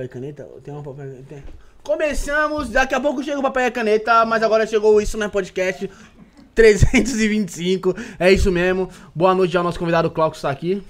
[0.00, 0.48] papel e caneta?
[0.62, 1.26] Tem uma papel e caneta?
[1.28, 1.44] Tem.
[1.82, 5.90] Começamos, daqui a pouco chega o papel e caneta, mas agora chegou isso, né, podcast
[6.54, 8.88] 325, é isso mesmo.
[9.14, 10.82] Boa noite ao nosso convidado Cláudio que está aqui.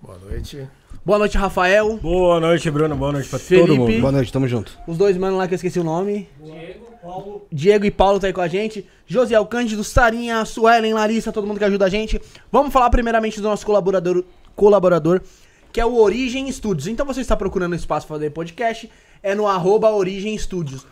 [0.00, 0.68] Boa noite.
[1.04, 1.98] Boa noite, Rafael.
[1.98, 2.96] Boa noite, Bruno.
[2.96, 3.68] Boa noite pra Felipe.
[3.68, 4.00] todo mundo.
[4.00, 4.76] Boa noite, tamo junto.
[4.86, 6.28] Os dois manos lá que eu esqueci o nome.
[7.52, 8.86] Diego e Paulo tá aí com a gente.
[9.06, 12.20] Josiel Cândido, Sarinha, Suelen, Larissa, todo mundo que ajuda a gente.
[12.50, 14.24] Vamos falar primeiramente do nosso colaborador,
[14.56, 15.20] colaborador
[15.74, 16.86] que é o Origem Studios.
[16.86, 18.88] Então você está procurando espaço para fazer podcast,
[19.20, 20.86] é no arroba Origem Studios.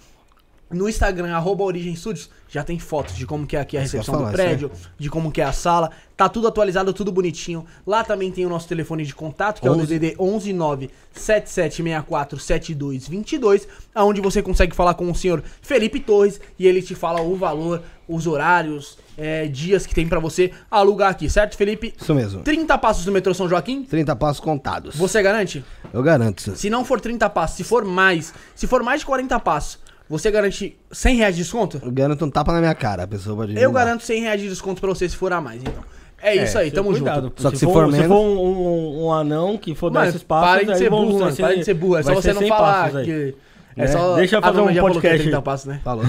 [0.72, 3.82] No Instagram, arroba Origem Studios, já tem fotos de como que é aqui a eu
[3.82, 5.90] recepção ia do falar, prédio, de como que é a sala.
[6.16, 7.64] Tá tudo atualizado, tudo bonitinho.
[7.86, 9.86] Lá também tem o nosso telefone de contato, que é o 11.
[9.86, 16.82] DDD 119 7764 7222, aonde você consegue falar com o senhor Felipe Torres e ele
[16.82, 21.56] te fala o valor, os horários, é, dias que tem pra você alugar aqui, certo,
[21.56, 21.94] Felipe?
[22.00, 22.42] Isso mesmo.
[22.42, 24.96] 30 passos do metrô São Joaquim, 30 passos contados.
[24.96, 25.64] você garante?
[25.92, 26.56] Eu garanto.
[26.56, 29.78] Se não for 30 passos, se for mais, se for mais de 40 passos,
[30.19, 31.81] você garante 100 reais de desconto?
[31.82, 33.05] Eu garanto um tapa na minha cara.
[33.05, 33.59] A pessoa pode.
[33.59, 33.79] Eu dar.
[33.85, 35.82] garanto 100 reais de desconto pra você se for a mais, então.
[36.25, 37.43] É isso aí, tamo cuidado, junto.
[37.43, 40.11] Só que se for Se menos- for um, um, um anão que for dar Mano,
[40.11, 41.32] esses passos, parem de aí ser vão burro, mano.
[41.32, 41.97] ser- Parem de ser burro.
[41.97, 43.35] É só você não 100 falar que...
[43.76, 44.16] É É, só...
[44.16, 45.22] deixa eu fazer um que é podcast.
[45.22, 45.80] 30 passos, né?
[45.82, 46.04] Falou.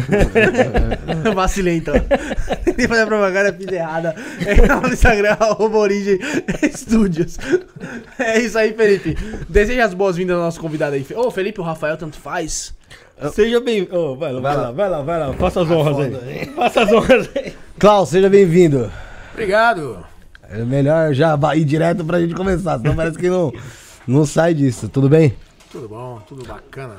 [1.34, 1.94] Vacilei então.
[2.66, 4.16] Tentei fazer a propaganda, fiz errada.
[4.46, 6.20] É no Instagram, arroba Origem
[6.76, 7.38] Studios.
[8.20, 9.18] É isso aí, Felipe.
[9.48, 11.06] Deseja as boas-vindas ao nosso convidado aí.
[11.16, 12.74] Ô, Felipe, o Rafael, tanto faz.
[13.32, 13.88] Seja bem...
[13.92, 15.34] Oh, vai lá, vai lá, vai lá, vai lá.
[15.34, 16.46] Faça as honras foda, aí.
[16.48, 17.54] Faça as honras aí.
[17.80, 18.92] Klaus, seja bem-vindo.
[19.32, 20.04] Obrigado.
[20.50, 23.52] É melhor já ir direto pra gente começar, senão parece que não,
[24.06, 24.90] não sai disso.
[24.90, 25.36] Tudo bem?
[25.72, 26.22] Tudo bom?
[26.28, 26.98] Tudo bacana?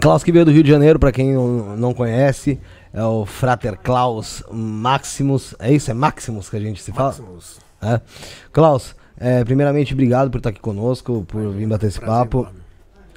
[0.00, 2.58] Klaus que veio do Rio de Janeiro, pra quem não, não conhece,
[2.92, 5.54] é o Frater Klaus Maximus.
[5.58, 5.90] É isso?
[5.90, 7.10] É Maximus que a gente se fala?
[7.10, 7.58] Maximus.
[7.80, 8.00] É.
[8.52, 12.48] Klaus, é, primeiramente, obrigado por estar aqui conosco, por vir bater esse Prazer papo.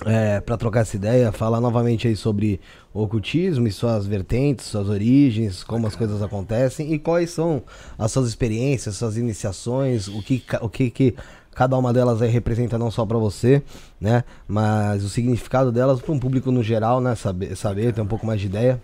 [0.05, 2.59] é, para trocar essa ideia, falar novamente aí sobre
[2.93, 7.63] o ocultismo e suas vertentes, suas origens, como as coisas acontecem e quais são
[7.97, 11.15] as suas experiências, suas iniciações, o que, o que, que
[11.59, 13.61] cada uma delas aí representa não só para você,
[13.99, 18.07] né, mas o significado delas para um público no geral, né, saber, saber ter um
[18.07, 18.81] pouco mais de ideia.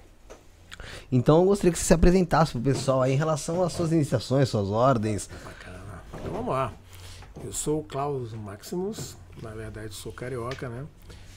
[1.10, 4.50] Então eu gostaria que você se apresentasse pro pessoal aí em relação às suas iniciações,
[4.50, 5.30] suas ordens.
[5.46, 6.04] Bacana.
[6.16, 6.74] Então vamos lá.
[7.46, 10.84] Eu sou o Klaus Maximus, na verdade sou carioca, né?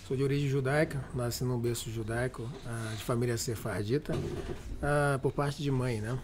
[0.09, 4.13] Sou de origem judaica, nasci num berço judaico, ah, de família sefardita,
[4.83, 6.19] ah, por parte de mãe, né?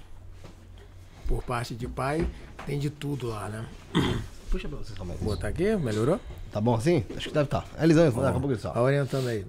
[1.29, 2.29] Por parte de pai,
[2.67, 3.65] tem de tudo lá, né?
[4.55, 6.21] Puxa pra vocês como Vou botar aqui, melhorou?
[6.53, 7.05] Tá bom assim?
[7.17, 7.63] Acho que deve estar.
[7.63, 7.83] Tá.
[7.83, 9.45] Elisão, daqui a pouco eles Tá orientando aí.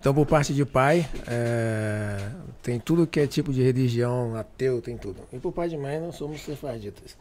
[0.00, 4.98] Então, por parte de pai, é, tem tudo que é tipo de religião, ateu, tem
[4.98, 5.20] tudo.
[5.32, 7.16] E por parte de mãe, nós somos sefarditas.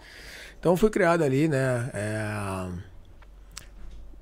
[0.60, 1.92] Então, fui criado ali, né?
[1.94, 2.71] é,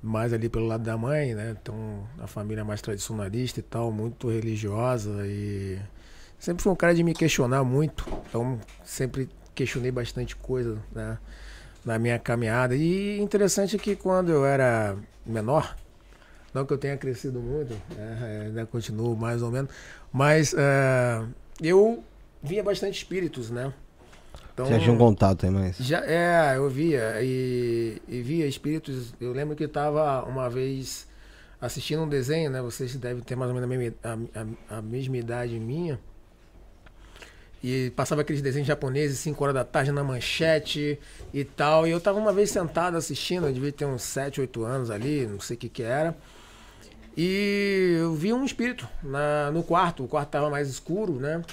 [0.03, 1.55] mais ali pelo lado da mãe, né?
[1.61, 5.25] Então, a família mais tradicionalista e tal, muito religiosa.
[5.25, 5.79] E
[6.37, 8.05] sempre fui um cara de me questionar muito.
[8.27, 11.17] Então, sempre questionei bastante coisa, né?
[11.83, 12.75] Na minha caminhada.
[12.75, 14.95] E interessante que quando eu era
[15.25, 15.75] menor,
[16.53, 19.71] não que eu tenha crescido muito, né, ainda continuo mais ou menos,
[20.11, 21.23] mas é,
[21.61, 22.03] eu
[22.43, 23.73] via bastante espíritos, né?
[24.53, 25.77] Então, Já tinha um contato aí, mas.
[25.77, 29.13] já, é, eu via e, e via espíritos.
[29.19, 31.07] Eu lembro que estava uma vez
[31.59, 32.61] assistindo um desenho, né?
[32.61, 35.99] Vocês devem ter mais ou menos a mesma, a, a- a mesma idade minha.
[37.63, 40.99] E passava aqueles desenhos japoneses, 5 horas da tarde na manchete
[41.33, 41.87] e tal.
[41.87, 45.27] E eu tava uma vez sentado assistindo, eu devia ter uns 7, 8 anos ali,
[45.27, 46.17] não sei o que que era.
[47.15, 51.43] E eu vi um espírito na, no quarto, o quarto tava mais escuro, né?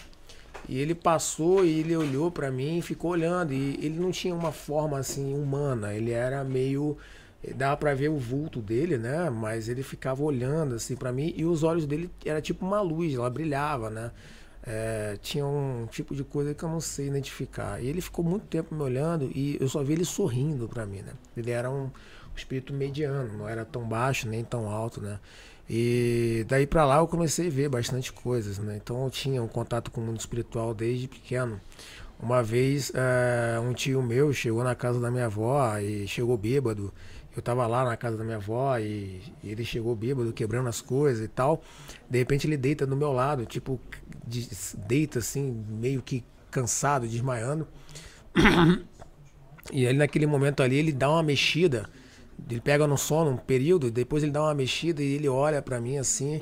[0.68, 3.52] E ele passou e ele olhou pra mim e ficou olhando.
[3.52, 6.96] E ele não tinha uma forma assim humana, ele era meio.
[7.54, 9.30] Dava pra ver o vulto dele, né?
[9.30, 13.14] Mas ele ficava olhando assim pra mim e os olhos dele era tipo uma luz,
[13.14, 14.10] ela brilhava, né?
[14.70, 17.82] É, tinha um tipo de coisa que eu não sei identificar.
[17.82, 21.00] E ele ficou muito tempo me olhando e eu só vi ele sorrindo pra mim,
[21.00, 21.14] né?
[21.34, 21.90] Ele era um
[22.36, 25.18] espírito mediano, não era tão baixo nem tão alto, né?
[25.70, 28.76] E daí pra lá eu comecei a ver bastante coisas, né?
[28.76, 31.58] Então eu tinha um contato com o mundo espiritual desde pequeno.
[32.20, 36.92] Uma vez eh, um tio meu chegou na casa da minha avó e chegou bêbado.
[37.38, 40.80] Eu tava lá na casa da minha avó e, e ele chegou bêbado, quebrando as
[40.80, 41.62] coisas e tal.
[42.10, 43.80] De repente ele deita do meu lado, tipo,
[44.26, 44.48] de-
[44.88, 47.66] deita assim, meio que cansado, desmaiando.
[49.70, 51.88] E ele naquele momento ali, ele dá uma mexida.
[52.48, 55.80] Ele pega no sono um período, depois ele dá uma mexida e ele olha pra
[55.80, 56.40] mim assim.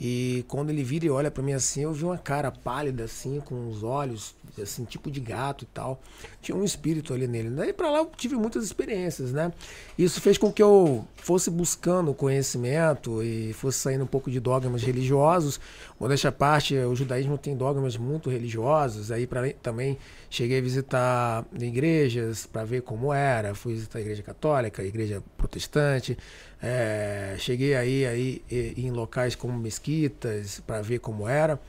[0.00, 3.40] E quando ele vira e olha pra mim assim, eu vi uma cara pálida assim,
[3.40, 6.00] com os olhos assim, tipo de gato e tal.
[6.42, 7.50] Tinha um espírito ali nele.
[7.50, 9.52] Daí pra lá eu tive muitas experiências, né?
[9.96, 14.82] Isso fez com que eu fosse buscando conhecimento e fosse saindo um pouco de dogmas
[14.82, 15.60] religiosos.
[15.98, 19.10] Modéstia à parte, o judaísmo tem dogmas muito religiosos.
[19.12, 19.96] Aí pra, também
[20.28, 23.54] cheguei a visitar igrejas para ver como era.
[23.54, 26.18] Fui visitar a igreja católica, a igreja protestante.
[26.66, 31.60] É, cheguei aí, aí em locais como mesquitas para ver como era.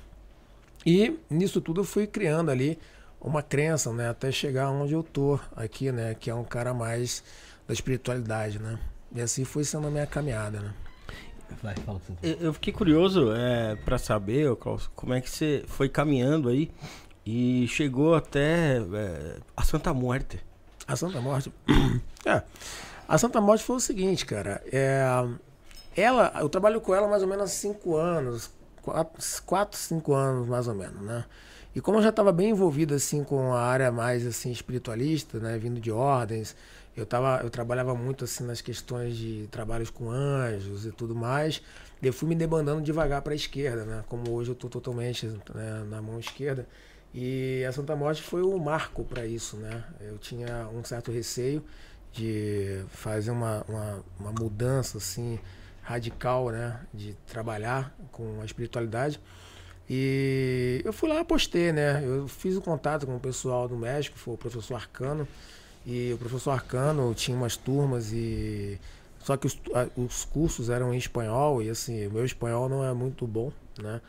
[0.85, 2.79] E nisso tudo eu fui criando ali
[3.19, 7.23] uma crença, né, até chegar onde eu tô aqui, né, que é um cara mais
[7.67, 8.79] da espiritualidade, né?
[9.13, 10.73] E assim foi sendo a minha caminhada, né?
[11.61, 15.89] Vai, fala eu, eu fiquei curioso é, para saber, Klaus, como é que você foi
[15.89, 16.71] caminhando aí
[17.25, 20.39] e chegou até é, a Santa Morte.
[20.87, 21.51] A Santa Morte?
[22.25, 22.43] é.
[23.07, 24.63] A Santa Morte foi o seguinte, cara.
[24.71, 25.03] É,
[25.95, 30.47] ela, eu trabalho com ela mais ou menos há cinco anos, quatro, quatro, cinco anos
[30.47, 31.25] mais ou menos, né?
[31.75, 35.57] E como eu já estava bem envolvido assim com a área mais assim espiritualista, né,
[35.57, 36.55] vindo de ordens,
[36.95, 41.61] eu tava, eu trabalhava muito assim nas questões de trabalhos com anjos e tudo mais.
[42.01, 44.03] Eu fui me debandando devagar para a esquerda, né?
[44.07, 46.67] Como hoje eu estou totalmente né, na mão esquerda.
[47.13, 49.83] E a Santa Morte foi o marco para isso, né?
[50.01, 51.63] Eu tinha um certo receio
[52.15, 55.37] de fazer uma, uma, uma, mudança assim
[55.83, 59.19] radical, né, de trabalhar com a espiritualidade.
[59.87, 62.01] E eu fui lá apostei, né?
[62.03, 65.27] Eu fiz o contato com o pessoal do México, foi o professor Arcano.
[65.85, 68.79] E o professor Arcano tinha umas turmas e
[69.19, 69.59] só que os,
[69.95, 74.01] os cursos eram em espanhol e assim, o meu espanhol não é muito bom, né?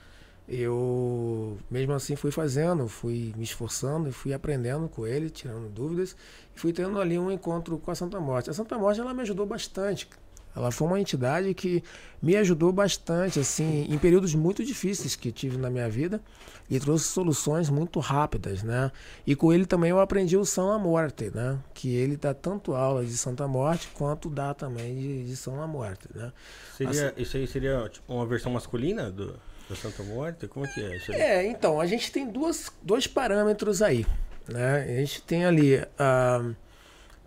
[0.48, 6.16] Eu mesmo assim fui fazendo, fui me esforçando e fui aprendendo com ele, tirando dúvidas
[6.54, 8.50] e fui tendo ali um encontro com a Santa Morte.
[8.50, 10.08] A Santa Morte ela me ajudou bastante.
[10.54, 11.84] Ela foi uma entidade que
[12.22, 16.18] me ajudou bastante, assim, em períodos muito difíceis que tive na minha vida
[16.70, 18.90] e trouxe soluções muito rápidas, né?
[19.26, 21.58] E com ele também eu aprendi o São La Morte, né?
[21.74, 25.66] Que ele dá tanto aula de Santa Morte quanto dá também de, de São La
[25.66, 26.32] Morte, né?
[26.74, 29.34] Seria, assim, isso aí seria tipo, uma versão masculina do
[29.68, 30.46] da Santa Morte?
[30.46, 31.20] Como é que é isso aí?
[31.20, 34.06] É, então, a gente tem duas, dois parâmetros aí.
[34.48, 34.82] Né?
[34.82, 36.54] A gente tem ali, uh,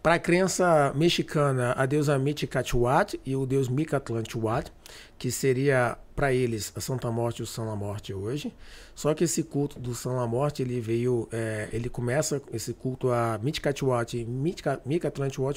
[0.01, 4.71] para a crença mexicana, a deusa Miticathuat e o deus Micatlantecuhtli,
[5.17, 8.53] que seria para eles a Santa Morte e o São La Morte hoje.
[8.95, 13.11] Só que esse culto do São La Morte, ele veio, é, ele começa, esse culto
[13.11, 14.25] a Miticathuat e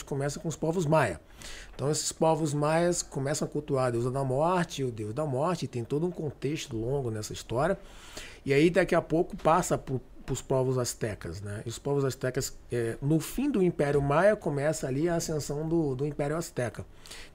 [0.04, 1.20] começa com os povos maia.
[1.74, 5.66] Então esses povos maias começam a cultuar a deusa da morte, o deus da morte,
[5.66, 7.78] tem todo um contexto longo nessa história.
[8.44, 11.40] E aí daqui a pouco passa por para os povos astecas.
[11.40, 11.62] Né?
[11.66, 15.94] E os povos astecas, é, no fim do Império Maia, começa ali a ascensão do,
[15.94, 16.84] do Império Azteca,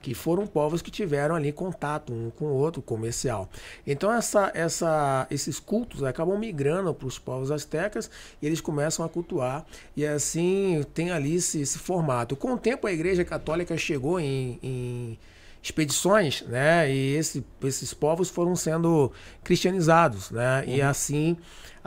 [0.00, 3.48] que foram povos que tiveram ali contato um com o outro, comercial.
[3.86, 9.08] Então essa, essa, esses cultos acabam migrando para os povos astecas e eles começam a
[9.08, 9.66] cultuar,
[9.96, 12.36] e assim tem ali esse, esse formato.
[12.36, 15.18] Com o tempo, a Igreja Católica chegou em, em
[15.62, 16.90] expedições, né?
[16.90, 20.64] E esse, esses povos foram sendo cristianizados, né?
[20.66, 20.74] Uhum.
[20.74, 21.36] E assim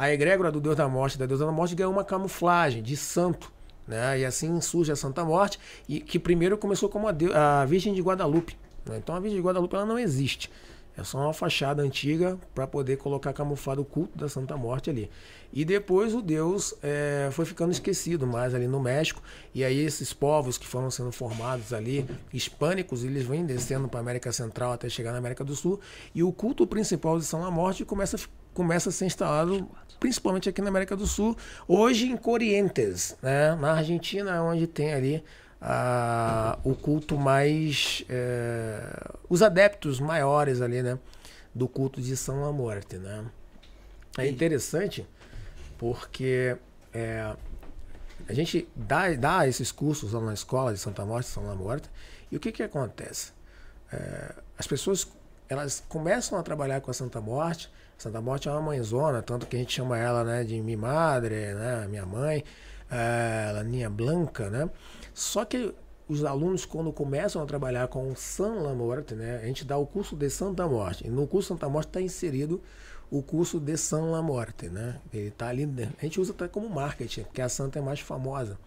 [0.01, 3.53] a egrégora do Deus da Morte, da Deusa da Morte, ganhou uma camuflagem de santo.
[3.88, 4.22] Né?
[4.22, 7.13] E assim surge a Santa Morte, e que primeiro começou como a,
[7.62, 8.58] a Virgem de Guadalupe.
[8.84, 8.98] Né?
[8.98, 10.50] Então a Virgem de Guadalupe ela não existe.
[10.98, 15.10] É só uma fachada antiga para poder colocar camuflado o culto da Santa Morte ali.
[15.54, 19.22] E depois o Deus é, foi ficando esquecido mais ali no México.
[19.54, 24.02] E aí esses povos que foram sendo formados ali, hispânicos, eles vêm descendo para a
[24.02, 25.80] América Central até chegar na América do Sul.
[26.14, 28.18] E o culto principal de São Morte começa,
[28.54, 29.68] começa a ser instalado
[30.02, 33.56] principalmente aqui na América do Sul, hoje em Corrientes, né?
[33.56, 35.24] na Argentina, é onde tem ali
[35.62, 38.03] ah, o culto mais.
[38.10, 38.82] É,
[39.30, 40.98] os adeptos maiores ali, né?
[41.53, 43.25] Do culto de São La Morte, né?
[44.18, 45.06] É interessante
[45.77, 46.58] porque
[46.94, 47.34] é,
[48.27, 51.89] a gente dá, dá esses cursos lá na escola de Santa Morte, São La Morte,
[52.32, 53.32] e o que que acontece?
[53.91, 55.08] É, as pessoas
[55.48, 59.56] elas começam a trabalhar com a Santa Morte, Santa Morte é uma mãezona, tanto que
[59.56, 62.44] a gente chama ela né, de mi madre, né, minha mãe,
[62.89, 64.70] é, ela Ninha Blanca, né?
[65.13, 65.74] Só que
[66.08, 69.86] os alunos, quando começam a trabalhar com San La Morte, né, a gente dá o
[69.86, 71.08] curso de Santa Morte.
[71.08, 72.62] E no curso Santa Morte está inserido
[73.10, 75.00] o curso de San La Morte, né?
[75.13, 78.58] Ele está ali, a gente usa até como marketing, porque a Santa é mais famosa.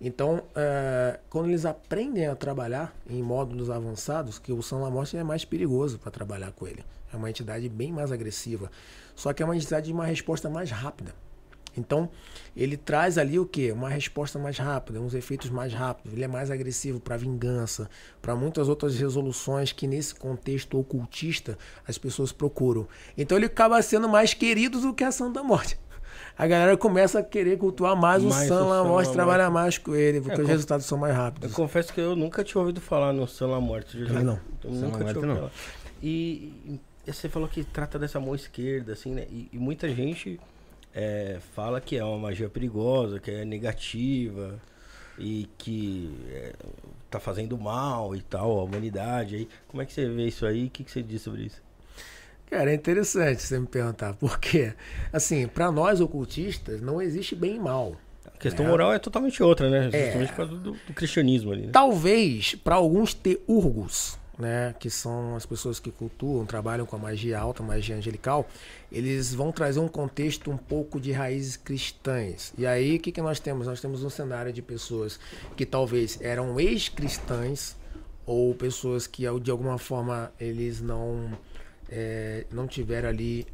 [0.00, 5.22] Então, é, quando eles aprendem a trabalhar em módulos avançados, que o La Morte é
[5.22, 6.84] mais perigoso para trabalhar com ele.
[7.12, 8.70] É uma entidade bem mais agressiva.
[9.14, 11.14] Só que é uma entidade de uma resposta mais rápida.
[11.76, 12.08] Então,
[12.56, 13.70] ele traz ali o que?
[13.72, 16.12] Uma resposta mais rápida, uns efeitos mais rápidos.
[16.12, 17.88] Ele é mais agressivo para vingança,
[18.20, 22.86] para muitas outras resoluções que nesse contexto ocultista as pessoas procuram.
[23.16, 25.78] Então, ele acaba sendo mais querido do que a Santa Morte.
[26.36, 30.20] a galera começa a querer cultuar mais, mais o San Lamorte, trabalhar mais com ele,
[30.20, 31.50] porque é, os resultados são mais rápidos.
[31.50, 33.98] Eu confesso que eu nunca tinha ouvido falar no San Lamorte.
[34.08, 34.40] Ah, não.
[34.64, 35.52] Eu nunca tinha ouvido falar.
[36.02, 39.26] E, e, você falou que trata dessa mão esquerda, assim, né?
[39.30, 40.40] E, e muita gente
[40.94, 44.60] é, fala que é uma magia perigosa, que é negativa
[45.18, 46.52] e que é,
[47.10, 49.36] tá fazendo mal e tal, a humanidade.
[49.36, 50.66] Aí, como é que você vê isso aí?
[50.66, 51.62] O que, que você diz sobre isso?
[52.50, 54.72] Cara, é interessante você me perguntar, porque,
[55.12, 57.96] assim, para nós ocultistas, não existe bem e mal.
[58.26, 58.70] A questão né?
[58.70, 59.88] moral é totalmente outra, né?
[59.92, 60.04] É.
[60.04, 61.66] Justamente é, por causa do, do cristianismo ali.
[61.66, 61.72] Né?
[61.72, 67.38] Talvez, para alguns teurgos, né, que são as pessoas que cultuam, trabalham com a magia
[67.38, 68.48] alta, magia angelical,
[68.90, 72.52] eles vão trazer um contexto um pouco de raízes cristãs.
[72.56, 73.66] E aí, o que, que nós temos?
[73.66, 75.20] Nós temos um cenário de pessoas
[75.56, 77.76] que talvez eram ex-cristãs,
[78.26, 81.36] ou pessoas que de alguma forma eles não
[81.90, 83.46] é, não tiveram ali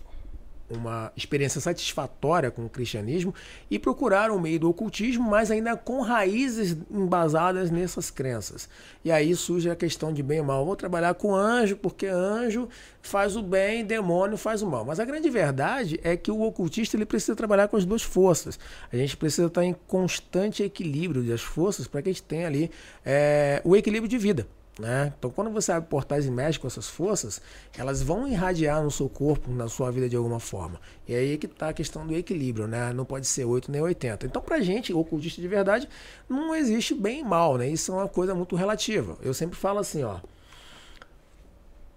[0.69, 3.35] uma experiência satisfatória com o cristianismo
[3.71, 8.69] e procuraram o meio do ocultismo, mas ainda com raízes embasadas nessas crenças.
[9.05, 10.65] E aí surge a questão de bem e mal.
[10.65, 12.69] Vou trabalhar com anjo, porque anjo
[13.01, 14.85] faz o bem, demônio faz o mal.
[14.85, 18.59] Mas a grande verdade é que o ocultista ele precisa trabalhar com as duas forças.
[18.93, 22.71] A gente precisa estar em constante equilíbrio das forças para que a gente tenha ali
[23.05, 24.47] é, o equilíbrio de vida.
[24.79, 25.15] Né?
[25.19, 27.41] Então, quando você abre portais e mexe com essas forças,
[27.79, 30.79] elas vão irradiar no seu corpo, na sua vida de alguma forma.
[31.09, 32.93] E é aí que está a questão do equilíbrio, né?
[32.93, 34.27] Não pode ser 8 nem 80.
[34.27, 35.89] Então, pra gente, ocultista de verdade,
[36.29, 37.67] não existe bem e mal, né?
[37.67, 39.17] Isso é uma coisa muito relativa.
[39.23, 40.19] Eu sempre falo assim, ó.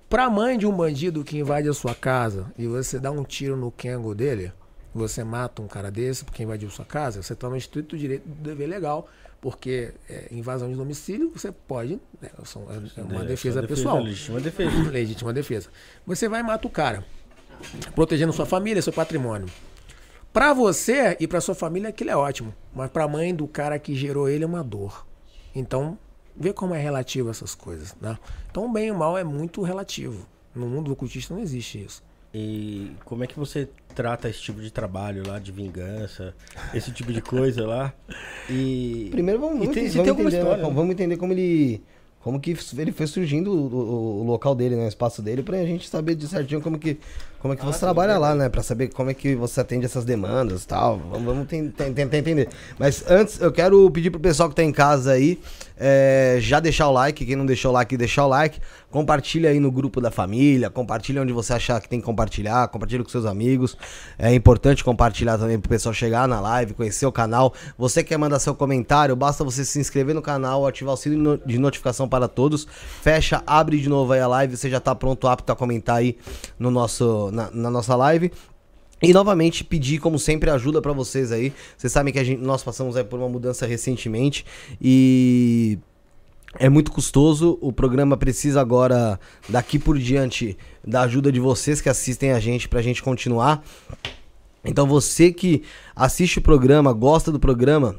[0.10, 3.58] Pra mãe de um bandido que invade a sua casa e você dá um tiro
[3.58, 4.54] no Kengo dele,
[4.94, 8.68] você mata um cara desse porque invadiu sua casa, você toma estrito direito do dever
[8.68, 9.08] legal
[9.42, 14.00] porque é, invasão de domicílio você pode, né, é uma defesa, defesa pessoal.
[14.02, 14.72] Legítima defesa.
[14.90, 15.70] Legítima defesa.
[16.06, 17.06] Você vai e mata o cara,
[17.96, 19.48] protegendo sua família, seu patrimônio.
[20.32, 23.80] Para você e para sua família aquilo é ótimo, mas para a mãe do cara
[23.80, 25.08] que gerou ele é uma dor.
[25.56, 25.98] Então,
[26.36, 28.18] vê como é relativo essas coisas, né?
[28.50, 30.28] Então, o bem e o mal é muito relativo.
[30.54, 32.04] No mundo do cultista não existe isso.
[32.34, 33.70] E como é que você
[34.00, 36.34] trata esse tipo de trabalho lá, de vingança,
[36.74, 37.94] esse tipo de coisa lá?
[38.50, 39.10] E.
[39.12, 40.74] Primeiro vamos, vamos, tem, vamos, entender, história, né?
[40.74, 41.84] vamos entender como ele.
[42.22, 44.86] Como que ele foi surgindo o, o, o local dele, né?
[44.86, 46.98] O espaço dele, pra gente saber de certinho como que,
[47.40, 48.50] como é que ah, você trabalha lá, né?
[48.50, 51.00] Pra saber como é que você atende essas demandas e tal.
[51.10, 52.50] Vamos, vamos tentar entender.
[52.78, 55.40] Mas antes, eu quero pedir pro pessoal que tá em casa aí,
[55.80, 57.26] é, já deixar o like.
[57.26, 58.60] Quem não deixou o like, deixar o like.
[58.92, 60.70] Compartilha aí no grupo da família.
[60.70, 62.68] Compartilha onde você achar que tem que compartilhar.
[62.68, 63.78] Compartilha com seus amigos.
[64.18, 67.54] É importante compartilhar também pro pessoal chegar na live, conhecer o canal.
[67.78, 71.58] Você quer mandar seu comentário, basta você se inscrever no canal, ativar o sino de
[71.58, 72.68] notificação para todos.
[73.02, 74.58] Fecha, abre de novo aí a live.
[74.58, 76.18] Você já tá pronto, apto a comentar aí
[76.58, 78.32] no nosso, na, na nossa live.
[79.02, 81.54] E novamente pedir, como sempre, ajuda para vocês aí.
[81.78, 84.46] Vocês sabem que a gente, nós passamos aí por uma mudança recentemente
[84.82, 85.80] e
[86.58, 87.58] é muito custoso.
[87.62, 89.18] O programa precisa agora,
[89.48, 93.64] daqui por diante, da ajuda de vocês que assistem a gente pra gente continuar.
[94.66, 95.64] Então você que
[95.96, 97.96] assiste o programa, gosta do programa,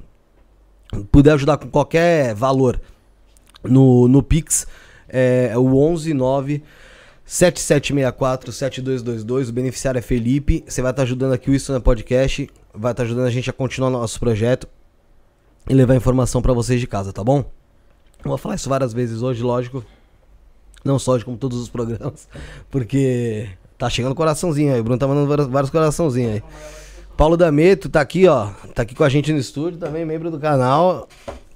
[1.11, 2.79] puder ajudar com qualquer valor
[3.65, 4.67] no, no Pix,
[5.09, 6.63] é o 119
[7.31, 9.49] 7764-7222.
[9.49, 10.65] O beneficiário é Felipe.
[10.67, 12.51] Você vai estar ajudando aqui o Isso na Podcast.
[12.75, 14.67] Vai estar ajudando a gente a continuar nosso projeto
[15.69, 17.45] e levar informação para vocês de casa, tá bom?
[18.25, 19.85] Eu vou falar isso várias vezes hoje, lógico.
[20.85, 22.29] Não só hoje, como todos os programas.
[22.69, 24.81] Porque tá chegando coraçãozinho aí.
[24.81, 26.43] O Bruno tá mandando vários, vários coraçãozinhos aí.
[27.17, 28.49] Paulo Dameto tá aqui, ó.
[28.75, 31.07] Tá aqui com a gente no estúdio, também membro do canal.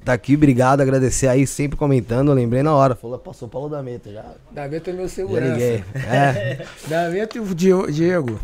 [0.05, 2.29] Tá aqui, obrigado, agradecer aí, sempre comentando.
[2.29, 2.95] Eu lembrei na hora.
[2.95, 4.23] Falou, passou o Paulo Dameta já.
[4.53, 5.49] Dameta é meu segurança.
[5.49, 5.85] Já liguei.
[6.05, 6.67] É.
[7.35, 8.39] E o Diego.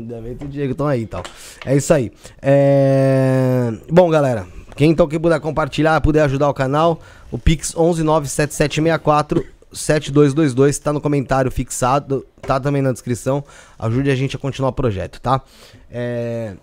[0.00, 1.22] Dameta e o Diego estão aí então.
[1.64, 2.10] É isso aí.
[2.42, 3.72] É...
[3.88, 10.76] Bom, galera, quem então que puder compartilhar, puder ajudar o canal, o Pix 1197764 7222
[10.78, 13.44] tá no comentário fixado, tá também na descrição.
[13.78, 15.40] Ajude a gente a continuar o projeto, tá?
[15.88, 16.54] É...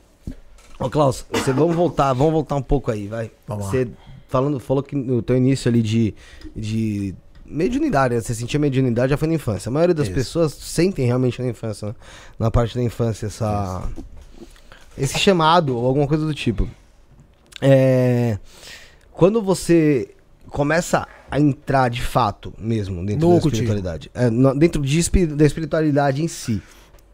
[0.77, 3.31] Ô Klaus, você, vamos voltar, vamos voltar um pouco aí, vai.
[3.47, 6.15] Vamos você lá falando, falou que no teu início ali de,
[6.55, 7.13] de
[7.45, 8.21] mediunidade, né?
[8.21, 9.69] você sentia mediunidade já foi na infância.
[9.69, 10.15] A maioria das Isso.
[10.15, 11.95] pessoas sentem realmente na infância, né?
[12.39, 13.87] na parte da infância, essa,
[14.97, 16.67] esse chamado ou alguma coisa do tipo.
[17.61, 18.39] É,
[19.11, 20.09] quando você
[20.47, 25.45] começa a entrar de fato mesmo dentro no da espiritualidade, é, no, dentro de, da
[25.45, 26.59] espiritualidade em si,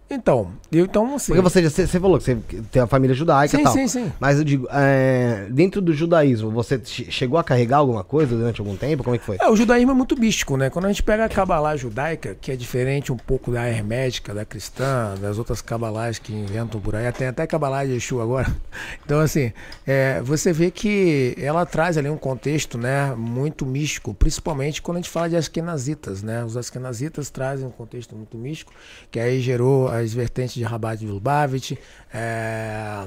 [0.10, 1.28] Então, eu então assim.
[1.34, 2.38] Porque você, você, você falou que você
[2.72, 3.74] tem a família judaica sim, e tal.
[3.74, 4.12] sim, sim.
[4.20, 8.60] Mas eu digo, é, dentro do judaísmo, você che- chegou a carregar alguma coisa durante
[8.60, 9.04] algum tempo?
[9.04, 9.38] Como é que foi?
[9.40, 10.70] É, o judaísmo é muito místico, né?
[10.70, 14.44] Quando a gente pega a cabalá judaica, que é diferente um pouco da hermética, da
[14.44, 18.48] cristã, das outras cabalás que inventam por aí, tem até cabalá de Yeshua agora.
[19.06, 19.52] Então, assim,
[19.88, 25.00] é, você vê que ela traz ali um contexto, né, muito místico, principalmente quando a
[25.02, 26.44] gente fala de askenazitas, né?
[26.44, 28.72] Os askenazitas trazem um contexto muito místico,
[29.10, 31.74] que aí gerou as vertentes de Rabat de Lubavitch,
[32.14, 33.06] é,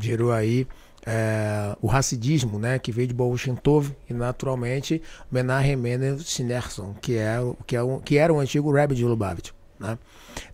[0.00, 0.66] gerou aí
[1.06, 6.94] é, o racidismo, né, que veio de Baal Shem Tov e naturalmente Menachem Mendel Schneerson,
[7.00, 9.98] que é o que é o, que era o antigo Rebbe de Lubavitch, né?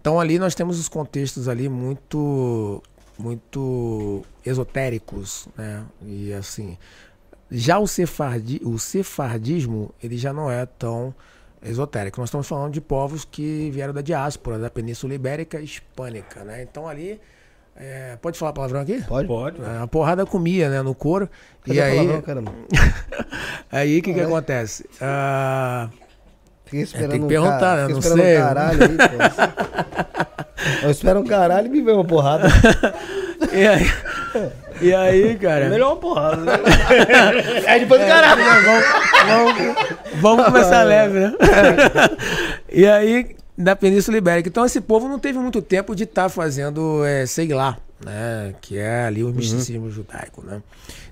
[0.00, 2.82] Então ali nós temos os contextos ali muito
[3.18, 5.84] muito esotéricos, né?
[6.02, 6.76] E assim,
[7.50, 11.14] já o, sefardi, o sefardismo, ele já não é tão
[11.64, 12.20] esotérico.
[12.20, 16.62] Nós estamos falando de povos que vieram da diáspora, da Península Ibérica e Hispânica, né?
[16.62, 17.20] Então ali,
[17.76, 19.02] é, pode falar palavrão aqui?
[19.02, 19.26] Pode?
[19.26, 19.60] Pode.
[19.60, 21.28] É, A porrada comia, né, no couro.
[21.62, 22.22] Cadê e aí, palavrão,
[23.70, 24.88] aí o que que acontece?
[25.00, 25.88] Ah,
[26.74, 27.94] Fiquei esperando tem que um perguntar, cara- né?
[27.94, 28.36] fiquei Não esperando sei.
[28.36, 30.84] um caralho aí, pô.
[30.84, 32.48] Eu espero um caralho e me vê uma porrada.
[33.52, 33.90] e aí,
[34.80, 35.68] e aí, cara?
[35.68, 36.52] Melhor uma porrada, né?
[37.66, 38.42] É depois do caralho.
[39.26, 39.54] vamos,
[40.20, 41.32] vamos começar leve, né?
[42.72, 44.48] e aí, da Península Ibérica.
[44.48, 48.54] Então, esse povo não teve muito tempo de estar fazendo, é, sei lá, né?
[48.60, 50.60] Que é ali o misticismo judaico, né?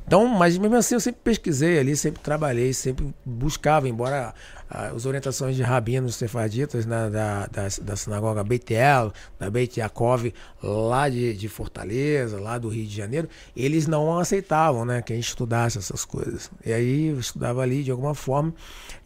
[0.06, 4.34] Então, mas mesmo assim, eu sempre pesquisei ali, sempre trabalhei, sempre buscava, embora
[4.74, 10.32] as orientações de rabinos sefaditas né, da, da, da sinagoga Beit El, da Beit Yaakov,
[10.62, 15.16] lá de, de Fortaleza, lá do Rio de Janeiro, eles não aceitavam né, que a
[15.16, 16.50] gente estudasse essas coisas.
[16.64, 18.54] E aí eu estudava ali de alguma forma.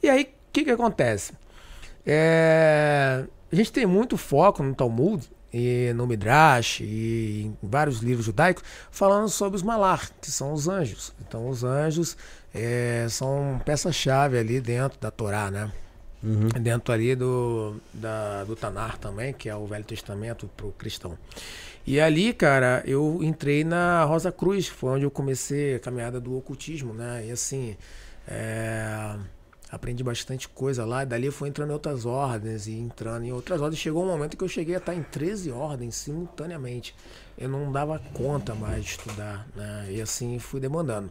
[0.00, 1.32] E aí, o que, que acontece?
[2.06, 8.26] É, a gente tem muito foco no Talmud e no Midrash e em vários livros
[8.26, 11.12] judaicos falando sobre os malar, que são os anjos.
[11.26, 12.16] Então, os anjos
[12.56, 15.70] é, são peça-chave ali dentro da Torá, né?
[16.60, 21.16] Dentro ali do, da, do Tanar também, que é o Velho Testamento para o cristão.
[21.86, 26.36] E ali, cara, eu entrei na Rosa Cruz, foi onde eu comecei a caminhada do
[26.36, 27.24] ocultismo, né?
[27.26, 27.76] E assim,
[28.26, 29.14] é,
[29.70, 31.04] aprendi bastante coisa lá.
[31.04, 33.78] E dali eu fui entrando em outras ordens e entrando em outras ordens.
[33.80, 36.92] Chegou um momento que eu cheguei a estar em 13 ordens simultaneamente.
[37.38, 39.86] Eu não dava conta mais de estudar, né?
[39.90, 41.10] E assim fui demandando.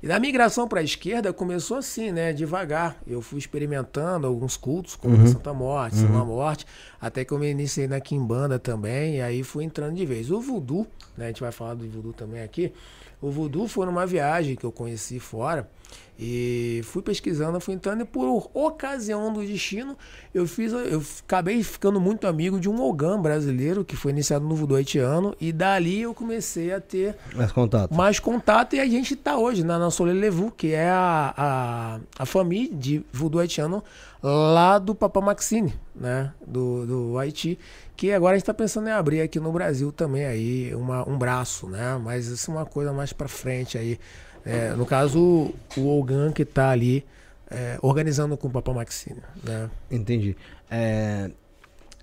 [0.00, 2.32] E da migração para a esquerda começou assim, né?
[2.32, 2.96] Devagar.
[3.04, 6.64] Eu fui experimentando alguns cultos, como a Santa Morte, Santa Morte,
[7.00, 10.30] até que eu me iniciei na Quimbanda também, e aí fui entrando de vez.
[10.30, 11.24] O voodoo, né?
[11.24, 12.72] A gente vai falar do voodoo também aqui.
[13.20, 15.68] O voodoo foi numa viagem que eu conheci fora.
[16.18, 19.96] E fui pesquisando, fui entrando, e por ocasião do destino,
[20.34, 24.56] eu fiz, eu acabei ficando muito amigo de um Ogã brasileiro que foi iniciado no
[24.56, 27.94] voodoo haitiano, e dali eu comecei a ter Mais contato.
[27.94, 32.26] mais contato e a gente está hoje na Nassole Levu, que é a, a, a
[32.26, 33.84] família de voodoo haitiano
[34.20, 37.56] lá do Papa Maxine, né, do, do Haiti,
[37.96, 41.16] que agora a gente está pensando em abrir aqui no Brasil também aí uma, um
[41.16, 44.00] braço, né, mas isso é uma coisa mais para frente aí.
[44.44, 47.04] É, no caso, o Ogan que está ali
[47.50, 49.70] é, organizando com o Papa Maxine, né.
[49.90, 50.36] Entendi.
[50.70, 51.30] É,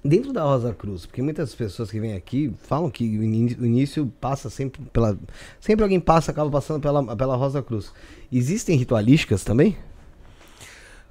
[0.04, 4.12] dentro da Rosa Cruz, porque muitas pessoas que vêm aqui falam que o, o início
[4.22, 5.18] passa sempre pela.
[5.60, 7.92] Sempre alguém passa, acaba passando pela, pela Rosa Cruz.
[8.32, 9.78] Existem ritualísticas também?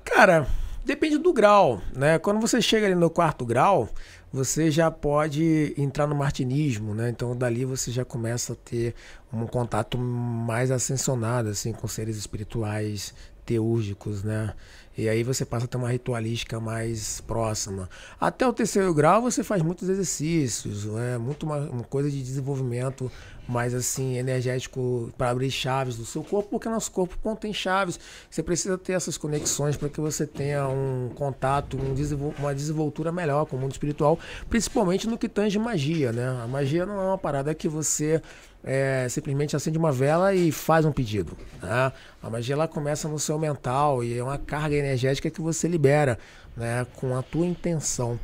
[0.05, 0.47] Cara,
[0.85, 2.18] depende do grau, né?
[2.18, 3.88] Quando você chega ali no quarto grau,
[4.33, 7.09] você já pode entrar no martinismo, né?
[7.09, 8.94] Então dali você já começa a ter
[9.33, 13.14] um contato mais ascensionado assim com seres espirituais
[13.47, 14.53] teúrgicos, né?
[14.97, 17.89] E aí você passa a ter uma ritualística mais próxima.
[18.21, 23.11] Até o terceiro grau você faz muitos exercícios, é muito uma, uma coisa de desenvolvimento
[23.47, 27.99] mais assim energético para abrir chaves do seu corpo, porque nosso corpo contém chaves.
[28.31, 33.13] Você precisa ter essas conexões para que você tenha um contato, um desenvol- uma desenvoltura
[33.13, 36.27] melhor com o mundo espiritual, principalmente no que tange magia, né?
[36.43, 38.23] A magia não é uma parada que você
[38.64, 41.37] é, simplesmente acende uma vela e faz um pedido.
[41.62, 41.92] Né?
[42.22, 46.18] A magia ela começa no seu mental e é uma carga energética que você libera
[46.57, 48.18] né, com a tua intenção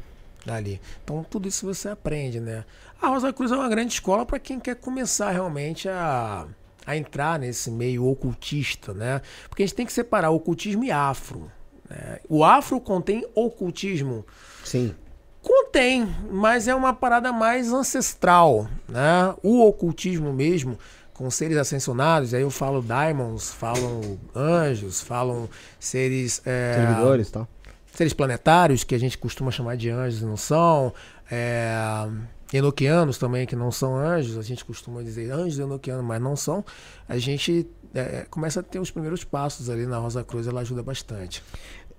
[0.48, 0.80] ali.
[1.04, 2.64] Então tudo isso você aprende, né?
[3.00, 6.46] A Rosa Cruz é uma grande escola para quem quer começar realmente a,
[6.86, 9.20] a entrar nesse meio ocultista, né?
[9.48, 11.50] Porque a gente tem que separar ocultismo e afro.
[11.88, 12.20] né?
[12.28, 14.24] O afro contém ocultismo
[14.64, 14.94] Sim.
[15.42, 19.34] Contém, mas é uma parada mais ancestral, né?
[19.42, 20.78] O ocultismo mesmo,
[21.14, 25.48] com seres ascensionados, aí eu falo daimons, falam anjos, falam
[25.78, 27.48] seres é, Servidores tal.
[27.94, 30.92] seres planetários, que a gente costuma chamar de anjos e não são.
[31.30, 32.08] É,
[32.52, 36.64] enoquianos também, que não são anjos, a gente costuma dizer anjos enoquianos, mas não são,
[37.08, 40.82] a gente é, começa a ter os primeiros passos ali na Rosa Cruz, ela ajuda
[40.82, 41.42] bastante.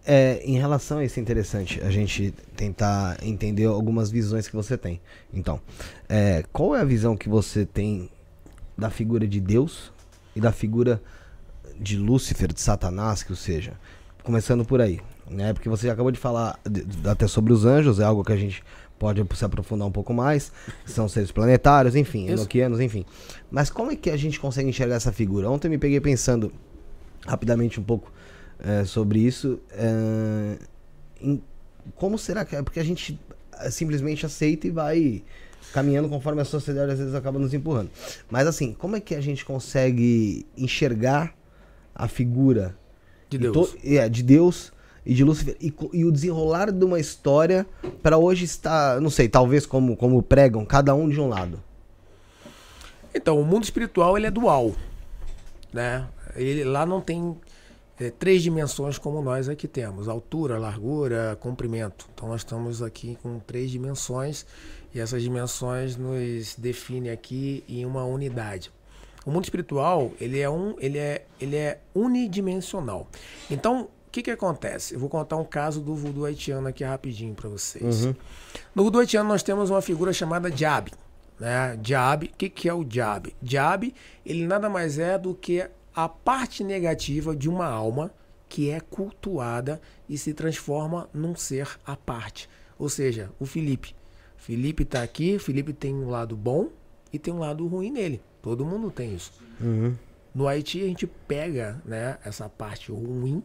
[0.05, 4.77] É, em relação a isso é interessante a gente tentar entender algumas visões que você
[4.77, 4.99] tem.
[5.31, 5.61] Então,
[6.09, 8.09] é, qual é a visão que você tem
[8.75, 9.91] da figura de Deus
[10.35, 11.01] e da figura
[11.79, 13.73] de Lúcifer, de Satanás, que seja?
[14.23, 15.53] Começando por aí, né?
[15.53, 18.63] Porque você acabou de falar de, até sobre os anjos, é algo que a gente
[18.97, 20.51] pode se aprofundar um pouco mais.
[20.85, 22.33] São seres planetários, enfim, Isso.
[22.33, 23.05] enoquianos, enfim.
[23.49, 25.49] Mas como é que a gente consegue enxergar essa figura?
[25.49, 26.51] Ontem eu me peguei pensando
[27.25, 28.11] rapidamente um pouco
[28.63, 29.59] é, sobre isso.
[29.71, 30.57] é,
[31.21, 31.41] em-
[31.95, 32.61] como será que é?
[32.61, 33.19] Porque a gente
[33.59, 35.23] é, simplesmente aceita e vai
[35.73, 37.89] caminhando conforme a sociedade às vezes acaba nos empurrando.
[38.29, 41.33] Mas assim, como é que a gente consegue enxergar
[41.95, 42.75] a figura
[43.29, 43.71] De e Deus.
[43.71, 44.71] to- é, de Deus
[45.05, 47.65] e de Lúcifer e, e o desenrolar de uma história
[48.03, 51.61] para hoje estar, não sei, talvez como, como pregam, cada um de um lado.
[53.13, 54.73] Então, o mundo espiritual ele é dual,
[55.73, 56.07] né?
[56.35, 57.35] Ele lá não tem
[58.01, 62.07] é, três dimensões como nós aqui temos: altura, largura, comprimento.
[62.13, 64.45] Então, nós estamos aqui com três dimensões
[64.93, 68.71] e essas dimensões nos definem aqui em uma unidade.
[69.23, 73.07] O mundo espiritual ele é um, ele é, ele é unidimensional.
[73.51, 74.95] Então, o que que acontece?
[74.95, 78.05] Eu vou contar um caso do voodoo haitiano aqui rapidinho para vocês.
[78.73, 80.91] No voodoo haitiano nós temos uma figura chamada Diab.
[81.39, 81.77] Né?
[81.79, 83.33] Diab, o que, que é o Diab?
[83.41, 83.93] Diab,
[84.25, 88.11] ele nada mais é do que a parte negativa de uma alma
[88.47, 92.49] que é cultuada e se transforma num ser à parte.
[92.77, 93.95] Ou seja, o Felipe.
[94.37, 96.69] Felipe está aqui, Felipe tem um lado bom
[97.13, 98.21] e tem um lado ruim nele.
[98.41, 99.31] Todo mundo tem isso.
[100.33, 103.43] No Haiti a gente pega né, essa parte ruim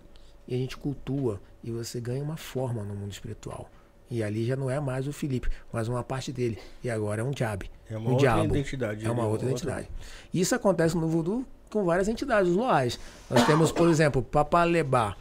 [0.49, 3.69] e a gente cultua e você ganha uma forma no mundo espiritual.
[4.11, 6.59] E ali já não é mais o Felipe, mas uma parte dele.
[6.83, 7.67] E agora é um diabo.
[7.91, 8.45] É uma o outra diabo.
[8.57, 9.29] identidade, É uma né?
[9.29, 9.89] outra Outra- identidade.
[10.33, 12.99] Isso acontece no voodoo com várias entidades, loais.
[13.31, 15.17] Nós temos, por exemplo, Papalebá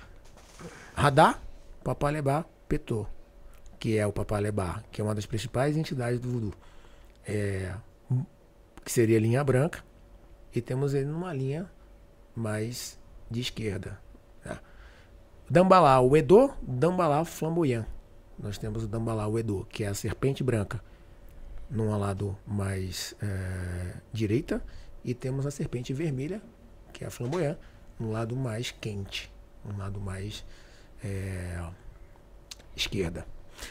[0.95, 1.37] Radá,
[1.83, 3.05] Papalebá Petô,
[3.79, 6.53] que é o Papalebá, que é uma das principais entidades do voodoo.
[7.27, 7.73] É,
[8.83, 9.83] que seria linha branca,
[10.53, 11.69] e temos ele numa linha
[12.35, 13.99] mais de esquerda.
[14.45, 14.57] né?
[15.49, 16.11] Dambalá, o
[16.61, 17.85] Dambalá flamboyant.
[18.37, 20.81] Nós temos o Dambalá, o que é a serpente branca,
[21.69, 24.61] num lado mais eh, direita,
[25.05, 26.41] e temos a serpente vermelha,
[26.91, 27.57] que é a flamboyant,
[27.99, 29.31] no lado mais quente,
[29.63, 30.43] um lado mais
[31.03, 31.63] eh,
[32.75, 33.25] esquerda.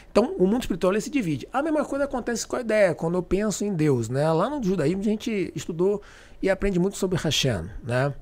[0.09, 1.47] Então, o mundo espiritual se divide.
[1.53, 4.09] A mesma coisa acontece com a ideia, quando eu penso em Deus.
[4.09, 4.31] Né?
[4.31, 6.01] Lá no judaísmo a gente estudou
[6.41, 7.69] e aprende muito sobre Hashem.
[7.83, 8.13] Né?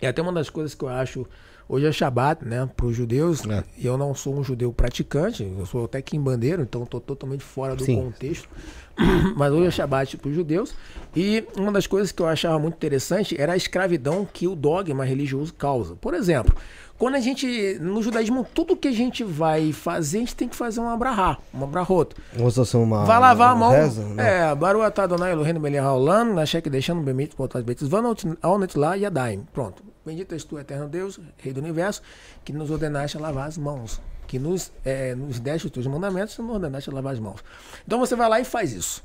[0.00, 1.26] E até uma das coisas que eu acho.
[1.68, 2.68] Hoje é Shabat, né?
[2.76, 3.44] Para os judeus.
[3.46, 3.64] É.
[3.78, 7.74] E eu não sou um judeu praticante, eu sou até quimbandeiro, então estou totalmente fora
[7.74, 7.96] do Sim.
[7.96, 8.48] contexto.
[9.36, 10.74] Mas hoje é Shabat para os judeus.
[11.16, 15.04] E uma das coisas que eu achava muito interessante era a escravidão que o dogma
[15.04, 15.96] religioso causa.
[15.96, 16.54] Por exemplo,
[16.98, 17.78] quando a gente.
[17.80, 21.38] No judaísmo, tudo que a gente vai fazer, a gente tem que fazer uma brahá,
[21.52, 22.14] uma brahota.
[22.38, 23.04] Ou se fosse uma.
[23.04, 23.70] Vai lavar a mão.
[23.70, 24.50] reza, né?
[24.50, 28.96] É, Baruch Adonai Elohim Melech Haolam, na cheque deixando bemito betes, vão ao net lá
[28.96, 29.44] e Adaim.
[29.52, 29.93] Pronto.
[30.04, 32.02] Bendito és tu, eterno Deus, Rei do Universo,
[32.44, 34.00] que nos ordenaste a lavar as mãos.
[34.26, 37.44] Que nos, é, nos deste os teus mandamentos e nos ordenaste a lavar as mãos.
[37.86, 39.04] Então você vai lá e faz isso.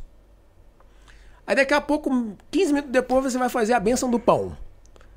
[1.46, 4.56] Aí daqui a pouco, 15 minutos depois, você vai fazer a bênção do pão.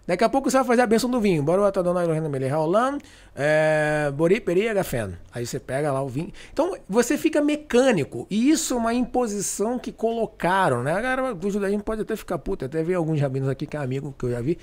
[0.04, 1.42] Daqui a pouco você vai fazer a bênção do vinho.
[1.42, 2.98] Baruch Adonai Elohim Melech Haolam,
[3.36, 5.16] é, Bori Peri Agafen.
[5.32, 6.32] Aí você pega lá o vinho.
[6.52, 8.26] Então você fica mecânico.
[8.28, 10.92] E isso é uma imposição que colocaram, né?
[10.92, 12.66] A galera do judaísmo pode até ficar puta.
[12.66, 14.58] Até ver alguns rabinos aqui que é amigo que eu já vi.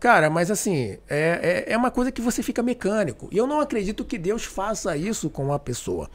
[0.00, 3.28] Cara, mas assim, é, é, é uma coisa que você fica mecânico.
[3.30, 6.08] E eu não acredito que Deus faça isso com a pessoa.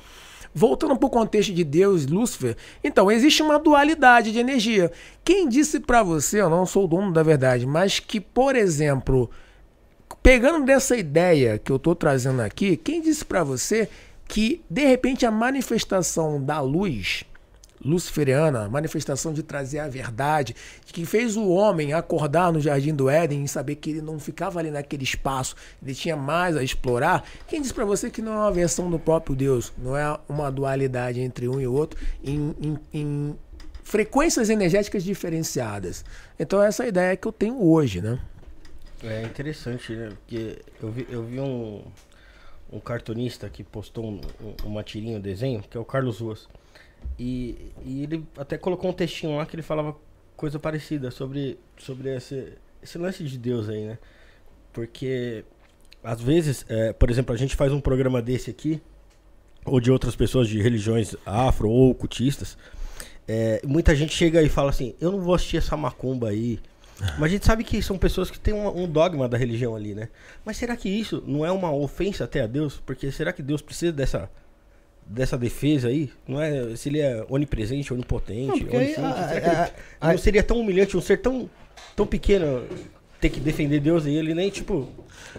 [0.53, 4.91] Voltando para o contexto de Deus, Lúcifer, então existe uma dualidade de energia.
[5.23, 9.29] Quem disse para você, eu não sou o dono da verdade, mas que, por exemplo,
[10.23, 13.87] pegando dessa ideia que eu estou trazendo aqui, quem disse para você
[14.27, 17.23] que de repente a manifestação da luz
[17.85, 20.55] luciferiana, manifestação de trazer a verdade,
[20.87, 24.59] que fez o homem acordar no jardim do Éden e saber que ele não ficava
[24.59, 27.23] ali naquele espaço, ele tinha mais a explorar.
[27.47, 30.51] Quem disse para você que não é uma versão do próprio Deus, não é uma
[30.51, 33.35] dualidade entre um e outro em, em- em
[33.83, 36.03] frequências energéticas diferenciadas?
[36.39, 38.19] Então essa é a ideia que eu tenho hoje, né?
[39.03, 40.09] É interessante, né?
[40.09, 41.83] Porque eu vi, eu vi um,
[42.73, 46.47] um cartunista que postou um, um- uma tirinha, um desenho, que é o Carlos Ruas.
[47.17, 49.95] E, e ele até colocou um textinho lá que ele falava
[50.35, 53.97] coisa parecida sobre, sobre esse, esse lance de Deus aí, né?
[54.73, 55.45] Porque
[56.03, 58.81] às vezes, é, por exemplo, a gente faz um programa desse aqui,
[59.65, 62.55] ou de outras pessoas de religiões afro ou ocultistas,
[63.27, 66.59] é, muita gente chega e fala assim, eu não vou assistir essa macumba aí.
[67.17, 69.95] Mas a gente sabe que são pessoas que têm um, um dogma da religião ali,
[69.95, 70.09] né?
[70.45, 72.79] Mas será que isso não é uma ofensa até a Deus?
[72.85, 74.29] Porque será que Deus precisa dessa,
[75.05, 76.09] dessa defesa aí?
[76.27, 78.99] Não é se ele é onipresente, onipotente, Não, onisciente?
[78.99, 81.49] a- a- a- não seria tão humilhante um ser tão,
[81.95, 82.63] tão pequeno
[83.21, 84.87] ter que defender Deus e ele nem, tipo...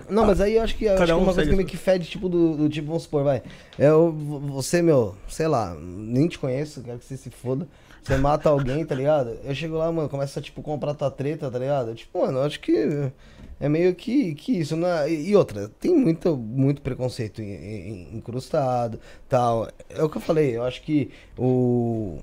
[0.08, 2.06] Não, mas aí eu acho que, eu é um uma coisa que meio que fede,
[2.08, 3.42] tipo, do, do tipo, vamos supor, vai.
[3.78, 4.10] O-
[4.52, 7.66] você, meu, sei lá, nem te conheço, quero que você se foda.
[8.06, 9.36] Você mata alguém, tá ligado?
[9.42, 11.92] Eu chego lá, mano, começa a, tipo, comprar tua treta, tá ligado?
[11.92, 13.10] Tipo, mano, eu acho que
[13.58, 15.10] é meio que, que isso, né?
[15.10, 19.68] E, outra, tem muito, muito preconceito incrustado, tal.
[19.90, 22.20] É o que eu falei, eu acho que o...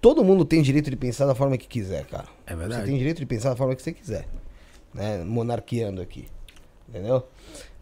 [0.00, 2.28] Todo mundo tem direito de pensar da forma que quiser, cara.
[2.46, 2.80] É verdade.
[2.80, 4.26] Você tem direito de pensar da forma que você quiser.
[4.94, 5.24] Né?
[5.24, 6.26] Monarqueando aqui.
[6.88, 7.22] Entendeu?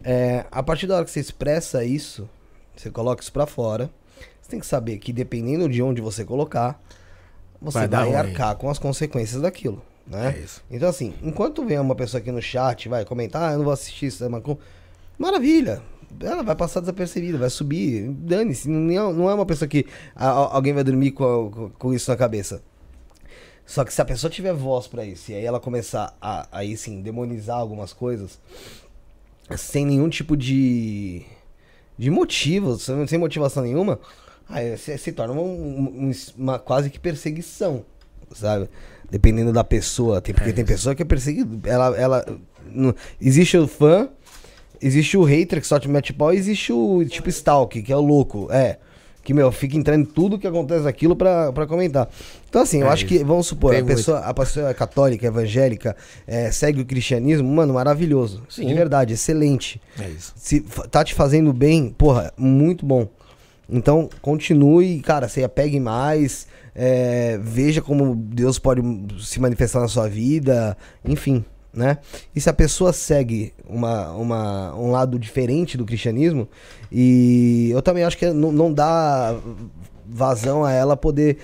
[0.03, 2.29] É, a partir da hora que você expressa isso,
[2.75, 3.89] você coloca isso pra fora,
[4.47, 6.81] você tem que saber que dependendo de onde você colocar,
[7.61, 9.81] você Vai vai, arcar com as consequências daquilo.
[10.05, 10.35] Né?
[10.37, 10.63] É isso.
[10.71, 13.73] Então, assim, enquanto vem uma pessoa aqui no chat, vai comentar, ah, eu não vou
[13.73, 14.61] assistir isso, é macumba",
[15.19, 15.81] maravilha.
[16.21, 18.69] Ela vai passar desapercebida, vai subir, dane-se.
[18.69, 18.89] Não
[19.27, 22.61] é- é uma pessoa que a- alguém vai dormir com, com- com isso na cabeça.
[23.65, 26.77] Só que se a pessoa tiver voz pra isso, e aí ela começar a, aí
[26.77, 28.39] sim, demonizar algumas coisas,
[29.57, 31.23] sem nenhum tipo de,
[31.97, 33.99] de motivo, sem motivação nenhuma,
[34.49, 37.83] aí se, se torna um- um- uma quase que perseguição,
[38.33, 38.69] sabe?
[39.09, 40.19] Dependendo da pessoa.
[40.21, 41.69] Tem, porque tem pessoa que é perseguida.
[41.69, 42.25] Ela, ela,
[42.71, 44.09] não- existe o fã,
[44.81, 47.95] existe o hater que só te mete pau, e existe o tipo stalk, que é
[47.95, 48.47] o louco.
[48.51, 48.77] É.
[49.23, 52.07] Que, meu, fica entrando em tudo que acontece aquilo pra, pra comentar.
[52.47, 53.25] Então, assim, eu É acho que, isso.
[53.25, 57.73] vamos supor, Tem a pessoa, a pessoa é católica, evangélica, é, segue o cristianismo, mano,
[57.73, 58.43] maravilhoso.
[58.47, 58.65] Sim.
[58.67, 59.81] De verdade, excelente.
[59.99, 60.31] É isso.
[60.37, 63.09] Se tá te fazendo bem, porra, muito bom.
[63.69, 68.81] Então, continue, cara, se apegue mais, é, veja como Deus pode
[69.19, 71.97] se manifestar na sua vida, enfim, né?
[72.35, 76.47] E se a pessoa segue uma, uma, um lado diferente do cristianismo,
[76.91, 79.35] e eu também acho que não, não dá
[80.09, 81.37] vazão a ela poder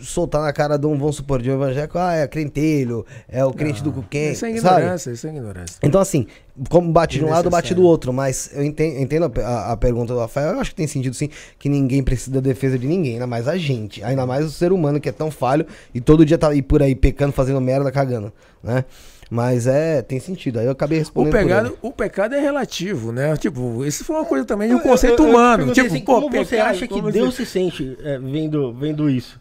[0.00, 3.52] soltar na cara de um, vamos supor, de um evangélico, ah, é crentelho, é o
[3.52, 4.76] crente do Cuquem, Isso é sabe?
[4.80, 5.76] ignorância, isso é ignorância.
[5.82, 6.26] Então, assim,
[6.68, 8.12] como bate de um lado, bate do outro.
[8.12, 10.52] Mas eu entendo, entendo a, a- a pergunta do Rafael.
[10.54, 13.48] Eu acho que tem sentido, sim, que ninguém precisa da defesa de ninguém, ainda mais
[13.48, 14.02] a gente.
[14.04, 16.82] Ainda mais o ser humano que é tão falho e todo dia tá aí por
[16.82, 18.84] aí pecando, fazendo merda, cagando, né?
[19.30, 20.58] Mas é, tem sentido.
[20.58, 21.32] Aí eu acabei O respondendo.
[21.32, 21.76] por pecado, ele.
[21.82, 23.36] o pecado é relativo, né?
[23.36, 25.56] Tipo, isso foi uma coisa também de um Eu- conceito eu- eu humano.
[25.58, 27.44] perguntei Tipo, assim, pô, como você pecado, acha que como Deus assim?
[27.44, 29.40] se sente é, vendo, vendo isso?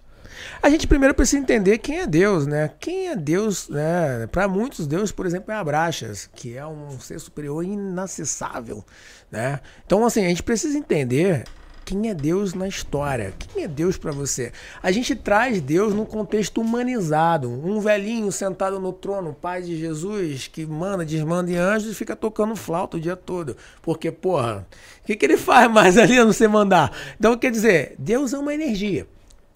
[0.62, 2.69] A gente primeiro precisa entender quem é Deus, né?
[2.80, 4.28] Quem é Deus, né?
[4.32, 8.86] Para muitos, Deus, por exemplo, é Abraxas, que é um ser superior inacessável,
[9.32, 9.60] né?
[9.86, 11.43] Então, assim, a gente precisa entender
[11.89, 13.34] quem é Deus na história.
[13.39, 14.52] Quem é Deus para você?
[14.84, 17.49] A gente traz Deus num contexto humanizado.
[17.49, 22.15] Um velhinho sentado no trono, pai de Jesus, que manda, desmanda em anjos e fica
[22.15, 23.58] tocando flauta o dia todo.
[23.82, 24.67] Porque, porra,
[25.02, 26.95] o que, que ele faz mais ali a não ser mandar?
[27.17, 29.08] Então, quer dizer, Deus é uma energia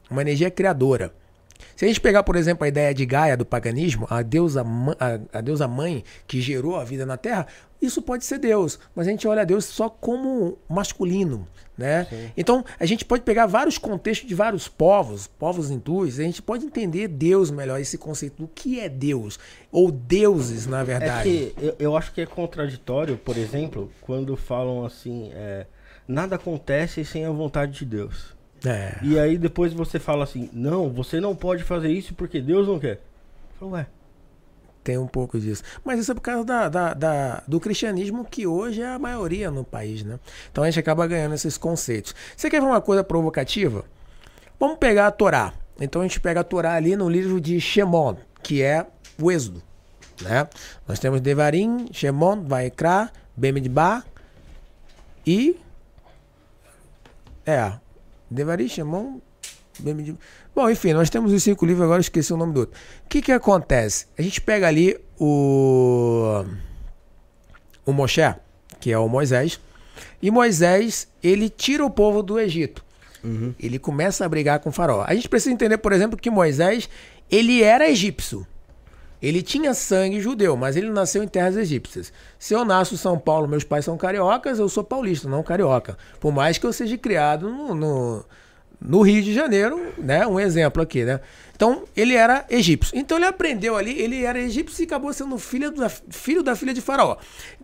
[0.09, 1.13] uma energia criadora.
[1.75, 4.63] Se a gente pegar, por exemplo, a ideia de Gaia do paganismo, a deusa,
[4.99, 7.47] a, a deusa mãe que gerou a vida na Terra,
[7.81, 11.45] isso pode ser Deus, mas a gente olha Deus só como masculino,
[11.77, 12.07] né?
[12.37, 16.65] Então, a gente pode pegar vários contextos de vários povos, povos hindus, a gente pode
[16.65, 19.37] entender Deus melhor, esse conceito do que é Deus,
[19.69, 21.23] ou deuses, na É verdade.
[21.23, 25.65] que eu, eu acho que é contraditório, por exemplo, quando falam assim, é,
[26.07, 28.32] nada acontece sem a vontade de Deus.
[28.65, 28.97] É.
[29.01, 32.79] E aí depois você fala assim, não, você não pode fazer isso porque Deus não
[32.79, 32.93] quer.
[32.95, 33.87] Eu falo, ué,
[34.83, 35.63] Tem um pouco disso.
[35.83, 39.49] Mas isso é por causa da, da- da- do cristianismo que hoje é a maioria
[39.51, 40.19] no país, né?
[40.51, 42.13] Então a gente acaba ganhando esses conceitos.
[42.35, 43.83] Você quer ver uma coisa provocativa?
[44.59, 45.53] Vamos pegar a Torá.
[45.79, 48.85] Então a gente pega a Torá ali no livro de Shemon, que é
[49.21, 49.61] o Êxodo,
[50.21, 50.47] né?
[50.87, 54.05] Nós temos Devarim, Shemon, Vaikra, Bemidbar
[55.25, 55.57] e...
[57.45, 57.73] É,
[58.67, 59.19] Shemon,
[59.79, 60.17] Bemidbar...
[60.55, 62.79] Bom, enfim, nós temos os cinco livros, agora esqueci o nome do outro.
[63.05, 64.05] O que que acontece?
[64.17, 66.45] A gente pega ali o...
[67.85, 68.21] O Moshe,
[68.79, 69.59] que é o Moisés,
[70.21, 72.83] e Moisés, ele tira o povo do Egito.
[73.59, 75.03] Ele começa a brigar com o faraó.
[75.07, 76.89] A gente precisa entender, por exemplo, que Moisés,
[77.31, 78.45] ele era egípcio.
[79.23, 82.11] Ele tinha sangue judeu, mas ele nasceu em terras egípcias.
[82.37, 85.97] Se eu nasço em São Paulo, meus pais são cariocas, eu sou paulista, não carioca.
[86.19, 88.25] Por mais que eu seja criado no, no,
[88.81, 90.27] no Rio de Janeiro, né?
[90.27, 91.21] Um exemplo aqui, né?
[91.55, 92.97] Então, ele era egípcio.
[92.97, 96.73] Então, ele aprendeu ali, ele era egípcio e acabou sendo filho da, filho da filha
[96.73, 97.15] de faraó.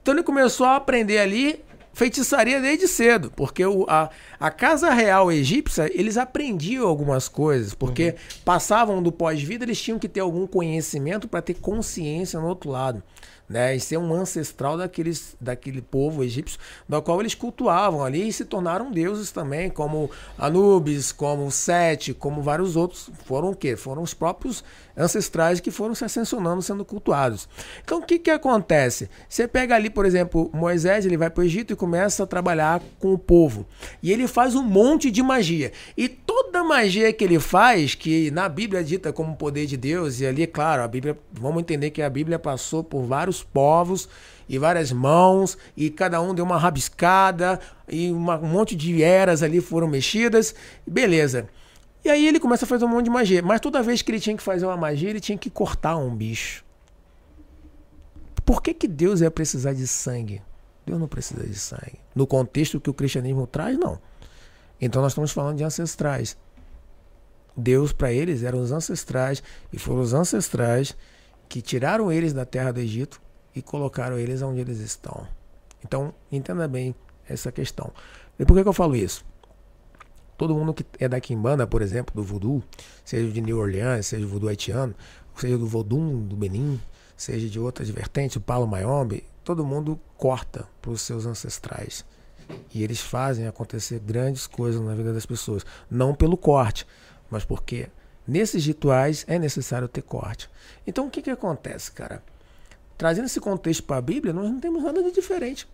[0.01, 1.61] Então, ele começou a aprender ali
[1.93, 8.15] feitiçaria desde cedo, porque o, a, a casa real egípcia, eles aprendiam algumas coisas, porque
[8.45, 13.03] passavam do pós-vida, eles tinham que ter algum conhecimento para ter consciência no outro lado
[13.49, 18.31] né, e ser um ancestral daqueles, daquele povo egípcio, do qual eles cultuavam ali e
[18.31, 23.09] se tornaram deuses também, como Anubis, como Sete, como vários outros.
[23.25, 23.75] Foram o quê?
[23.75, 24.63] Foram os próprios
[24.95, 27.47] ancestrais que foram se ascensionando, sendo cultuados.
[27.83, 29.09] Então o que, que acontece?
[29.27, 32.81] Você pega ali, por exemplo, Moisés, ele vai para o Egito e começa a trabalhar
[32.99, 33.65] com o povo.
[34.03, 35.71] E ele faz um monte de magia.
[35.97, 40.19] E toda magia que ele faz, que na Bíblia é dita como poder de Deus,
[40.19, 44.09] e ali, claro, a Bíblia, vamos entender que a Bíblia passou por vários povos
[44.47, 49.43] e várias mãos, e cada um deu uma rabiscada, e uma, um monte de eras
[49.43, 51.47] ali foram mexidas, beleza.
[52.03, 53.43] E aí ele começa a fazer um monte de magia.
[53.43, 56.15] Mas toda vez que ele tinha que fazer uma magia, ele tinha que cortar um
[56.15, 56.65] bicho.
[58.43, 60.41] Por que, que Deus ia precisar de sangue?
[60.85, 61.99] Deus não precisa de sangue.
[62.15, 63.99] No contexto que o cristianismo traz, não.
[64.81, 66.35] Então nós estamos falando de ancestrais.
[67.55, 70.95] Deus para eles eram os ancestrais e foram os ancestrais
[71.47, 73.21] que tiraram eles da terra do Egito
[73.59, 75.27] e colocaram eles onde eles estão.
[75.83, 76.95] Então entenda bem
[77.27, 77.91] essa questão.
[78.39, 79.23] E por que, que eu falo isso?
[80.37, 82.63] Todo mundo que é da Kimbanda, por exemplo, do Voodoo,
[83.03, 84.95] seja de New Orleans, seja do Voodoo haitiano,
[85.35, 86.79] seja do Vodum do Benin,
[87.17, 92.05] seja de outras vertentes, o Palo Mayombe, todo mundo corta para os seus ancestrais.
[92.73, 95.65] E eles fazem acontecer grandes coisas na vida das pessoas.
[95.91, 96.87] Não pelo corte,
[97.29, 97.89] mas porque
[98.25, 100.49] nesses rituais é necessário ter corte.
[100.87, 102.23] Então o que, que acontece, cara?
[102.99, 105.65] Trazendo esse contexto para a Bíblia, nós não temos nada de diferente.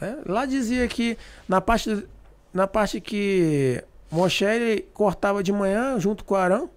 [0.00, 0.16] É?
[0.26, 1.16] Lá dizia que
[1.48, 2.04] na parte
[2.52, 6.68] na parte que Moshe cortava de manhã junto com Arão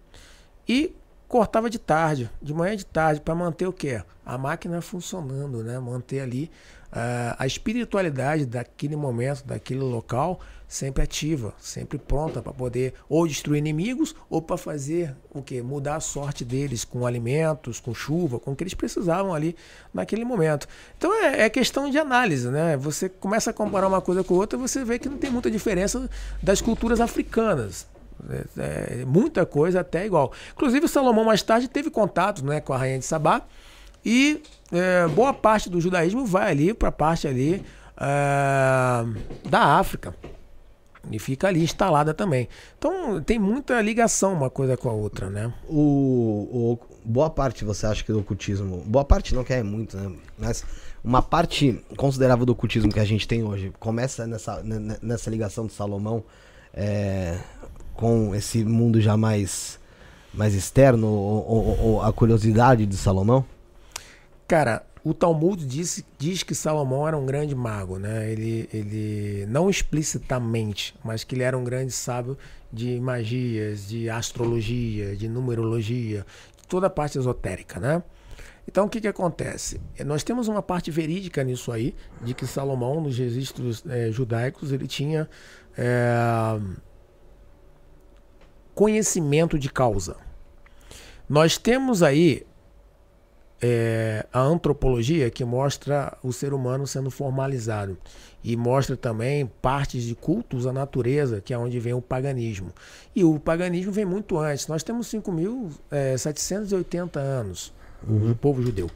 [0.67, 0.95] e
[1.27, 4.03] cortava de tarde, de manhã e de tarde, para manter o quê?
[4.23, 5.79] A máquina funcionando, né?
[5.79, 6.51] Manter ali
[6.91, 13.59] uh, a espiritualidade daquele momento, daquele local, sempre ativa, sempre pronta para poder ou destruir
[13.59, 15.61] inimigos ou para fazer o que?
[15.61, 19.55] Mudar a sorte deles com alimentos, com chuva, com o que eles precisavam ali
[19.93, 20.67] naquele momento.
[20.97, 22.77] Então é, é questão de análise, né?
[22.77, 26.09] Você começa a comparar uma coisa com outra, você vê que não tem muita diferença
[26.41, 27.85] das culturas africanas.
[28.29, 30.31] É, é, muita coisa até igual.
[30.53, 33.41] Inclusive, Salomão mais tarde teve contato né, com a rainha de Sabá
[34.05, 34.41] e
[34.71, 37.63] é, boa parte do judaísmo vai ali para a parte ali
[37.97, 40.15] é, da África
[41.09, 42.47] e fica ali instalada também.
[42.77, 45.53] Então tem muita ligação uma coisa com a outra, né?
[45.67, 49.97] O, o boa parte você acha que do ocultismo, boa parte não que é muito,
[49.97, 50.15] né?
[50.37, 50.63] Mas
[51.03, 54.61] uma parte considerável do ocultismo que a gente tem hoje começa nessa,
[55.01, 56.23] nessa ligação de Salomão
[56.73, 57.39] é,
[57.93, 59.79] com esse mundo já mais
[60.33, 63.45] mais externo ou, ou, ou a curiosidade de Salomão?
[64.51, 68.29] Cara, o Talmud diz, diz que Salomão era um grande mago, né?
[68.29, 72.37] Ele, ele não explicitamente, mas que ele era um grande sábio
[72.69, 76.25] de magias, de astrologia, de numerologia,
[76.67, 78.03] toda a parte esotérica, né?
[78.67, 79.79] Então o que, que acontece?
[80.05, 84.85] Nós temos uma parte verídica nisso aí, de que Salomão, nos registros é, judaicos, ele
[84.85, 85.29] tinha
[85.77, 86.59] é,
[88.75, 90.17] conhecimento de causa.
[91.29, 92.45] Nós temos aí
[93.61, 97.95] é, a antropologia que mostra o ser humano sendo formalizado
[98.43, 102.73] e mostra também partes de cultos à natureza, que é onde vem o paganismo.
[103.15, 104.65] E o paganismo vem muito antes.
[104.67, 107.71] Nós temos 5.780 é, anos,
[108.07, 108.31] uhum.
[108.31, 108.89] o povo judeu.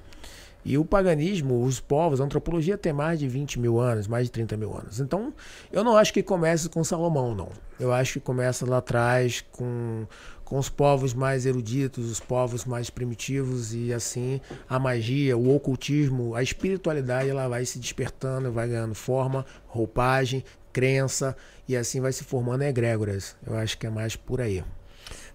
[0.66, 4.32] E o paganismo, os povos, a antropologia tem mais de 20 mil anos, mais de
[4.32, 4.99] 30 mil anos.
[4.99, 5.32] Então,
[5.72, 7.49] eu não acho que comece com Salomão, não.
[7.80, 10.07] Eu acho que começa lá atrás com
[10.46, 14.39] com os povos mais eruditos, os povos mais primitivos e assim
[14.70, 21.36] a magia, o ocultismo, a espiritualidade ela vai se despertando, vai ganhando forma, roupagem, crença
[21.68, 23.36] e assim vai se formando egrégoras.
[23.46, 24.64] Eu acho que é mais por aí.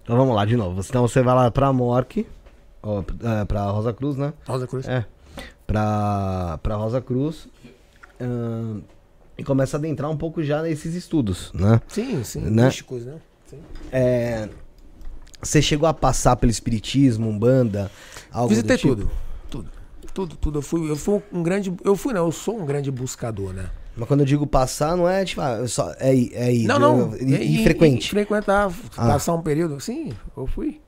[0.01, 0.81] Então vamos lá de novo.
[0.87, 2.25] Então você vai lá para Morque,
[3.21, 4.33] é, para Rosa Cruz, né?
[4.47, 4.87] Rosa Cruz.
[4.87, 5.05] É.
[5.67, 7.47] Para para Rosa Cruz.
[8.19, 8.81] Uh,
[9.37, 11.81] e começa a adentrar um pouco já nesses estudos, né?
[11.87, 12.65] Sim, sim, né?
[12.65, 13.15] místicos, né?
[13.47, 13.59] Sim.
[13.91, 14.47] É,
[15.41, 17.91] você chegou a passar pelo espiritismo, umbanda,
[18.31, 18.95] algo Visitei tipo?
[18.95, 19.11] tudo,
[19.49, 19.69] tudo,
[20.13, 20.57] tudo, tudo.
[20.59, 23.69] Eu fui, eu fui um grande, eu fui não, eu sou um grande buscador, né?
[23.95, 27.13] Mas quando eu digo passar, não é tipo, ah, só, é, é ir, não, não,
[27.13, 28.09] é, frequente.
[28.09, 29.07] frequentar, ah.
[29.07, 30.79] passar um período, sim, eu fui.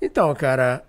[0.00, 0.84] Então, cara,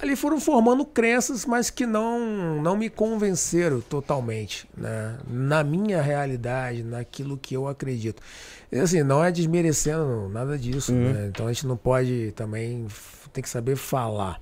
[0.00, 5.18] ali foram formando crenças, mas que não, não me convenceram totalmente, né?
[5.26, 8.22] Na minha realidade, naquilo que eu acredito.
[8.70, 11.12] E, assim, não é desmerecendo nada disso, uhum.
[11.12, 11.26] né?
[11.26, 12.86] Então a gente não pode também
[13.32, 14.40] tem que saber falar.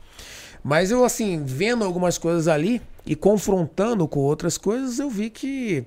[0.62, 5.86] Mas eu assim, vendo algumas coisas ali, E confrontando com outras coisas, eu vi que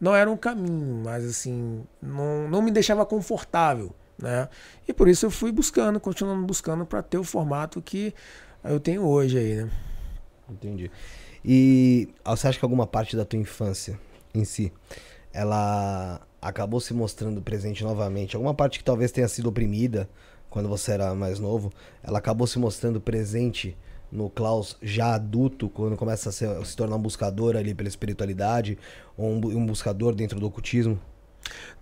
[0.00, 4.48] não era um caminho, mas assim, não, não me deixava confortável, né?
[4.88, 8.12] E por isso eu fui buscando, continuando buscando para ter o formato que
[8.68, 9.70] eu tenho hoje aí, né?
[10.48, 10.90] Entendi.
[11.44, 13.98] E você acha que alguma parte da tua infância
[14.34, 14.72] em si,
[15.32, 18.36] ela acabou se mostrando presente novamente?
[18.36, 20.08] Alguma parte que talvez tenha sido oprimida
[20.50, 23.76] quando você era mais novo, ela acabou se mostrando presente
[24.10, 27.88] no Klaus já adulto, quando começa a, ser, a se tornar um buscador ali pela
[27.88, 28.78] espiritualidade,
[29.16, 30.98] ou um, um buscador dentro do ocultismo?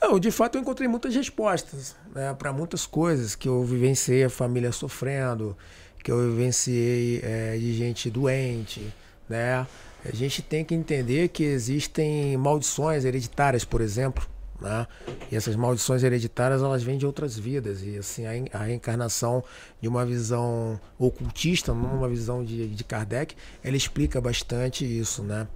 [0.01, 4.31] Não, de fato eu encontrei muitas respostas né, para muitas coisas que eu vivenciei a
[4.31, 5.57] família sofrendo,
[6.05, 8.93] que eu vivenciei é, de gente doente,
[9.27, 9.67] né?
[10.05, 14.29] A gente tem que entender que existem maldições hereditárias, por exemplo,
[14.61, 14.87] né?
[15.33, 19.43] E essas maldições hereditárias elas vêm de outras vidas e assim a, reencarnação
[19.81, 25.49] de uma visão ocultista, uma visão de, de Kardec, ela explica bastante isso, né?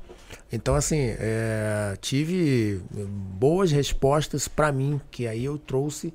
[0.50, 2.80] Então assim é, tive
[3.38, 6.12] boas respostas para mim que aí eu trouxe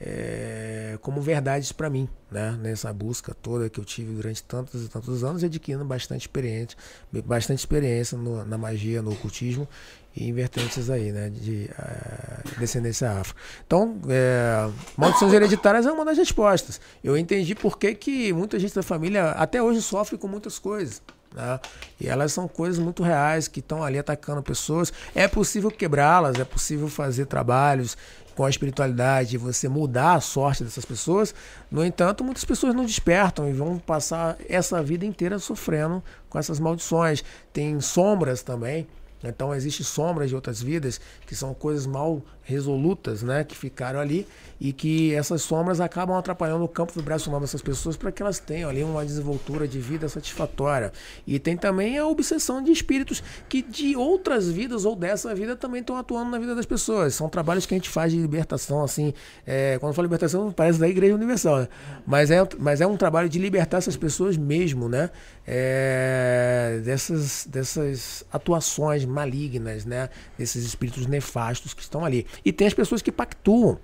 [0.00, 2.58] é, como verdades para mim, né?
[2.60, 6.76] Nessa busca toda que eu tive durante tantos e tantos anos, adquirindo bastante experiência,
[7.24, 9.66] bastante experiência no, na magia, no ocultismo
[10.14, 11.30] e em vertentes aí, né?
[11.30, 13.34] De uh, descendência afro.
[13.66, 16.78] Então, é, maldições hereditárias é uma das respostas.
[17.02, 21.00] Eu entendi por que, que muita gente da família até hoje sofre com muitas coisas.
[21.34, 21.58] Né?
[22.00, 24.92] E elas são coisas muito reais que estão ali atacando pessoas.
[25.14, 27.96] É possível quebrá-las, é possível fazer trabalhos
[28.36, 31.34] com a espiritualidade, você mudar a sorte dessas pessoas.
[31.70, 36.60] No entanto, muitas pessoas não despertam e vão passar essa vida inteira sofrendo com essas
[36.60, 37.24] maldições.
[37.50, 38.86] Tem sombras também.
[39.24, 44.28] Então existem sombras de outras vidas que são coisas mal resolutas, né, que ficaram ali
[44.60, 48.70] e que essas sombras acabam atrapalhando o campo vibracional dessas pessoas para que elas tenham
[48.70, 50.92] ali uma desenvoltura de vida satisfatória.
[51.26, 55.80] E tem também a obsessão de espíritos que de outras vidas ou dessa vida também
[55.80, 57.14] estão atuando na vida das pessoas.
[57.14, 59.12] São trabalhos que a gente faz de libertação, assim,
[59.46, 61.68] é, quando eu falo libertação parece da Igreja Universal, né?
[62.06, 65.10] mas, é, mas é um trabalho de libertar essas pessoas mesmo, né,
[65.46, 72.26] é, dessas, dessas atuações malignas, né, desses espíritos nefastos que estão ali.
[72.44, 73.78] E tem as pessoas que pactuam.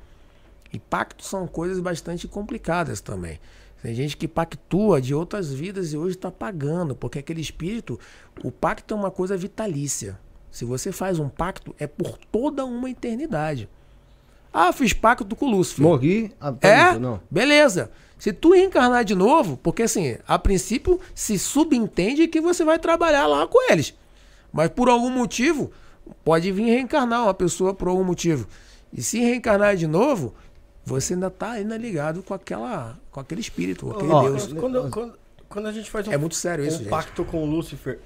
[0.72, 3.38] E pactos são coisas bastante complicadas também.
[3.82, 7.98] Tem gente que pactua de outras vidas e hoje está pagando, porque aquele espírito,
[8.42, 10.18] o pacto é uma coisa vitalícia.
[10.50, 13.68] Se você faz um pacto, é por toda uma eternidade.
[14.52, 15.84] Ah, fiz pacto com o Lúcifer.
[15.84, 16.32] Morri?
[16.40, 16.98] Ah, é?
[16.98, 17.20] Não.
[17.30, 17.90] Beleza.
[18.18, 23.26] Se tu reencarnar de novo, porque assim, a princípio se subentende que você vai trabalhar
[23.26, 23.94] lá com eles.
[24.52, 25.72] Mas por algum motivo,
[26.24, 28.46] Pode vir reencarnar uma pessoa por algum motivo.
[28.92, 30.34] E se reencarnar de novo,
[30.84, 34.52] você ainda está ainda ligado com aquela com aquele espírito, com aquele oh, Deus.
[34.52, 35.18] Quando, quando,
[35.48, 37.98] quando, a gente faz um, é muito sério isso, um pacto com Lúcifer,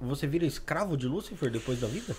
[0.00, 2.14] você vira escravo de Lúcifer depois da vida?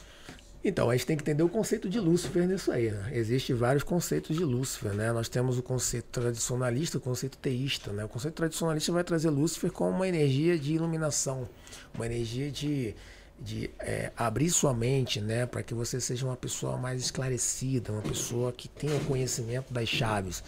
[0.64, 2.92] Então, a gente tem que entender o conceito de Lúcifer nisso aí.
[2.92, 3.12] Né?
[3.14, 4.94] Existem vários conceitos de Lúcifer.
[4.94, 5.12] Né?
[5.12, 7.92] Nós temos o conceito tradicionalista o conceito teísta.
[7.92, 8.06] Né?
[8.06, 11.50] O conceito tradicionalista vai trazer Lúcifer como uma energia de iluminação,
[11.96, 12.94] uma energia de
[13.42, 18.02] de é, abrir sua mente, né, para que você seja uma pessoa mais esclarecida, uma
[18.02, 20.44] pessoa que tenha o conhecimento das chaves.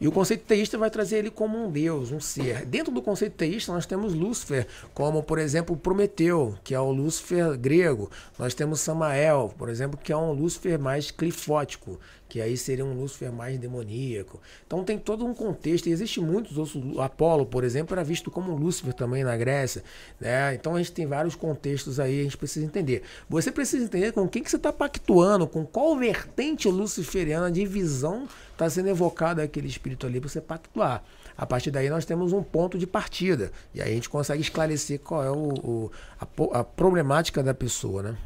[0.00, 2.64] E o conceito teísta vai trazer ele como um deus, um ser.
[2.66, 7.56] Dentro do conceito teísta, nós temos Lúcifer, como, por exemplo, Prometeu, que é o Lúcifer
[7.56, 8.10] grego.
[8.38, 12.94] Nós temos Samael, por exemplo, que é um Lúcifer mais clifótico, que aí seria um
[12.94, 14.40] Lúcifer mais demoníaco.
[14.66, 16.98] Então tem todo um contexto, e existe muitos outros.
[16.98, 19.84] Apolo, por exemplo, era visto como Lúcifer também na Grécia.
[20.20, 20.54] Né?
[20.54, 23.02] Então a gente tem vários contextos aí, a gente precisa entender.
[23.28, 28.26] Você precisa entender com quem que você está pactuando, com qual vertente luciferiana de visão
[28.54, 31.02] está sendo evocado aquele espírito ali para você pactuar.
[31.36, 33.50] A partir daí nós temos um ponto de partida.
[33.74, 38.02] E aí a gente consegue esclarecer qual é o, o a, a, problemática da pessoa,
[38.02, 38.16] né?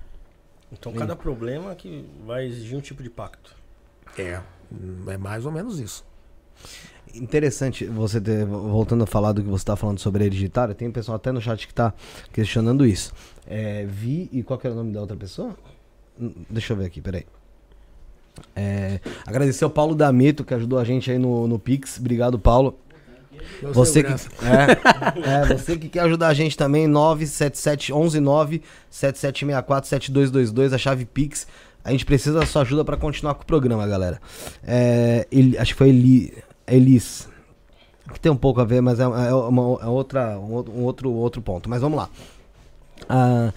[0.70, 3.56] Então cada problema que vai exigir um tipo de pacto.
[4.18, 4.40] É,
[5.06, 6.04] é mais ou menos isso.
[7.14, 10.92] Interessante você ter, voltando a falar do que você está falando sobre hereditário, tem um
[10.92, 11.94] pessoal até no chat que está
[12.30, 13.14] questionando isso.
[13.46, 15.56] É, Vi, e qual que era o nome da outra pessoa?
[16.20, 17.24] Hum, deixa eu ver aqui, peraí.
[18.54, 21.98] É, agradecer ao Paulo D'Ameto que ajudou a gente aí no, no Pix.
[21.98, 22.78] Obrigado, Paulo.
[23.72, 24.12] Você que,
[24.44, 30.78] é, é, você que quer ajudar a gente também, 977 11 9 7764 7222, a
[30.78, 31.46] chave Pix.
[31.84, 34.20] A gente precisa da sua ajuda para continuar com o programa, galera.
[34.62, 36.34] É, ele, acho que foi Eli,
[36.66, 37.28] Elis.
[38.12, 41.42] Que tem um pouco a ver, mas é, é, uma, é outra, um, outro, outro
[41.42, 41.68] ponto.
[41.68, 42.08] Mas vamos lá.
[43.08, 43.52] Ah,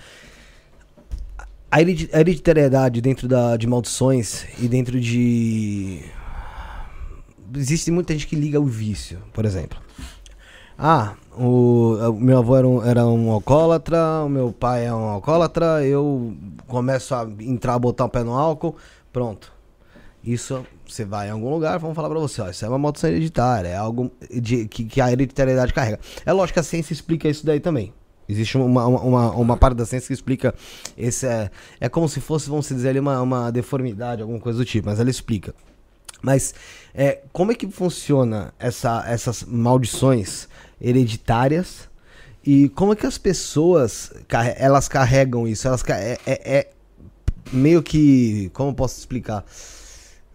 [1.71, 6.01] a hereditariedade dentro da, de maldições e dentro de.
[7.55, 9.79] Existe muita gente que liga o vício, por exemplo.
[10.77, 15.07] Ah, o, o meu avô era um, era um alcoólatra, o meu pai é um
[15.09, 16.35] alcoólatra, eu
[16.67, 18.75] começo a entrar, botar o pé no álcool,
[19.13, 19.53] pronto.
[20.23, 23.09] Isso, você vai em algum lugar, vamos falar pra você, ó, isso é uma maldição
[23.09, 25.99] hereditária, é algo de, que, que a hereditariedade carrega.
[26.25, 27.93] É lógico que a ciência explica isso daí também.
[28.27, 30.53] Existe uma, uma, uma parte da ciência que explica
[30.97, 31.25] esse.
[31.25, 34.87] É, é como se fosse, vamos dizer ali, uma, uma deformidade, alguma coisa do tipo,
[34.87, 35.53] mas ela explica.
[36.21, 36.53] Mas
[36.93, 40.47] é, como é que funciona essa, essas maldições
[40.79, 41.89] hereditárias
[42.43, 44.11] e como é que as pessoas
[44.55, 45.67] elas carregam isso?
[45.67, 46.69] Elas é, é, é
[47.51, 49.43] meio que, como posso explicar?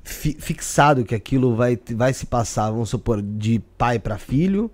[0.07, 4.71] fixado que aquilo vai, vai se passar, vamos supor, de pai para filho,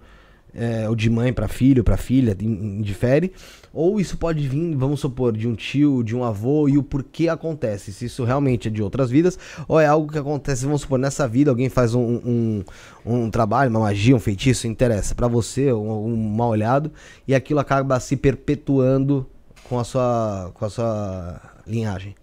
[0.55, 3.33] é, ou de mãe para filho, para filha, indifere.
[3.73, 7.29] Ou isso pode vir, vamos supor, de um tio, de um avô, e o porquê
[7.29, 7.93] acontece.
[7.93, 11.27] Se isso realmente é de outras vidas, ou é algo que acontece, vamos supor, nessa
[11.27, 12.65] vida, alguém faz um, um,
[13.05, 16.93] um trabalho, uma magia, um feitiço, interessa para você, um, um mal olhado,
[17.27, 19.27] e aquilo acaba se perpetuando
[19.65, 22.15] com a sua, com a sua linhagem.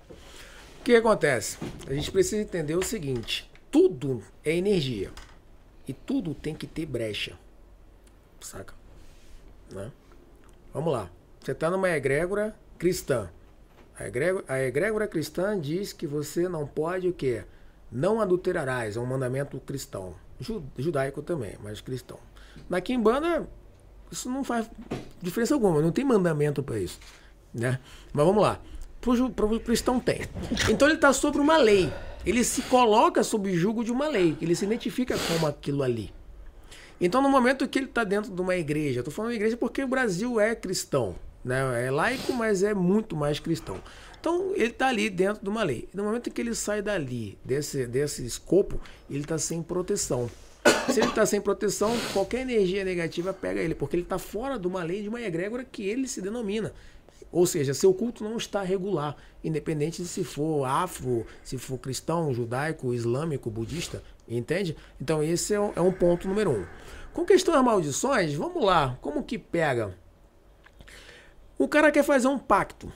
[0.82, 1.58] O que acontece?
[1.88, 5.10] A gente precisa entender o seguinte: tudo é energia.
[5.88, 7.34] E tudo tem que ter brecha.
[8.42, 8.74] Saca?
[9.72, 9.92] Né?
[10.74, 11.10] Vamos lá.
[11.42, 13.30] Você está numa egrégora cristã.
[13.98, 17.44] A egrégora, a egrégora cristã diz que você não pode o quê?
[17.92, 18.96] Não adulterarás.
[18.96, 20.16] É um mandamento cristão.
[20.78, 22.18] Judaico também, mas cristão.
[22.70, 23.48] Na Kimbanda,
[24.12, 24.70] isso não faz
[25.22, 25.82] diferença alguma.
[25.82, 27.00] Não tem mandamento para isso.
[27.54, 27.80] Né?
[28.14, 28.60] Mas vamos lá.
[29.02, 30.22] Para o cristão tem.
[30.70, 31.92] Então ele está sobre uma lei.
[32.26, 34.38] Ele se coloca sob julgo de uma lei.
[34.42, 36.14] Ele se identifica como aquilo ali.
[37.02, 39.88] Então, no momento que ele está dentro de uma igreja, estou falando igreja porque o
[39.88, 41.86] Brasil é cristão, né?
[41.86, 43.82] é laico, mas é muito mais cristão.
[44.20, 45.88] Então, ele está ali dentro de uma lei.
[45.94, 50.30] No momento que ele sai dali, desse, desse escopo, ele está sem proteção.
[50.92, 54.68] Se ele está sem proteção, qualquer energia negativa pega ele, porque ele está fora de
[54.68, 56.74] uma lei, de uma egrégora que ele se denomina.
[57.32, 62.34] Ou seja, seu culto não está regular, independente de se for afro, se for cristão,
[62.34, 64.76] judaico, islâmico, budista, entende?
[65.00, 66.66] Então esse é um, é um ponto número um.
[67.14, 69.96] Com questão das maldições, vamos lá, como que pega?
[71.58, 72.92] O cara quer fazer um pacto.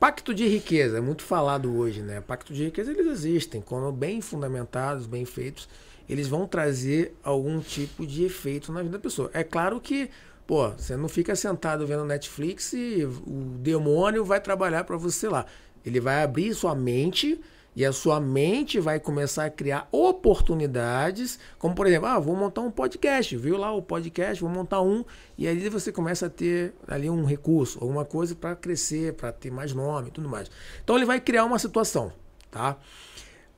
[0.00, 2.20] Pacto de riqueza, é muito falado hoje, né?
[2.20, 5.68] Pacto de riqueza eles existem, quando bem fundamentados, bem feitos,
[6.08, 9.30] eles vão trazer algum tipo de efeito na vida da pessoa.
[9.32, 10.10] É claro que
[10.46, 15.46] Pô, você não fica sentado vendo Netflix e o demônio vai trabalhar para você lá.
[15.84, 17.40] Ele vai abrir sua mente
[17.76, 22.60] e a sua mente vai começar a criar oportunidades, como por exemplo, ah, vou montar
[22.60, 25.04] um podcast, viu lá o podcast, vou montar um,
[25.36, 29.50] e aí você começa a ter ali um recurso, alguma coisa para crescer, para ter
[29.50, 30.50] mais nome e tudo mais.
[30.82, 32.12] Então ele vai criar uma situação,
[32.50, 32.76] tá?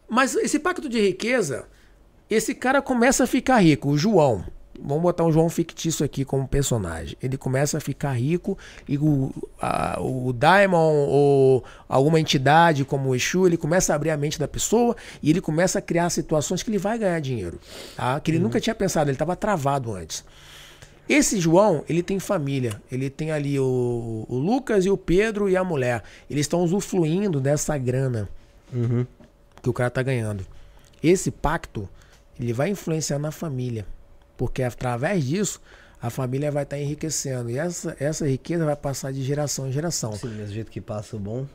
[0.08, 1.68] Mas esse pacto de riqueza,
[2.30, 4.55] esse cara começa a ficar rico, o João.
[4.82, 7.16] Vamos botar um João fictício aqui como personagem.
[7.22, 8.56] Ele começa a ficar rico
[8.88, 14.10] e o, a, o Daimon ou alguma entidade como o Exu, ele começa a abrir
[14.10, 17.58] a mente da pessoa e ele começa a criar situações que ele vai ganhar dinheiro.
[17.96, 18.18] Tá?
[18.20, 18.44] Que ele uhum.
[18.44, 20.24] nunca tinha pensado, ele estava travado antes.
[21.08, 22.80] Esse João, ele tem família.
[22.90, 26.02] Ele tem ali o, o Lucas e o Pedro e a mulher.
[26.28, 28.28] Eles estão usufruindo dessa grana
[28.72, 29.06] uhum.
[29.62, 30.44] que o cara está ganhando.
[31.02, 31.88] Esse pacto,
[32.38, 33.86] ele vai influenciar na família.
[34.36, 35.60] Porque através disso,
[36.00, 37.50] a família vai estar tá enriquecendo.
[37.50, 40.12] E essa, essa riqueza vai passar de geração em geração.
[40.12, 41.46] Sim, do mesmo jeito que passa o bom.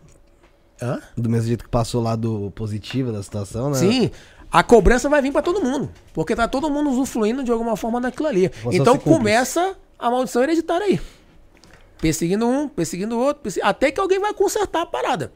[0.82, 1.00] Hã?
[1.16, 3.78] Do mesmo jeito que passou lá do positivo da situação, né?
[3.78, 4.12] Sim.
[4.52, 5.90] A cobrança vai vir para todo mundo.
[6.14, 8.52] Porque tá todo mundo usufruindo de alguma forma daquilo ali.
[8.64, 11.00] Você então começa a maldição hereditária aí.
[12.00, 13.70] Perseguindo um, perseguindo o outro, perseguindo...
[13.70, 15.32] até que alguém vai consertar a parada.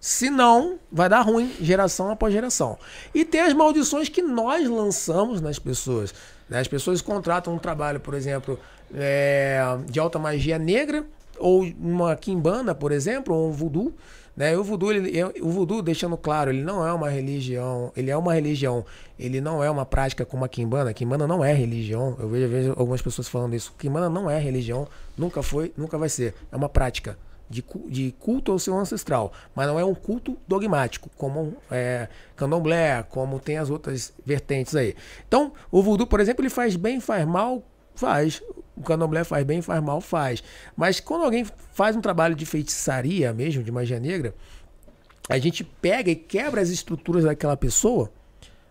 [0.00, 2.78] Se não, vai dar ruim, geração após geração.
[3.14, 6.12] E tem as maldições que nós lançamos nas pessoas.
[6.50, 6.58] Né?
[6.58, 8.58] As pessoas contratam um trabalho, por exemplo,
[8.92, 11.06] é, de alta magia negra,
[11.38, 13.94] ou uma quimbanda, por exemplo, ou um voodoo.
[14.36, 14.56] Né?
[14.56, 18.34] O voodoo, ele, o voodoo, deixando claro, ele não é uma religião, ele é uma
[18.34, 18.84] religião,
[19.18, 20.90] ele não é uma prática como a quimbanda.
[20.90, 22.16] A quimbanda não é religião.
[22.18, 23.72] Eu vejo, vejo algumas pessoas falando isso.
[23.78, 26.34] Quimbanda não é religião, nunca foi, nunca vai ser.
[26.50, 27.16] É uma prática
[27.50, 33.02] de, de culto ao seu ancestral, mas não é um culto dogmático, como é, candomblé,
[33.02, 34.94] como tem as outras vertentes aí.
[35.26, 37.64] Então, o voodoo, por exemplo, ele faz bem, faz mal,
[37.96, 38.40] faz.
[38.76, 40.44] O candomblé faz bem, faz mal, faz.
[40.76, 44.32] Mas quando alguém faz um trabalho de feitiçaria mesmo, de magia negra,
[45.28, 48.12] a gente pega e quebra as estruturas daquela pessoa,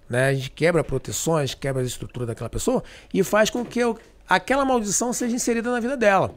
[0.09, 0.30] né?
[0.30, 2.82] A gente quebra proteções, quebra as estruturas daquela pessoa
[3.13, 3.82] e faz com que
[4.27, 6.34] aquela maldição seja inserida na vida dela.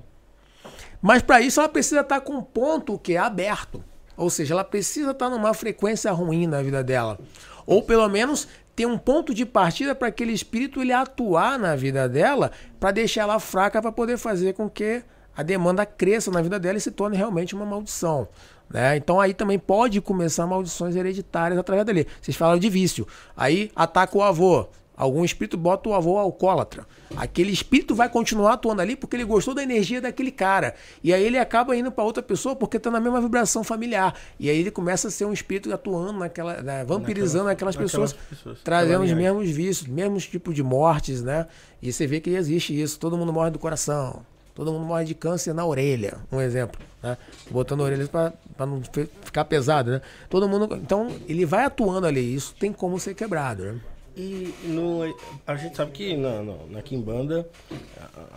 [1.03, 3.85] Mas para isso ela precisa estar tá com um ponto que é aberto.
[4.17, 7.19] Ou seja, ela precisa estar tá numa frequência ruim na vida dela.
[7.67, 8.47] Ou pelo menos
[8.77, 13.23] ter um ponto de partida para aquele espírito ele atuar na vida dela, para deixar
[13.23, 15.03] ela fraca para poder fazer com que
[15.37, 18.29] a demanda cresça na vida dela e se torne realmente uma maldição.
[18.71, 18.97] Né?
[18.97, 22.07] Então aí também pode começar maldições hereditárias através dali.
[22.21, 23.07] Vocês falam de vício.
[23.37, 24.69] Aí ataca o avô.
[25.03, 26.87] Algum espírito bota o avô alcoólatra.
[27.17, 30.77] Aquele espírito vai continuar atuando ali porque ele gostou da energia daquele cara.
[31.03, 34.15] E aí ele acaba indo para outra pessoa porque está na mesma vibração familiar.
[34.39, 36.63] E aí ele começa a ser um espírito atuando naquela.
[36.63, 41.49] Né, vampirizando aquelas, pessoas, pessoas, trazendo os mesmos vícios, mesmos tipos de mortes, né?
[41.83, 42.97] E você vê que existe isso.
[42.97, 44.25] Todo mundo morre do coração.
[44.55, 46.81] Todo mundo morre de câncer na orelha, um exemplo.
[47.03, 47.19] Né?
[47.51, 48.81] Botando a orelha para não
[49.25, 50.01] ficar pesado, né?
[50.31, 50.77] Todo mundo.
[50.77, 52.35] Então, ele vai atuando ali.
[52.35, 53.81] Isso tem como ser quebrado, né?
[54.17, 55.03] E no,
[55.47, 57.49] a gente sabe que na, na, na Kimbanda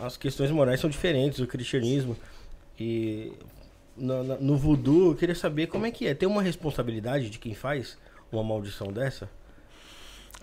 [0.02, 2.16] as questões morais são diferentes do cristianismo.
[2.80, 3.34] E
[3.98, 6.14] no, no voodoo eu queria saber como é que é.
[6.14, 7.98] Tem uma responsabilidade de quem faz
[8.32, 9.30] uma maldição dessa?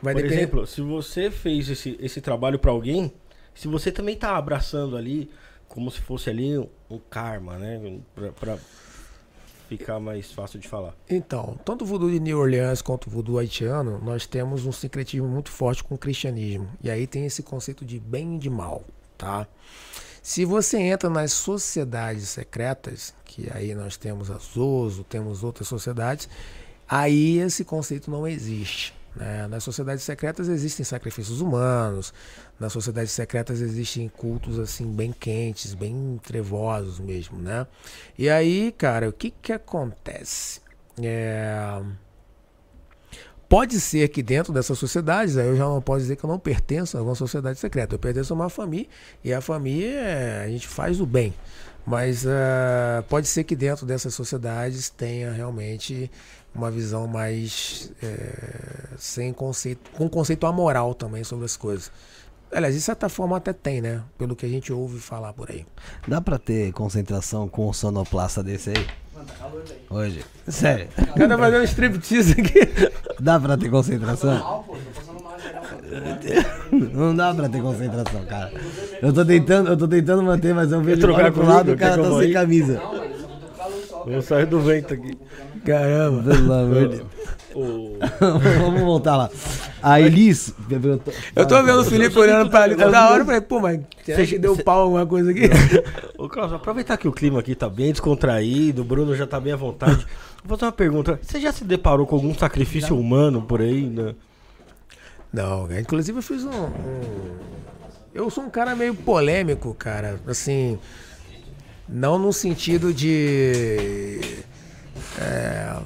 [0.02, 0.42] Vai Por depender...
[0.42, 3.12] exemplo, se você fez esse, esse trabalho para alguém,
[3.54, 5.30] se você também tá abraçando ali
[5.68, 8.00] como se fosse ali um karma, né?
[8.14, 8.58] Pra, pra
[9.78, 10.94] ficar mais fácil de falar.
[11.08, 15.26] Então, tanto o voodoo de New Orleans quanto o voodoo haitiano, nós temos um sincretismo
[15.26, 16.68] muito forte com o cristianismo.
[16.82, 18.84] E aí tem esse conceito de bem e de mal,
[19.16, 19.46] tá?
[20.22, 26.28] Se você entra nas sociedades secretas, que aí nós temos a Zoso, temos outras sociedades,
[26.88, 28.94] aí esse conceito não existe.
[29.14, 29.46] Né?
[29.46, 32.14] Nas sociedades secretas existem sacrifícios humanos,
[32.58, 37.66] nas sociedades secretas existem cultos assim bem quentes, bem trevosos mesmo, né?
[38.18, 40.60] E aí, cara, o que que acontece?
[41.00, 41.82] É...
[43.48, 46.38] Pode ser que dentro dessas sociedades, aí eu já não posso dizer que eu não
[46.38, 47.94] pertenço a alguma sociedade secreta.
[47.94, 48.88] Eu pertenço a uma família
[49.22, 51.34] e a família a gente faz o bem.
[51.84, 56.10] Mas uh, pode ser que dentro dessas sociedades tenha realmente
[56.54, 61.90] uma visão mais é, sem conceito, com conceito amoral também sobre as coisas.
[62.52, 64.02] Aliás, de certa forma até tem, né?
[64.18, 65.64] Pelo que a gente ouve falar por aí.
[66.06, 68.86] Dá pra ter concentração com um sonoplasta desse aí?
[69.14, 69.78] Mano, tá calor daí.
[69.88, 70.24] Hoje.
[70.46, 70.88] Sério.
[70.98, 72.92] O cara tá fazendo um striptease aqui.
[73.18, 74.64] Dá pra ter concentração?
[76.72, 78.52] Não dá pra ter concentração, cara.
[79.00, 82.02] Eu tô tentando, eu tô tentando manter, mas eu vejo trocar pro lado, o cara
[82.02, 82.74] tá sem camisa.
[82.74, 83.12] Não, mano,
[84.06, 85.18] eu saio do vento aqui.
[85.64, 86.22] Caramba.
[86.22, 87.02] Pelo amor de
[88.60, 89.30] Vamos voltar lá.
[89.82, 90.54] A Elis.
[91.36, 93.20] Eu tô vendo o Felipe olhando pra ali toda hora.
[93.20, 95.50] Eu falei, pô, mas você que deu pau alguma coisa aqui?
[96.16, 99.52] Ô, Carlos, aproveitar que o clima aqui tá bem descontraído, o Bruno já tá bem
[99.52, 100.06] à vontade.
[100.44, 101.20] Vou fazer uma pergunta.
[101.22, 103.86] Você já se deparou com algum sacrifício humano por aí?
[103.86, 104.14] Né?
[105.32, 107.36] Não, inclusive eu fiz um, um.
[108.14, 110.20] Eu sou um cara meio polêmico, cara.
[110.26, 110.78] Assim.
[111.88, 114.20] Não no sentido de.
[115.18, 115.80] É,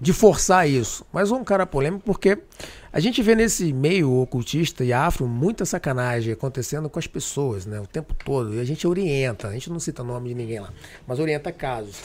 [0.00, 1.04] de forçar isso.
[1.12, 2.38] Mas um cara polêmico porque
[2.92, 7.80] a gente vê nesse meio ocultista e afro muita sacanagem acontecendo com as pessoas, né?
[7.80, 8.54] O tempo todo.
[8.54, 10.72] E a gente orienta, a gente não cita nome de ninguém lá,
[11.06, 11.96] mas orienta casos.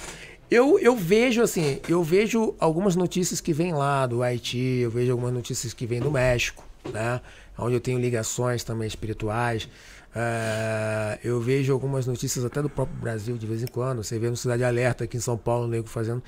[0.52, 5.12] Eu, eu vejo assim, eu vejo algumas notícias que vêm lá do Haiti, eu vejo
[5.12, 6.64] algumas notícias que vêm do México,
[6.94, 7.20] né?
[7.58, 9.68] Onde eu tenho ligações também espirituais.
[10.16, 14.02] Uh, eu vejo algumas notícias até do próprio Brasil de vez em quando.
[14.02, 16.24] Você vê no Cidade Alerta aqui em São Paulo, o nego fazendo.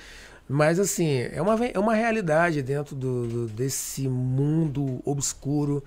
[0.48, 5.84] Mas assim, é uma, é uma realidade dentro do, do desse mundo obscuro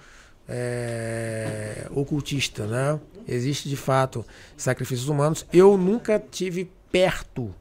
[0.48, 2.98] é, ocultista, né?
[3.28, 4.24] Existe de fato
[4.56, 5.46] sacrifícios humanos.
[5.52, 7.54] Eu nunca tive perto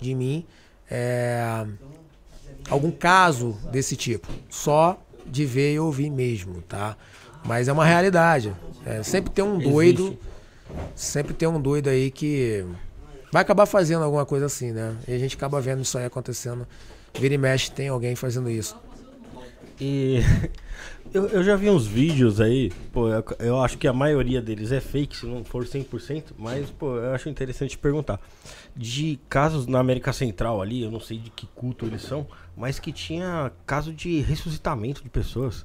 [0.00, 0.46] de mim
[0.90, 1.66] é,
[2.68, 4.28] algum caso desse tipo.
[4.50, 6.96] Só de ver e ouvir mesmo, tá?
[7.48, 8.54] Mas é uma realidade.
[8.84, 10.08] É, sempre tem um doido.
[10.08, 10.28] Existe.
[10.94, 12.62] Sempre tem um doido aí que
[13.32, 14.94] vai acabar fazendo alguma coisa assim, né?
[15.08, 16.68] E a gente acaba vendo isso aí acontecendo.
[17.18, 18.76] Vira e mexe, tem alguém fazendo isso.
[19.80, 20.18] E
[21.14, 24.70] eu, eu já vi uns vídeos aí, pô, eu, eu, acho que a maioria deles
[24.70, 28.20] é fake, se não for 100%, mas, pô, eu acho interessante perguntar.
[28.76, 32.78] De casos na América Central ali, eu não sei de que culto eles são, mas
[32.78, 35.64] que tinha caso de ressuscitamento de pessoas,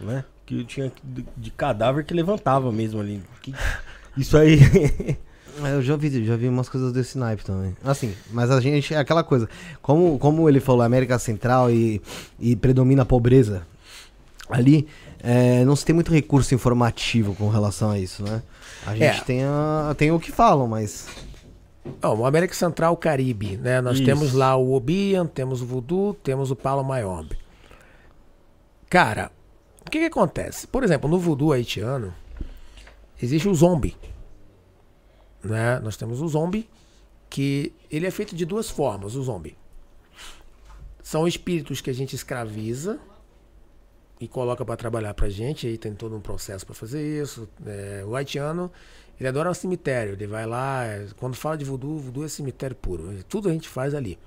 [0.00, 0.24] né?
[0.48, 3.22] Que tinha de, de cadáver que levantava mesmo ali.
[3.42, 3.54] Que,
[4.16, 4.58] isso aí.
[5.60, 7.76] É, eu já vi, já vi umas coisas desse naipe também.
[7.82, 9.48] Assim, mas a gente, é aquela coisa.
[9.82, 12.00] Como, como ele falou, América Central e,
[12.38, 13.66] e predomina a pobreza
[14.48, 14.86] ali,
[15.20, 18.40] é, não se tem muito recurso informativo com relação a isso, né?
[18.86, 19.24] A gente é.
[19.24, 21.08] tem, a, tem o que falam, mas.
[22.00, 23.80] Não, o América Central, o Caribe, né?
[23.80, 24.04] Nós isso.
[24.04, 27.36] temos lá o Obian, temos o Voodoo, temos o Palo Mayombe.
[28.88, 29.32] Cara,
[29.88, 30.66] o que, que acontece?
[30.66, 32.14] Por exemplo, no voodoo haitiano,
[33.20, 33.96] existe o zombie.
[35.42, 35.80] Né?
[35.80, 36.68] Nós temos o zombie,
[37.28, 39.56] que ele é feito de duas formas, o zombie.
[41.02, 43.00] São espíritos que a gente escraviza,
[44.20, 47.48] e coloca para trabalhar pra gente, aí tem todo um processo para fazer isso.
[47.64, 48.70] É, o haitiano,
[49.18, 52.76] ele adora o cemitério, ele vai lá, é, quando fala de voodoo, voodoo é cemitério
[52.76, 54.18] puro, tudo a gente faz ali.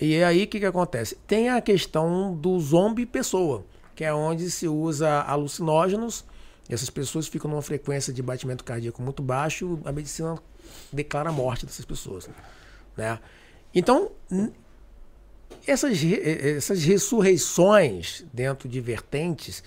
[0.00, 1.16] E aí o que, que acontece?
[1.26, 3.64] Tem a questão do zombie pessoa,
[3.94, 6.24] que é onde se usa alucinógenos,
[6.68, 10.38] essas pessoas ficam numa frequência de batimento cardíaco muito baixo, a medicina
[10.92, 12.28] declara a morte dessas pessoas.
[12.96, 13.18] Né?
[13.74, 14.10] Então,
[15.66, 19.62] essas, essas ressurreições dentro de vertentes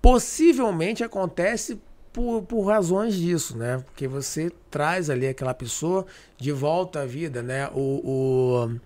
[0.00, 1.80] possivelmente acontece
[2.12, 3.82] por, por razões disso, né?
[3.84, 6.06] Porque você traz ali aquela pessoa
[6.36, 7.68] de volta à vida, né?
[7.74, 8.80] O, o,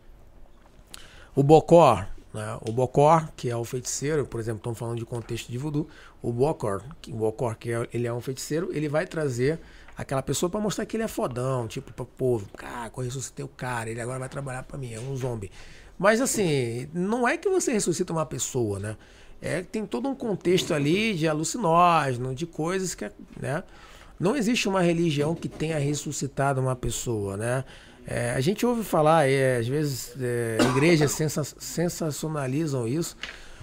[1.36, 2.58] o Bocor, né?
[2.62, 5.88] O Bocor, que é o feiticeiro, por exemplo, estamos falando de contexto de voodoo,
[6.22, 9.60] o Bocor, que, o Bocor, que é, ele é um feiticeiro, ele vai trazer
[9.96, 13.48] aquela pessoa para mostrar que ele é fodão, tipo, para povo, cara, eu ressuscitei o
[13.48, 15.50] cara, ele agora vai trabalhar para mim, é um zombie.
[15.98, 18.96] Mas assim, não é que você ressuscita uma pessoa, né?
[19.40, 23.10] É tem todo um contexto ali de alucinógeno, de coisas que,
[23.40, 23.62] né?
[24.18, 27.64] Não existe uma religião que tenha ressuscitado uma pessoa, né?
[28.06, 33.16] É, a gente ouve falar, é, às vezes, é, igrejas sensa sensacionalizam isso,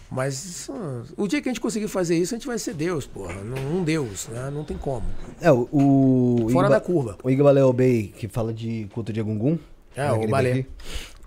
[0.09, 0.69] mas
[1.15, 3.35] o dia que a gente conseguir fazer isso, a gente vai ser Deus, porra.
[3.73, 4.49] Um Deus, né?
[4.51, 5.05] Não tem como.
[5.39, 5.67] É, o.
[5.71, 7.17] o Fora Igba, da curva.
[7.23, 9.59] O Igbaleo Bey, que fala de culto de Egungun.
[9.95, 10.65] É, né, o Balé.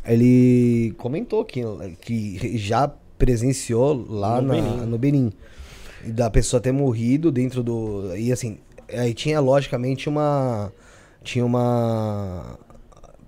[0.04, 1.62] Ele comentou que,
[2.00, 4.86] que já presenciou lá no, na, Benin.
[4.86, 5.32] no Benin.
[6.04, 8.16] Da pessoa ter morrido dentro do.
[8.16, 8.58] E assim,
[8.88, 10.72] aí tinha logicamente uma.
[11.22, 12.58] Tinha uma.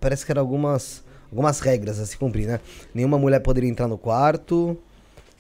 [0.05, 1.03] Parece que eram algumas.
[1.31, 2.61] Algumas regras a se cumprir, né?
[2.95, 4.77] Nenhuma mulher poderia entrar no quarto.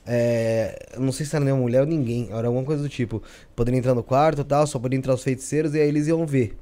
[0.06, 3.22] É, não sei se era nenhuma mulher ou ninguém, era alguma coisa do tipo.
[3.54, 6.24] Poderia entrar no quarto e tal, só poderia entrar os feiticeiros e aí eles iam
[6.24, 6.56] ver.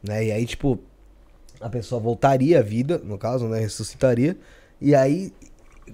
[0.00, 0.26] Né?
[0.26, 0.78] E aí, tipo,
[1.60, 3.58] a pessoa voltaria à vida, no caso, né?
[3.58, 4.36] Ressuscitaria.
[4.80, 5.32] E aí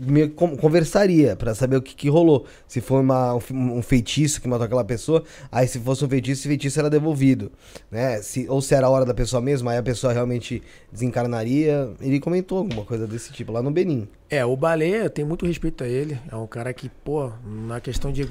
[0.01, 2.47] me conversaria para saber o que, que, rolou.
[2.67, 6.49] Se foi uma, um feitiço que matou aquela pessoa, aí se fosse um feitiço, esse
[6.49, 7.51] feitiço era devolvido,
[7.91, 8.21] né?
[8.23, 11.91] Se, ou se era a hora da pessoa mesmo, aí a pessoa realmente desencarnaria.
[12.01, 14.09] Ele comentou alguma coisa desse tipo lá no Benin.
[14.29, 16.19] É, o Baleia tem muito respeito a ele.
[16.31, 17.31] É um cara que, pô,
[17.67, 18.23] na questão de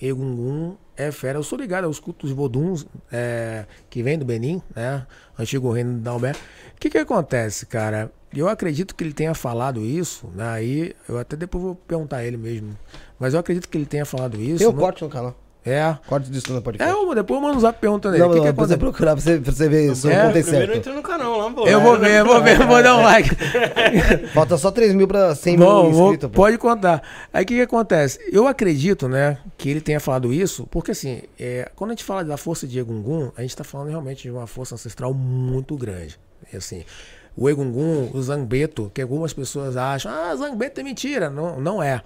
[0.00, 1.38] Egungun é fera.
[1.38, 5.06] Eu sou ligado aos cultos voduns é, que vem do Benin, né?
[5.38, 6.32] Antigo reino de Dalbé.
[6.32, 8.10] O que que acontece, cara?
[8.34, 10.48] Eu acredito que ele tenha falado isso, né?
[10.48, 12.76] Aí eu até depois vou perguntar a ele mesmo.
[13.18, 14.58] Mas eu acredito que ele tenha falado isso.
[14.58, 15.36] Tem o corte no canal.
[15.64, 15.96] É.
[16.08, 16.92] Corte disso no podcast.
[16.92, 18.24] É, depois eu mando um zap perguntando ele.
[18.24, 20.50] Não, que não, que você procurar pra você, pra você ver se é, acontecer.
[20.50, 21.66] Primeiro entra no canal lá, pô.
[21.68, 23.30] Eu vou ver, eu vou ver, vou dar um like.
[24.34, 26.28] Falta só 3 mil pra 100 Bom, mil inscritos.
[26.28, 27.02] Vou, pode contar.
[27.32, 28.18] Aí o que, que acontece?
[28.32, 32.24] Eu acredito, né, que ele tenha falado isso, porque assim, é, quando a gente fala
[32.24, 36.18] da força de Egungun, a gente tá falando realmente de uma força ancestral muito grande.
[36.52, 36.84] E, assim,
[37.36, 41.30] o Egungun, o Zangbeto, que algumas pessoas acham, ah, Zangbeto é mentira.
[41.30, 42.02] Não, não é.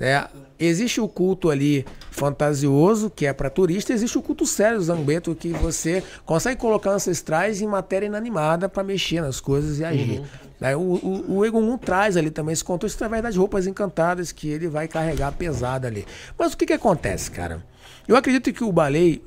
[0.00, 0.26] É,
[0.58, 5.34] existe o culto ali fantasioso, que é para turista, existe o culto sério do Zambeto,
[5.34, 10.20] que você consegue colocar ancestrais em matéria inanimada para mexer nas coisas e agir.
[10.20, 10.24] Uhum.
[10.60, 14.48] É, o, o, o Egungun traz ali também esse contexto através das roupas encantadas que
[14.48, 16.06] ele vai carregar pesada ali.
[16.38, 17.64] Mas o que, que acontece, cara?
[18.06, 19.22] Eu acredito que o Balei,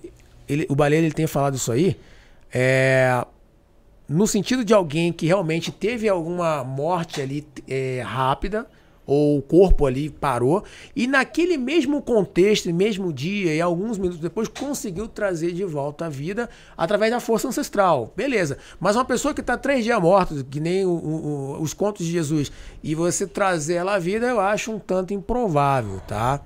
[0.47, 1.97] ele, o Balei ele tenha falado isso aí,
[2.53, 3.26] é,
[4.07, 8.66] no sentido de alguém que realmente teve alguma morte ali é, rápida,
[9.06, 10.64] ou o corpo ali parou,
[10.95, 16.10] e naquele mesmo contexto, mesmo dia e alguns minutos depois, conseguiu trazer de volta a
[16.10, 18.14] vida através da força ancestral.
[18.16, 18.58] Beleza.
[18.80, 22.12] Mas uma pessoa que está três dias morta, que nem o, o, os contos de
[22.12, 22.51] Jesus,
[22.84, 26.41] e você trazer ela à vida, eu acho um tanto improvável, tá?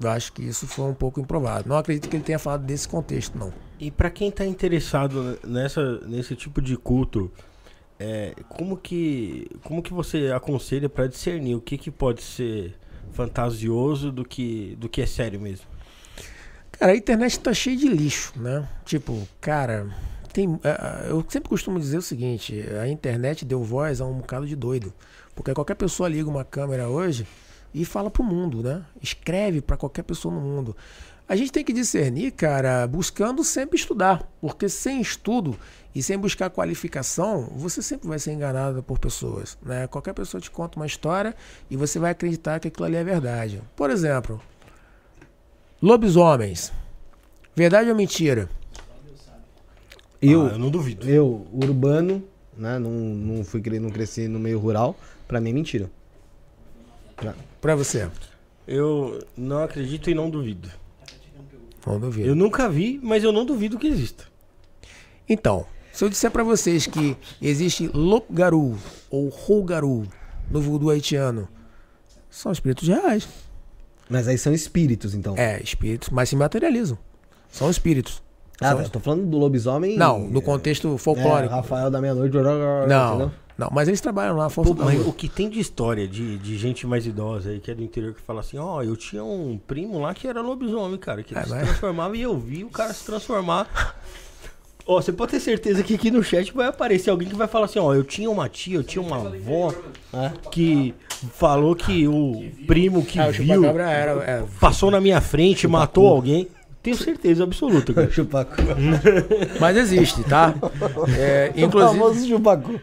[0.00, 1.64] Eu acho que isso foi um pouco improvável.
[1.66, 3.52] Não acredito que ele tenha falado desse contexto, não.
[3.78, 7.30] E para quem está interessado nessa, nesse tipo de culto,
[8.04, 12.74] é, como que como que você aconselha para discernir o que, que pode ser
[13.12, 15.66] fantasioso do que do que é sério mesmo?
[16.72, 18.68] Cara, a internet tá cheia de lixo, né?
[18.84, 19.88] Tipo, cara,
[20.34, 24.18] tem, é, é, eu sempre costumo dizer o seguinte: a internet deu voz a um
[24.18, 24.92] bocado de doido,
[25.34, 27.26] porque qualquer pessoa liga uma câmera hoje
[27.72, 28.84] e fala pro mundo, né?
[29.00, 30.76] Escreve para qualquer pessoa no mundo.
[31.26, 35.56] A gente tem que discernir, cara, buscando sempre estudar, porque sem estudo
[35.94, 39.56] e sem buscar qualificação, você sempre vai ser enganado por pessoas.
[39.62, 39.86] Né?
[39.86, 41.34] Qualquer pessoa te conta uma história
[41.70, 43.62] e você vai acreditar que aquilo ali é verdade.
[43.76, 44.40] Por exemplo,
[45.80, 46.72] lobisomens.
[47.54, 48.48] Verdade ou mentira?
[50.20, 51.08] Eu, ah, eu não duvido.
[51.08, 52.24] Eu, urbano,
[52.56, 52.78] né?
[52.78, 54.96] Não, não fui não cresci no meio rural.
[55.28, 55.90] Pra mim é mentira.
[57.14, 58.10] Pra, pra você?
[58.66, 60.68] Eu não acredito e não duvido.
[61.86, 62.26] Não duvido.
[62.26, 64.24] Eu nunca vi, mas eu não duvido que exista.
[65.28, 68.76] Então, se eu disser para vocês que existe Lopgaru
[69.10, 70.06] ou Rougaru
[70.50, 71.48] no voodoo haitiano,
[72.28, 73.28] são espíritos reais.
[74.10, 75.34] Mas aí são espíritos, então.
[75.38, 76.98] É, espíritos, mas se materializam.
[77.50, 78.22] São espíritos.
[78.60, 79.96] Ah, São- tá, eu tô falando do lobisomem.
[79.96, 81.54] Não, no contexto é, folclórico.
[81.54, 82.36] Rafael da meia-noite.
[82.36, 83.30] não, entendeu?
[83.56, 86.36] não, mas eles trabalham lá, força Pô, da mas o que tem de história de,
[86.38, 89.24] de gente mais idosa aí, que é do interior, que fala assim, ó, eu tinha
[89.24, 92.36] um primo lá que era lobisomem, cara, que ele É, se mas- transformava e eu
[92.38, 93.96] vi o cara se transformar.
[94.86, 97.64] Ó, você pode ter certeza que aqui no chat vai aparecer alguém que vai falar
[97.64, 99.72] assim, ó, eu tinha uma tia, eu tinha uma avó
[100.12, 100.30] É.
[100.50, 100.94] que
[101.32, 104.10] falou que o primo que Ah, o viu chupacabra era.
[104.30, 106.48] é, passou na minha frente, matou alguém.
[106.82, 108.08] Tenho certeza absoluta, cara.
[108.12, 108.56] Chupacu.
[109.58, 110.54] mas existe, tá?
[111.18, 112.78] É, O inclusive, famoso chupacu.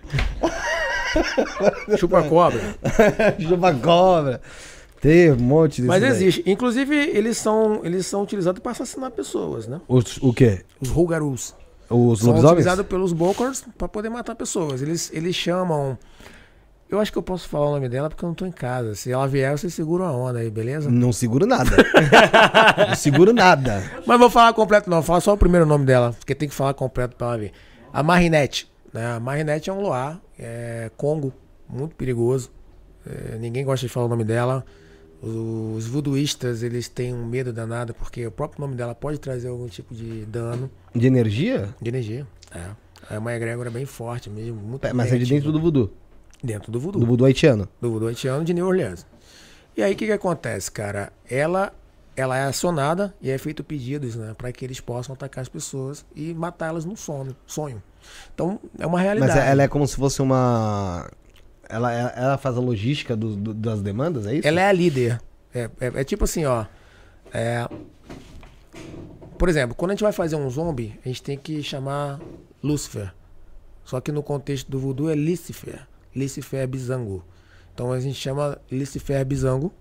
[1.98, 2.62] chupa-cobra.
[3.40, 4.42] Chupacobra.
[5.00, 6.12] Tem um monte desse Mas daí.
[6.12, 6.44] existe.
[6.46, 9.82] Inclusive, eles são, eles são utilizados para assassinar pessoas, né?
[9.88, 10.62] Os, o quê?
[10.80, 11.54] Os Rugarus.
[11.92, 12.44] Os São lobisomens?
[12.44, 14.82] utilizados pelos Bokors para poder matar pessoas.
[14.82, 15.98] Eles, eles chamam.
[16.90, 18.96] Eu acho que eu posso falar o nome dela porque eu não tô em casa.
[18.96, 20.90] Se ela vier, vocês seguram a onda aí, beleza?
[20.92, 21.72] Não seguro nada.
[22.90, 23.82] não seguro nada.
[24.06, 26.56] Mas vou falar completo não, vou falar só o primeiro nome dela, porque tem que
[26.56, 27.52] falar completo pra ela ver.
[27.94, 29.14] A Marinette, né?
[29.16, 31.34] A Marinette é um luar, é Congo,
[31.70, 32.52] muito perigoso.
[33.06, 34.66] É, ninguém gosta de falar o nome dela.
[35.22, 39.68] Os voodooístas, eles têm um medo danado, porque o próprio nome dela pode trazer algum
[39.68, 41.74] tipo de dano De energia?
[41.82, 42.28] de energia.
[42.54, 43.16] É.
[43.16, 45.92] É uma egrégora bem forte mesmo, muito Mas é de dentro do voodoo.
[46.44, 47.68] Dentro do voodoo Do voodoo haitiano.
[47.82, 49.06] do voodoo haitiano de New Orleans.
[49.76, 51.12] E aí o que, que acontece, cara?
[51.30, 51.74] Ela
[52.16, 56.06] ela é acionada e é feito pedidos, né, para que eles possam atacar as pessoas
[56.14, 57.82] e matá-las no sono, sonho.
[58.34, 59.34] Então é uma realidade.
[59.34, 61.10] Mas ela é como se fosse uma.
[61.70, 64.48] Ela, ela, ela faz a logística do- do- das demandas, é isso?
[64.48, 65.22] Ela é a líder.
[65.54, 66.66] É, é- é tipo assim, ó.
[67.34, 67.68] é-
[69.42, 72.22] Por exemplo, quando a gente vai fazer um zombie, a gente tem que chamar
[72.62, 73.12] Lúcifer.
[73.84, 75.88] Só que no contexto do voodoo é Lucifer.
[76.16, 77.26] Lucifer Bizango.
[77.74, 79.74] Então a gente chama Lucifer Bizango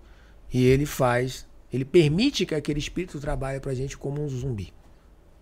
[0.51, 4.73] e ele faz, ele permite que aquele espírito trabalhe pra gente como um zumbi.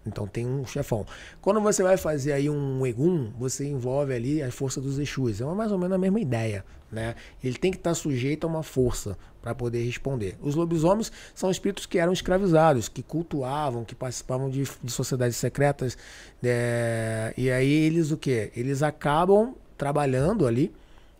[0.05, 1.05] Então tem um chefão.
[1.41, 5.41] Quando você vai fazer aí um Egum, você envolve ali a força dos Exus.
[5.41, 7.15] É mais ou menos a mesma ideia, né?
[7.43, 10.37] Ele tem que estar sujeito a uma força para poder responder.
[10.41, 15.97] Os lobisomens são espíritos que eram escravizados, que cultuavam, que participavam de, de sociedades secretas.
[16.43, 18.51] é, e aí eles o quê?
[18.55, 20.73] Eles acabam trabalhando ali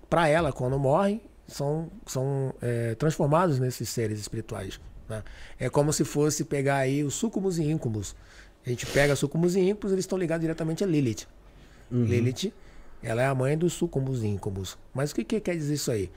[0.10, 4.80] para ela quando morrem, são, são é, transformados nesses seres espirituais.
[5.08, 5.24] né?
[5.60, 8.16] É como se fosse pegar aí os sucubus e íncubos.
[8.70, 11.26] A gente pega sucubus e íncubos, eles estão ligados diretamente a Lilith.
[12.06, 12.54] Lilith,
[13.02, 14.78] ela é a mãe dos sucubus e íncubos.
[14.94, 16.12] Mas o que, que quer dizer isso aí?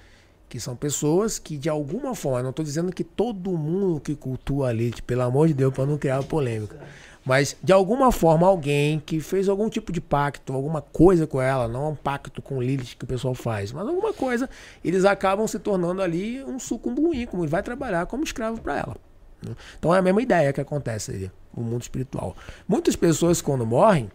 [0.50, 4.68] Que são pessoas que, de alguma forma, não estou dizendo que todo mundo que cultua
[4.68, 6.78] a Lilith, pelo amor de Deus, para não criar polêmica.
[7.24, 11.66] Mas, de alguma forma, alguém que fez algum tipo de pacto, alguma coisa com ela,
[11.66, 14.50] não é um pacto com Lilith que o pessoal faz, mas alguma coisa,
[14.84, 19.11] eles acabam se tornando ali um sucumbo íncube, vai trabalhar como escravo para ela.
[19.47, 19.55] Né?
[19.78, 22.36] Então é a mesma ideia que acontece ali, no mundo espiritual.
[22.66, 24.11] Muitas pessoas, quando morrem,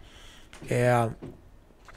[0.68, 1.08] é,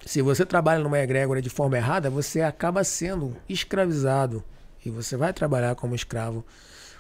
[0.06, 4.44] se você trabalha numa egrégora de forma errada, você acaba sendo escravizado
[4.86, 6.46] e você vai trabalhar como escravo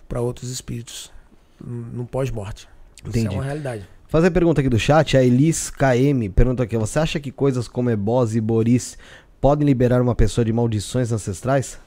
[0.07, 1.11] para outros espíritos
[1.59, 2.67] no pós-morte.
[3.13, 3.88] Isso é uma realidade.
[4.07, 7.67] Fazer a pergunta aqui do chat, a Elis KM pergunta aqui: você acha que coisas
[7.67, 8.97] como Ebose e Boris
[9.39, 11.79] podem liberar uma pessoa de maldições ancestrais?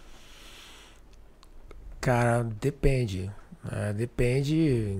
[2.01, 3.30] Cara, depende.
[3.70, 3.92] Né?
[3.92, 4.96] depende.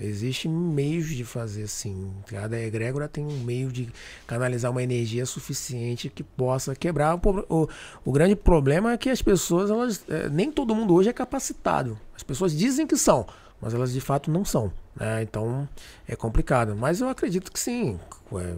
[0.00, 2.12] eh, Existem meios de fazer assim.
[2.26, 3.88] Cada egrégora tem um meio de
[4.26, 7.14] canalizar uma energia suficiente que possa quebrar.
[7.16, 7.68] O, o,
[8.04, 11.98] o grande problema é que as pessoas, elas, eh, nem todo mundo hoje é capacitado.
[12.16, 13.26] As pessoas dizem que são,
[13.60, 14.72] mas elas de fato não são.
[14.96, 15.22] né?
[15.22, 15.68] Então
[16.08, 16.74] é complicado.
[16.76, 17.98] Mas eu acredito que sim.
[18.34, 18.54] eh,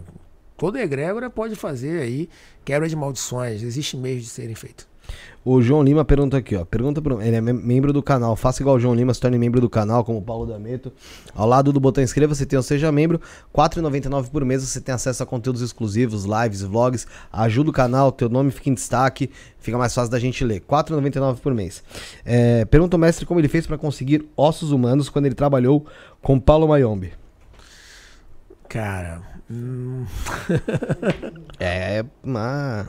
[0.57, 2.27] Toda egrégora pode fazer aí
[2.65, 3.61] quebra de maldições.
[3.61, 4.87] Existem meios de serem feitos.
[5.45, 6.65] O João Lima pergunta aqui, ó.
[6.65, 8.35] Pergunta pro, ele é mem- membro do canal.
[8.35, 10.91] Faça igual o João Lima, se torne membro do canal, como o Paulo D'Ameto.
[11.33, 13.21] Ao lado do botão inscreva-se, tem o Seja Membro.
[13.55, 17.07] R$ 4,99 por mês você tem acesso a conteúdos exclusivos, lives, vlogs.
[17.31, 19.29] Ajuda o canal, teu nome fica em destaque.
[19.57, 20.55] Fica mais fácil da gente ler.
[20.55, 21.81] R$ 4,99 por mês.
[22.25, 25.85] É, pergunta ao mestre como ele fez para conseguir ossos humanos quando ele trabalhou
[26.21, 27.13] com Paulo Mayombe.
[28.67, 30.05] Cara, hum,
[31.57, 32.85] É, mas...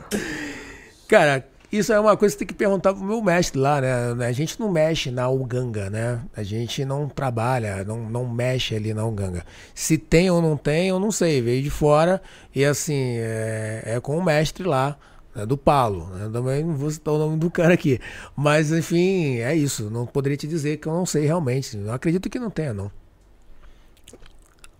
[1.07, 4.25] Cara, isso é uma coisa que tem que perguntar pro meu mestre lá, né?
[4.25, 6.19] A gente não mexe na Uganga, né?
[6.35, 9.45] A gente não trabalha, não, não mexe ali na Uganga.
[9.75, 11.41] Se tem ou não tem, eu não sei.
[11.41, 12.21] Veio de fora
[12.55, 14.97] e assim, é, é com o mestre lá,
[15.35, 16.07] né, do Paulo.
[16.15, 16.27] né?
[16.33, 17.99] Também não vou citar o nome do cara aqui.
[18.35, 19.91] Mas, enfim, é isso.
[19.91, 21.77] Não poderia te dizer que eu não sei realmente.
[21.77, 22.91] Eu acredito que não tenha, não.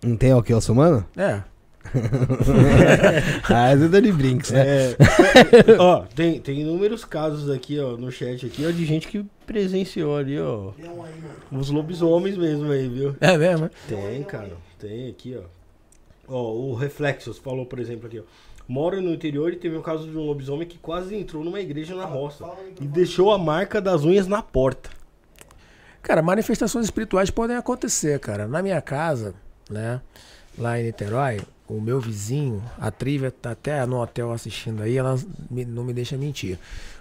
[0.02, 1.06] Não tem o que, humano?
[1.16, 1.44] É.
[3.44, 4.92] ah, tá de brinks, né?
[4.92, 4.96] É,
[5.80, 10.16] ó, tem, tem inúmeros casos aqui, ó, no chat aqui, ó, de gente que presenciou
[10.16, 10.72] ali, ó.
[11.52, 13.16] Os lobisomens mesmo aí, viu?
[13.20, 13.66] É mesmo?
[13.66, 13.72] né?
[13.88, 14.52] Tem, cara.
[14.78, 15.44] Tem aqui, ó.
[16.28, 18.24] Ó, o Reflexos falou, por exemplo, aqui, ó.
[18.68, 21.96] Mora no interior e teve um caso de um lobisomem que quase entrou numa igreja
[21.96, 22.46] na roça
[22.80, 24.92] e deixou a marca das unhas na porta.
[26.04, 28.48] Cara, manifestações espirituais podem acontecer, cara.
[28.48, 29.34] Na minha casa,
[29.70, 30.00] né,
[30.56, 31.42] lá em Niterói,
[31.78, 35.18] o meu vizinho, a Trívia tá até no hotel assistindo aí, ela
[35.50, 36.58] me- não me deixa mentir.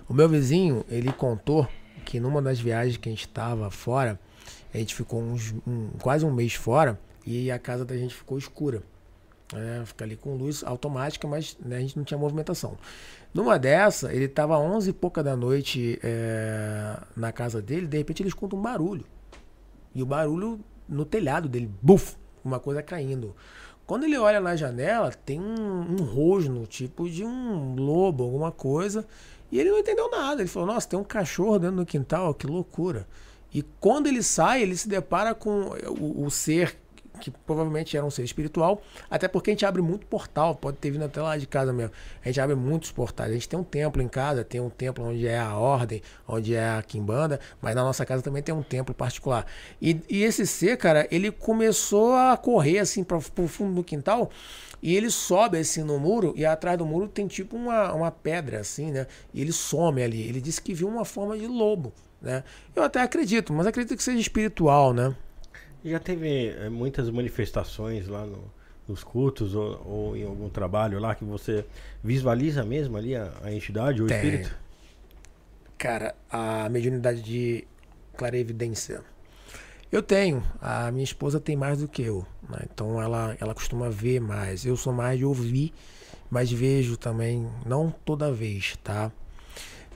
[0.09, 1.67] O meu vizinho, ele contou
[2.05, 4.19] que numa das viagens que a gente tava fora,
[4.73, 8.37] a gente ficou uns, um- quase um mês fora e a casa da gente ficou
[8.39, 8.83] escura.
[9.55, 12.77] É, fica ali com luz automática, mas né, a gente não tinha movimentação.
[13.33, 18.23] Numa dessa, ele tava 11 e pouca da noite é, na casa dele, de repente
[18.23, 19.05] ele escuta um barulho.
[19.95, 22.15] E o barulho no telhado dele, buf,
[22.45, 23.35] uma coisa caindo.
[23.89, 29.07] Quando ele olha na janela, tem um, um rosno, tipo de um lobo, alguma coisa.
[29.51, 30.43] E ele não entendeu nada.
[30.43, 33.09] Ele falou, nossa, tem um cachorro dentro do quintal, que loucura.
[33.51, 36.77] E quando ele sai, ele se depara com o, o ser
[37.19, 40.91] que provavelmente era um ser espiritual, até porque a gente abre muito portal, pode ter
[40.91, 41.93] vindo até lá de casa mesmo.
[42.25, 43.31] A gente abre muitos portais.
[43.31, 46.55] A gente tem um templo em casa, tem um templo onde é a ordem, onde
[46.55, 49.47] é a quimbanda, mas na nossa casa também tem um templo particular.
[49.81, 54.31] E, e esse ser, cara, ele começou a correr assim para o fundo do quintal.
[54.81, 58.61] E ele sobe assim no muro, e atrás do muro tem tipo uma, uma pedra,
[58.61, 59.07] assim, né?
[59.35, 60.23] E ele some ali.
[60.23, 61.93] Ele disse que viu uma forma de lobo,
[62.23, 62.45] né?
[62.77, 65.15] Eu até acredito, mas acredito que seja espiritual, né?
[65.89, 68.51] Já teve é, muitas manifestações lá no-
[68.87, 71.65] nos cultos ou, ou em algum trabalho lá que você
[72.03, 74.17] visualiza mesmo ali a, a entidade ou o Tem.
[74.19, 74.57] espírito?
[75.77, 77.65] Cara, a mediunidade de
[78.17, 79.03] clarevidência.
[79.93, 80.43] Eu tenho.
[80.61, 82.27] A minha esposa tem mais do que eu.
[82.49, 82.59] né?
[82.73, 84.65] Então ela, ela costuma ver mais.
[84.67, 85.73] Eu sou mais de ouvir,
[86.29, 89.13] mas vejo também, não toda vez, tá?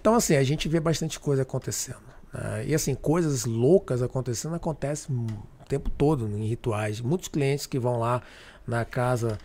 [0.01, 2.01] Então, assim, a gente vê bastante coisa acontecendo.
[2.33, 2.65] né?
[2.67, 5.27] E assim, coisas loucas acontecendo acontecem
[5.73, 7.01] tempo todo em rituais.
[7.01, 8.23] Muitos clientes que vão lá
[8.67, 9.39] na casa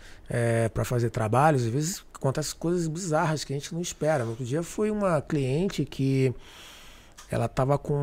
[0.72, 4.24] para fazer trabalhos, às vezes acontecem coisas bizarras que a gente não espera.
[4.24, 6.34] No outro dia foi uma cliente que
[7.30, 7.94] ela estava com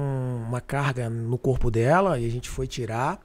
[0.48, 3.20] uma carga no corpo dela e a gente foi tirar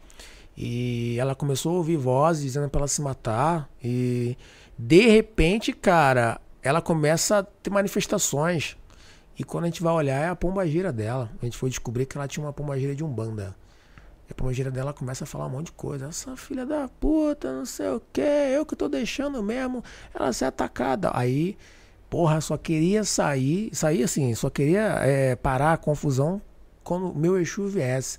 [0.57, 4.36] e ela começou a ouvir vozes dizendo para ela se matar e
[4.78, 8.76] de repente, cara, ela começa a ter manifestações
[9.38, 11.30] e quando a gente vai olhar é a pombagira dela.
[11.40, 13.55] A gente foi descobrir que ela tinha uma pombagira de umbanda.
[14.31, 16.07] E a pombagira dela começa a falar um monte de coisa.
[16.07, 20.47] Essa filha da puta, não sei o que, eu que tô deixando mesmo ela ser
[20.47, 21.11] atacada.
[21.12, 21.59] Aí
[22.11, 26.43] Porra, só queria sair, sair assim, só queria é, parar a confusão
[26.83, 28.18] quando meu Exu viesse.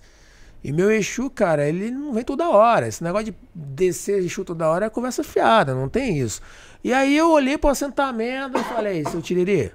[0.64, 2.88] E meu Exu, cara, ele não vem toda hora.
[2.88, 6.42] Esse negócio de descer Exu toda hora é conversa fiada, não tem isso.
[6.82, 9.74] E aí eu olhei pro assentamento e falei, seu Tiriri.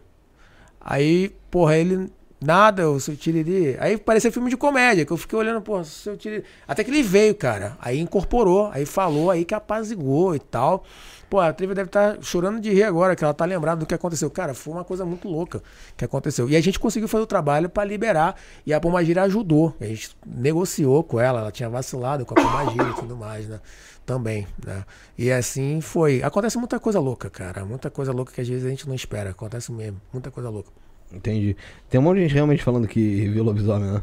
[0.80, 2.10] Aí, porra, ele.
[2.40, 3.76] Nada, o seu Tiriri.
[3.80, 6.44] Aí parecia filme de comédia, que eu fiquei olhando, porra, seu Tiriri.
[6.68, 7.76] Até que ele veio, cara.
[7.80, 10.84] Aí incorporou, aí falou, aí que apazigou e tal.
[11.28, 13.94] Pô, a Trivia deve estar chorando de rir agora, que ela tá lembrada do que
[13.94, 14.30] aconteceu.
[14.30, 15.62] Cara, foi uma coisa muito louca
[15.96, 16.48] que aconteceu.
[16.48, 18.36] E a gente conseguiu fazer o trabalho para liberar.
[18.64, 19.74] E a Pomagira ajudou.
[19.80, 23.60] A gente negociou com ela, ela tinha vacilado com a Pomagira e tudo mais, né?
[24.04, 24.84] Também, né?
[25.18, 26.22] E assim foi.
[26.22, 27.64] Acontece muita coisa louca, cara.
[27.64, 29.30] Muita coisa louca que às vezes a gente não espera.
[29.30, 30.00] Acontece mesmo.
[30.12, 30.70] Muita coisa louca.
[31.12, 31.56] Entendi.
[31.88, 34.02] Tem um monte de gente realmente falando que viu lobisomem, né?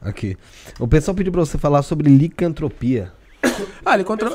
[0.00, 0.36] Aqui.
[0.78, 3.12] O pessoal pediu pra você falar sobre licantropia.
[3.84, 4.30] Ah, licantro...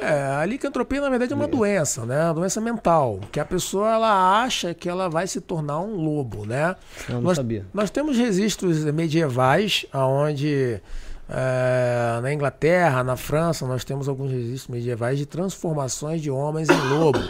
[0.00, 2.24] é, a licantropia, na verdade, é uma doença, né?
[2.26, 3.18] Uma doença mental.
[3.32, 6.76] Que a pessoa ela acha que ela vai se tornar um lobo, né?
[7.08, 7.66] Eu não nós, sabia.
[7.74, 10.80] nós temos registros medievais, onde
[11.34, 16.88] é, na Inglaterra, na França, nós temos alguns registros medievais de transformações de homens em
[16.90, 17.20] lobo.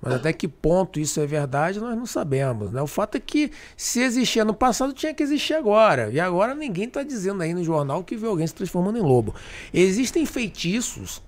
[0.00, 2.70] Mas até que ponto isso é verdade, nós não sabemos.
[2.70, 2.80] Né?
[2.80, 6.08] O fato é que se existia no passado, tinha que existir agora.
[6.10, 9.34] E agora ninguém está dizendo aí no jornal que viu alguém se transformando em lobo.
[9.74, 11.22] Existem feitiços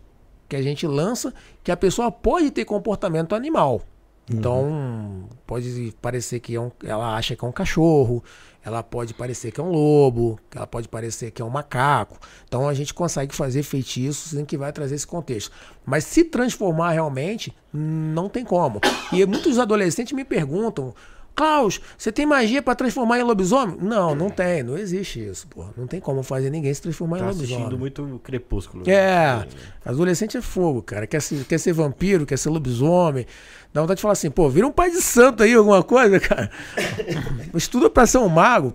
[0.49, 3.83] que a gente lança que a pessoa pode ter comportamento animal.
[4.31, 8.23] Então, pode parecer que é um, ela acha que é um cachorro,
[8.65, 12.19] ela pode parecer que é um lobo, ela pode parecer que é um macaco.
[12.47, 15.51] Então, a gente consegue fazer feitiços em que vai trazer esse contexto.
[15.85, 18.81] Mas se transformar realmente, não tem como.
[19.13, 20.95] E muitos adolescentes me perguntam.
[21.35, 23.77] Klaus, você tem magia pra transformar em lobisomem?
[23.81, 25.71] Não, não tem, não existe isso, porra.
[25.77, 27.79] Não tem como fazer ninguém se transformar Tá em assistindo lobisomem.
[27.79, 28.89] muito Crepúsculo.
[28.89, 29.47] É,
[29.85, 31.07] adolescente é fogo, cara.
[31.07, 33.27] Quer ser, quer ser vampiro, quer ser lobisomem.
[33.73, 36.51] Dá vontade de falar assim, pô, vira um pai de santo aí, alguma coisa, cara.
[37.55, 38.75] Estuda pra ser um mago.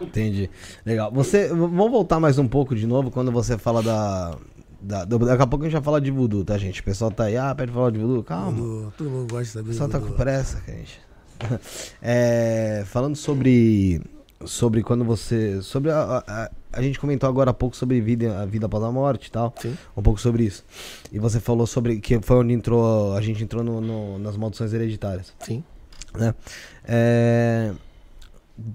[0.00, 0.48] Entendi.
[0.84, 1.10] Legal.
[1.12, 4.36] Você, vamos voltar mais um pouco de novo quando você fala da
[4.82, 6.80] da- daqui a pouco a gente vai falar de voodoo, tá, gente?
[6.80, 8.56] O pessoal tá aí, ah, pede falar de voodoo, calma.
[8.56, 10.16] Todo, todo mundo gosta de saber O pessoal tá voodoo.
[10.16, 10.98] com pressa, gente.
[12.02, 14.00] É, falando sobre.
[14.46, 15.60] Sobre quando você.
[15.60, 18.90] Sobre a, a, a gente comentou agora há pouco sobre vida, a vida após a
[18.90, 19.52] morte e tal.
[19.60, 19.76] Sim.
[19.94, 20.64] Um pouco sobre isso.
[21.12, 22.00] E você falou sobre.
[22.00, 23.14] Que foi onde entrou.
[23.14, 25.34] A gente entrou no- no- nas maldições hereditárias.
[25.40, 25.62] Sim.
[26.14, 26.34] né?
[26.84, 27.72] É,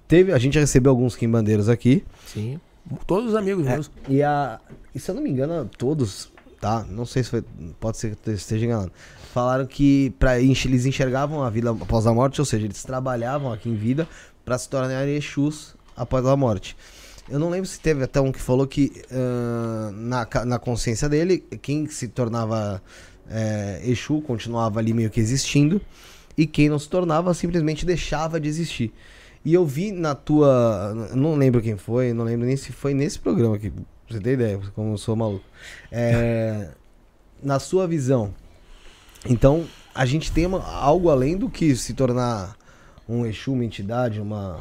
[0.07, 2.03] teve, a gente recebeu alguns quimbandeiros aqui.
[2.27, 2.59] Sim.
[3.07, 3.89] Todos os amigos É, meus.
[4.07, 4.59] e, a,
[4.93, 6.31] e se eu não me engano, todos,
[6.61, 6.85] tá?
[6.87, 7.43] Não sei se foi.
[7.79, 8.91] Pode ser que eu esteja enganando.
[9.35, 13.67] Falaram que enx- eles enxergavam a vida após a morte, ou seja, eles trabalhavam aqui
[13.67, 14.07] em vida
[14.45, 16.77] pra se tornarem Exus após a morte.
[17.27, 21.39] Eu não lembro se teve até um que falou que ah, na, na consciência dele,
[21.61, 22.81] quem se tornava
[23.29, 25.81] é, Exu continuava ali meio que existindo,
[26.37, 28.93] e quem não se tornava simplesmente deixava de existir.
[29.43, 31.09] E eu vi na tua.
[31.13, 33.69] Não lembro quem foi, não lembro nem se foi nesse programa aqui.
[33.69, 35.43] Pra você ter ideia, como eu sou maluco.
[35.91, 36.69] É,
[37.43, 38.33] na sua visão.
[39.27, 42.55] Então, a gente tem uma- algo além do que se tornar
[43.07, 44.59] um Exu, uma entidade, uma.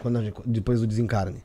[0.00, 1.42] Quando depois do desencarne.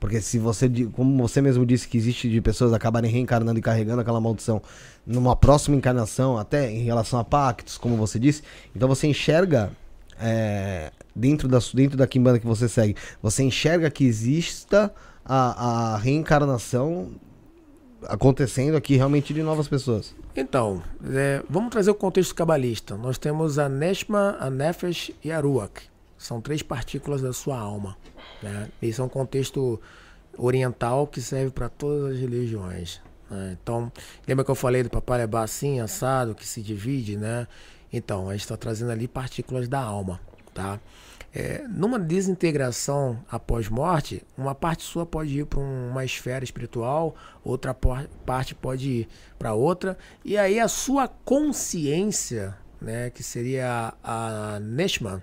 [0.00, 4.00] Porque se você, como você mesmo disse, que existe de pessoas acabarem reencarnando e carregando
[4.00, 4.62] aquela maldição
[5.06, 8.42] numa próxima encarnação, até em relação a pactos, como você disse,
[8.74, 9.70] então você enxerga
[10.18, 14.92] é, dentro, da, dentro da Kimbanda que você segue, você enxerga que exista
[15.22, 17.10] a, a reencarnação
[18.08, 20.14] acontecendo aqui realmente de novas pessoas.
[20.36, 20.82] Então,
[21.12, 22.96] é, vamos trazer o contexto cabalista.
[22.96, 25.90] Nós temos a Neshma, a Nefesh e a Ruach.
[26.16, 27.96] São três partículas da sua alma.
[28.42, 28.68] Né?
[28.80, 29.80] Esse é um contexto
[30.36, 33.00] oriental que serve para todas as religiões.
[33.30, 33.56] né?
[33.60, 33.90] Então,
[34.26, 37.46] lembra que eu falei do papai lebar assim, assado, que se divide, né?
[37.92, 40.20] Então, a gente está trazendo ali partículas da alma,
[40.54, 40.78] tá?
[41.32, 47.72] É, numa desintegração após morte, uma parte sua pode ir para uma esfera espiritual, outra
[47.72, 49.08] parte pode ir
[49.38, 55.22] para outra, e aí a sua consciência, né, que seria a, a Neshman,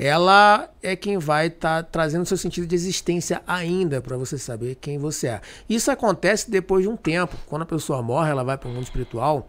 [0.00, 4.96] ela é quem vai estar trazendo seu sentido de existência ainda para você saber quem
[4.96, 5.40] você é.
[5.68, 7.36] Isso acontece depois de um tempo.
[7.46, 9.48] Quando a pessoa morre, ela vai para o mundo espiritual.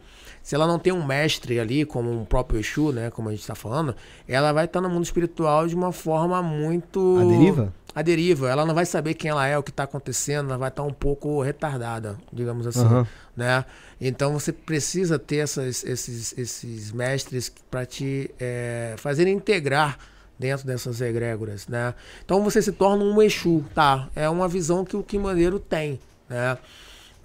[0.49, 3.41] Se ela não tem um mestre ali, como um próprio Exu, né, como a gente
[3.41, 3.95] está falando,
[4.27, 7.71] ela vai estar no mundo espiritual de uma forma muito A deriva?
[7.93, 8.49] A deriva.
[8.49, 10.47] Ela não vai saber quem ela é, o que está acontecendo.
[10.49, 13.07] Ela vai estar um pouco retardada, digamos assim, Aham.
[13.37, 13.63] né?
[14.01, 19.99] Então você precisa ter essas- esses, esses mestres para te é, fazerem integrar
[20.39, 21.93] dentro dessas egrégoras, né?
[22.25, 24.09] Então você se torna um Exu, tá?
[24.15, 26.57] É uma visão que o Quimbandeiro tem, né?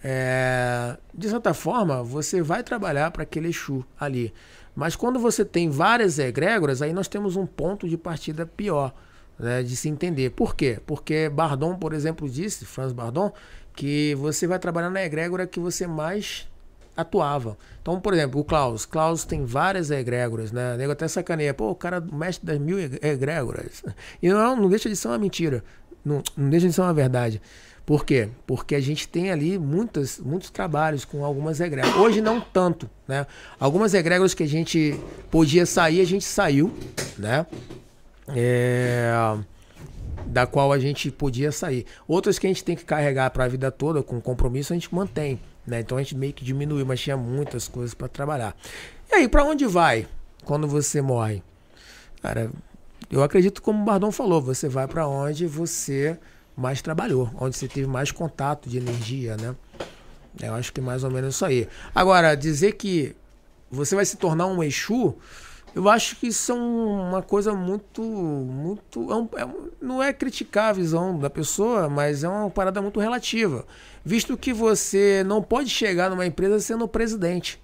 [0.06, 4.34] É, de certa forma, você vai trabalhar para aquele Exu ali.
[4.76, 8.92] Mas quando você tem várias egrégoras, aí nós temos um ponto de partida pior,
[9.38, 10.30] né, de se entender.
[10.32, 10.78] Por quê?
[10.84, 13.32] Porque Bardon, por exemplo, disse, Franz Bardon,
[13.74, 16.46] que você vai trabalhar na egrégora que você mais
[16.94, 17.56] atuava.
[17.80, 18.84] Então, por exemplo, o Klaus.
[18.84, 20.74] Klaus tem várias egrégoras, né?
[20.74, 21.54] O nego até sacaneia.
[21.54, 23.82] Pô, o cara é mestre das mil eg- egrégoras.
[24.22, 25.64] E não, não deixa de ser uma mentira.
[26.04, 27.40] Não, não deixa de ser uma verdade.
[27.86, 28.30] Por quê?
[28.46, 31.96] Porque a gente tem ali muitas, muitos trabalhos com algumas egrégoras.
[31.96, 33.26] Hoje não tanto, né?
[33.60, 34.98] Algumas egrégoras que a gente
[35.30, 36.72] podia sair, a gente saiu,
[37.18, 37.46] né?
[38.28, 39.12] É,
[40.26, 41.84] da qual a gente podia sair.
[42.08, 44.92] Outras que a gente tem que carregar para a vida toda com compromisso, a gente
[44.94, 45.38] mantém.
[45.66, 45.80] Né?
[45.80, 48.56] Então a gente meio que diminuiu, mas tinha muitas coisas para trabalhar.
[49.10, 50.06] E aí, para onde vai
[50.44, 51.42] quando você morre?
[52.22, 52.50] Cara,
[53.10, 56.18] eu acredito como o Bardon falou, você vai para onde você
[56.56, 59.54] mais trabalhou, onde você teve mais contato de energia, né?
[60.42, 61.68] Eu acho que mais ou menos isso aí.
[61.94, 63.14] Agora, dizer que
[63.70, 65.16] você vai se tornar um Exu,
[65.74, 68.00] eu acho que isso é um- uma coisa muito.
[68.02, 69.48] muito é é
[69.80, 73.64] não é criticar a visão da pessoa, mas é uma parada muito relativa.
[74.04, 77.60] Visto que você não pode chegar numa empresa sendo presidente.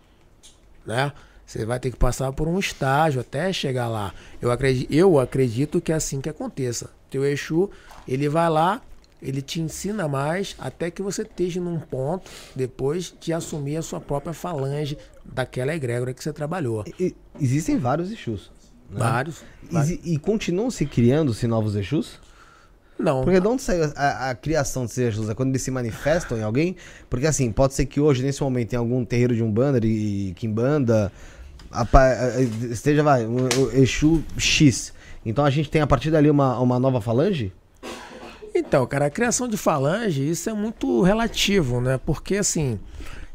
[0.84, 1.12] Né?
[1.46, 4.12] Você vai ter que passar por um estágio até chegar lá.
[4.40, 6.90] Eu acredito, eu acredito que é assim que aconteça.
[7.10, 7.68] Teu Exu,
[8.06, 8.80] ele vai lá,
[9.20, 14.00] ele te ensina mais até que você esteja num ponto depois de assumir a sua
[14.00, 16.84] própria falange daquela egrégora que você trabalhou.
[16.98, 18.50] E- existem vários Exus.
[18.90, 18.98] né?
[18.98, 19.42] Vários.
[19.70, 22.18] E, e continuam se criando-se novos Exus?
[22.98, 23.24] Não.
[23.24, 25.28] Porque de onde saiu a, a criação desses Exus?
[25.30, 26.76] É quando eles se manifestam em alguém?
[27.08, 31.10] Porque assim, pode ser que hoje, nesse momento, tem algum terreiro de Umbanda e Kimbanda,
[31.72, 34.92] eh, esteja, vai, o Exu X.
[35.24, 37.52] Então a gente tem a partir dali uma, uma nova falange?
[38.54, 42.00] Então, cara, a criação de falange, isso é muito relativo, né?
[42.04, 42.80] Porque, assim,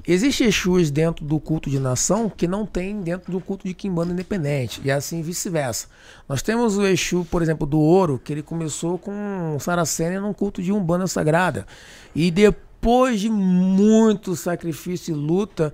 [0.05, 4.11] existe Exus dentro do culto de nação que não tem dentro do culto de Kimbanda
[4.11, 5.87] independente, e assim vice-versa.
[6.27, 10.61] Nós temos o Exu, por exemplo, do ouro, que ele começou com Saracenia num culto
[10.61, 11.65] de Umbanda sagrada.
[12.13, 15.73] E depois de muito sacrifício e luta,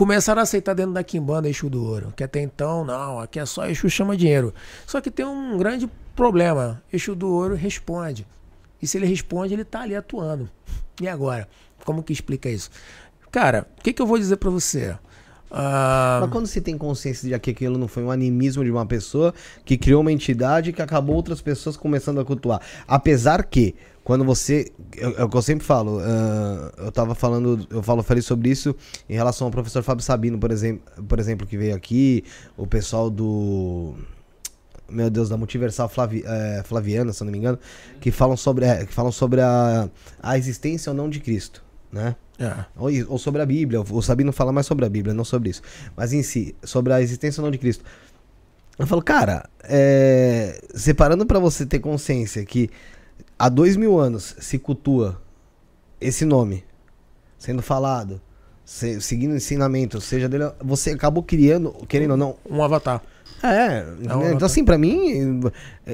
[0.00, 2.10] começaram a aceitar dentro da Quimbanda Exu do Ouro.
[2.16, 4.54] Que até então, não, aqui é só Exu chama dinheiro.
[4.86, 5.86] Só que tem um grande
[6.16, 6.82] problema.
[6.90, 8.26] Exu do Ouro responde.
[8.80, 10.48] E se ele responde, ele tá ali atuando.
[11.02, 11.46] E agora?
[11.84, 12.70] Como que explica isso?
[13.30, 14.96] Cara, o que, que eu vou dizer para você?
[15.50, 18.86] Ah, Mas quando se tem consciência de que aquilo não foi um animismo de uma
[18.86, 19.34] pessoa
[19.66, 22.62] que criou uma entidade que acabou outras pessoas começando a cultuar.
[22.88, 24.72] Apesar que, quando você.
[24.96, 28.74] É o que eu sempre falo, uh, eu tava falando, eu falo, falei sobre isso
[29.08, 32.24] em relação ao professor Fábio Sabino, por exemplo, por exemplo, que veio aqui,
[32.56, 33.94] o pessoal do.
[34.88, 37.56] Meu Deus, da Multiversal Flavi, é, Flaviana, se eu não me engano,
[38.00, 39.88] que falam sobre, é, que falam sobre a,
[40.20, 41.62] a existência ou não de Cristo,
[41.92, 42.16] né?
[42.40, 42.64] É.
[42.76, 43.80] Ou, ou, sobre a Bíblia.
[43.82, 45.62] O Sabino fala mais sobre a Bíblia, não sobre isso.
[45.94, 47.84] Mas em si, sobre a existência ou não de Cristo.
[48.76, 52.70] Eu falo, cara, é, separando para você ter consciência que
[53.40, 55.20] há dois mil anos se cultua
[55.98, 56.62] esse nome
[57.38, 58.20] sendo falado,
[58.66, 63.02] se, seguindo o ensinamento, seja dele, você acabou criando, querendo ou não, um avatar.
[63.42, 65.40] É, é um então assim, para mim,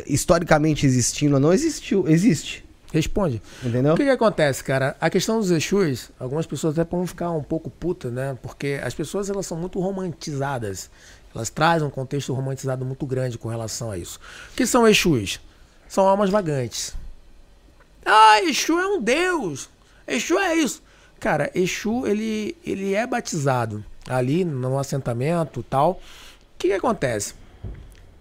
[0.07, 2.65] historicamente existindo ou não, existiu, existe.
[2.93, 3.41] Responde.
[3.65, 3.95] Entendeu?
[3.95, 4.97] O que, que, acontece, cara?
[5.01, 8.37] A questão dos Exus, algumas pessoas até vão ficar um pouco putas, né?
[8.43, 10.91] Porque as pessoas elas são muito romantizadas.
[11.35, 14.19] Elas trazem um contexto romantizado muito grande com relação a isso.
[14.53, 15.41] O que são Exus?
[15.89, 16.95] São almas vagantes.
[18.07, 19.69] Ah, Exu é um deus.
[20.07, 20.81] Exu é isso.
[21.19, 25.93] Cara, Exu, ele, ele é batizado ali no assentamento tal.
[25.93, 25.99] O
[26.57, 27.35] que, que acontece?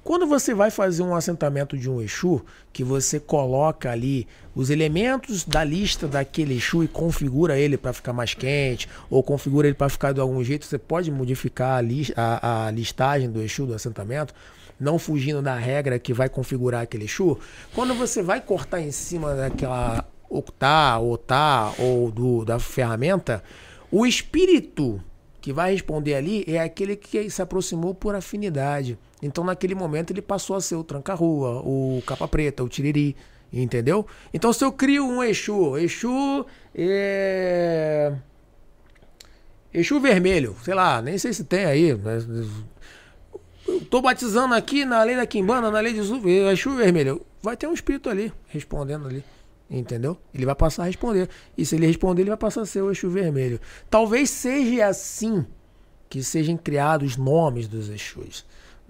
[0.04, 2.44] Quando você vai fazer um assentamento de um Exu,
[2.74, 8.14] que você coloca ali os elementos da lista daquele Exu e configura ele para ficar
[8.14, 12.12] mais quente, ou configura ele para ficar de algum jeito, você pode modificar a, li
[12.16, 14.34] a, a listagem do Exu do assentamento,
[14.80, 17.38] não fugindo da regra que vai configurar aquele Exu.
[17.74, 23.44] Quando você vai cortar em cima daquela octá, otá ou do, da ferramenta,
[23.92, 25.02] o espírito
[25.42, 28.98] que vai responder ali é aquele que se aproximou por afinidade.
[29.22, 33.16] Então, naquele momento, ele passou a ser o tranca-rua, o capa preta, o tiriri,
[33.54, 34.06] entendeu?
[34.34, 38.14] Então, se eu crio um Exu, Exu é...
[39.74, 42.26] Exu vermelho, sei lá, nem sei se tem aí, mas...
[43.90, 47.26] Tô batizando aqui na lei da Quimbanda, na lei de Exu vermelho.
[47.42, 49.24] Vai ter um espírito ali, respondendo ali.
[49.70, 50.18] Entendeu?
[50.34, 51.30] Ele vai passar a responder.
[51.58, 53.60] E se ele responder, ele vai passar a ser o Exu vermelho.
[53.90, 55.46] Talvez seja assim
[56.10, 58.46] que sejam criados nomes dos Exus.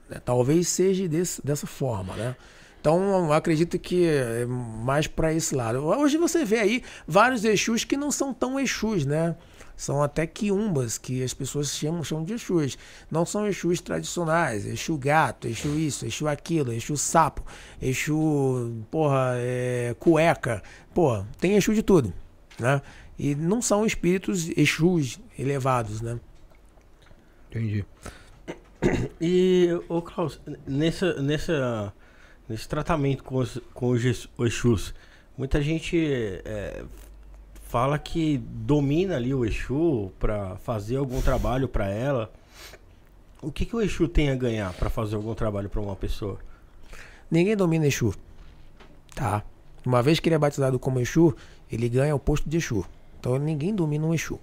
[0.09, 0.21] Né?
[0.23, 2.35] Talvez seja desse, dessa forma, né?
[2.79, 5.83] Então, acredito que é mais para esse lado.
[5.83, 9.35] Hoje você vê aí vários Exus que não são tão Exus, né?
[9.75, 12.77] São até quiumbas, que as pessoas chamam, chamam de Exus.
[13.11, 14.65] Não são Exus tradicionais.
[14.65, 17.43] Exu gato, Exu isso, Exu aquilo, Exu sapo,
[17.81, 20.63] Exu, porra, é, cueca.
[20.93, 22.13] Porra, tem Exu de tudo,
[22.57, 22.81] né?
[23.17, 26.19] E não são espíritos Exus elevados, né?
[27.49, 27.85] Entendi.
[29.19, 31.93] E, ô Klaus, nessa, nessa,
[32.47, 34.93] nesse tratamento com os, com os Exus,
[35.37, 35.97] muita gente
[36.45, 36.83] é,
[37.75, 42.31] fala que domina ali o Exu para fazer algum trabalho para ela.
[43.41, 46.39] O que, que o Exu tem a ganhar para fazer algum trabalho para uma pessoa?
[47.29, 48.15] Ninguém domina Exu.
[49.13, 49.43] Tá?
[49.85, 51.35] Uma vez que ele é batizado como Exu,
[51.69, 52.85] ele ganha o posto de Exu.
[53.19, 54.39] Então ninguém domina um Exu.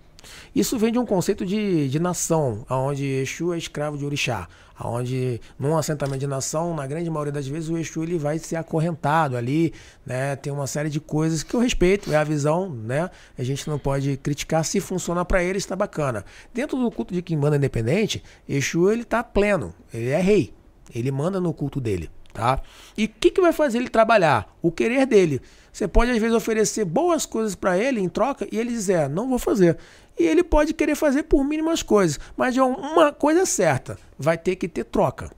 [0.55, 4.49] Isso vem de um conceito de, de nação, onde Exu é escravo de Orixá,
[4.83, 8.57] onde num assentamento de nação, na grande maioria das vezes, o Exu ele vai ser
[8.57, 9.73] acorrentado ali,
[10.05, 10.37] né?
[10.37, 13.11] Tem uma série de coisas que eu respeito, é a visão, né?
[13.39, 16.25] A gente não pode criticar se funciona para ele, está bacana.
[16.53, 20.53] Dentro do culto de Kimbanda independente, Exu ele tá pleno, ele é rei,
[20.95, 22.61] ele manda no culto dele, tá?
[22.97, 24.55] E o que, que vai fazer ele trabalhar?
[24.61, 25.41] O querer dele.
[25.73, 29.29] Você pode às vezes oferecer boas coisas para ele em troca e ele dizer, não
[29.29, 29.79] vou fazer.
[30.23, 34.55] E ele pode querer fazer por mínimas coisas, mas de uma coisa certa, vai ter
[34.55, 35.33] que ter troca.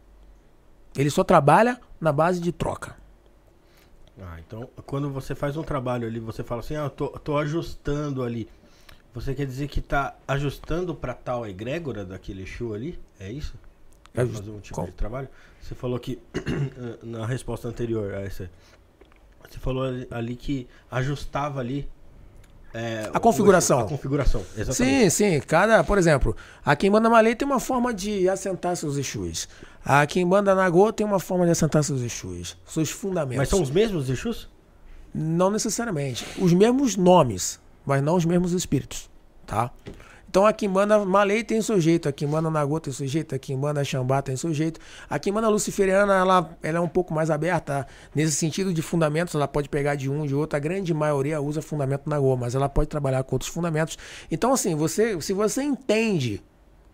[0.94, 2.94] Ele só trabalha na base de troca.
[4.20, 7.39] Ah, então quando você faz um trabalho ali, você fala assim, ah, eu tô, tô
[7.39, 8.47] ajustando ali.
[9.15, 13.01] Você quer dizer que tá ajustando para tal egrégora daquele show ali?
[13.19, 13.55] É isso?
[14.12, 15.31] É fazer um tipo de trabalho?
[15.62, 16.19] Você falou que
[17.02, 18.51] na resposta anterior a essa,
[19.48, 21.89] você falou ali que ajustava ali
[22.76, 23.78] é, a configuração.
[23.78, 25.10] a configuração, exatamente.
[25.10, 25.40] Sim, sim.
[25.46, 29.48] Cada, por exemplo, a Kimbanda Malay tem uma forma de assentar seus Exus.
[29.84, 32.56] A Kimbanda Nagô tem uma forma de assentar seus Exus.
[32.66, 33.38] Seus fundamentos.
[33.38, 34.51] Mas são os mesmos Exus?
[35.14, 36.26] Não necessariamente.
[36.36, 39.09] Os mesmos nomes, mas não os mesmos espíritos,
[39.46, 39.70] tá?
[40.35, 44.35] Então a Quimbanda Malay tem sujeito, a Quimbanda Nagô tem sujeito, a Quimbanda Xambá tem
[44.35, 44.81] sujeito.
[45.09, 49.47] A Quimbanda Luciferiana, ela, ela é um pouco mais aberta nesse sentido de fundamentos, ela
[49.47, 50.56] pode pegar de um, de outro.
[50.56, 53.97] A grande maioria usa fundamento Nagô, mas ela pode trabalhar com outros fundamentos.
[54.28, 56.43] Então assim, você, se você entende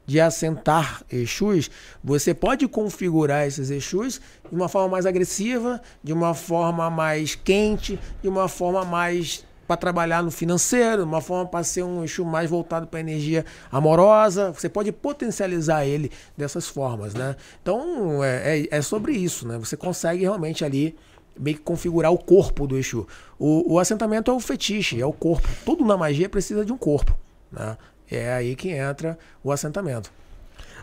[0.05, 1.71] de assentar Exus,
[2.05, 7.99] você pode configurar esses Exus de uma forma mais agressiva, de uma forma mais quente,
[8.21, 12.51] de uma forma mais para trabalhar no financeiro, uma forma para ser um Exu mais
[12.51, 14.51] voltado para a energia amorosa.
[14.51, 17.36] Você pode potencializar ele dessas formas, né?
[17.62, 19.56] Então é, é, é, sobre isso, né?
[19.59, 20.97] Você consegue realmente ali
[21.38, 23.06] meio que configurar o corpo do Exu.
[23.38, 25.48] O, o assentamento é o fetiche, é o corpo.
[25.64, 27.16] Tudo na magia precisa de um corpo,
[27.52, 27.78] né?
[28.10, 30.10] É aí que entra o assentamento.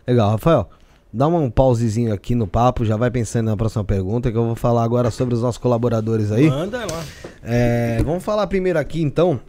[0.07, 0.69] Legal, Rafael.
[1.11, 4.55] Dá um pausezinho aqui no papo, já vai pensando na próxima pergunta, que eu vou
[4.55, 6.49] falar agora sobre os nossos colaboradores aí.
[6.49, 7.03] Manda lá.
[7.41, 9.39] É, vamos falar primeiro aqui, então,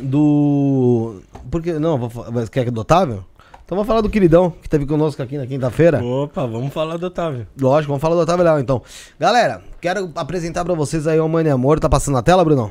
[0.00, 1.20] do...
[1.50, 2.10] Porque, não, vou...
[2.50, 3.24] quer que do Otávio?
[3.64, 6.04] Então vamos falar do queridão, que esteve conosco aqui na quinta-feira.
[6.04, 7.46] Opa, vamos falar do Otávio.
[7.58, 8.82] Lógico, vamos falar do Otávio Leal, então.
[9.18, 11.80] Galera, quero apresentar pra vocês aí o Almani Amor.
[11.80, 12.70] Tá passando na tela, Brunão?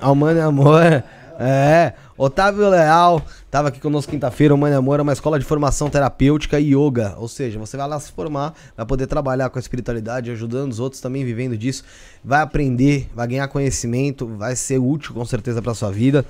[0.00, 1.04] Almani Amor,
[1.40, 1.94] é...
[2.18, 4.54] Otávio Leal estava aqui conosco quinta-feira.
[4.54, 7.14] O Mãe Amor é uma escola de formação terapêutica e yoga.
[7.16, 10.78] Ou seja, você vai lá se formar, vai poder trabalhar com a espiritualidade, ajudando os
[10.78, 11.82] outros também vivendo disso.
[12.22, 16.26] Vai aprender, vai ganhar conhecimento, vai ser útil com certeza para sua vida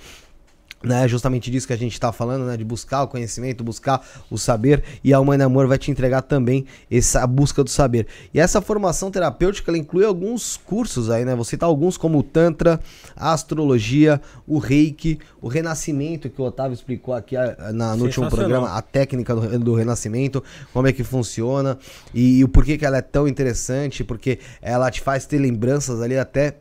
[0.83, 4.39] né, justamente disso que a gente está falando, né, de buscar o conhecimento, buscar o
[4.39, 8.07] saber, e a Mãe Amor vai te entregar também essa busca do saber.
[8.33, 11.35] E essa formação terapêutica ela inclui alguns cursos aí, né?
[11.35, 12.81] Vou citar alguns como o Tantra,
[13.15, 18.29] a astrologia, o Reiki, o Renascimento, que o Otávio explicou aqui ah, na, no último
[18.29, 20.43] programa, a técnica do, do, Renascimento,
[20.73, 21.79] como é que funciona
[22.15, 26.01] e, e o porquê que ela é tão interessante, porque ela te faz ter lembranças
[26.01, 26.57] ali até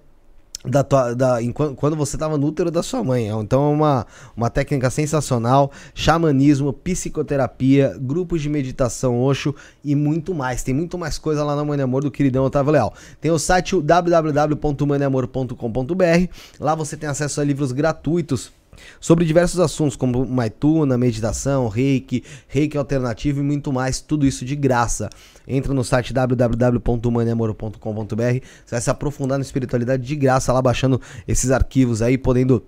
[0.66, 1.38] da tua, da,
[1.76, 3.28] quando você estava no útero da sua mãe.
[3.28, 4.06] Então é uma,
[4.36, 10.64] uma técnica sensacional, xamanismo, psicoterapia, grupos de meditação Osho e muito mais.
[10.64, 12.94] Tem muito mais coisa lá na Mãe Amor do queridão Otávio Leal.
[13.22, 16.28] Tem o site www.maneamor.com.br.
[16.60, 18.52] Lá você tem acesso a livros gratuitos
[19.00, 24.56] sobre diversos assuntos como Maituna, meditação, reiki, reiki alternativo e muito mais, tudo isso de
[24.56, 25.10] graça.
[25.48, 31.52] Entra no site www.humaniamor.com.br, você vai se aprofundar na espiritualidade de graça lá baixando esses
[31.52, 32.64] arquivos aí, podendo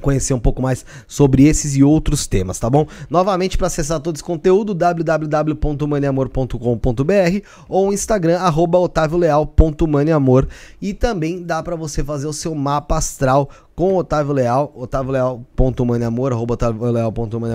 [0.00, 2.86] conhecer um pouco mais sobre esses e outros temas, tá bom?
[3.08, 10.46] Novamente, para acessar todo esse conteúdo, www.maniamor.com.br ou Instagram, arroba otavioleal.maniamor
[10.80, 16.56] e também dá para você fazer o seu mapa astral com Otávio Leal, otavioleal.maniamor, arroba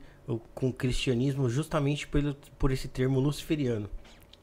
[0.54, 3.88] com o cristianismo justamente pelo, por esse termo luciferiano,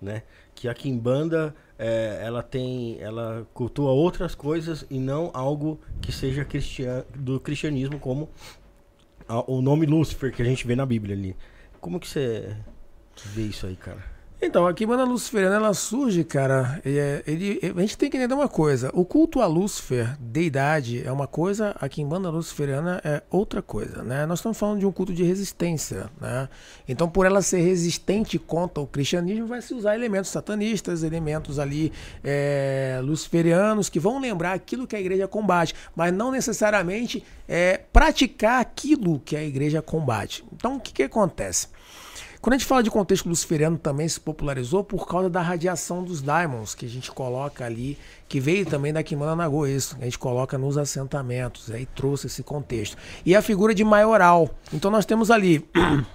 [0.02, 0.24] né?
[0.56, 6.46] Que a Kimbanda é, ela tem, ela cultua outras coisas e não algo que seja
[6.46, 8.30] cristian, do cristianismo como
[9.28, 11.36] a, o nome Lúcifer que a gente vê na Bíblia ali.
[11.80, 12.56] Como que você
[13.26, 14.13] vê isso aí, cara?
[14.46, 18.50] Então, a Quimbanda Luciferiana, ela surge, cara, é, ele, a gente tem que entender uma
[18.50, 24.04] coisa, o culto a Lúcifer, deidade, é uma coisa, a Quimbanda Luciferiana é outra coisa,
[24.04, 24.26] né?
[24.26, 26.50] Nós estamos falando de um culto de resistência, né?
[26.90, 31.94] Então, por ela ser resistente contra o cristianismo, vai se usar elementos satanistas, elementos ali
[32.22, 38.60] é, luciferianos, que vão lembrar aquilo que a igreja combate, mas não necessariamente é, praticar
[38.60, 40.44] aquilo que a igreja combate.
[40.52, 41.68] Então, o que, que acontece?
[42.44, 46.22] Quando a gente fala de contexto luciferiano, também se popularizou por causa da radiação dos
[46.22, 47.98] diamonds, que a gente coloca ali,
[48.28, 52.44] que veio também da Kimana Nagô, isso, a gente coloca nos assentamentos, aí trouxe esse
[52.44, 52.98] contexto.
[53.26, 54.50] E a figura de maioral.
[54.74, 55.66] Então nós temos ali,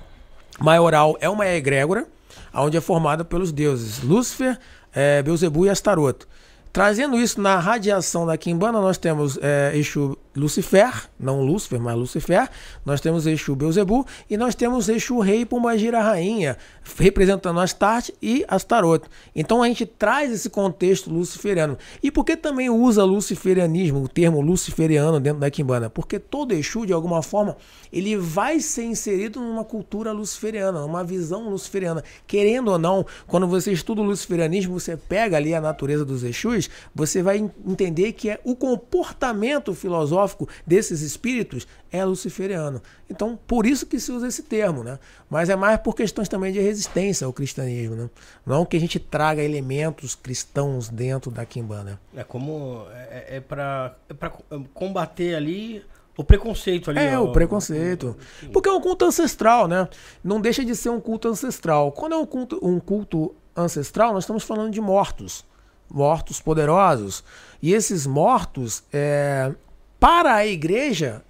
[0.61, 2.07] maioral é uma egrégora,
[2.53, 4.59] onde é formada pelos deuses Lúcifer,
[4.93, 6.29] é, Beuzebu e Astaroto.
[6.75, 12.49] Trazendo isso na radiação da Kimbanda, nós temos é, Exu Lucifer, não Lúcifer, mas Lucifer,
[12.85, 16.57] nós temos Exu Beuzebu e nós temos Exu Rei Pombagira Rainha,
[16.97, 19.05] representando Astarte e Astaroth.
[19.35, 21.77] Então a gente traz esse contexto luciferiano.
[22.03, 25.91] E por que também usa luciferianismo, o termo luciferiano dentro da Quimbanda?
[25.91, 27.57] Porque todo Exu, de alguma forma,
[27.93, 32.05] ele vai ser inserido numa cultura luciferiana, numa visão luciferiana.
[32.27, 36.71] Querendo ou não, quando você estuda o luciferianismo, você pega ali a natureza dos Exus,
[36.95, 40.28] você vai entender que é o comportamento filosófico
[40.67, 42.83] desses espíritos é luciferiano.
[43.09, 44.99] Então, por isso que se usa esse termo, né?
[45.31, 48.11] Mas é mais por questões também de resistência ao cristianismo, né?
[48.45, 51.99] Não que a gente traga elementos cristãos dentro da Kimbanda.
[52.15, 54.31] É como é, é para é para
[54.75, 55.85] combater ali
[56.19, 56.99] o preconceito ali.
[56.99, 58.17] É, ó, o preconceito.
[58.53, 59.89] Porque é um culto ancestral, né?
[60.23, 61.93] Não deixa de ser um culto ancestral.
[61.93, 65.45] Quando é um culto, um culto ancestral, nós estamos falando de mortos.
[65.89, 67.23] Mortos poderosos.
[67.63, 69.53] E esses mortos, é,
[69.99, 71.23] para a igreja,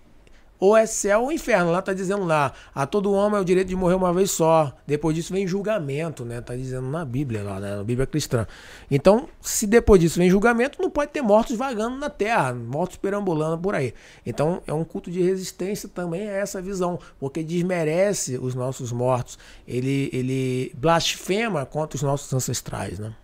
[0.61, 1.71] ou é céu ou inferno.
[1.71, 4.73] Lá está dizendo lá, a todo homem é o direito de morrer uma vez só.
[4.87, 6.41] Depois disso vem julgamento, né?
[6.41, 7.77] Tá dizendo na Bíblia lá, né?
[7.77, 8.47] na Bíblia cristã.
[8.91, 13.59] Então, se depois disso vem julgamento, não pode ter mortos vagando na terra, mortos perambulando
[13.59, 13.95] por aí.
[14.27, 19.39] Então, é um culto de resistência também a essa visão, porque desmerece os nossos mortos.
[19.67, 23.15] Ele, ele blasfema contra os nossos ancestrais, né?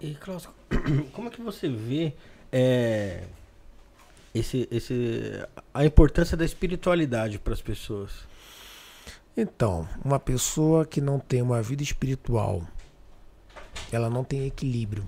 [0.00, 0.48] E, Klaus,
[1.12, 2.12] como é que você vê
[2.52, 3.22] é,
[4.38, 8.12] esse, esse, a importância da espiritualidade para as pessoas?
[9.36, 12.62] Então, uma pessoa que não tem uma vida espiritual,
[13.92, 15.06] ela não tem equilíbrio.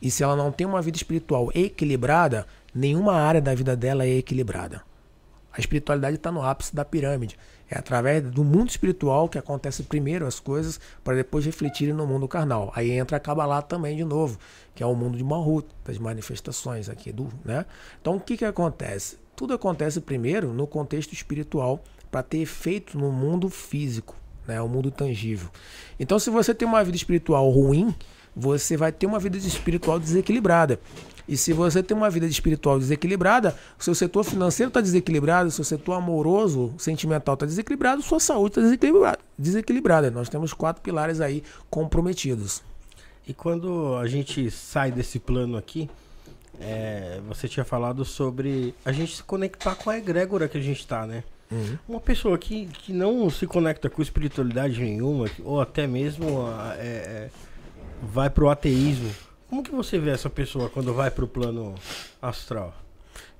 [0.00, 4.18] E se ela não tem uma vida espiritual equilibrada, nenhuma área da vida dela é
[4.18, 4.82] equilibrada.
[5.52, 7.38] A espiritualidade está no ápice da pirâmide.
[7.68, 12.28] É através do mundo espiritual que acontece primeiro as coisas para depois refletirem no mundo
[12.28, 12.72] carnal.
[12.74, 14.38] Aí entra a Kabbalah também de novo,
[14.74, 17.66] que é o mundo de Malhut, das manifestações aqui do, né?
[18.00, 19.18] Então o que que acontece?
[19.34, 24.14] Tudo acontece primeiro no contexto espiritual para ter efeito no mundo físico,
[24.46, 24.60] né?
[24.62, 25.48] O mundo tangível.
[25.98, 27.94] Então se você tem uma vida espiritual ruim,
[28.34, 30.78] você vai ter uma vida espiritual desequilibrada.
[31.28, 35.52] E se você tem uma vida espiritual desequilibrada, o seu setor financeiro está desequilibrado, o
[35.52, 40.10] seu setor amoroso, sentimental está desequilibrado, sua saúde está desequilibrada, desequilibrada.
[40.10, 42.62] Nós temos quatro pilares aí comprometidos.
[43.26, 45.90] E quando a gente sai desse plano aqui,
[46.60, 50.80] é, você tinha falado sobre a gente se conectar com a egrégora que a gente
[50.80, 51.24] está, né?
[51.50, 51.78] Uhum.
[51.88, 56.48] Uma pessoa que, que não se conecta com espiritualidade nenhuma, ou até mesmo
[56.78, 57.30] é, é,
[58.02, 59.10] vai pro ateísmo,
[59.48, 61.74] como que você vê essa pessoa quando vai para o plano
[62.20, 62.74] astral?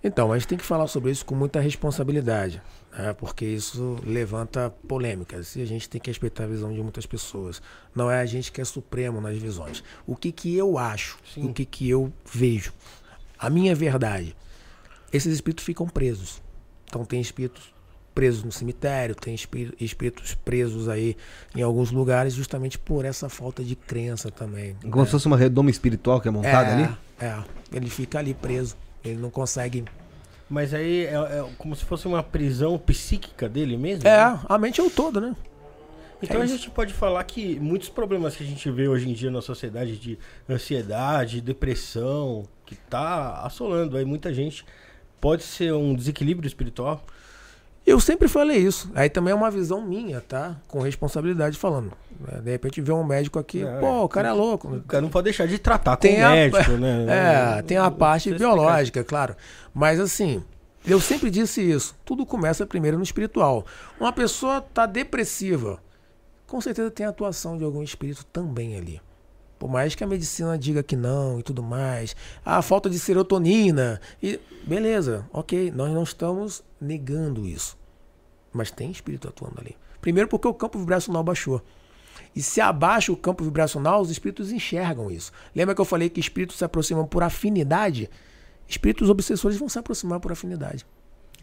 [0.03, 2.63] Então, a gente tem que falar sobre isso com muita responsabilidade,
[2.97, 3.13] né?
[3.15, 7.61] porque isso levanta polêmicas e a gente tem que respeitar a visão de muitas pessoas.
[7.95, 9.83] Não é a gente que é supremo nas visões.
[10.07, 11.49] O que, que eu acho, Sim.
[11.49, 12.73] o que, que eu vejo,
[13.39, 14.37] a minha verdade.
[15.13, 16.41] Esses espíritos ficam presos.
[16.85, 17.75] Então, tem espíritos
[18.17, 19.35] presos no cemitério, tem
[19.79, 21.15] espíritos presos aí
[21.55, 24.75] em alguns lugares justamente por essa falta de crença também.
[24.91, 25.05] Como é.
[25.05, 26.97] se fosse uma redoma espiritual que é montada é, ali?
[27.21, 27.45] É,
[27.77, 28.75] ele fica ali preso,
[29.05, 29.85] ele não consegue...
[30.49, 34.09] Mas aí é, é como se fosse uma prisão psíquica dele mesmo?
[34.09, 34.41] É, né?
[34.49, 35.37] a mente é o todo, né?
[36.23, 39.13] Então é a gente pode falar que muitos problemas que a gente vê hoje em
[39.13, 40.19] dia na sociedade de
[40.49, 44.65] ansiedade, depressão, que tá assolando aí muita gente,
[45.21, 47.05] pode ser um desequilíbrio espiritual?
[47.87, 48.91] Eu sempre falei isso.
[48.95, 50.57] Aí também é uma visão minha, tá?
[50.67, 51.93] Com responsabilidade falando.
[52.21, 52.41] Né?
[52.43, 54.69] De repente vê um médico aqui, é, pô, o cara é louco.
[54.69, 57.59] O cara não pode deixar de tratar tem com o médico, né?
[57.59, 59.37] É, tem a parte biológica, claro.
[59.73, 60.43] Mas assim,
[60.85, 61.95] eu sempre disse isso.
[62.05, 63.65] Tudo começa primeiro no espiritual.
[64.01, 65.79] Uma pessoa tá depressiva,
[66.47, 69.01] com certeza tem a atuação de algum espírito também ali.
[69.67, 72.15] Por mais que a medicina diga que não e tudo mais.
[72.45, 74.01] A falta de serotonina.
[74.23, 77.77] E beleza, ok, nós não estamos negando isso.
[78.53, 79.77] Mas tem espírito atuando ali.
[80.01, 81.61] Primeiro porque o campo vibracional baixou.
[82.33, 85.33] E se abaixa o campo vibracional, os espíritos enxergam isso.
[85.53, 88.09] Lembra que eu falei que espíritos se aproximam por afinidade?
[88.69, 90.87] Espíritos obsessores vão se aproximar por afinidade.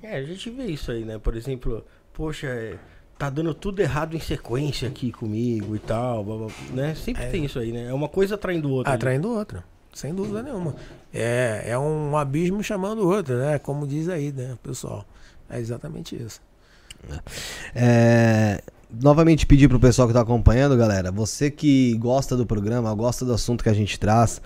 [0.01, 1.19] É, a gente vê isso aí, né?
[1.19, 2.79] Por exemplo, poxa, é,
[3.17, 6.95] tá dando tudo errado em sequência aqui comigo e tal, blá, blá, né?
[6.95, 7.29] Sempre é.
[7.29, 7.87] tem isso aí, né?
[7.89, 8.93] É uma coisa atraindo outra.
[8.93, 9.63] Atraindo outra,
[9.93, 10.75] sem dúvida nenhuma.
[11.13, 13.59] É, é um abismo chamando o outro, né?
[13.59, 15.05] Como diz aí, né, pessoal?
[15.49, 16.41] É exatamente isso.
[17.75, 18.61] É,
[19.01, 23.33] novamente pedir pro pessoal que tá acompanhando, galera, você que gosta do programa, gosta do
[23.33, 24.41] assunto que a gente traz,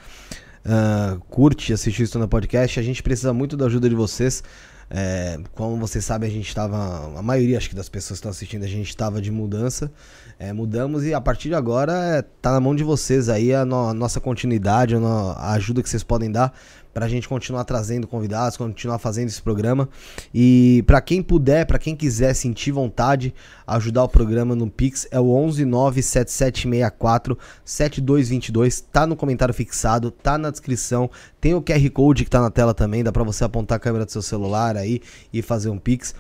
[0.65, 4.43] uh, curte assistir isso no podcast, a gente precisa muito da ajuda de vocês.
[4.89, 7.17] É, como vocês sabem, a gente estava.
[7.17, 9.91] A maioria, acho que das pessoas que estão assistindo, a gente estava de mudança.
[10.39, 13.65] É, mudamos e a partir de agora é, tá na mão de vocês aí a,
[13.65, 16.53] no, a nossa continuidade, a, no, a ajuda que vocês podem dar
[16.97, 19.87] para a gente continuar trazendo convidados, continuar fazendo esse programa.
[20.33, 23.35] E para quem puder, para quem quiser sentir vontade,
[23.67, 30.49] ajudar o programa no Pix é o 1197764 7222, tá no comentário fixado, tá na
[30.49, 31.07] descrição,
[31.39, 34.03] tem o QR Code que tá na tela também, dá para você apontar a câmera
[34.03, 34.99] do seu celular aí
[35.31, 36.15] e fazer um Pix.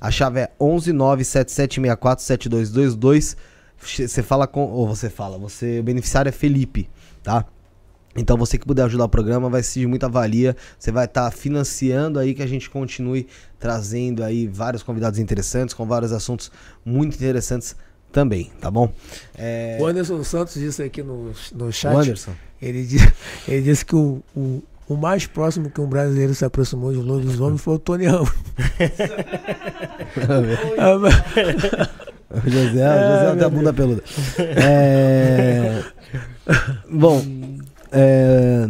[0.00, 3.36] A chave é 1197764 7222.
[3.78, 6.88] Você fala com ou você fala, você o beneficiário é Felipe,
[7.22, 7.44] tá?
[8.16, 10.56] Então você que puder ajudar o programa vai ser de muita valia.
[10.78, 13.26] Você vai estar tá financiando aí que a gente continue
[13.58, 16.50] trazendo aí vários convidados interessantes com vários assuntos
[16.84, 17.74] muito interessantes
[18.12, 18.92] também, tá bom?
[19.36, 19.78] É...
[19.80, 21.94] O Anderson Santos disse aqui no, no chat.
[21.94, 22.32] O Anderson.
[22.60, 23.12] Ele, disse,
[23.48, 27.56] ele disse que o, o, o, mais próximo que um brasileiro se aproximou de lobisomem
[27.56, 28.30] foi o Tony Ramos.
[32.30, 34.02] o José, José tem a bunda peluda.
[34.38, 35.82] É...
[36.90, 37.22] Bom,
[37.92, 38.66] é...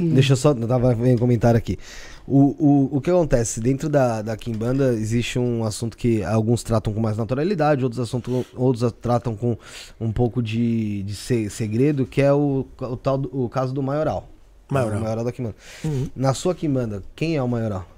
[0.00, 0.14] Hum.
[0.14, 0.52] Deixa eu só.
[0.52, 1.78] Eu tava vendo um comentário aqui.
[2.26, 3.58] O, o, o que acontece?
[3.58, 8.44] Dentro da, da Kimbanda existe um assunto que alguns tratam com mais naturalidade, outros, assuntos,
[8.54, 9.56] outros tratam com
[9.98, 11.14] um pouco de, de
[11.50, 14.28] segredo, que é o, o, tal, o caso do maioral.
[14.70, 14.98] Maioral.
[14.98, 15.56] O maioral da Kimbanda.
[15.82, 16.10] Uhum.
[16.14, 17.88] Na sua Kimbanda, quem é o maioral?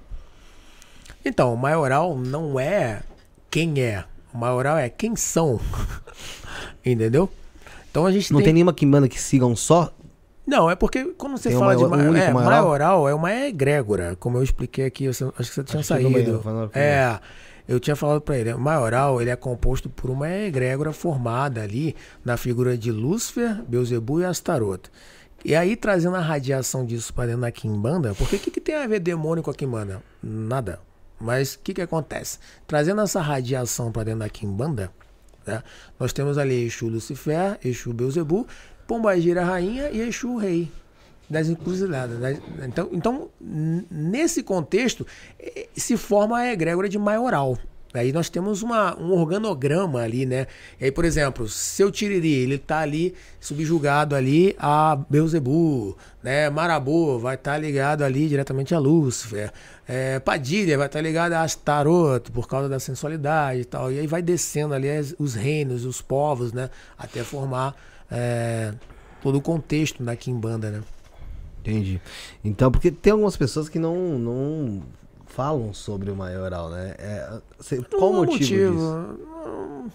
[1.24, 3.02] Então, o maioral não é
[3.50, 4.04] quem é.
[4.32, 5.60] O maioral é quem são.
[6.86, 7.28] Entendeu?
[7.90, 9.92] Então a gente Não tem, tem nenhuma Kimbanda que sigam só
[10.50, 12.64] não, é porque quando você tem fala de ma é, maioral?
[12.64, 16.42] maioral, é uma egrégora, como eu expliquei aqui, eu, acho que você tinha acho saído.
[16.74, 17.20] é,
[17.68, 21.94] eu tinha falado para ele, maioral ele é composto por uma egrégora formada ali
[22.24, 24.90] na figura de Lúcifer, Beuzebu e Astaroth.
[25.44, 28.74] E aí, trazendo a radiação disso para dentro da Kimbanda, porque o que, que tem
[28.74, 30.02] a ver demônio com a Kimbanda?
[30.20, 30.80] Nada.
[31.18, 32.40] Mas o que, que acontece?
[32.66, 34.90] Trazendo essa radiação para dentro da Kimbanda,
[35.46, 35.62] né,
[35.98, 38.46] nós temos ali Exu Lucifer, Exu Beuzebu,
[38.90, 40.68] Pombagira rainha e Exu rei
[41.30, 42.18] das encruzilhadas.
[42.18, 42.40] Né?
[42.66, 45.06] Então, então, nesse contexto,
[45.76, 47.56] se forma a egrégora de maioral.
[47.94, 50.48] Aí nós temos uma, um organograma ali, né?
[50.80, 56.50] E aí, por exemplo, seu Tiriri, ele tá ali subjugado ali a Beuzebu, né?
[56.50, 59.52] Marabô vai estar tá ligado ali diretamente a Lúcifer.
[59.86, 63.92] É, Padilha vai estar tá ligado a Astaroth por causa da sensualidade e tal.
[63.92, 66.70] E aí vai descendo ali os reinos, os povos, né?
[66.98, 67.74] Até formar
[68.10, 68.74] é,
[69.22, 70.82] todo o contexto da Kimbanda, né?
[71.60, 72.00] Entendi.
[72.44, 74.82] Então, porque tem algumas pessoas que não, não
[75.26, 76.94] falam sobre o maioral, né?
[76.98, 77.38] É,
[77.90, 79.90] qual o motivo, motivo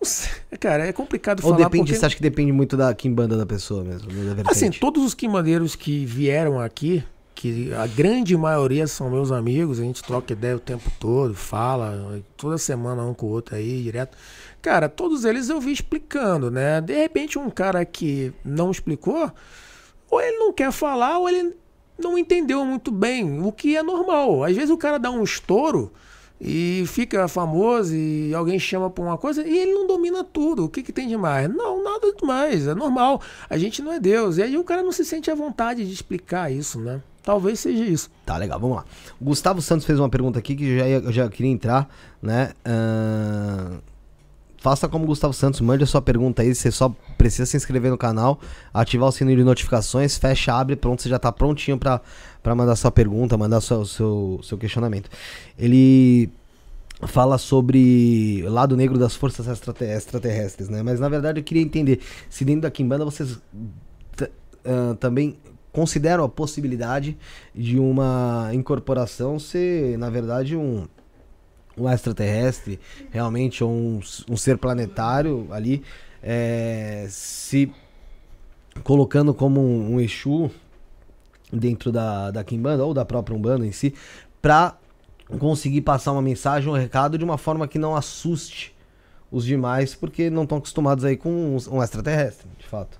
[0.00, 0.40] disso?
[0.58, 1.56] Cara, é complicado Ou falar.
[1.56, 1.98] Ou depende, porque...
[1.98, 4.08] você acha que depende muito da Kimbanda da pessoa mesmo?
[4.34, 9.78] Da assim, todos os Kimbandeiros que vieram aqui, que a grande maioria são meus amigos,
[9.78, 13.82] a gente troca ideia o tempo todo, fala, toda semana um com o outro aí,
[13.82, 14.16] direto.
[14.62, 16.80] Cara, todos eles eu vi explicando, né?
[16.80, 19.30] De repente, um cara que não explicou,
[20.10, 21.56] ou ele não quer falar, ou ele
[21.98, 24.44] não entendeu muito bem, o que é normal.
[24.44, 25.92] Às vezes o cara dá um estouro
[26.40, 30.64] e fica famoso e alguém chama por uma coisa e ele não domina tudo.
[30.64, 31.48] O que, que tem de mais?
[31.54, 33.20] Não, nada demais, é normal.
[33.48, 34.38] A gente não é Deus.
[34.38, 37.02] E aí o cara não se sente à vontade de explicar isso, né?
[37.22, 38.10] Talvez seja isso.
[38.24, 38.84] Tá legal, vamos lá.
[39.20, 41.88] Gustavo Santos fez uma pergunta aqui que eu já, eu já queria entrar,
[42.22, 42.52] né?
[42.66, 43.78] Uh,
[44.60, 46.54] faça como Gustavo Santos, mande a sua pergunta aí.
[46.54, 48.38] Você só precisa se inscrever no canal,
[48.72, 52.90] ativar o sininho de notificações, fecha, abre, pronto, você já tá prontinho para mandar sua
[52.90, 55.10] pergunta, mandar o seu, seu, seu questionamento.
[55.58, 56.30] Ele
[57.06, 60.82] fala sobre o lado negro das forças extraterrestres, né?
[60.82, 65.38] Mas na verdade eu queria entender se dentro da Kimbanda vocês uh, também
[65.72, 67.16] consideram a possibilidade
[67.54, 70.86] de uma incorporação ser, na verdade, um
[71.80, 72.78] um extraterrestre,
[73.10, 75.82] realmente, um, um ser planetário ali,
[76.22, 77.72] é, se
[78.84, 80.50] colocando como um, um Exu
[81.52, 83.94] dentro da, da Kimbanda ou da própria Umbanda em si,
[84.40, 84.76] para
[85.38, 88.74] conseguir passar uma mensagem, um recado de uma forma que não assuste
[89.30, 92.98] os demais, porque não estão acostumados aí com um, um extraterrestre, de fato.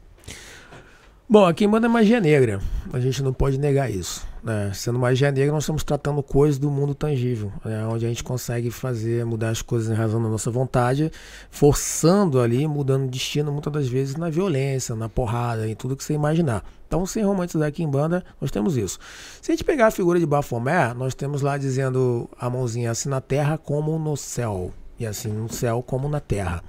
[1.29, 2.61] Bom, aqui manda magia negra.
[2.93, 4.27] A gente não pode negar isso.
[4.43, 4.73] Né?
[4.75, 7.87] Sendo magia negra, nós estamos tratando coisas do mundo tangível, né?
[7.87, 11.13] onde a gente consegue fazer, mudar as coisas em razão da nossa vontade,
[11.51, 16.05] forçando ali, mudando o destino muitas das vezes na violência, na porrada, em tudo que
[16.05, 16.65] você imaginar.
[16.87, 18.99] Então, sem romantizar aqui em banda, nós temos isso.
[19.41, 23.09] Se a gente pegar a figura de Baphomet, nós temos lá dizendo a mãozinha assim
[23.09, 26.65] na terra como no céu, e assim no céu como na terra.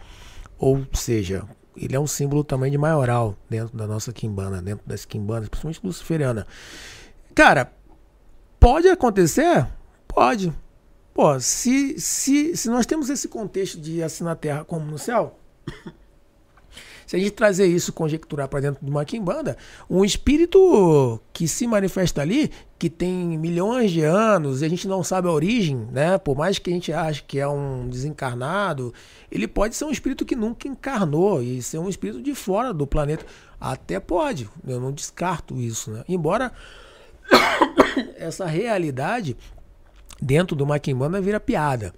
[0.60, 1.44] Ou seja,
[1.76, 5.80] ele é um símbolo também de maioral dentro da nossa quimbanda, dentro das quimbandas, principalmente
[5.84, 6.46] luciferiana.
[7.34, 7.72] Cara,
[8.62, 9.68] Pode acontecer?
[10.08, 10.54] Pode.
[11.16, 15.36] Pô, se, se, se nós temos esse contexto de assim na terra como no céu,
[17.08, 19.58] se a gente trazer isso, conjecturar para dentro de uma quimbanda,
[19.90, 25.04] um espírito que se manifesta ali, que tem milhões de anos e a gente não
[25.04, 26.20] sabe a origem, né?
[26.20, 28.94] Por mais que a gente ache que é um desencarnado,
[29.32, 32.86] ele pode ser um espírito que nunca encarnou e ser um espírito de fora do
[32.86, 33.26] planeta.
[33.60, 36.04] Até pode, eu não descarto isso, né?
[36.08, 36.52] Embora
[38.18, 39.36] essa realidade
[40.22, 41.94] dentro do Maquimbanda vira piada.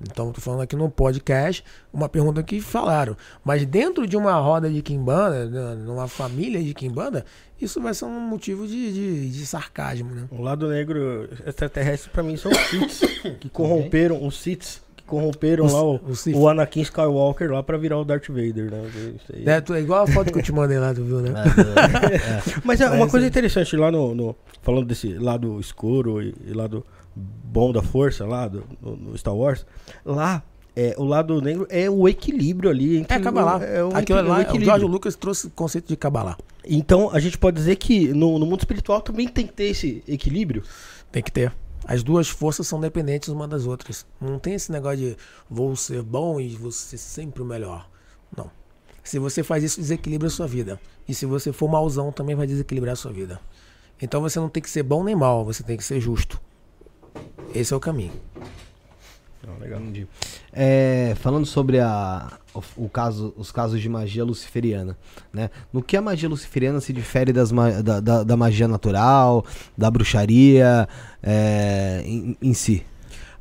[0.00, 3.16] Então, estou falando aqui no podcast uma pergunta que falaram.
[3.44, 7.24] Mas dentro de uma roda de Kimbanda, né, numa família de Kimbanda,
[7.60, 10.28] isso vai ser um motivo de, de, de sarcasmo, né?
[10.30, 13.00] O lado negro extraterrestre para mim são os Siths,
[13.40, 16.36] que corromperam os que corromperam Os- lá o, Sith.
[16.36, 18.82] o Anakin Skywalker lá para virar o Darth Vader, né?
[19.16, 19.44] Isso aí.
[19.48, 21.30] É, tu- é igual a foto que eu te mandei lá, tu viu, né?
[22.64, 26.84] Mas é uma coisa interessante lá no, no- falando desse lado escuro e, e lado
[27.16, 29.66] bom da força lá do, no, no Star Wars,
[30.04, 30.42] lá
[30.76, 33.64] é, o lado negro é o equilíbrio ali entre É Kabbalah.
[33.64, 34.66] É um Aquilo lá, o equilíbrio.
[34.66, 36.36] George Lucas trouxe o conceito de Kabbalah.
[36.64, 40.04] Então a gente pode dizer que no, no mundo espiritual também tem que ter esse
[40.06, 40.62] equilíbrio.
[41.10, 41.52] Tem que ter.
[41.88, 44.04] As duas forças são dependentes uma das outras.
[44.20, 45.16] Não tem esse negócio de
[45.48, 47.88] vou ser bom e vou ser sempre o melhor.
[48.36, 48.50] Não.
[49.02, 50.78] Se você faz isso, desequilibra a sua vida.
[51.08, 53.40] E se você for mauzão, também vai desequilibrar a sua vida.
[54.02, 56.38] Então você não tem que ser bom nem mal, você tem que ser justo.
[57.54, 58.12] Esse é o caminho.
[59.60, 59.80] Legal.
[60.52, 64.96] É, falando sobre a, o, o caso, os casos de magia luciferiana,
[65.32, 65.50] né?
[65.72, 69.44] No que a magia luciferiana se difere das da, da, da magia natural,
[69.76, 70.88] da bruxaria
[71.22, 72.84] é, em, em si?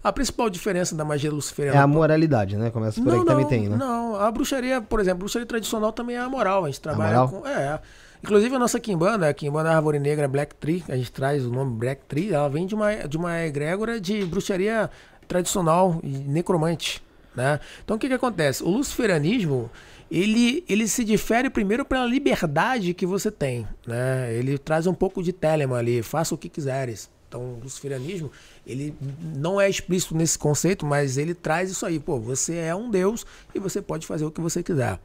[0.03, 2.69] A principal diferença da magia É luciferiana a moralidade, né?
[2.69, 3.75] Começa por aí que também tem, né?
[3.75, 6.63] Não, a bruxaria, por exemplo, a bruxaria tradicional também é a moral.
[6.63, 7.29] A gente trabalha moral?
[7.29, 7.47] com.
[7.47, 7.79] É.
[8.23, 11.77] Inclusive a nossa Kimbanda, a Kimbanda Árvore Negra Black Tree, a gente traz o nome
[11.77, 14.89] Black Tree, ela vem de uma, de uma egrégora de bruxaria
[15.27, 17.03] tradicional e necromante.
[17.35, 17.59] Né?
[17.83, 18.63] Então o que, que acontece?
[18.63, 19.69] O luciferianismo
[20.09, 23.67] ele, ele se difere primeiro pela liberdade que você tem.
[23.85, 24.33] Né?
[24.33, 27.09] Ele traz um pouco de telema ali, faça o que quiseres.
[27.27, 28.31] Então, o luciferianismo,
[28.65, 28.95] ele
[29.35, 31.99] não é explícito nesse conceito, mas ele traz isso aí.
[31.99, 34.97] Pô, você é um deus e você pode fazer o que você quiser.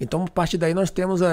[0.00, 1.26] Então, a partir daí, nós temos é,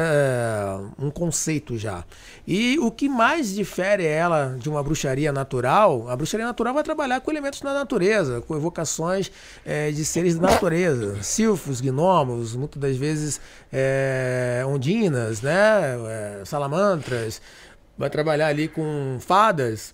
[0.99, 2.03] um conceito já.
[2.45, 7.21] E o que mais difere ela de uma bruxaria natural, a bruxaria natural vai trabalhar
[7.21, 9.31] com elementos da natureza, com evocações
[9.63, 11.23] é, de seres da natureza.
[11.23, 13.39] Silfos, gnomos, muitas das vezes
[13.71, 15.53] é, ondinas, né?
[16.43, 17.41] Salamandras.
[17.97, 19.93] Vai trabalhar ali com fadas,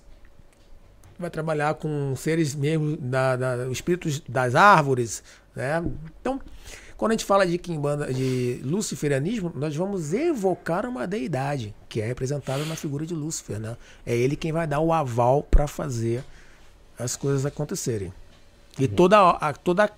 [1.19, 5.21] vai trabalhar com seres mesmo, da, da- espíritos das árvores,
[5.55, 5.83] né?
[6.21, 6.39] Então,
[6.95, 12.05] quando a gente fala de quimbanda, de luciferianismo, nós vamos evocar uma deidade, que é
[12.05, 13.75] representada na figura de Lúcifer, né?
[14.05, 16.23] É ele quem vai dar o aval para fazer
[16.97, 18.11] as coisas acontecerem.
[18.77, 19.89] E toda a, toda a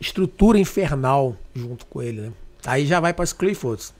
[0.00, 2.32] estrutura infernal junto com ele, né?
[2.66, 3.94] Aí já vai para os Cliffords.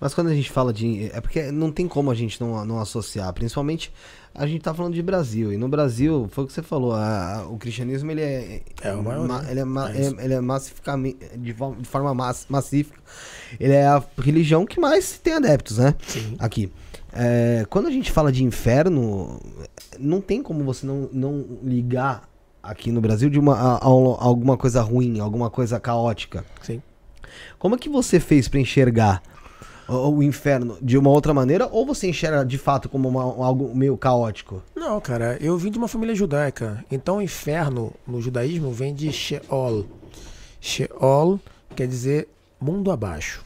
[0.00, 1.10] Mas quando a gente fala de.
[1.12, 3.32] É porque não tem como a gente não, não associar.
[3.32, 3.92] Principalmente
[4.34, 5.52] a gente tá falando de Brasil.
[5.52, 8.62] E no Brasil, foi o que você falou, a- a- o cristianismo ele é.
[8.82, 9.50] É o maior, ma- né?
[9.50, 11.18] ele é, ma- É é- ele é massificamente.
[11.36, 12.98] De, forma- de forma mass- massífica.
[13.60, 15.94] Ele é a religião que mais tem adeptos, né?
[16.06, 16.34] Sim.
[16.38, 16.72] Aqui.
[17.12, 19.40] É, quando a gente fala de inferno,
[20.00, 22.28] não tem como você não, não ligar
[22.60, 26.44] aqui no Brasil de uma, a- a- alguma coisa ruim, alguma coisa caótica.
[26.60, 26.82] Sim.
[27.58, 29.22] Como é que você fez pra enxergar
[29.88, 33.96] o, inferno de uma outra maneira ou você enxerga de fato como uma- algo meio
[33.96, 34.62] caótico?
[34.74, 36.84] Não, cara, eu vim de uma família judaica.
[36.90, 39.84] Então, inferno no judaísmo vem de Sheol.
[40.60, 41.38] Sheol
[41.76, 42.28] quer dizer
[42.60, 43.44] mundo abaixo.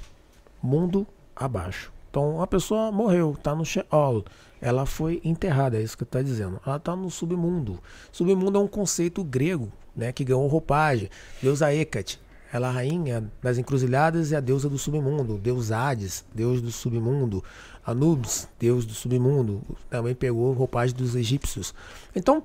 [0.62, 1.92] Mundo abaixo.
[2.10, 4.24] Então, a pessoa morreu, tá no Sheol.
[4.60, 6.60] Ela foi enterrada, é isso que está dizendo.
[6.66, 7.78] Ela está no submundo.
[8.10, 11.08] Submundo é um conceito grego, né, que ganhou roupagem.
[11.42, 12.18] Deusa Hecate,
[12.52, 15.38] ela é a rainha das encruzilhadas e a deusa do submundo.
[15.38, 17.42] Deus Hades, deus do submundo.
[17.84, 21.74] Anubis, deus do submundo, também pegou roupagem dos egípcios.
[22.14, 22.42] Então,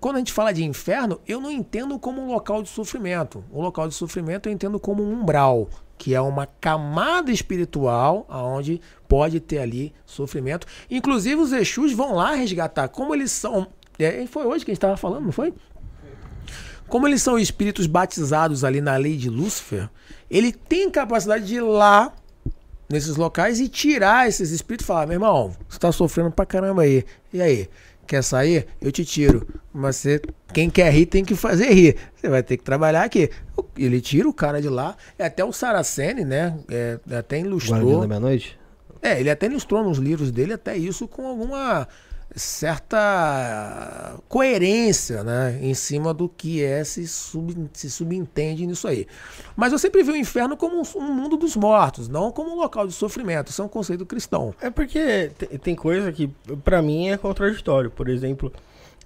[0.00, 3.44] quando a gente fala de inferno, eu não entendo como um local de sofrimento.
[3.52, 5.68] Um local de sofrimento eu entendo como um umbral,
[5.98, 10.66] que é uma camada espiritual onde pode ter ali sofrimento.
[10.90, 13.66] Inclusive os Exus vão lá resgatar, como eles são.
[13.98, 15.52] É, foi hoje que a gente estava falando, não foi?
[16.90, 19.88] Como eles são espíritos batizados ali na lei de Lúcifer,
[20.28, 22.12] ele tem capacidade de ir lá
[22.88, 26.82] nesses locais e tirar esses espíritos e falar: meu irmão, você tá sofrendo pra caramba
[26.82, 27.04] aí.
[27.32, 27.68] E aí?
[28.08, 28.66] Quer sair?
[28.80, 29.46] Eu te tiro.
[29.72, 30.20] Mas você,
[30.52, 31.96] quem quer rir tem que fazer rir.
[32.16, 33.30] Você vai ter que trabalhar aqui.
[33.78, 34.96] Ele tira o cara de lá.
[35.16, 36.58] É até o Saraceni, né?
[36.68, 38.00] É, até Guardião ilustrou.
[38.00, 38.58] da meia-noite?
[39.00, 41.86] É, ele até ilustrou nos livros dele até isso com alguma
[42.34, 49.06] certa coerência né, em cima do que é se, sub, se subentende nisso aí.
[49.56, 52.56] Mas eu sempre vi o inferno como um, um mundo dos mortos, não como um
[52.56, 53.50] local de sofrimento.
[53.50, 54.54] Isso é um conceito cristão.
[54.60, 55.30] É porque
[55.62, 56.28] tem, coisa que,
[56.64, 57.90] pra mim, é contraditório.
[57.90, 58.52] Por exemplo,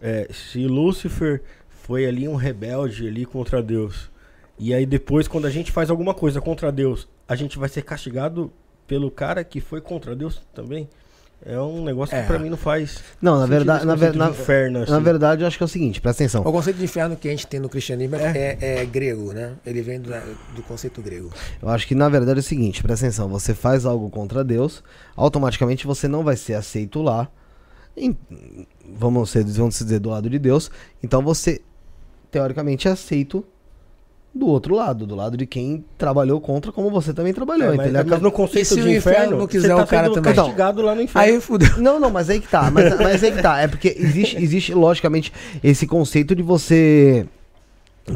[0.01, 4.10] é, se Lúcifer foi ali um rebelde ali contra Deus,
[4.59, 7.82] e aí depois, quando a gente faz alguma coisa contra Deus, a gente vai ser
[7.82, 8.52] castigado
[8.86, 10.88] pelo cara que foi contra Deus também?
[11.46, 12.22] É um negócio É.
[12.22, 12.98] que pra mim não faz.
[13.20, 15.02] Não, na sentido verdade, na, ver- na, inferno, na assim.
[15.04, 16.40] verdade, eu acho que é o seguinte, presta atenção.
[16.40, 19.52] O conceito de inferno que a gente tem no cristianismo é, é- é grego, né?
[19.66, 20.08] Ele vem do,
[20.56, 21.28] do conceito grego.
[21.60, 24.82] Eu acho que na verdade é o seguinte, presta atenção, você faz algo contra Deus,
[25.14, 27.28] automaticamente você não vai ser aceito lá.
[27.96, 28.16] em-
[28.98, 30.70] vamos, ser, vamos dizer do lado de Deus,
[31.02, 31.60] então você
[32.30, 33.44] teoricamente é aceito
[34.35, 37.73] do outro lado, do lado de quem trabalhou contra, como você também trabalhou.
[37.73, 38.05] É, mas, entendeu?
[38.09, 40.35] mas no E conceito se de o inferno inferno, não quiser tá o cara também?
[40.35, 41.28] castigado lá no inferno.
[41.35, 41.78] Aí fudeu.
[41.78, 42.69] Não, não, mas aí que tá.
[42.70, 43.61] Mas, mas aí que tá.
[43.61, 45.32] É porque existe, existe, logicamente,
[45.62, 47.27] esse conceito de você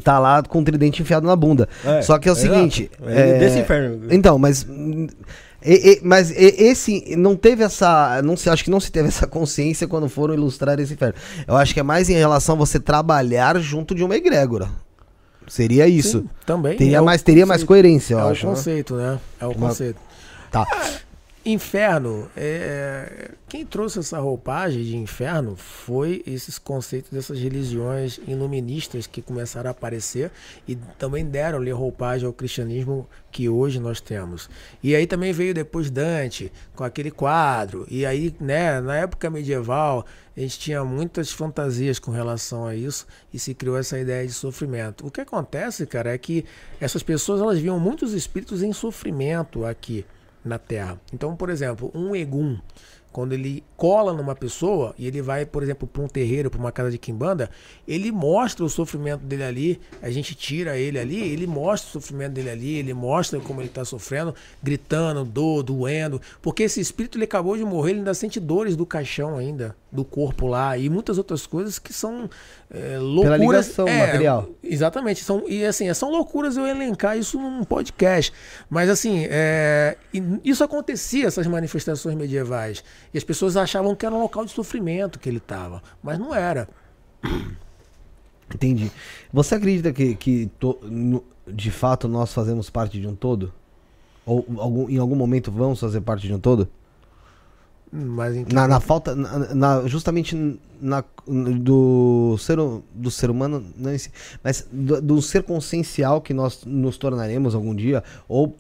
[0.02, 1.68] tá lá com o tridente enfiado na bunda.
[1.84, 2.52] É, Só que é o exato.
[2.52, 2.90] seguinte.
[3.06, 4.06] É é, desse inferno.
[4.10, 4.66] Então, mas.
[5.64, 6.34] e- e- mas e-
[6.64, 8.20] esse não teve essa.
[8.22, 11.14] Não se, acho que não se teve essa consciência quando foram ilustrar esse inferno.
[11.46, 14.68] Eu acho que é mais em relação a você trabalhar junto de uma egrégora.
[15.48, 16.20] Seria isso.
[16.20, 16.76] Sim, também.
[16.76, 18.46] Teria é o mais, teria mais coerência, eu É o acho.
[18.46, 18.52] né?
[18.54, 19.18] conceito, né?
[19.40, 20.00] É o conceito.
[20.50, 20.66] Tá.
[21.50, 29.22] Inferno, é, quem trouxe essa roupagem de inferno foi esses conceitos dessas religiões iluministas que
[29.22, 30.30] começaram a aparecer
[30.68, 34.50] e também deram-lhe roupagem ao cristianismo que hoje nós temos.
[34.82, 37.86] E aí também veio depois Dante com aquele quadro.
[37.90, 40.04] E aí, né, na época medieval,
[40.36, 44.34] a gente tinha muitas fantasias com relação a isso e se criou essa ideia de
[44.34, 45.06] sofrimento.
[45.06, 46.44] O que acontece, cara, é que
[46.78, 50.04] essas pessoas elas viam muitos espíritos em sofrimento aqui
[50.48, 51.00] na Terra.
[51.12, 52.58] Então, por exemplo, um egum,
[53.12, 56.70] quando ele cola numa pessoa e ele vai, por exemplo, para um terreiro, para uma
[56.70, 57.50] casa de quimbanda,
[57.86, 62.32] ele mostra o sofrimento dele ali, a gente tira ele ali, ele mostra o sofrimento
[62.34, 67.24] dele ali, ele mostra como ele está sofrendo, gritando, dor, doendo, porque esse espírito ele
[67.24, 71.16] acabou de morrer, ele ainda sente dores do caixão ainda, do corpo lá e muitas
[71.16, 72.28] outras coisas que são
[72.70, 73.40] é, loucuras.
[73.40, 74.48] ligação é, material.
[74.62, 75.24] Exatamente.
[75.24, 78.32] São, e assim, são loucuras eu elencar isso num podcast.
[78.68, 79.96] Mas assim, é,
[80.44, 82.84] isso acontecia, essas manifestações medievais.
[83.12, 85.82] E as pessoas achavam que era um local de sofrimento que ele estava.
[86.02, 86.68] Mas não era.
[88.54, 88.90] Entendi.
[89.32, 90.78] Você acredita que, que to-
[91.46, 93.52] de fato nós fazemos parte de um todo?
[94.24, 96.68] Ou algum, em algum momento vamos fazer parte de um todo?
[97.92, 99.14] Mas em que- Na, na falta.
[99.14, 100.36] na- na- justamente
[100.80, 102.58] na, do, ser,
[102.94, 104.10] do ser humano, não em si,
[104.44, 108.56] mas do, do ser consciencial que nós nos tornaremos algum dia, ou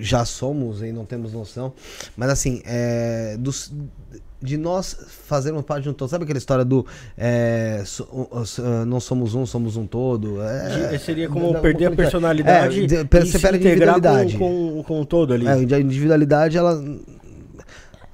[0.00, 1.72] já somos e não temos noção.
[2.16, 3.72] Mas assim, é, dos,
[4.42, 4.94] de nós
[5.26, 6.08] fazermos parte de um todo.
[6.10, 6.84] Sabe aquela história do
[7.16, 8.28] é, so-
[8.62, 10.42] ah, não somos um, somos um todo?
[10.42, 13.70] É, De- Seria como não, perder a personalidade É, de- e você se perde a
[13.70, 14.36] integrar com, individualidade.
[14.38, 15.46] com, com o todo ali.
[15.46, 16.82] É, a individualidade, ela.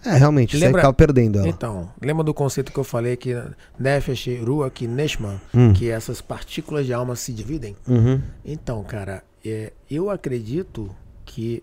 [0.05, 1.49] É, realmente, você Lembra- acaba perdendo ela.
[1.49, 3.35] Então, lembra do conceito que eu falei que
[3.79, 5.73] Nefesh, Ruach e Neshman, Hum.
[5.73, 7.77] que essas partículas de alma se dividem?
[7.87, 8.21] Uhum.
[8.45, 10.91] Então, cara, é, eu acredito
[11.25, 11.63] que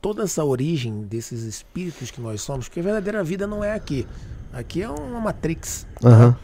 [0.00, 4.06] toda essa origem desses espíritos que nós somos, porque a verdadeira vida não é aqui.
[4.52, 5.86] Aqui é uma matrix.
[6.00, 6.08] tá?
[6.08, 6.36] Aham.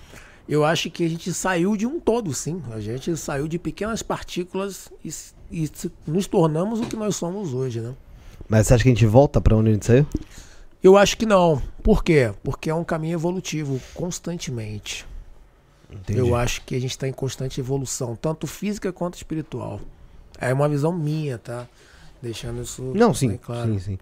[0.49, 2.61] Eu acho que a gente saiu de um todo, sim.
[2.73, 5.11] A gente saiu de pequenas partículas e,
[5.51, 5.71] e
[6.07, 7.95] nos tornamos o que nós somos hoje, né?
[8.49, 10.07] Mas você acha que a gente volta pra onde a gente saiu?
[10.83, 11.63] Eu acho que não.
[11.83, 12.33] Por quê?
[12.43, 15.07] Porque é um caminho evolutivo constantemente.
[15.91, 16.19] Entendi.
[16.19, 19.81] Eu acho que a gente está em constante evolução, tanto física quanto espiritual.
[20.41, 21.67] É uma visão minha, tá?
[22.21, 23.37] Deixando isso Não, sim.
[23.37, 23.79] claro.
[23.79, 23.99] Sim, sim.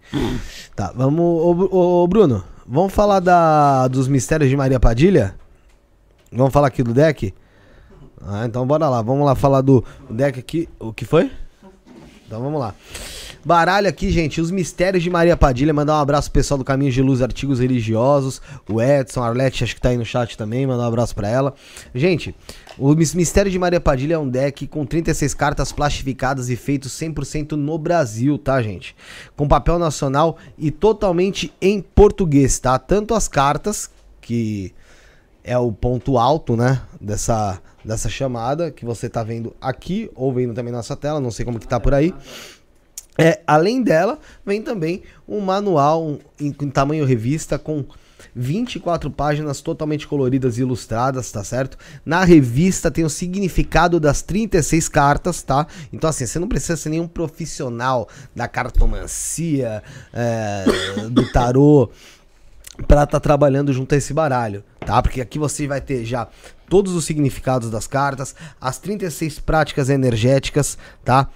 [0.77, 1.21] Tá, vamos.
[1.21, 5.35] Ô, ô, Bruno, vamos falar da, dos mistérios de Maria Padilha?
[6.31, 7.35] Vamos falar aqui do deck?
[8.23, 9.03] Ah, então bora lá.
[9.03, 10.69] Vamos lá falar do deck aqui.
[10.79, 11.31] O que foi?
[12.31, 12.73] Então vamos lá.
[13.45, 15.75] Baralho aqui, gente, os mistérios de Maria Padilha.
[15.75, 18.41] Mandar um abraço pro pessoal do Caminho de Luz Artigos Religiosos.
[18.69, 20.65] O Edson, a Arlete, acho que tá aí no chat também.
[20.65, 21.53] Mandar um abraço pra ela.
[21.93, 22.33] Gente,
[22.79, 26.89] o mis- Mistério de Maria Padilha é um deck com 36 cartas plastificadas e feito
[26.89, 28.95] 100% no Brasil, tá, gente?
[29.37, 32.79] Com papel nacional e totalmente em português, tá?
[32.79, 33.91] Tanto as cartas,
[34.21, 34.73] que
[35.43, 40.55] é o ponto alto, né, dessa, dessa chamada, que você tá vendo aqui, ou vendo
[40.55, 42.15] também na nossa tela, não sei como que tá por aí.
[43.19, 47.85] É, além dela, vem também um manual em, em tamanho revista com
[48.35, 51.77] 24 páginas totalmente coloridas e ilustradas, tá certo?
[52.05, 55.67] Na revista tem o significado das 36 cartas, tá?
[55.93, 59.83] Então, assim, você não precisa ser nenhum profissional da cartomancia,
[60.13, 60.65] é,
[61.11, 61.91] do tarô,
[62.87, 65.01] para estar trabalhando junto a esse baralho, tá?
[65.03, 66.29] Porque aqui você vai ter já
[66.69, 71.29] todos os significados das cartas, as 36 práticas energéticas, tá?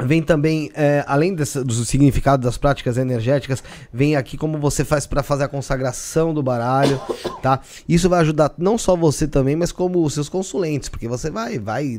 [0.00, 5.06] Vem também, é, além desse, do significado das práticas energéticas, vem aqui como você faz
[5.08, 7.00] para fazer a consagração do baralho,
[7.42, 7.60] tá?
[7.88, 11.58] Isso vai ajudar não só você também, mas como os seus consulentes, porque você vai,
[11.58, 11.98] vai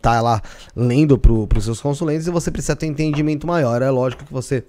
[0.00, 0.42] tá lá
[0.76, 3.80] lendo para os seus consulentes e você precisa ter um entendimento maior.
[3.80, 4.64] É lógico que você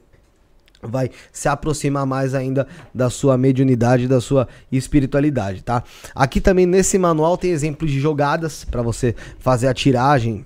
[0.86, 5.84] vai se aproximar mais ainda da sua mediunidade, da sua espiritualidade, tá?
[6.14, 10.46] Aqui também nesse manual tem exemplos de jogadas para você fazer a tiragem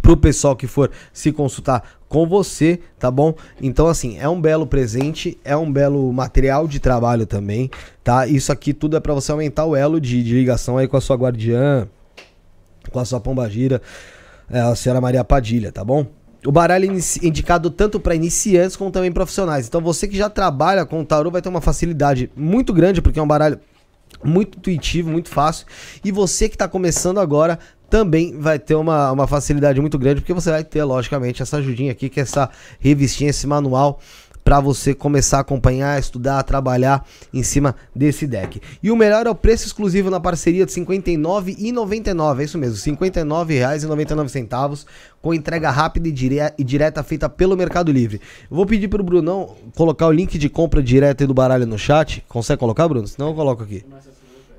[0.00, 3.34] pro pessoal que for se consultar com você, tá bom?
[3.60, 7.70] Então assim, é um belo presente, é um belo material de trabalho também,
[8.02, 8.26] tá?
[8.26, 11.00] Isso aqui tudo é para você aumentar o elo de, de, ligação aí com a
[11.00, 11.88] sua guardiã,
[12.90, 13.80] com a sua pombagira,
[14.50, 16.06] é, a senhora Maria Padilha, tá bom?
[16.44, 19.66] O baralho é indicado tanto para iniciantes como também profissionais.
[19.66, 23.18] Então você que já trabalha com o tarô vai ter uma facilidade muito grande, porque
[23.18, 23.60] é um baralho
[24.24, 25.66] muito intuitivo, muito fácil.
[26.04, 27.58] E você que está começando agora
[27.88, 31.92] também vai ter uma, uma facilidade muito grande, porque você vai ter, logicamente, essa ajudinha
[31.92, 32.48] aqui, que é essa
[32.80, 34.00] revistinha, esse manual
[34.44, 38.60] para você começar a acompanhar, estudar, trabalhar em cima desse deck.
[38.82, 42.76] E o melhor é o preço exclusivo na parceria de R$ 59,99, é isso mesmo,
[42.76, 44.84] R$ 59,99,
[45.20, 48.20] com entrega rápida e, dire e, direta feita pelo Mercado Livre.
[48.50, 52.24] Eu vou pedir pro Brunão colocar o link de compra direta do baralho no chat.
[52.28, 53.06] Consegue colocar, Bruno?
[53.06, 53.84] Senão eu coloco aqui.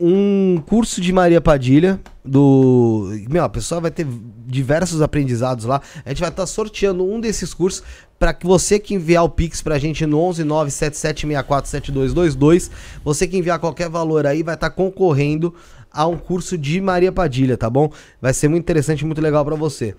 [0.00, 4.06] um curso de Maria Padilha do, meu, a pessoa vai ter
[4.46, 5.82] diversos aprendizados lá.
[6.04, 7.82] A gente vai estar tá sorteando um desses cursos
[8.18, 12.70] para que você que enviar o Pix pra gente no 11977647222,
[13.04, 15.52] você que enviar qualquer valor aí vai estar tá concorrendo
[15.90, 17.90] a um curso de Maria Padilha, tá bom?
[18.20, 19.96] Vai ser muito interessante, muito legal para você.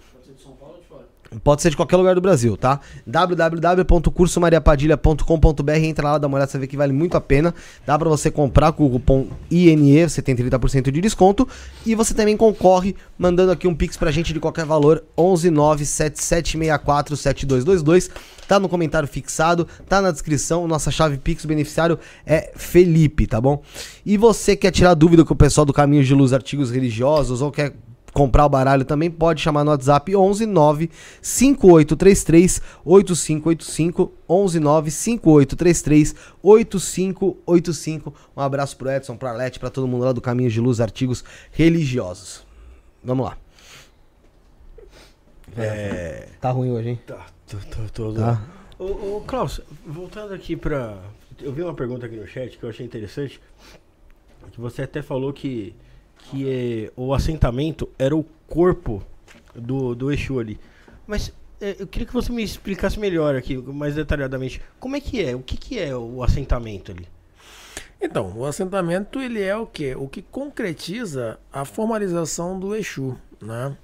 [1.43, 2.79] Pode ser de qualquer lugar do Brasil, tá?
[3.05, 7.53] www.cursomariapadilha.com.br Entra lá, dá uma olhada, você vê que vale muito a pena.
[7.85, 11.47] Dá para você comprar com o cupom INE, você tem 30% de desconto.
[11.85, 18.09] E você também concorre mandando aqui um pix pra gente de qualquer valor, 11977647222.
[18.47, 20.67] Tá no comentário fixado, tá na descrição.
[20.67, 23.61] Nossa chave pix, o beneficiário é Felipe, tá bom?
[24.03, 27.51] E você quer tirar dúvida com o pessoal do Caminho de Luz Artigos Religiosos ou
[27.51, 27.75] quer
[28.13, 30.89] comprar o baralho também, pode chamar no WhatsApp 11 9
[31.21, 38.13] 5833 8585 11 9 5833 8585.
[38.35, 41.23] Um abraço pro Edson, pra Lete, pra todo mundo lá do Caminho de Luz Artigos
[41.51, 42.45] Religiosos.
[43.03, 43.37] Vamos lá.
[45.57, 46.27] É...
[46.39, 46.99] Tá ruim hoje, hein?
[47.05, 48.41] Tá, tô, tô, tô tá.
[48.77, 50.97] Ô, ô, Klaus, voltando aqui pra.
[51.41, 53.41] Eu vi uma pergunta aqui no chat que eu achei interessante.
[54.51, 55.75] Que você até falou que
[56.19, 59.03] que é, o assentamento era o corpo
[59.55, 60.59] do, do Exu ali.
[61.07, 64.61] Mas é, eu queria que você me explicasse melhor aqui, mais detalhadamente.
[64.79, 65.35] Como é que é?
[65.35, 67.07] O que, que é o assentamento ali?
[68.01, 69.93] Então, o assentamento ele é o que?
[69.95, 73.75] O que concretiza a formalização do Exu, né?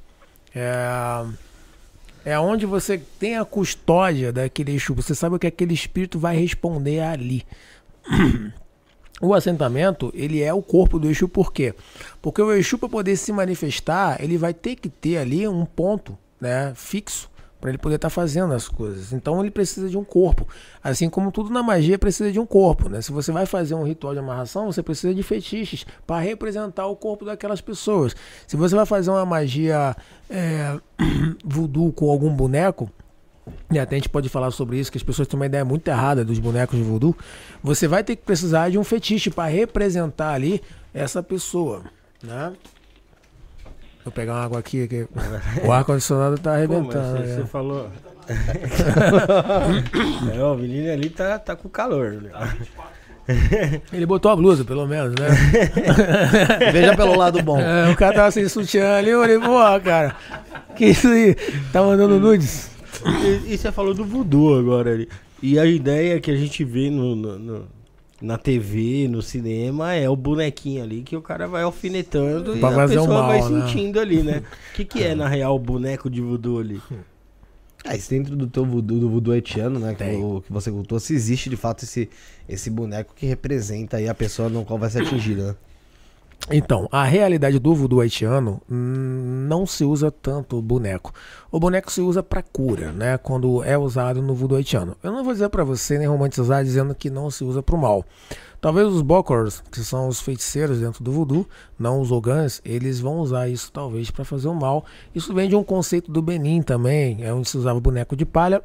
[0.53, 1.25] É,
[2.23, 4.93] é onde você tem a custódia daquele Exu.
[4.95, 7.45] Você sabe o que aquele espírito vai responder ali.
[9.21, 11.73] O assentamento, ele é o corpo do Exu, por quê?
[12.21, 16.17] Porque o Exu, para poder se manifestar, ele vai ter que ter ali um ponto
[16.39, 17.29] né, fixo
[17.65, 19.13] para ele poder estar tá fazendo as coisas.
[19.13, 20.47] Então ele precisa de um corpo.
[20.83, 22.89] Assim como tudo na magia precisa de um corpo.
[22.89, 23.01] Né?
[23.01, 26.95] Se você vai fazer um ritual de amarração, você precisa de fetiches para representar o
[26.95, 28.15] corpo daquelas pessoas.
[28.45, 29.95] Se você vai fazer uma magia
[30.29, 30.77] é,
[31.43, 32.87] voodoo com algum boneco,
[33.71, 35.87] e até a gente pode falar sobre isso, que as pessoas têm uma ideia muito
[35.87, 37.15] errada dos bonecos de voodoo.
[37.63, 40.61] Você vai ter que precisar de um fetiche para representar ali
[40.93, 41.83] essa pessoa,
[42.23, 42.53] né?
[44.03, 45.07] Vou pegar uma água aqui, que
[45.65, 47.17] o ar-condicionado tá arrebentando.
[47.17, 47.45] Pô, você, né?
[47.45, 47.89] falou.
[50.33, 52.13] é, o menino ali tá, tá com calor.
[52.13, 52.31] Né?
[53.91, 55.27] Ele botou a blusa, pelo menos, né?
[56.71, 57.59] Veja pelo lado bom.
[57.59, 60.15] É, o cara tava sem sutiã ali, eu falei, porra, cara,
[60.75, 61.33] que isso aí?
[61.73, 62.74] Tá mandando nudes?
[63.05, 65.07] E, e, você falou do voodoo agora ali.
[65.41, 67.67] E a ideia que a gente vê no, no, no,
[68.21, 72.73] na TV, no cinema, é o bonequinho ali que o cara vai alfinetando pra e
[72.79, 73.67] a pessoa mal, vai né?
[73.67, 74.41] sentindo ali, né?
[74.71, 76.81] O que, que é, na real, o boneco de voodoo ali?
[77.83, 79.93] É, isso dentro do teu voodoo, do voodoo haitiano, né?
[79.93, 82.09] Que, o- que você cultua, se existe de fato esse,
[82.49, 85.55] esse boneco que representa aí a pessoa no qual vai ser atingida, né?
[86.51, 91.11] Então, a realidade do voodoo haitiano hum, não se usa tanto o boneco.
[91.51, 93.17] O boneco se usa para cura, né?
[93.17, 94.95] Quando é usado no voodoo haitiano.
[95.01, 97.81] Eu não vou dizer para você nem romantizar dizendo que não se usa para o
[97.81, 98.05] mal.
[98.61, 101.47] Talvez os bokors, que são os feiticeiros dentro do voodoo,
[101.77, 104.85] não os ogãs, eles vão usar isso talvez para fazer o mal.
[105.13, 108.63] Isso vem de um conceito do Benin também, é onde se usava boneco de palha.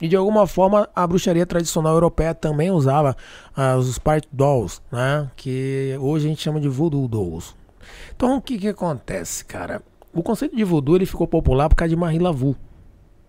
[0.00, 3.16] E de alguma forma a bruxaria tradicional europeia também usava
[3.54, 5.30] ah, os Spirit Dolls, né?
[5.36, 7.54] Que hoje a gente chama de Voodoo Dolls.
[8.14, 9.82] Então o que que acontece, cara?
[10.12, 12.56] O conceito de voodoo ele ficou popular por causa de Marie Laveau.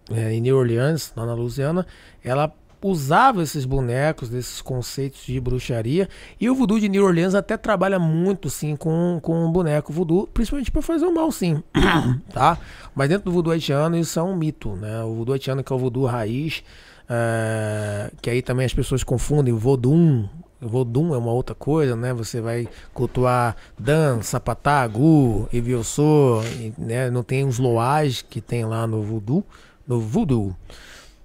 [0.10, 1.85] É, em New Orleans, lá na Louisiana,
[2.23, 6.10] ela usava esses bonecos, desses conceitos de bruxaria.
[6.40, 10.28] E o voodoo de New Orleans até trabalha muito, sim, com, com o boneco voodoo,
[10.28, 11.62] principalmente para fazer o mal, sim.
[12.34, 12.58] tá?
[12.95, 15.03] Mas dentro do voodoo haitiano, isso é um mito, né?
[15.03, 16.64] O voodoo haitiano, que é o voodoo raiz,
[17.10, 20.28] é, que aí também as pessoas confundem vodum.
[20.60, 22.14] Vodum é uma outra coisa, né?
[22.14, 26.41] Você vai cultuar Dan, Sapatá, Gu, Eviossô,
[26.78, 27.10] né?
[27.10, 29.44] Não tem os loais que tem lá no voodoo,
[29.88, 30.56] no voodoo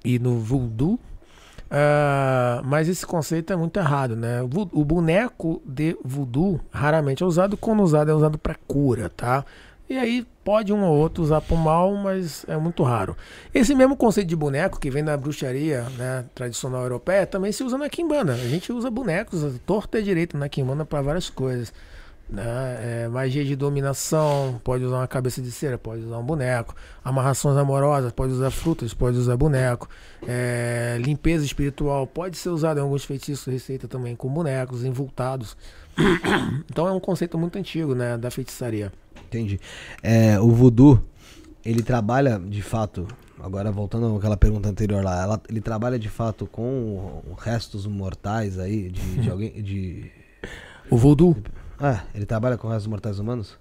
[0.04, 0.98] e no voodoo.
[1.70, 4.40] Ah, mas esse conceito é muito errado, né?
[4.42, 9.44] O boneco de voodoo raramente é usado, quando usado é usado para cura, tá?
[9.88, 13.16] E aí pode um ou outro usar para mal, mas é muito raro.
[13.54, 17.78] Esse mesmo conceito de boneco que vem da bruxaria né, tradicional europeia também se usa
[17.78, 18.32] na quimbanda.
[18.32, 21.72] A gente usa bonecos torta e direito na quimbanda para várias coisas.
[22.28, 22.42] Né?
[23.04, 26.74] É, magia de dominação, pode usar uma cabeça de cera, pode usar um boneco.
[27.04, 29.88] Amarrações amorosas, pode usar frutas, pode usar boneco.
[30.26, 35.56] É, limpeza espiritual, pode ser usado em alguns feitiços, receita também com bonecos envoltados.
[36.70, 38.92] então é um conceito muito antigo né, da feitiçaria.
[39.26, 39.60] Entendi.
[40.02, 41.00] É, o voodoo,
[41.64, 43.06] ele trabalha de fato.
[43.38, 48.88] Agora voltando àquela pergunta anterior lá, ela- ele trabalha de fato com restos mortais aí
[48.90, 49.50] de, de alguém.
[49.62, 50.10] De...
[50.90, 51.36] O voodoo,
[51.78, 53.58] Ah, ele trabalha com restos mortais humanos?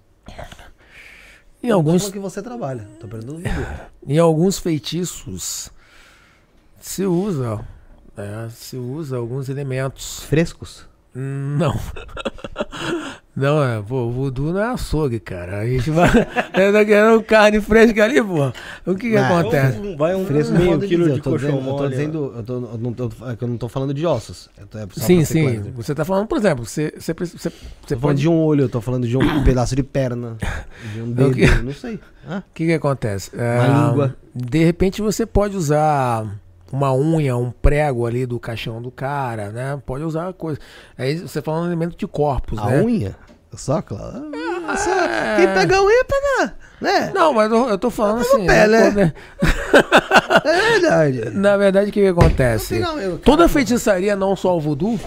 [1.62, 2.88] em alguns, Como que você trabalha?
[3.00, 3.76] Tô perguntando do voodoo.
[4.06, 5.70] em alguns feitiços,
[6.80, 7.64] se usa,
[8.16, 10.20] né, se usa alguns elementos.
[10.24, 10.86] Frescos?
[11.18, 11.74] Não.
[13.36, 15.58] Não, é, pô, o voodoo não é açougue, cara.
[15.58, 16.08] A gente vai.
[16.54, 18.50] Eu tô querendo carne fresca ali, pô.
[18.86, 19.78] O que que Não, acontece?
[19.78, 21.90] Um- Vai um Fresco meio de quilo de eu tô colchão dizendo, eu tô mole.
[21.90, 24.48] dizendo, eu, tô, eu não tô, é que eu não tô falando de ossos.
[24.58, 25.42] Eu tô, é só Sim, sim.
[25.60, 25.72] claro.
[25.76, 28.20] Você tá falando, por exemplo, você, você, você, você Tô falando pode.
[28.22, 30.38] de um olho, eu tô falando de um pedaço de perna,
[30.94, 32.00] de um É dedo, não sei.
[32.26, 33.32] Ah, O que que acontece?
[33.36, 34.16] É, Uma língua.
[34.34, 36.26] De repente você pode usar
[36.76, 39.80] uma unha, um prego ali do caixão do cara, né?
[39.86, 40.60] Pode usar coisa.
[40.98, 42.82] Aí você falando um elemento de corpos, a né?
[42.82, 43.16] unha?
[43.54, 44.30] Só, claro.
[44.68, 47.12] Ah, só- Quem pega a unha, pega, né?
[47.14, 48.46] Não, mas eu, eu tô falando assim.
[48.46, 48.90] pé, né?
[48.90, 49.14] né?
[50.44, 51.30] É verdade.
[51.30, 52.78] Na verdade, o que, que acontece?
[52.78, 55.00] Meu, Toda feitiçaria, não só o voodoo,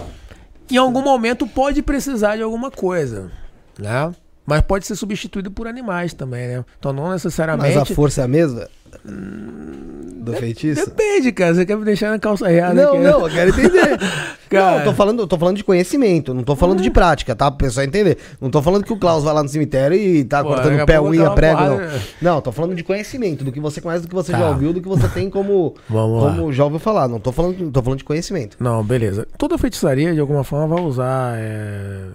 [0.70, 3.30] em algum momento pode precisar de alguma coisa,
[3.78, 4.12] né?
[4.50, 6.64] Mas pode ser substituído por animais também, né?
[6.78, 7.78] Então não Mas necessariamente.
[7.78, 8.68] a força é a mesma?
[9.04, 10.84] Do feitiço?
[10.84, 11.54] Depende, cara.
[11.54, 13.10] Você quer me deixar na calça reada Não, aqui, né?
[13.10, 13.98] não, eu quero entender.
[14.50, 14.70] Cara.
[14.72, 17.48] Não, eu tô falando, eu tô falando de conhecimento, não tô falando de prática, tá?
[17.52, 18.18] Pra pessoal entender.
[18.40, 21.00] Não tô falando que o Klaus vai lá no cemitério e tá Pô, cortando pé,
[21.00, 21.76] unha, prego, não.
[21.78, 22.00] porrada.
[22.20, 24.38] Não, tô falando de conhecimento, do que você conhece, do que você Tá.
[24.40, 26.30] já ouviu, do que você tem como, Vamos lá.
[26.34, 27.06] como já ouviu falar.
[27.06, 28.56] Não tô falando, tô falando de conhecimento.
[28.58, 29.24] Não, beleza.
[29.38, 32.06] Toda feitiçaria, de alguma forma, vai usar é,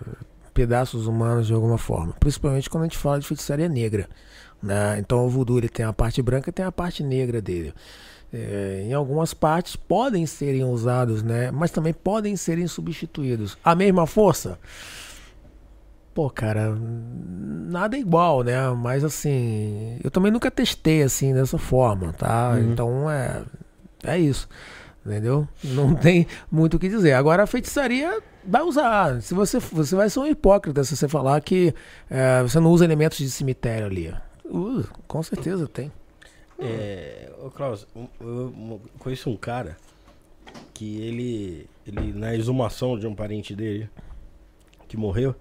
[0.55, 2.13] pedaços humanos de alguma forma.
[2.17, 4.07] Principalmente quando a gente fala de feitiçaria negra.
[4.63, 4.97] Né?
[4.99, 7.73] Então o voodoo ele tem a parte branca e tem a parte negra dele.
[8.33, 11.51] É, em algumas partes podem serem usados, né?
[11.51, 13.57] mas também podem serem substituídos.
[13.63, 14.57] A mesma força?
[16.13, 18.69] Pô, cara, nada é igual, né?
[18.71, 22.55] Mas assim, eu também nunca testei assim dessa forma, tá?
[22.61, 23.43] Então é,
[24.05, 24.47] é isso.
[25.05, 25.45] Entendeu?
[25.61, 27.11] Não tem muito o que dizer.
[27.11, 29.21] Agora a feitiçaria vai usar.
[29.21, 31.73] Se você, você vai ser um hipócrita se você falar que
[32.09, 34.13] é, você não usa elementos de cemitério ali.
[34.43, 35.91] Usa, com certeza tem.
[36.59, 37.85] É, ô Klaus,
[38.19, 39.75] eu mo- conheço um cara
[40.73, 43.89] que ele, ele, na exumação de um parente dele
[44.87, 45.35] que morreu,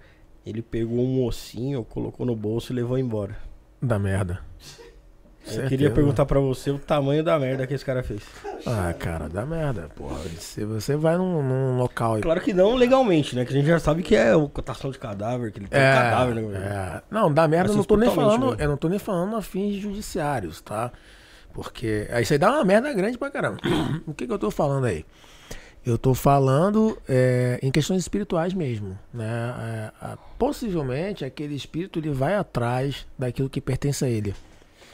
[0.45, 3.37] ele pegou um ossinho, colocou no bolso e levou embora.
[3.81, 4.39] Da merda.
[5.45, 5.69] Eu Certeza.
[5.69, 8.21] queria perguntar pra você o tamanho da merda que esse cara fez.
[8.65, 10.17] Ah, cara, dá merda, porra.
[10.39, 12.21] Se você vai num, num local e.
[12.21, 13.45] Claro que não legalmente, né?
[13.45, 15.83] Que a gente já sabe que é o cotação de cadáver, que ele tem um
[15.83, 16.57] cadáver, né?
[16.57, 17.01] é.
[17.11, 18.47] Não, dá merda, eu não tô nem falando.
[18.47, 18.61] mesmo.
[18.61, 20.91] Eu não tô nem falando a fins judiciários, tá?
[21.53, 22.07] Porque.
[22.21, 23.57] Isso aí dá uma merda grande pra caramba.
[24.07, 25.05] o que, que eu tô falando aí?
[25.85, 29.53] Eu tô falando é, em questões espirituais mesmo, né?
[29.59, 34.33] É, a- possivelmente aquele espírito ele vai atrás daquilo que pertence a ele,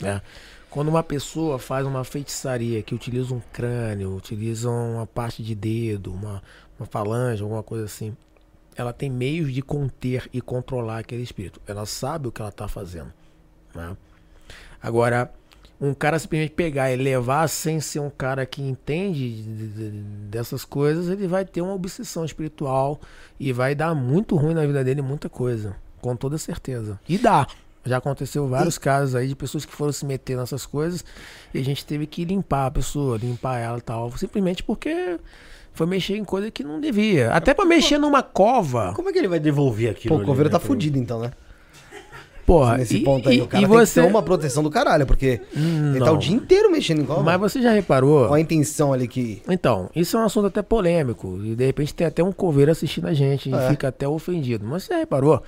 [0.01, 0.21] né?
[0.69, 6.13] Quando uma pessoa faz uma feitiçaria que utiliza um crânio, utiliza uma parte de dedo,
[6.13, 6.41] uma,
[6.79, 8.15] uma falange, alguma coisa assim,
[8.75, 11.59] ela tem meios de conter e controlar aquele espírito.
[11.67, 13.11] Ela sabe o que ela está fazendo.
[13.75, 13.97] Né?
[14.81, 15.29] Agora,
[15.79, 19.43] um cara simplesmente pegar e levar sem ser um cara que entende
[20.29, 23.01] dessas coisas, ele vai ter uma obsessão espiritual
[23.39, 26.99] e vai dar muito ruim na vida dele muita coisa, com toda certeza.
[27.09, 27.47] E dá.
[27.85, 28.79] Já aconteceu vários e...
[28.79, 31.03] casos aí de pessoas que foram se meter nessas coisas
[31.53, 35.17] e a gente teve que limpar a pessoa, limpar ela e tal, simplesmente porque
[35.73, 37.31] foi mexer em coisa que não devia.
[37.31, 38.93] Até para mexer numa cova.
[38.95, 40.15] Como é que ele vai devolver aquilo?
[40.15, 41.31] Pô, o coveiro né, tá fudido então, né?
[42.45, 44.01] Porra, Nesse e, ponto aí, o cara e tem você...
[44.01, 47.05] que ter uma proteção do caralho, porque hum, ele tá o dia inteiro mexendo em
[47.05, 47.23] cova.
[47.23, 48.25] Mas você já reparou?
[48.25, 49.41] Qual a intenção ali que.
[49.47, 51.39] Então, isso é um assunto até polêmico.
[51.43, 53.55] E de repente tem até um coveiro assistindo a gente é.
[53.55, 54.65] e fica até ofendido.
[54.65, 55.41] Mas você já reparou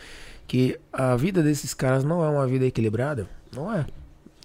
[0.48, 3.28] que a vida desses caras não é uma vida equilibrada?
[3.56, 3.86] Não é.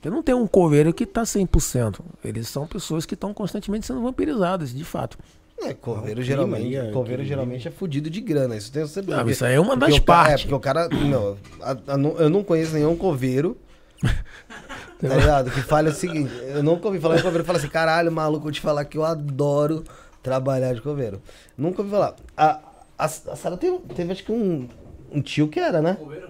[0.03, 2.01] Eu não tenho um coveiro que tá 100%.
[2.25, 5.19] Eles são pessoas que estão constantemente sendo vampirizadas, de fato.
[5.61, 9.17] É, coveiro, geralmente, é, coveiro geralmente é fudido de grana, isso tem certeza.
[9.17, 10.35] Não, isso aí é uma das partes.
[10.35, 10.89] é, porque o cara.
[10.89, 13.57] Não, a, a, eu não conheço nenhum coveiro.
[14.01, 15.51] tá ligado?
[15.51, 18.53] Que fala o seguinte: eu nunca ouvi falar de coveiro fala assim, caralho, maluco, vou
[18.53, 19.83] te falar que eu adoro
[20.23, 21.21] trabalhar de coveiro.
[21.57, 22.15] Nunca ouvi falar.
[22.37, 22.61] A,
[22.97, 24.69] a, a Sara teve, teve, acho que um,
[25.13, 25.95] um tio que era, né?
[25.95, 26.29] Coveiro?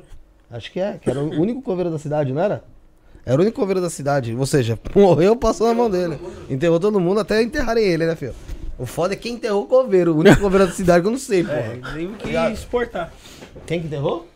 [0.51, 2.63] Acho que é, que era o único coveiro da cidade, não era?
[3.25, 4.35] Era o único coveiro da cidade.
[4.35, 6.19] Ou seja, morreu, passou na mão dele.
[6.49, 8.35] Enterrou todo mundo até enterrarem ele, né, filho?
[8.79, 10.15] O foda é quem enterrou o coveiro.
[10.15, 11.53] O único coveiro da cidade que eu não sei, pô.
[11.53, 13.13] É, tem que exportar.
[13.67, 14.27] Quem que enterrou?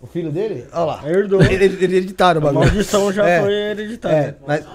[0.00, 0.66] O filho dele?
[0.72, 1.02] Olha lá.
[1.08, 1.42] Herdou.
[1.44, 2.62] Hereditário o bagulho.
[2.62, 4.16] A maldição já é, foi hereditária.
[4.16, 4.66] É, mas...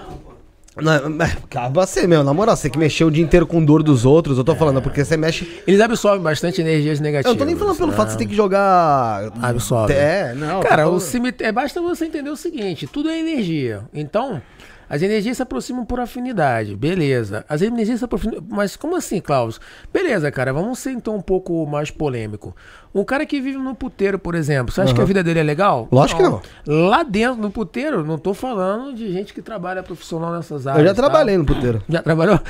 [0.82, 1.36] Mas,
[1.72, 4.44] você, meu, na moral, você que mexeu o dia inteiro com dor dos outros, eu
[4.44, 4.56] tô é.
[4.56, 5.62] falando, porque você mexe.
[5.66, 7.26] Eles absorvem bastante energias negativas.
[7.26, 7.96] Eu não tô nem falando pelo não.
[7.96, 9.32] fato de você ter que jogar.
[9.42, 9.92] Absorve.
[9.92, 10.60] É, não.
[10.60, 11.48] Cara, o cemitério.
[11.48, 13.82] É, basta você entender o seguinte: tudo é energia.
[13.92, 14.40] Então,
[14.88, 17.44] as energias se aproximam por afinidade, beleza.
[17.48, 18.42] As energias se aproximam.
[18.48, 19.60] Mas como assim, Klaus?
[19.92, 22.56] Beleza, cara, vamos ser então um pouco mais polêmico.
[22.94, 24.96] Um cara que vive no puteiro, por exemplo, você acha uhum.
[24.96, 25.88] que a vida dele é legal?
[25.92, 26.40] Lógico não.
[26.40, 26.88] que não.
[26.88, 30.82] Lá dentro, no puteiro, não tô falando de gente que trabalha profissional nessas áreas.
[30.82, 31.38] Eu já trabalhei tá?
[31.38, 31.82] no puteiro.
[31.88, 32.40] Já trabalhou?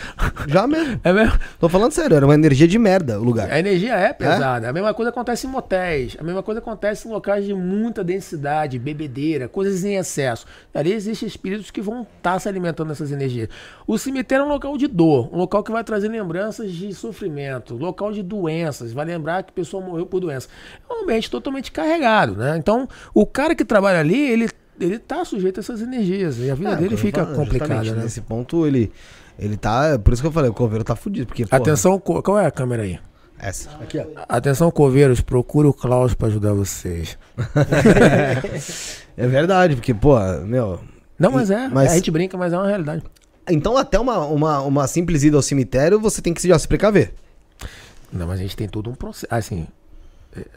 [0.47, 1.01] Já mesmo.
[1.03, 1.39] É mesmo?
[1.59, 3.51] Tô falando sério, era uma energia de merda o lugar.
[3.51, 4.67] A energia é pesada.
[4.67, 4.71] É?
[4.71, 6.17] A mesma coisa acontece em motéis.
[6.19, 10.47] A mesma coisa acontece em locais de muita densidade, bebedeira, coisas em excesso.
[10.73, 13.49] Ali existem espíritos que vão estar tá se alimentando dessas energias.
[13.87, 17.75] O cemitério é um local de dor, um local que vai trazer lembranças de sofrimento,
[17.75, 18.93] local de doenças.
[18.93, 20.28] Vai lembrar que a pessoa morreu por doença.
[20.31, 22.57] É um ambiente totalmente carregado, né?
[22.57, 24.49] Então, o cara que trabalha ali, ele
[24.81, 28.03] ele tá sujeito a essas energias e a vida é, dele fica complicada, né?
[28.03, 28.93] Nesse ponto ele
[29.39, 32.39] ele tá, por isso que eu falei, o coveiro tá fudido, porque porra, Atenção, qual
[32.39, 32.99] é a câmera aí?
[33.39, 33.71] Essa.
[33.81, 34.05] Aqui, ó.
[34.29, 37.17] Atenção, coveiros, procure o Klaus para ajudar vocês.
[39.17, 40.81] é verdade, porque, pô, meu.
[41.17, 41.69] Não, mas é.
[41.69, 41.93] Mas...
[41.93, 43.03] A gente brinca, mas é uma realidade.
[43.49, 47.15] Então, até uma, uma, uma simples ida ao cemitério, você tem que já se precaver.
[48.13, 49.27] Não, mas a gente tem todo um processo.
[49.31, 49.69] Assim,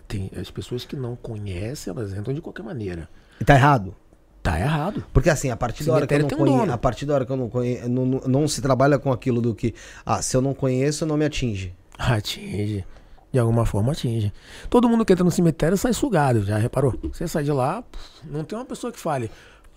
[0.08, 3.10] tem as pessoas que não conhecem, elas entram de qualquer maneira.
[3.40, 3.96] E tá errado?
[4.42, 5.04] Tá errado.
[5.14, 7.32] Porque assim, a partir da hora que eu não conheço, a partir da hora que
[7.32, 9.76] eu não conheço, não, não, não, se trabalha com aquilo do que,
[10.06, 11.74] ah, se eu não conheço, não me atinge.
[11.98, 12.84] Atinge.
[13.32, 14.34] De alguma forma atinge.
[14.70, 16.98] Todo mundo que entra no cemitério sai sugado, já reparou?
[17.14, 17.84] Você sai de lá,
[18.26, 19.30] não tem uma pessoa que fale,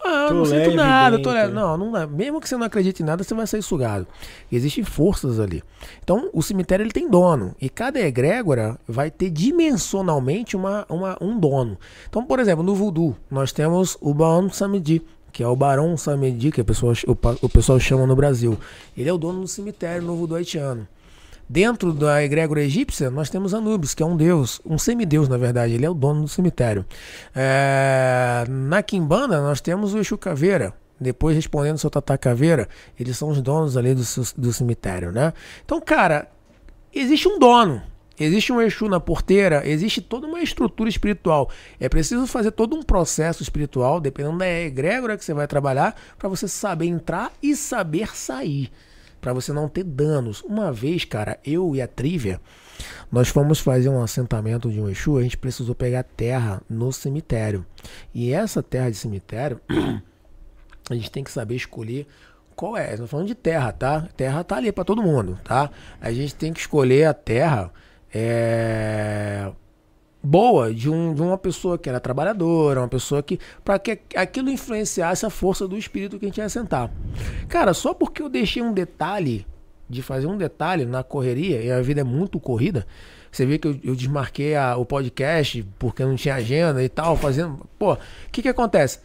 [0.05, 1.53] ah, tô não sinto nada, tô leve.
[1.53, 2.09] Não, não.
[2.09, 4.07] Mesmo que você não acredite em nada, você vai sair sugado.
[4.53, 5.63] Existem forças ali.
[6.03, 7.55] Então, o cemitério ele tem dono.
[7.61, 11.79] E cada egrégora vai ter dimensionalmente uma, uma, um dono.
[12.09, 15.03] Então, por exemplo, no voodoo, nós temos o Baon Samedi,
[15.33, 18.59] que é o Barão Samedi, que a pessoa, o, o pessoal chama no Brasil.
[18.97, 20.87] Ele é o dono do cemitério no voodoo haitiano.
[21.49, 25.75] Dentro da egrégora egípcia, nós temos Anubis, que é um deus, um semideus, na verdade,
[25.75, 26.85] ele é o dono do cemitério.
[27.35, 28.45] É...
[28.49, 32.69] Na Quimbanda, nós temos o Exu Caveira, depois respondendo seu Tata Caveira,
[32.99, 34.03] eles são os donos ali do,
[34.37, 35.35] do cemitério, né?
[35.65, 36.31] Então, cara,
[36.95, 37.83] existe um dono,
[38.19, 41.51] Existe um Exu na porteira, existe toda uma estrutura espiritual.
[41.81, 46.29] É preciso fazer todo um processo espiritual, dependendo da egrégora que você vai trabalhar, para
[46.29, 48.71] você saber entrar e saber sair
[49.25, 50.43] para você não ter danos.
[50.43, 52.39] Uma vez, cara, eu e a Trívia,
[53.11, 57.65] nós fomos fazer um assentamento de um Exu, a gente precisou pegar terra no cemitério.
[58.13, 59.59] E essa terra de cemitério,
[60.91, 62.07] a gente tem que saber escolher
[62.55, 62.91] qual é.
[62.91, 64.07] Estamos falando de terra, tá?
[64.15, 65.71] Terra tá ali para todo mundo, tá?
[66.03, 67.73] A gente tem que escolher a terra
[68.13, 69.51] é,
[70.25, 73.39] boa de, um, de uma pessoa que era trabalhadora, uma pessoa que.
[73.63, 76.91] para que aquilo influenciasse a força do espírito que a gente ia sentar.
[77.49, 79.47] Cara, só porque eu deixei um detalhe,
[79.89, 82.87] de fazer um detalhe na correria, e a vida é muito corrida.
[83.31, 87.17] Você vê que eu, eu desmarquei a, o podcast porque não tinha agenda e tal,
[87.17, 87.69] fazendo.
[87.79, 87.99] Pô, o
[88.33, 89.01] que que acontece?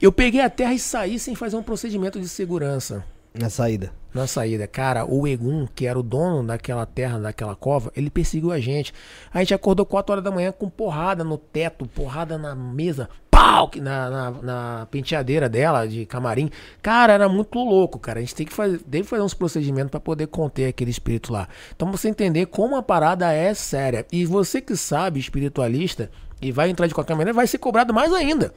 [0.00, 3.92] Eu peguei a terra e saí sem fazer um procedimento de segurança Na saída.
[4.12, 4.66] na saída.
[4.66, 8.92] Cara, o Egum, que era o dono daquela terra, daquela cova, ele perseguiu a gente.
[9.32, 13.70] A gente acordou 4 horas da manhã com porrada no teto, porrada na mesa, pau,
[13.76, 16.50] na, na, na penteadeira dela, de camarim.
[16.82, 18.18] Cara, era muito louco, cara.
[18.18, 21.48] A gente tem que fazer, deve fazer uns procedimentos para poder conter aquele espírito lá.
[21.74, 24.04] Então você entender como a parada é séria.
[24.10, 26.10] E você que sabe, espiritualista,
[26.42, 28.52] e vai entrar de qualquer maneira, vai ser cobrado mais ainda.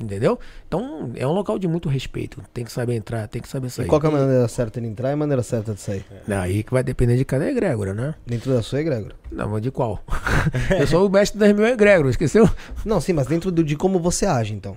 [0.00, 0.38] Entendeu?
[0.66, 2.42] Então é um local de muito respeito.
[2.54, 3.86] Tem que saber entrar, tem que saber sair.
[3.86, 6.04] Qual que é a maneira certa de entrar e a maneira certa de sair?
[6.28, 8.14] Aí que vai depender de cada egrégora, né?
[8.26, 9.14] Dentro da sua egrégora.
[9.30, 10.02] Não, mas de qual?
[10.80, 12.48] eu sou o mestre das mil egrégoras, esqueceu?
[12.84, 14.74] Não, sim, mas dentro do- de como você age, então.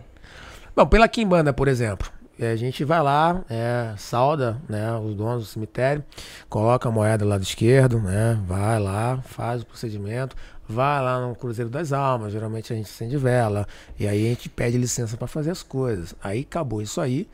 [0.75, 2.11] Bom, pela Quimbanda, por exemplo.
[2.39, 6.03] é, A gente vai lá, é, salda né, os donos do cemitério,
[6.49, 10.35] coloca a moeda do lado esquerdo, né, vai lá, faz o procedimento,
[10.67, 13.67] vai lá no Cruzeiro das Almas, geralmente a gente acende vela,
[13.99, 16.15] e aí a gente pede licença para fazer as coisas.
[16.23, 17.27] Aí acabou isso aí,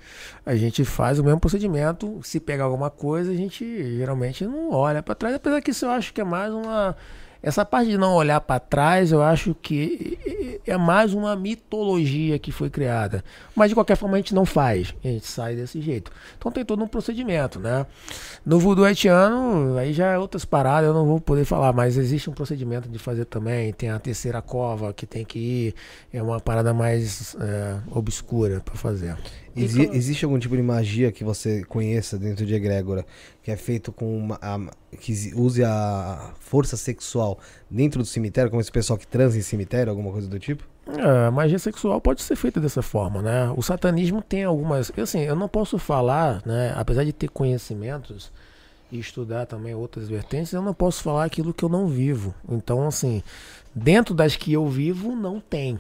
[0.45, 3.63] a gente faz o mesmo procedimento, se pegar alguma coisa, a gente
[3.97, 6.95] geralmente não olha para trás, apesar que isso eu acho que é mais uma.
[7.41, 12.51] Essa parte de não olhar para trás, eu acho que é mais uma mitologia que
[12.51, 13.23] foi criada.
[13.55, 16.11] Mas de qualquer forma a gente não faz, a gente sai desse jeito.
[16.37, 17.85] Então tem todo um procedimento, né?
[18.45, 22.29] No voodoo haitiano, aí já é outras paradas, eu não vou poder falar, mas existe
[22.29, 23.71] um procedimento de fazer também.
[23.71, 25.75] Tem a terceira cova que tem que ir,
[26.13, 29.15] é uma parada mais é, obscura para fazer.
[29.65, 33.05] Exi- existe algum tipo de magia que você conheça dentro de egrégora
[33.43, 34.59] que é feito com uma, a-
[34.99, 39.41] que use- use a força sexual dentro do cemitério, como esse pessoal que transa em
[39.41, 40.63] cemitério, alguma coisa do tipo?
[40.87, 43.53] É, a magia sexual pode ser feita dessa forma, né?
[43.55, 44.91] O satanismo tem algumas.
[44.97, 46.73] Assim, eu não posso falar, né?
[46.75, 48.31] Apesar de ter conhecimentos
[48.91, 52.33] e estudar também outras vertentes, eu não posso falar aquilo que eu não vivo.
[52.49, 53.21] Então, assim,
[53.75, 55.79] dentro das que eu vivo, não tem.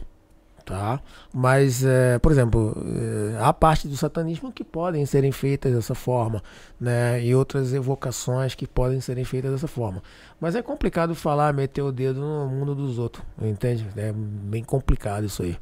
[0.69, 1.01] Tá?
[1.33, 6.43] Mas, é, por exemplo, é, há parte do satanismo que podem serem feitas dessa forma,
[6.79, 7.25] né?
[7.25, 10.03] E outras evocações que podem serem feitas dessa forma.
[10.39, 13.83] Mas é complicado falar, meter o dedo no mundo dos outros, entende?
[13.97, 15.57] É bem complicado isso aí.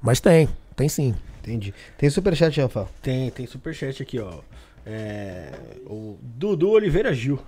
[0.00, 1.14] Mas tem, tem sim.
[1.40, 1.74] Entendi.
[1.98, 2.88] Tem superchat, Rafael.
[3.02, 4.40] Tem, tem superchat aqui, ó.
[4.86, 5.52] É,
[5.84, 7.38] o Dudu Oliveira Gil.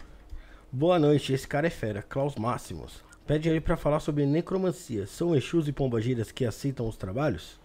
[0.70, 2.04] Boa noite, esse cara é fera.
[2.06, 3.02] Klaus Máximos.
[3.26, 5.06] Pede ele pra falar sobre necromancia.
[5.06, 7.60] São Exus e Pombagiras que aceitam os trabalhos?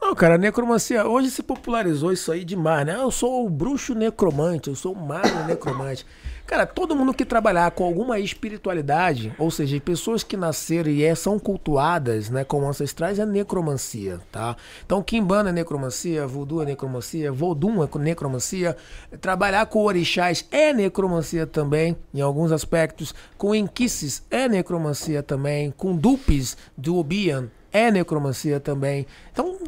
[0.00, 2.96] Não, cara, necromancia, hoje se popularizou isso aí demais, né?
[2.96, 6.04] Eu sou o bruxo necromante, eu sou o mago necromante.
[6.46, 11.14] Cara, todo mundo que trabalhar com alguma espiritualidade, ou seja, pessoas que nasceram e é-
[11.14, 14.56] são cultuadas, né, como ancestrais, é necromancia, tá?
[14.84, 18.76] Então, Kimbanda é necromancia, Voodoo é necromancia, Vodum é necromancia,
[19.20, 25.96] trabalhar com orixás é necromancia também, em alguns aspectos, com enquices é necromancia também, com
[25.96, 29.06] dupes do Obian é necromancia também.
[29.32, 29.58] Então,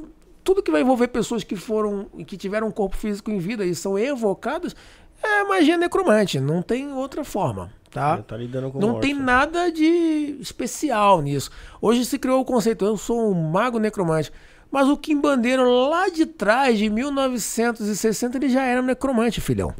[0.42, 3.74] tudo que vai envolver pessoas que foram que tiveram um corpo físico em vida e
[3.74, 4.76] são evocadas
[5.22, 8.18] é magia necromante, não tem outra forma, tá?
[8.18, 9.06] Tá lidando com Não mortos.
[9.08, 11.50] tem nada de especial nisso.
[11.80, 14.32] Hoje se criou o conceito, eu sou um mago necromante.
[14.70, 19.72] Mas o Quimbandeiro lá de trás, de 1960, ele já era um necromante, filhão.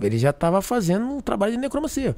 [0.00, 2.14] Ele já estava fazendo um trabalho de necromancia.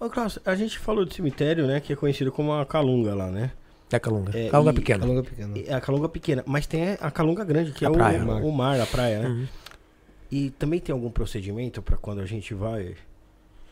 [0.00, 1.80] Ô, Klaus, a gente falou de cemitério, né?
[1.80, 3.52] Que é conhecido como a Calunga lá, né?
[3.92, 4.36] É Calunga.
[4.36, 5.00] É, Calunga e- pequena.
[5.00, 5.54] Calunga pequena.
[5.66, 8.24] É a Calunga pequena, mas tem a Calunga grande, que A é o, praia.
[8.24, 9.28] o mar, a praia, né?
[9.28, 9.46] Uhum.
[10.36, 12.96] E também tem algum procedimento pra quando a gente vai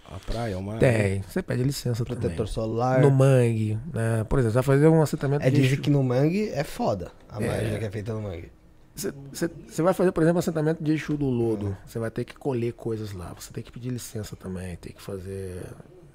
[0.08, 0.78] à praia, ao mar?
[0.78, 1.20] Tem.
[1.22, 2.20] Você pede licença também.
[2.20, 3.00] Protetor solar.
[3.00, 4.22] No mangue, né?
[4.28, 7.10] Por exemplo, você vai fazer um assentamento É, de dizem que no mangue é foda
[7.28, 7.46] a É.
[7.48, 8.52] magia que é feita no mangue.
[8.94, 11.76] Você- vai fazer, por exemplo, assentamento de Exu do Lodo.
[11.84, 13.34] Você vai ter que colher coisas lá.
[13.36, 14.76] Você tem que pedir licença também.
[14.76, 15.62] Tem que fazer.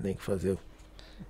[0.01, 0.57] Tem que fazer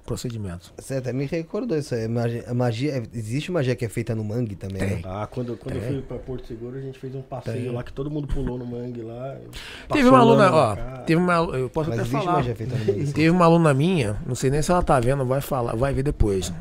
[0.08, 0.74] procedimentos.
[0.78, 2.08] Você até me recordou isso aí.
[2.08, 4.90] Magia, a magia, existe magia que é feita no mangue também, Tem.
[4.96, 5.02] né?
[5.06, 5.92] Ah, quando, quando eu Tem.
[5.92, 7.72] fui pra Porto Seguro, a gente fez um passeio Tem.
[7.72, 9.38] lá que todo mundo pulou no mangue lá.
[9.92, 10.76] Teve uma aluna, ó.
[10.76, 10.98] cara.
[11.00, 11.34] Teve uma.
[11.36, 12.38] Eu posso Mas até existe falar.
[12.38, 13.14] magia feita no mangue.
[13.14, 16.04] Teve uma aluna minha, não sei nem se ela tá vendo, vai falar, vai ver
[16.04, 16.52] depois.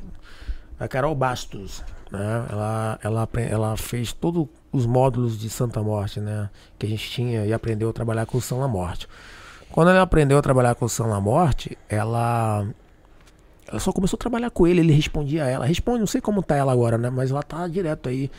[0.78, 2.46] A Carol Bastos, né?
[2.50, 6.50] Ela, ela, ela fez todos os módulos de Santa Morte, né?
[6.78, 9.08] Que a gente tinha e aprendeu a trabalhar com o São La Morte.
[9.70, 12.66] Quando ela aprendeu a trabalhar com o São La Morte, ela,
[13.68, 15.64] ela só começou a trabalhar com ele, ele respondia a ela.
[15.66, 17.10] Responde, não sei como tá ela agora, né?
[17.10, 18.30] Mas ela tá direto aí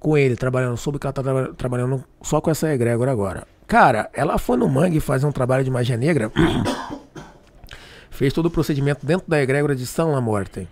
[0.00, 0.76] com ele, trabalhando.
[0.76, 3.46] Soube que ela tá traba- trabalhando só com essa egrégora agora.
[3.66, 6.30] Cara, ela foi no Mangue fazer um trabalho de magia negra.
[8.10, 10.68] fez todo o procedimento dentro da egrégora de São La Morte.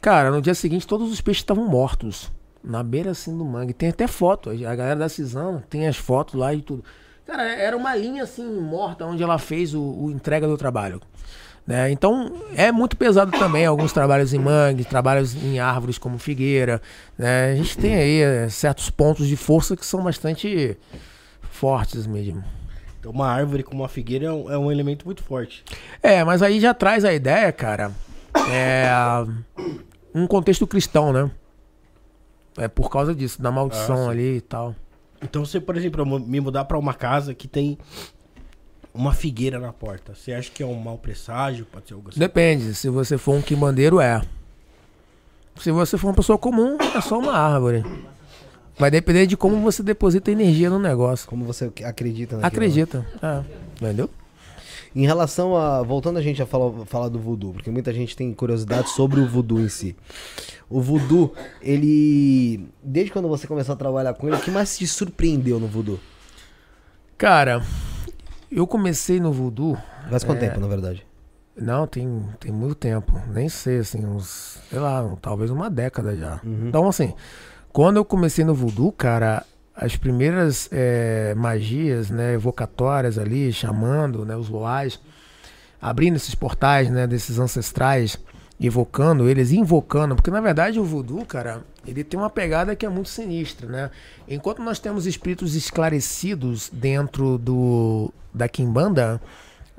[0.00, 2.30] Cara, no dia seguinte todos os peixes estavam mortos.
[2.62, 3.72] Na beira assim do mangue.
[3.72, 4.50] Tem até foto.
[4.50, 6.84] A galera da Cisão tem as fotos lá e tudo.
[7.24, 11.00] Cara, era uma linha assim morta onde ela fez o, o entrega do trabalho.
[11.66, 11.90] Né?
[11.90, 16.80] Então é muito pesado também alguns trabalhos em mangue, trabalhos em árvores como figueira.
[17.18, 17.52] Né?
[17.52, 20.78] A gente tem aí é, certos pontos de força que são bastante
[21.50, 22.44] fortes mesmo.
[23.00, 25.64] Então uma árvore como uma figueira é um, é um elemento muito forte.
[26.02, 27.90] É, mas aí já traz a ideia, cara,
[28.48, 28.88] é
[30.14, 31.30] um contexto cristão, né?
[32.56, 34.74] É por causa disso, da maldição Ah, ali e tal.
[35.22, 37.78] Então você, por exemplo, eu me mudar pra uma casa que tem
[38.96, 41.66] uma figueira na porta, você acha que é um mau presságio?
[41.66, 42.18] Pode ser algo assim?
[42.18, 44.22] Depende, se você for um quimbandeiro, é.
[45.60, 47.84] Se você for uma pessoa comum, é só uma árvore.
[48.78, 51.26] Vai depender de como você deposita energia no negócio.
[51.28, 52.46] Como você acredita naquilo.
[52.46, 53.06] Acredita.
[53.22, 53.42] É.
[53.80, 54.10] Entendeu?
[54.94, 55.82] Em relação a.
[55.82, 59.26] Voltando a gente a falar, falar do voodoo, porque muita gente tem curiosidade sobre o
[59.26, 59.96] voodoo em si.
[60.68, 62.68] O voodoo, ele.
[62.82, 65.98] Desde quando você começou a trabalhar com ele, o que mais te surpreendeu no voodoo?
[67.16, 67.62] Cara,
[68.56, 69.76] eu comecei no voodoo.
[70.10, 70.48] Faz quanto É.
[70.48, 71.06] tempo, na verdade?
[71.56, 73.20] Não, tem, tem muito tempo.
[73.32, 74.58] Nem sei, assim, uns.
[74.68, 76.40] Sei lá, um- talvez uma década já.
[76.44, 77.14] Então, assim,
[77.72, 79.42] quando eu comecei no voodoo, cara,
[79.74, 85.00] as primeiras eh, magias, né, evocatórias ali, chamando, né, os loais,
[85.80, 88.18] abrindo esses portais, né, desses ancestrais,
[88.60, 92.88] evocando eles, invocando, porque na verdade o voodoo, cara, ele tem uma pegada que é
[92.88, 93.90] muito sinistra, né?
[94.26, 99.20] Enquanto nós temos espíritos esclarecidos dentro do da quimbanda,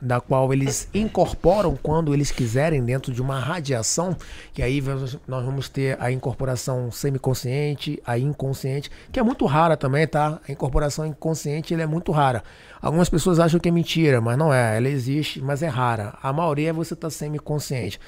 [0.01, 4.15] da qual eles incorporam quando eles quiserem dentro de uma radiação,
[4.53, 4.81] que aí
[5.27, 10.39] nós vamos ter a incorporação semiconsciente, a inconsciente, que é muito rara também, tá?
[10.47, 12.43] A incorporação inconsciente é muito rara.
[12.81, 14.77] Algumas pessoas acham que é mentira, mas não é.
[14.77, 16.15] Ela existe, mas é rara.
[16.21, 17.99] A maioria você tá semiconsciente.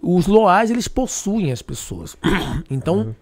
[0.00, 2.16] Os loais, eles possuem as pessoas.
[2.70, 3.14] Então,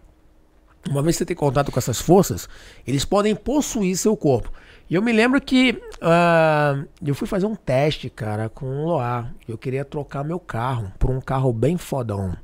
[0.88, 2.48] uma vez que você tem contato com essas forças,
[2.86, 4.52] eles podem possuir seu corpo.
[4.88, 9.34] E eu me lembro que ah, eu fui fazer um teste, cara, com um Loar.
[9.48, 12.36] Eu queria trocar meu carro por um carro bem fodão.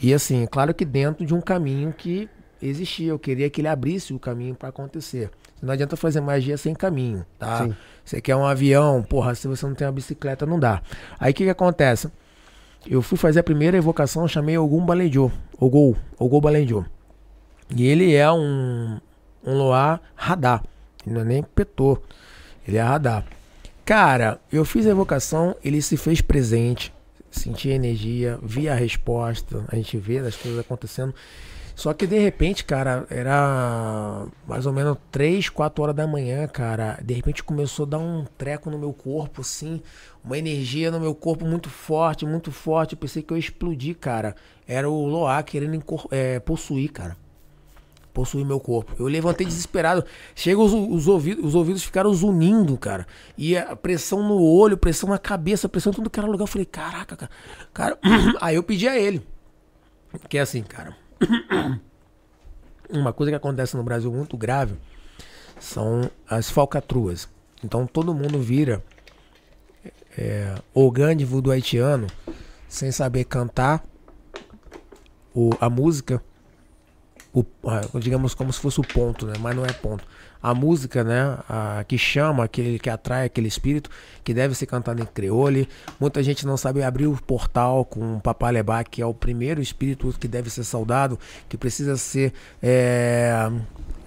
[0.00, 2.28] E assim, claro que dentro de um caminho que
[2.62, 3.08] existia.
[3.08, 5.30] Eu queria que ele abrisse o caminho para acontecer.
[5.60, 7.64] Não adianta fazer magia sem caminho, tá?
[7.64, 7.76] Sim.
[8.04, 10.82] Você quer um avião, porra, se você não tem uma bicicleta, não dá.
[11.18, 12.08] Aí o que, que acontece?
[12.88, 15.30] Eu fui fazer a primeira evocação, chamei Ogum Balenjô.
[15.58, 16.84] Ogou, Ogou Balenjô.
[17.74, 19.00] E ele é um,
[19.44, 20.62] um Loa radar.
[21.04, 22.00] Não é nem petor.
[22.66, 23.24] Ele é radar.
[23.84, 26.94] Cara, eu fiz a evocação, ele se fez presente.
[27.28, 29.64] Senti a energia, vi a resposta.
[29.68, 31.12] A gente vê as coisas acontecendo.
[31.76, 36.98] Só que de repente, cara, era mais ou menos 3, 4 horas da manhã, cara.
[37.04, 39.82] De repente começou a dar um treco no meu corpo, assim.
[40.26, 42.92] Uma energia no meu corpo muito forte, muito forte.
[42.92, 44.34] Eu pensei que eu ia explodir, cara.
[44.66, 45.80] Era o Loa querendo
[46.10, 47.16] é, possuir, cara
[48.16, 48.94] possuir meu corpo.
[48.98, 50.02] Eu levantei desesperado.
[50.34, 53.06] Chega os, os, ouvidos, os ouvidos ficaram zunindo, cara.
[53.36, 56.44] E a pressão no olho, pressão na cabeça, pressão em tudo que era lugar.
[56.44, 57.30] Eu falei, caraca, cara.
[57.74, 57.98] cara.
[58.40, 59.26] Aí eu pedi a ele.
[60.30, 60.96] Que é assim, cara.
[62.88, 64.76] Uma coisa que acontece no Brasil muito grave
[65.60, 67.28] são as falcatruas.
[67.62, 68.82] Então todo mundo vira
[70.16, 72.06] é, Ogã de voodoo haitiano
[72.68, 73.84] sem saber cantar
[75.34, 76.22] o, a música
[77.36, 79.34] o, digamos como se fosse o ponto, né?
[79.38, 80.02] Mas não é ponto.
[80.42, 81.36] A música, né?
[81.46, 83.90] A, que chama, aquele que atrai aquele espírito,
[84.24, 85.68] que deve ser cantado em creole.
[86.00, 90.14] Muita gente não sabe abrir o portal com o Papalebá, que é o primeiro espírito
[90.18, 92.32] que deve ser saudado, que precisa ser
[92.62, 93.50] é,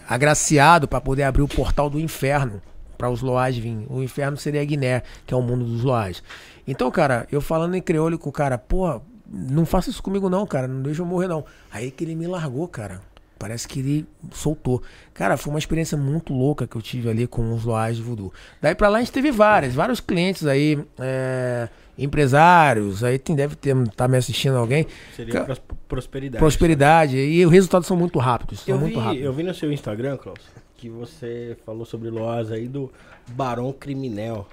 [0.07, 2.60] agraciado para poder abrir o portal do inferno
[2.99, 3.88] para os loais virem.
[3.89, 6.21] O inferno seria a Guiné, que é o mundo dos loais.
[6.67, 9.01] Então, cara, eu falando em creole com o cara, pô,
[9.31, 11.45] não faça isso comigo não, cara, não deixa eu morrer não.
[11.71, 12.99] Aí que ele me largou, cara.
[13.39, 14.84] Parece que ele soltou.
[15.13, 18.34] Cara, foi uma experiência muito louca que eu tive ali com os loais de voodoo.
[18.61, 23.55] Daí pra lá a gente teve várias, vários clientes aí, é, empresários, aí tem, deve
[23.55, 24.85] ter, tá me assistindo alguém.
[25.15, 25.55] Seria Ca-
[25.88, 26.38] prosperidade.
[26.39, 27.17] Prosperidade.
[27.17, 28.59] E os resultados são muito rápidos.
[28.59, 29.26] São Eu muito vi, rápidos.
[29.26, 30.39] eu vi no seu Instagram, Klaus,
[30.80, 32.91] que você falou sobre Loas aí do
[33.30, 34.47] Barão Criminel.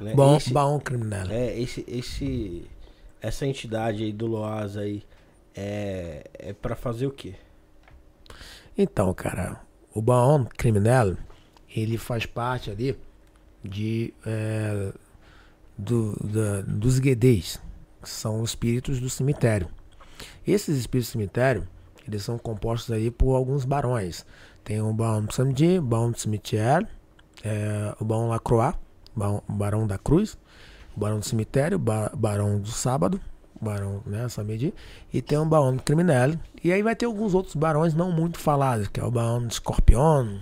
[0.00, 0.14] Né?
[0.14, 1.26] Bom, Esse- bom criminal.
[1.28, 2.66] É, esse, esse,
[3.20, 5.02] essa entidade aí do Loas aí
[5.54, 7.34] é, é para fazer o quê?
[8.76, 9.60] Então, cara,
[9.94, 11.14] o Baon Criminal,
[11.74, 12.96] ele faz parte ali
[13.62, 14.92] de é,
[15.76, 17.60] do, da- dos guedês,
[18.02, 19.68] que são os espíritos do cemitério.
[20.46, 21.68] Esses espíritos do cemitério,
[22.06, 24.24] eles são compostos aí por alguns barões.
[24.64, 26.86] Tem o Baon Samedi, Baon Cemitério,
[27.44, 28.74] é, o Baon Lacroix,
[29.14, 30.38] Baon- Barão da Cruz,
[30.96, 33.20] o Barão do Cemitério, ba Barão do Sábado,
[33.60, 34.72] Barão, né, Samedi,
[35.12, 36.30] e tem o Barão do Criminal.
[36.62, 40.38] E aí vai ter alguns outros barões não muito falados, que é o do Scorpion,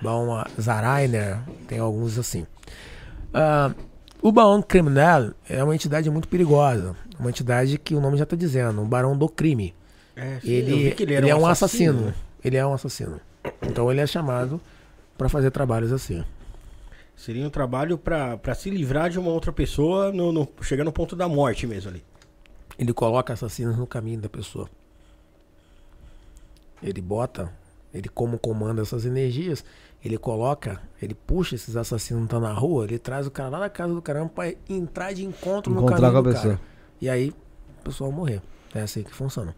[0.00, 2.46] Barão Zarainer, tem alguns assim.
[3.32, 3.72] Ah,
[4.22, 6.96] O Barão Criminal é uma entidade muito perigosa.
[7.18, 9.74] Uma entidade que o nome já está dizendo, um barão do crime.
[10.14, 12.14] É, Ele, ele, era é um assassino.
[12.44, 13.20] Ele é um assassino.
[13.62, 14.60] Então ele é chamado
[15.16, 16.24] para fazer trabalhos assim.
[17.14, 20.92] Seria um trabalho pra pra se livrar de uma outra pessoa, no, no- chegar no
[20.92, 22.04] ponto da morte mesmo ali.
[22.78, 24.68] Ele coloca assassinos no caminho da pessoa.
[26.82, 27.50] Ele bota,
[27.92, 29.64] ele como comanda essas energias,
[30.04, 33.60] ele coloca, ele puxa esses assassinos que estão na rua, ele traz o cara lá
[33.60, 36.54] da casa do caramba pra entrar de encontro no Encontrar caminho com a do pessoa.
[36.56, 36.60] cara.
[37.00, 37.30] E aí,
[37.80, 38.42] o pessoal morrer.
[38.74, 39.56] É assim que funciona.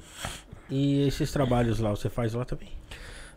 [0.71, 2.69] E esses trabalhos lá, você faz lá também?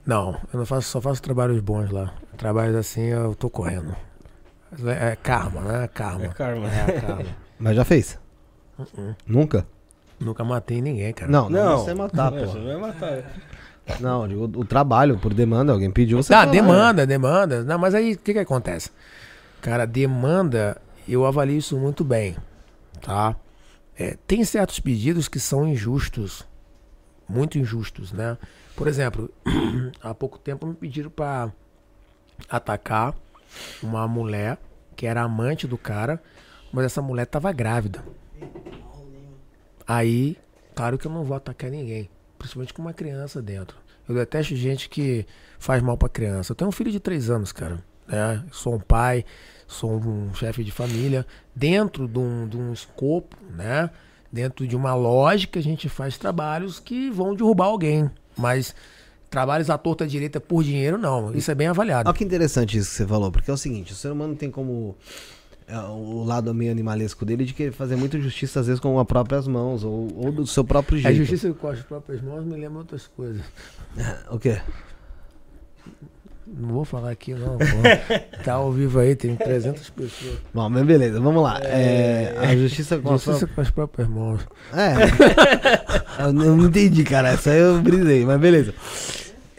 [0.06, 2.14] Não, eu não faço, só faço trabalhos bons lá.
[2.38, 3.96] Trabalhos assim eu tô correndo.
[4.88, 5.90] É karma, né?
[5.94, 6.26] Karma.
[6.26, 6.68] É karma.
[6.68, 7.26] É karma.
[7.60, 8.18] Mas já fez?
[8.80, 9.16] Uh-uh.
[9.28, 9.68] Nunca?
[10.20, 11.32] Nunca matei ninguém, cara.
[11.32, 11.78] Não, não, Não.
[11.80, 12.52] você matar, É, pô.
[12.52, 13.24] você não vai matar.
[14.00, 17.64] Não, digo, o, trabalho por demanda, alguém pediu, você Ah, demanda, demanda.
[17.64, 18.90] Não, mas aí o que que acontece?
[19.62, 22.36] Cara, demanda, eu avalio isso muito bem,
[23.02, 23.36] tá?
[23.98, 26.46] É, tem certos pedidos que são injustos,
[27.28, 28.38] muito injustos, né?
[28.82, 29.30] Por exemplo,
[30.02, 31.52] há pouco tempo me pediram pra
[32.50, 33.14] atacar
[33.84, 34.58] uma mulher
[34.96, 36.20] que era amante do cara,
[36.74, 38.04] mas essa mulher tava grávida.
[39.86, 40.36] Aí,
[40.74, 42.10] claro que eu não vou atacar ninguém,
[42.40, 43.78] principalmente com uma criança dentro.
[44.10, 45.28] Eu detesto gente que
[45.60, 46.54] faz mal pra criança.
[46.54, 47.84] Eu tenho um filho de três anos, cara.
[48.08, 48.44] Né?
[48.52, 49.24] Sou um pai,
[49.68, 51.24] sou um chefe de família.
[51.56, 53.92] Dentro de um, de um escopo, né?
[54.32, 58.10] Dentro de uma lógica, a gente faz trabalhos que vão derrubar alguém.
[58.42, 58.76] Mas
[59.30, 61.34] trabalhos à torta direita por dinheiro, não.
[61.34, 62.10] Isso é bem avaliado.
[62.10, 64.52] Olha que interessante isso que você falou, porque é o seguinte, o ser humano tem
[64.52, 64.96] como
[65.68, 69.08] é, o lado meio animalesco dele de querer fazer muita justiça, às vezes, com as
[69.08, 71.18] próprias mãos, ou, ou do seu próprio A jeito.
[71.18, 73.42] justiça com as próprias mãos me lembra outras coisas.
[74.30, 74.60] O quê?
[76.54, 77.58] Não vou falar aqui, não.
[78.44, 80.38] Tá ao vivo aí, tem 300 pessoas.
[80.54, 81.60] Bom, mas beleza, vamos lá.
[81.64, 84.42] É, a justiça com as Justiça com as próprias mãos.
[84.74, 84.94] É.
[86.24, 87.30] eu não entendi, cara.
[87.30, 88.74] Essa eu brisei, mas beleza.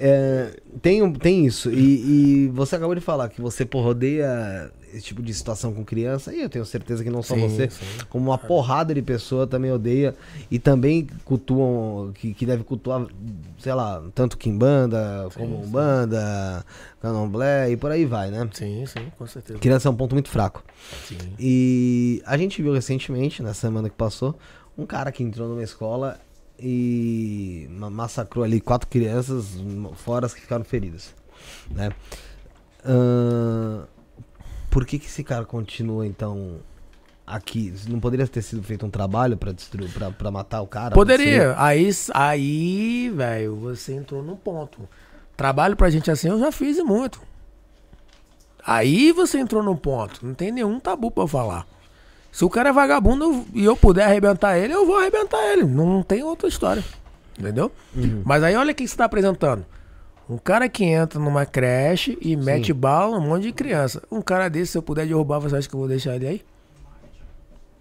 [0.04, 1.70] É, tem, tem isso.
[1.70, 5.84] E, e você acabou de falar que você porra, odeia esse tipo de situação com
[5.84, 6.34] criança.
[6.34, 7.84] E eu tenho certeza que não só Sim, você, sim.
[8.10, 10.16] como uma porrada de pessoa também odeia.
[10.50, 13.06] E também cultuam, que, que deve cultuar,
[13.60, 15.68] sei lá, tanto Kimbanda, como sim.
[15.68, 16.66] Umbanda,
[17.00, 18.48] Candomblé e por aí vai, né?
[18.52, 19.60] Sim, sim, com certeza.
[19.60, 20.64] Criança é um ponto muito fraco.
[21.06, 21.16] Sim.
[21.38, 24.36] E a gente viu recentemente, na semana que passou,
[24.76, 26.18] um cara que entrou numa escola
[26.58, 29.56] e ma- massacrou ali quatro crianças,
[29.96, 31.14] fora as que ficaram feridas,
[31.70, 31.90] né?
[32.84, 33.84] Ahn,
[34.70, 36.60] por que que esse cara continua então
[37.26, 37.72] aqui?
[37.88, 40.94] Não poderia ter sido feito um trabalho pra destruir, para para matar o cara?
[40.94, 41.54] Poderia.
[41.58, 44.88] Aí, aí velho, você entrou num ponto.
[45.36, 47.20] Trabalho pra gente assim eu já fiz e muito.
[48.64, 50.24] Aí você entrou num ponto.
[50.24, 51.66] Não tem nenhum tabu pra eu falar.
[52.32, 55.64] Se o cara é vagabundo e eu puder arrebentar ele, eu vou arrebentar ele.
[55.64, 56.82] Não tem outra história.
[57.38, 57.70] Entendeu?
[58.24, 59.64] Mas aí olha quem você tá apresentando.
[60.28, 64.02] Um cara que entra numa creche e mete bala num monte de criança.
[64.10, 66.42] Um cara desse, se eu puder derrubar, você acha que eu vou deixar ele aí?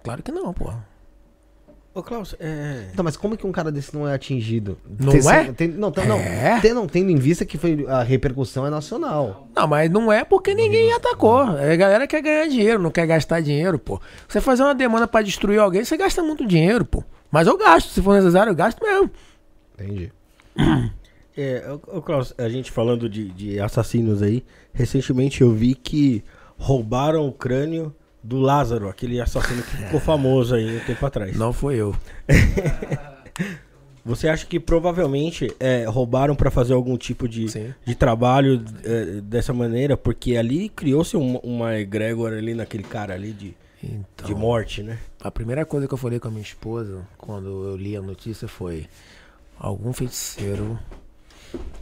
[0.03, 0.85] Claro que não, porra.
[1.93, 2.87] Ô, Klaus, é.
[2.93, 4.77] Então, mas como que um cara desse não é atingido?
[4.97, 5.51] Não Tem- é?
[5.51, 6.57] tem- não, tá- não, É.
[6.61, 9.49] tem- não, tendo em vista que foi, a repercussão é nacional.
[9.53, 11.57] Não, mas não é porque ninguém atacou.
[11.57, 13.99] É, A galera quer ganhar dinheiro, não quer gastar dinheiro, pô.
[14.25, 17.03] Você fazer uma demanda pra destruir alguém, você gasta muito dinheiro, pô.
[17.29, 19.11] Mas eu gasto, se for necessário, eu gasto mesmo.
[19.77, 20.11] Entendi.
[21.37, 24.43] É, ô, ô, Klaus, a gente falando de, de assassinos aí,
[24.73, 26.21] recentemente eu vi que
[26.57, 31.35] roubaram o crânio do Lázaro, aquele assassino que ficou famoso aí um tempo atrás.
[31.35, 31.95] Não foi eu.
[34.03, 37.73] Você acha que provavelmente é, roubaram pra fazer algum tipo de, Sim.
[37.85, 39.95] de trabalho é, dessa maneira?
[39.95, 43.53] Porque ali criou-se uma, uma egrégora ali naquele cara ali de,
[43.83, 44.97] Então, de morte, né?
[45.23, 48.47] a primeira coisa que eu falei com a minha esposa quando eu li a notícia
[48.47, 48.87] foi:
[49.59, 50.79] algum feiticeiro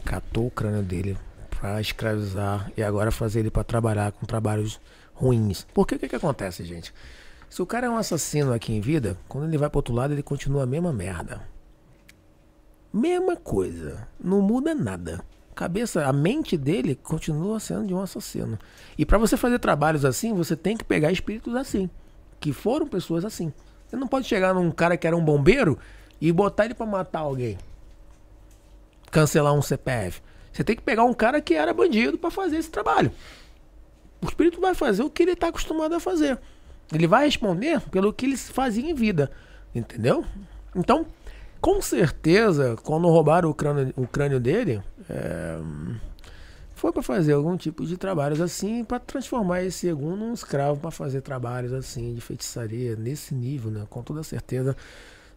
[0.04, 1.16] catou o crânio dele
[1.48, 4.78] pra escravizar e agora fazer ele pra trabalhar com trabalhos
[5.20, 5.66] ruins.
[5.74, 6.94] Porque o que, que acontece, gente?
[7.48, 10.14] Se o cara é um assassino aqui em vida, quando ele vai pro outro lado,
[10.14, 11.42] ele continua a mesma merda.
[12.92, 14.08] Mesma coisa.
[14.18, 15.20] Não muda nada.
[15.54, 18.58] Cabeça, a mente dele continua sendo de um assassino.
[18.96, 21.90] E pra você fazer trabalhos assim, você tem que pegar espíritos assim,
[22.38, 23.52] que foram pessoas assim.
[23.86, 25.78] Você não pode chegar num cara que era um bombeiro
[26.20, 27.58] e botar ele pra matar alguém.
[29.10, 30.22] Cancelar um CPF.
[30.52, 33.12] Você tem que pegar um cara que era bandido pra fazer esse trabalho.
[34.22, 36.38] O espírito vai fazer o que ele tá acostumado a fazer.
[36.92, 39.30] Ele vai responder pelo que ele fazia em vida.
[39.74, 40.24] Entendeu?
[40.74, 41.06] Então,
[41.60, 45.58] com certeza, quando roubaram o crânio, o crânio dele, é,
[46.74, 50.90] foi para fazer algum tipo de trabalhos assim, para transformar esse Egum num escravo para
[50.90, 53.86] fazer trabalhos assim de feitiçaria nesse nível, né?
[53.90, 54.74] Com toda certeza,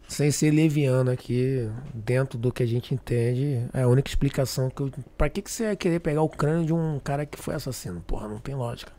[0.08, 4.82] sem ser leviano aqui, dentro do que a gente entende, é a única explicação que
[4.82, 4.92] eu.
[5.16, 8.00] Pra que, que você ia querer pegar o crânio de um cara que foi assassino?
[8.02, 8.92] Porra, não tem lógica.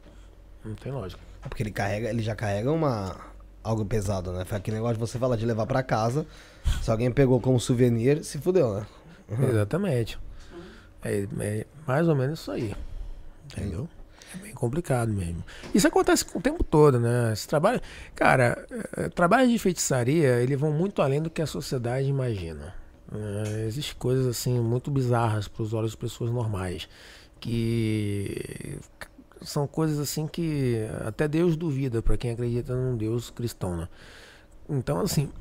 [0.64, 1.22] Não tem lógica.
[1.44, 3.16] É porque ele carrega, ele já carrega uma
[3.64, 4.46] algo pesado, né?
[4.46, 6.26] Foi aquele negócio de você falar de levar para casa.
[6.82, 8.86] Se alguém pegou como souvenir, se fudeu, né?
[9.50, 10.20] Exatamente.
[11.04, 12.76] É, é mais ou menos isso aí.
[13.46, 13.88] Entendeu?
[14.40, 15.44] É bem complicado mesmo.
[15.74, 17.32] Isso acontece o tempo todo, né?
[17.34, 17.82] Esse trabalho.
[18.14, 18.66] Cara,
[18.98, 22.74] é, trabalhos de feitiçaria, eles vão muito além do que a sociedade imagina.
[23.12, 26.88] É, Existem coisas assim muito bizarras para os olhos de pessoas normais.
[27.40, 28.80] Que
[29.42, 33.88] são coisas assim que até Deus duvida para quem acredita num Deus cristão, né?
[34.68, 35.32] Então, assim,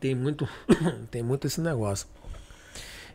[0.00, 0.48] tem muito,
[1.10, 2.06] tem muito esse negócio.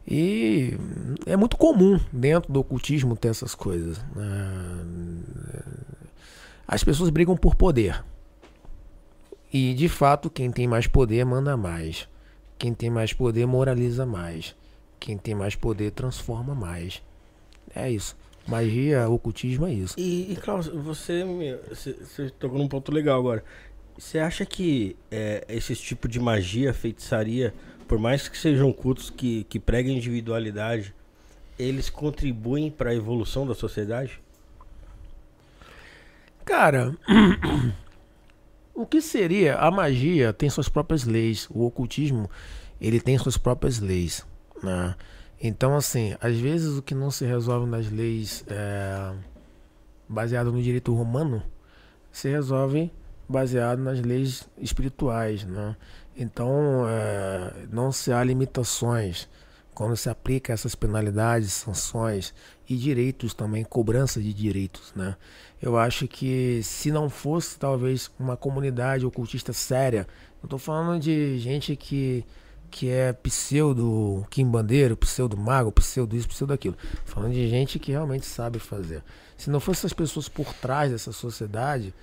[0.07, 0.77] E
[1.25, 3.97] é muito comum dentro do ocultismo ter essas coisas.
[4.15, 4.85] né?
[6.67, 8.03] As pessoas brigam por poder.
[9.51, 12.07] E de fato, quem tem mais poder manda mais.
[12.57, 14.55] Quem tem mais poder moraliza mais.
[14.99, 17.01] Quem tem mais poder transforma mais.
[17.75, 18.15] É isso.
[18.47, 19.95] Magia, ocultismo é isso.
[19.97, 21.23] E, e Klaus, você,
[21.69, 23.43] você tocou num ponto legal agora.
[23.97, 27.53] Você acha que é, esse tipo de magia, feitiçaria,
[27.87, 30.93] por mais que sejam cultos que, que preguem individualidade,
[31.57, 34.19] eles contribuem para a evolução da sociedade?
[36.45, 36.95] Cara,
[38.73, 42.29] o que seria a magia tem suas próprias leis, o ocultismo
[42.79, 44.25] ele tem suas próprias leis,
[44.61, 44.95] né?
[45.41, 49.13] Então assim, às vezes o que não se resolve nas leis é,
[50.07, 51.43] baseado no direito romano
[52.11, 52.91] se resolve
[53.27, 55.75] baseado nas leis espirituais, né?
[56.17, 59.29] Então é, não se há limitações
[59.73, 62.33] quando se aplica essas penalidades, sanções
[62.67, 65.15] e direitos também, cobrança de direitos, né?
[65.61, 70.07] Eu acho que se não fosse talvez uma comunidade ocultista séria,
[70.41, 72.25] eu tô falando de gente que
[72.69, 76.75] que é pseudo quimbandeiro, pseudo mago, pseudo isso, pseudo aquilo.
[77.05, 79.03] Falando de gente que realmente sabe fazer.
[79.37, 81.93] Se não fossem essas pessoas por trás dessa sociedade,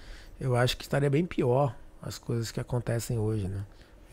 [0.40, 3.64] eu acho que estaria bem pior as coisas que acontecem hoje, né?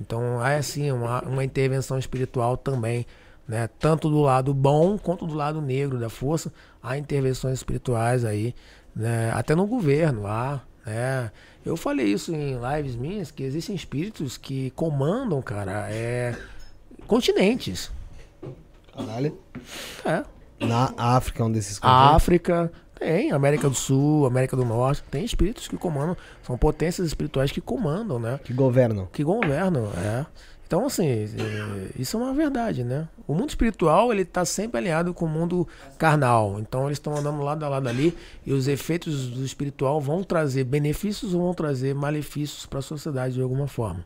[0.02, 3.06] Então há assim uma, uma intervenção espiritual também,
[3.48, 3.70] né?
[3.80, 6.52] Tanto do lado bom quanto do lado negro da força,
[6.82, 8.56] há intervenções espirituais aí,
[8.96, 9.32] né?
[9.32, 11.32] Até no governo há, né?
[11.64, 16.36] Eu falei isso em lives minhas que existem espíritos que comandam, cara, é
[17.06, 17.92] continentes.
[18.94, 19.38] Caralho.
[20.04, 20.24] É.
[20.66, 22.72] Na África, um desses A África,
[23.02, 27.60] tem, América do Sul, América do Norte, tem espíritos que comandam, são potências espirituais que
[27.60, 28.40] comandam, né?
[28.44, 29.08] que governam.
[29.12, 30.24] que governam, é.
[30.68, 31.28] Então, assim, é,
[31.98, 33.08] isso é uma verdade, né?
[33.28, 35.68] O mundo espiritual, ele tá sempre alinhado com o mundo
[35.98, 36.60] carnal.
[36.60, 38.16] Então, eles estão andando lado a lado ali
[38.46, 43.34] e os efeitos do espiritual vão trazer benefícios ou vão trazer malefícios para a sociedade
[43.34, 44.06] de alguma forma.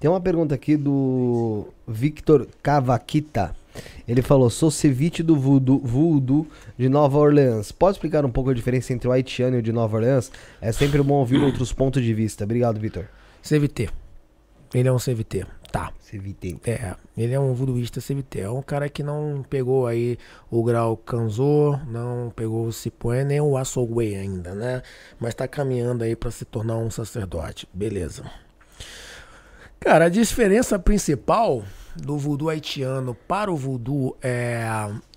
[0.00, 3.54] Tem uma pergunta aqui do Victor Cavaquita.
[4.06, 6.46] Ele falou: sou ceviche do voodoo, voodoo
[6.76, 7.72] de Nova Orleans.
[7.72, 10.30] Pode explicar um pouco a diferença entre o haitiano e o de Nova Orleans?
[10.60, 12.44] É sempre bom ouvir outros pontos de vista.
[12.44, 13.08] Obrigado, Victor.
[13.42, 13.88] CVT.
[14.74, 15.46] Ele é um CVT.
[15.70, 15.90] Tá.
[16.00, 16.58] Ceviche.
[16.66, 18.40] É, ele é um voodooísta CVT.
[18.40, 20.18] É um cara que não pegou aí
[20.50, 24.82] o grau Kanzo, não pegou o Cipué, nem o Assogwe ainda, né?
[25.18, 27.66] Mas tá caminhando aí para se tornar um sacerdote.
[27.72, 28.24] Beleza.
[29.80, 31.64] Cara, a diferença principal
[31.96, 34.66] do voodoo haitiano para o voodoo é,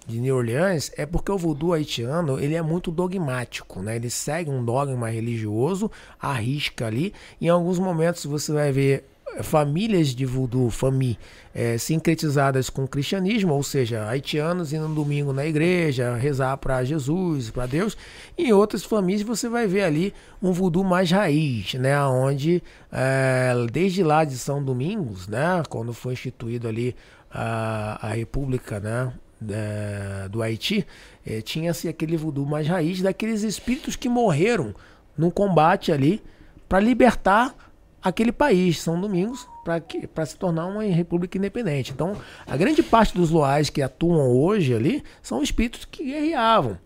[0.07, 3.95] de New Orleans é porque o voodoo haitiano ele é muito dogmático, né?
[3.95, 5.89] Ele segue um dogma religioso,
[6.19, 7.13] arrisca ali.
[7.41, 9.05] Em alguns momentos você vai ver
[9.41, 11.17] famílias de voodoo, fami,
[11.53, 16.83] eh, sincretizadas com o cristianismo, ou seja, haitianos indo no domingo na igreja, rezar para
[16.83, 17.97] Jesus, para Deus.
[18.37, 23.53] E em outras famílias você vai ver ali um voodoo mais raiz, né, onde eh,
[23.71, 26.95] desde lá de São Domingos, né, quando foi instituído ali
[27.29, 29.11] a, a República, né,
[29.41, 30.85] da- do Haiti,
[31.25, 34.73] eh, tinha-se aquele voodoo mais raiz daqueles espíritos que morreram
[35.17, 36.23] no combate ali
[36.69, 37.53] para libertar
[38.05, 39.47] aquele país, São Domingos,
[40.13, 41.91] para se tornar uma república independente.
[41.91, 42.15] Então,
[42.45, 46.77] a grande parte dos loais que atuam hoje ali são espíritos que guerreavam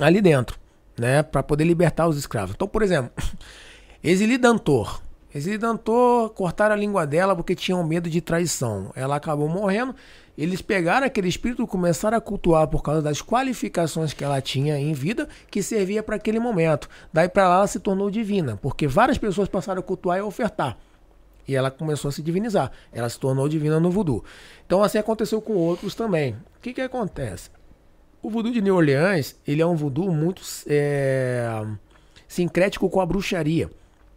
[0.00, 0.58] ali dentro,
[0.98, 2.56] né, para poder libertar os escravos.
[2.56, 3.12] Então, por exemplo,
[4.02, 5.00] Exili Dantor.
[5.32, 8.90] Exili Dantor cortaram a língua dela porque tinham medo de traição.
[8.96, 9.94] Ela acabou morrendo.
[10.36, 14.78] Eles pegaram aquele espírito e começaram a cultuar por causa das qualificações que ela tinha
[14.78, 16.88] em vida, que servia para aquele momento.
[17.10, 20.76] Daí para lá ela se tornou divina, porque várias pessoas passaram a cultuar e ofertar.
[21.48, 22.70] E ela começou a se divinizar.
[22.92, 24.22] Ela se tornou divina no voodoo.
[24.66, 26.32] Então assim aconteceu com outros também.
[26.32, 27.50] O que que acontece?
[28.22, 31.48] O voodoo de New Orleans, ele é um voodoo muito é,
[32.28, 33.70] sincrético com a bruxaria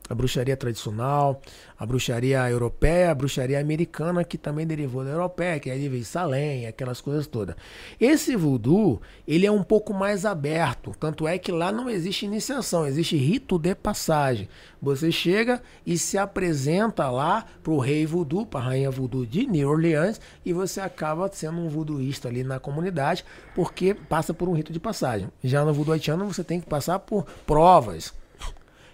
[0.10, 1.40] a bruxaria tradicional,
[1.78, 6.66] a bruxaria europeia, a bruxaria americana, que também derivou da europeia, que aí veio Salem,
[6.66, 7.56] aquelas coisas todas.
[8.02, 12.88] Esse voodoo, ele é um pouco mais aberto, tanto é que lá não existe iniciação,
[12.88, 14.50] existe rito de passagem.
[14.82, 19.46] Você chega e se apresenta lá para o rei voodoo, para a rainha voodoo de
[19.46, 23.24] New Orleans, e você acaba sendo um voodooísta ali na comunidade,
[23.54, 25.30] porque passa por um rito de passagem.
[25.44, 28.14] Já no voodoo haitiano, você tem que passar por provas,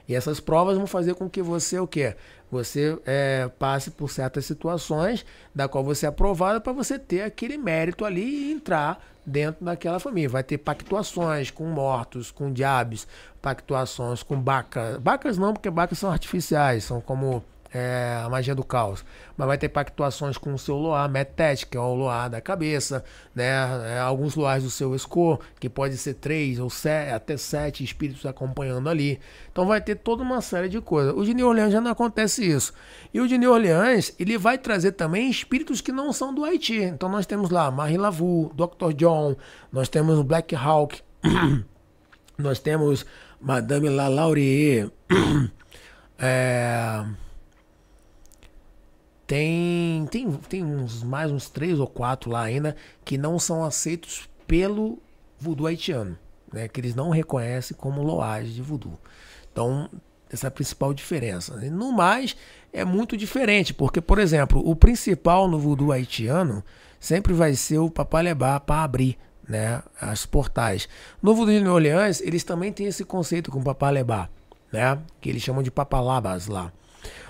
[0.08, 2.16] e essas provas vão fazer com que você o quê?
[2.52, 7.58] Você é, passe por certas situações da qual você é aprovado para você ter aquele
[7.58, 10.30] mérito ali e entrar dentro daquela família.
[10.30, 13.08] Vai ter pactuações com mortos, com diabos,
[13.42, 14.98] pactuações com bacas.
[14.98, 17.44] Bacas não, porque bacas são artificiais, são como
[17.76, 19.04] é, a magia do caos.
[19.36, 23.04] Mas vai ter pactuações com o seu Loar Metet, que é o Loar da cabeça,
[23.36, 23.52] né?
[23.96, 28.26] É, alguns Loares do seu Escor, que pode ser três ou sete, até sete espíritos
[28.26, 29.20] acompanhando ali.
[29.52, 31.14] Então vai ter toda uma série de coisas.
[31.14, 32.74] O de New Orleans já não acontece isso.
[33.14, 36.82] E o de New Orleans, ele vai trazer também espíritos que não são do Haiti.
[36.82, 38.94] Então nós temos lá Marie Lavu, Dr.
[38.96, 39.36] John,
[39.70, 41.02] nós temos Black Hawk,
[42.40, 43.06] nós temos
[43.42, 44.90] Madame La Laurier,
[46.18, 47.06] é...
[49.28, 54.30] Tem, tem, tem uns mais uns três ou quatro lá ainda que não são aceitos
[54.46, 55.00] pelo
[55.40, 56.18] voodoo haitiano,
[56.54, 56.68] né?
[56.68, 59.00] Que eles não reconhecem como loagem de voodoo.
[59.52, 59.90] Então,
[60.30, 61.56] essa é a principal diferença.
[61.72, 62.36] No mais,
[62.72, 66.64] é muito diferente, porque, por exemplo, o principal no voodoo haitiano
[67.00, 70.90] sempre vai ser o papalebá para abrir né, as portais.
[71.22, 74.30] No voodoo de New Orleans, eles também têm esse conceito com papalebá,
[74.72, 76.72] né, que eles chamam de papalabas lá.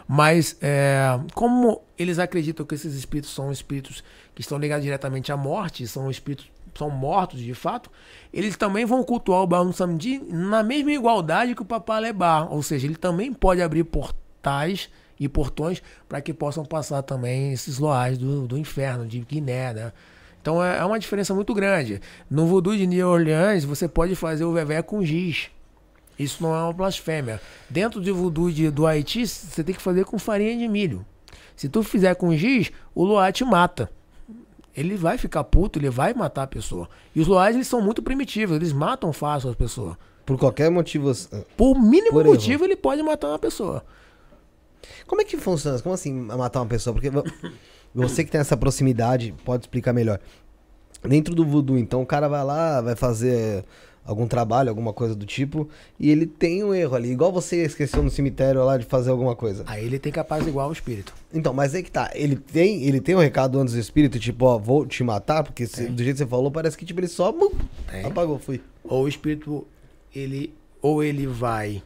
[0.07, 4.03] Mas é, como eles acreditam que esses espíritos são espíritos
[4.35, 7.89] que estão ligados diretamente à morte, são espíritos são mortos de fato,
[8.33, 12.85] eles também vão cultuar o Baal Samedi na mesma igualdade que o Papalebá, ou seja,
[12.85, 18.45] ele também pode abrir portais e portões para que possam passar também esses loais do,
[18.45, 19.93] do inferno, de Guiné, né?
[20.41, 21.99] Então é, é uma diferença muito grande.
[22.29, 25.49] No voodoo de New Orleans, você pode fazer o vevé com giz.
[26.17, 27.41] Isso não é uma blasfêmia.
[27.69, 31.05] Dentro do voodoo de, do Haiti, você tem que fazer com farinha de milho.
[31.55, 33.89] Se tu fizer com giz, o Loá te mata.
[34.75, 36.89] Ele vai ficar puto, ele vai matar a pessoa.
[37.15, 39.95] E os Loás, eles são muito primitivos, eles matam fácil as pessoas.
[40.25, 41.11] Por qualquer motivo.
[41.55, 43.85] Por mínimo Por motivo, ele pode matar uma pessoa.
[45.07, 45.79] Como é que funciona?
[45.79, 46.93] Como assim matar uma pessoa?
[46.93, 47.09] Porque
[47.93, 50.19] você que tem essa proximidade pode explicar melhor.
[51.03, 53.63] Dentro do voodoo, então, o cara vai lá, vai fazer
[54.05, 55.67] algum trabalho, alguma coisa do tipo,
[55.99, 59.35] e ele tem um erro ali, igual você esqueceu no cemitério lá de fazer alguma
[59.35, 59.63] coisa.
[59.65, 61.13] Aí ele tem capaz igual o espírito.
[61.33, 64.45] Então, mas aí que tá, ele tem, ele tem um recado antes do espírito, tipo,
[64.45, 67.07] ó, vou te matar, porque se, do jeito que você falou, parece que tipo ele
[67.07, 67.33] só
[67.89, 68.05] tem.
[68.05, 68.61] apagou, fui.
[68.83, 69.67] Ou o espírito
[70.13, 71.81] ele ou ele vai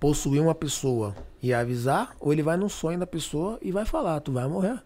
[0.00, 4.20] possuir uma pessoa e avisar, ou ele vai no sonho da pessoa e vai falar,
[4.20, 4.82] tu vai morrer.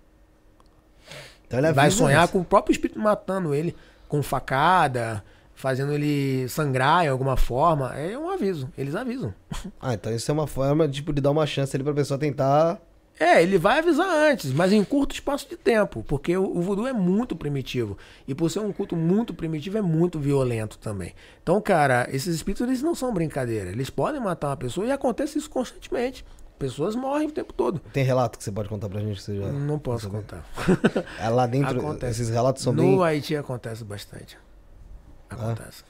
[1.47, 3.75] Então ele vai sonhar com o próprio espírito matando ele
[4.07, 5.25] com facada,
[5.63, 8.69] fazendo ele sangrar em alguma forma, é um aviso.
[8.77, 9.33] Eles avisam.
[9.81, 12.81] Ah, então isso é uma forma tipo, de dar uma chance ali pra pessoa tentar.
[13.21, 16.89] É, ele vai avisar antes, mas em curto espaço de tempo, porque o, o voodoo
[16.89, 17.97] é muito primitivo.
[18.27, 21.15] E por ser um culto muito primitivo, é muito violento também.
[21.41, 23.71] Então, cara, esses espíritos eles não são brincadeira.
[23.71, 26.25] Eles podem matar uma pessoa e acontece isso constantemente.
[26.59, 27.81] Pessoas morrem o tempo todo.
[27.93, 29.47] Tem relato que você pode contar pra gente que você já.
[29.47, 30.45] Não posso contar.
[31.21, 32.23] É lá dentro, acontece.
[32.23, 32.97] esses relatos são no bem.
[32.97, 34.37] No Haiti acontece bastante.
[35.33, 35.83] Acontece.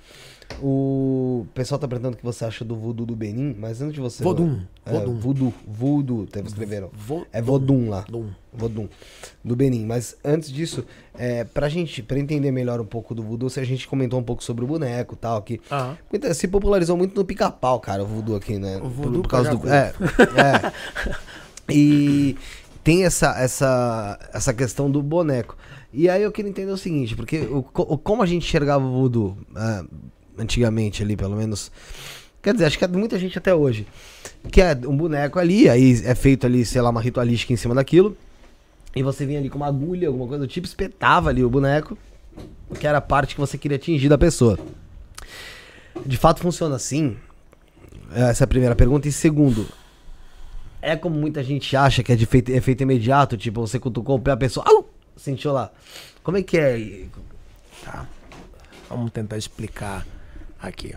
[0.60, 4.00] O pessoal tá perguntando o que você acha do voodoo do Benin, mas antes de
[4.00, 4.22] você.
[4.22, 4.60] Vodum.
[4.84, 5.14] É, Vodum.
[5.14, 5.54] Voodoo.
[5.66, 6.90] Voodoo, até escreveram.
[7.32, 8.04] É Vodum lá.
[8.08, 8.28] Dum.
[8.52, 8.86] Vodum.
[9.42, 9.86] Do Benin.
[9.86, 13.64] Mas antes disso, é, pra gente, pra entender melhor um pouco do voodoo, se a
[13.64, 15.96] gente comentou um pouco sobre o boneco e tal, que Aham.
[16.34, 18.76] se popularizou muito no pica-pau, cara, o voodoo aqui, né?
[18.82, 19.68] O voodoo por, por causa do.
[19.68, 19.92] É.
[20.36, 20.72] é.
[21.68, 22.36] E
[22.82, 25.56] tem essa, essa, essa questão do boneco.
[25.92, 29.36] E aí eu queria entender o seguinte, porque o, como a gente enxergava o voodoo
[29.50, 29.86] uh,
[30.38, 31.70] antigamente ali, pelo menos.
[32.42, 33.86] Quer dizer, acho que é muita gente até hoje.
[34.50, 37.74] Que é um boneco ali, aí é feito ali, sei lá, uma ritualística em cima
[37.74, 38.16] daquilo.
[38.96, 41.96] E você vinha ali com uma agulha, alguma coisa do tipo, espetava ali o boneco,
[42.78, 44.58] que era a parte que você queria atingir da pessoa.
[46.04, 47.16] De fato funciona assim?
[48.12, 49.06] Essa é a primeira pergunta.
[49.06, 49.66] E segundo,
[50.80, 54.20] é como muita gente acha que é de feito, efeito imediato, tipo, você cutucou o
[54.20, 54.66] pé, a pessoa.
[54.68, 54.91] Au!
[55.16, 55.70] Sentiu lá.
[56.22, 57.06] Como é que é?
[57.84, 58.06] Tá.
[58.88, 60.06] Vamos tentar explicar
[60.60, 60.94] aqui.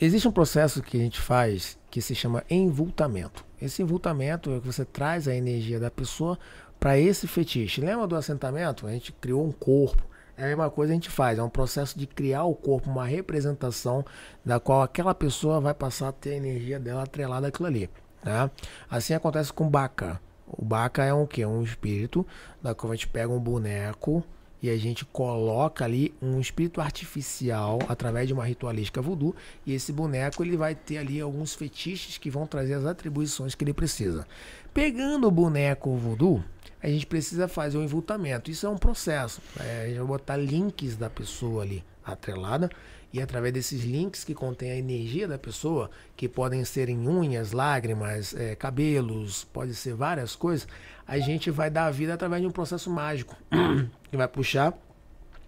[0.00, 3.44] Existe um processo que a gente faz que se chama envultamento.
[3.60, 6.38] Esse envultamento é que você traz a energia da pessoa
[6.78, 7.80] para esse fetiche.
[7.80, 8.86] Lembra do assentamento?
[8.86, 10.02] A gente criou um corpo,
[10.36, 12.90] É a mesma coisa que a gente faz, é um processo de criar o corpo,
[12.90, 14.04] uma representação
[14.44, 17.88] da qual aquela pessoa vai passar a ter a energia dela atrelada àquilo ali.
[18.22, 18.50] Né?
[18.90, 20.20] Assim acontece com o Baka.
[20.46, 21.44] O Baka é um que?
[21.44, 22.26] Um espírito,
[22.62, 24.24] da qual a gente pega um boneco
[24.62, 29.34] e a gente coloca ali um espírito artificial através de uma ritualística voodoo
[29.66, 33.64] e esse boneco ele vai ter ali alguns fetiches que vão trazer as atribuições que
[33.64, 34.26] ele precisa.
[34.72, 36.42] Pegando o boneco voodoo,
[36.82, 38.50] a gente precisa fazer o envoltamento.
[38.50, 39.40] Isso é um processo.
[39.58, 42.70] É, a gente vai botar links da pessoa ali atrelada
[43.16, 47.52] e através desses links que contém a energia da pessoa, que podem ser em unhas,
[47.52, 50.68] lágrimas, é, cabelos, pode ser várias coisas,
[51.06, 53.34] a gente vai dar a vida através de um processo mágico
[54.10, 54.74] que vai puxar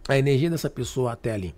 [0.08, 1.54] a energia dessa pessoa até ali.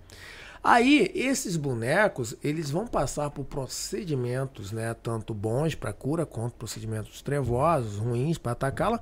[0.61, 7.21] Aí, esses bonecos, eles vão passar por procedimentos, né, tanto bons para cura quanto procedimentos
[7.21, 8.99] trevosos, ruins para atacá-la,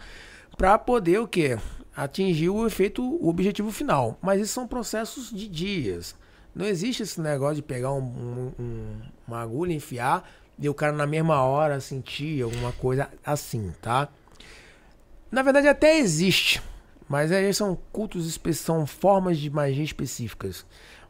[0.56, 1.58] para poder o quê?
[1.96, 4.16] Atingir o efeito, o objetivo final.
[4.22, 6.16] Mas isso são processos de dias.
[6.60, 10.30] Não existe esse negócio de pegar um, um, um, uma agulha, enfiar
[10.60, 14.10] e o cara na mesma hora sentir alguma coisa assim, tá?
[15.32, 16.62] Na verdade até existe,
[17.08, 20.66] mas aí são cultos, são formas de magia específicas,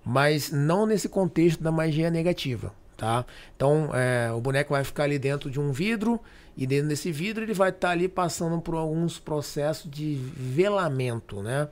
[0.05, 3.25] mas não nesse contexto da magia negativa, tá?
[3.55, 6.21] Então é, o boneco vai ficar ali dentro de um vidro
[6.55, 11.41] e dentro desse vidro ele vai estar tá ali passando por alguns processos de velamento,
[11.41, 11.69] né?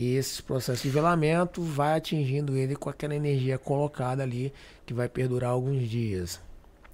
[0.00, 4.50] E esse processo de velamento vai atingindo ele com aquela energia colocada ali
[4.86, 6.40] que vai perdurar alguns dias.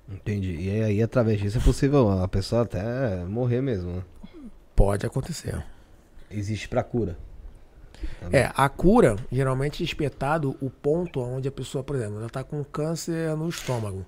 [0.09, 0.57] Entendi.
[0.57, 4.03] E aí, através disso, é possível a pessoa até morrer mesmo, né?
[4.75, 5.65] Pode acontecer.
[6.29, 7.17] Existe para cura.
[8.19, 8.41] Também.
[8.41, 12.43] É, a cura, geralmente é espetado o ponto onde a pessoa, por exemplo, ela está
[12.43, 14.05] com câncer no estômago.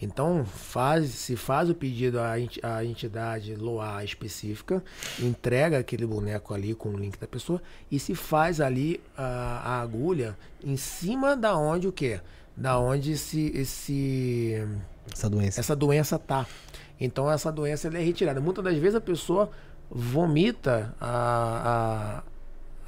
[0.00, 4.82] Então, faz, se faz o pedido à, entidade LOA específica,
[5.18, 7.60] entrega aquele boneco ali com o link da pessoa
[7.90, 12.20] e se faz ali a, a agulha em cima da onde o quê?
[12.56, 14.54] Da onde esse, esse
[15.12, 16.46] essa doença essa doença tá.
[17.00, 18.40] Então essa doença é retirada.
[18.40, 19.50] Muitas das vezes a pessoa
[19.90, 22.22] vomita a,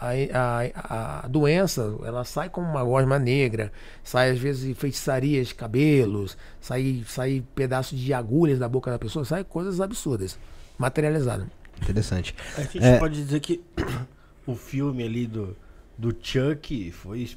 [0.01, 3.70] a a, a, doença ela sai como uma gosma negra,
[4.03, 9.45] sai às vezes feitiçarias, cabelos, sai, sai pedaços de agulhas da boca da pessoa, sai
[9.45, 10.39] coisas absurdas,
[10.79, 11.47] materializadas.
[11.83, 12.35] Interessante.
[12.57, 12.99] A gente é...
[12.99, 13.62] pode dizer que
[14.47, 15.55] o filme ali do,
[15.97, 17.29] do Chuck foi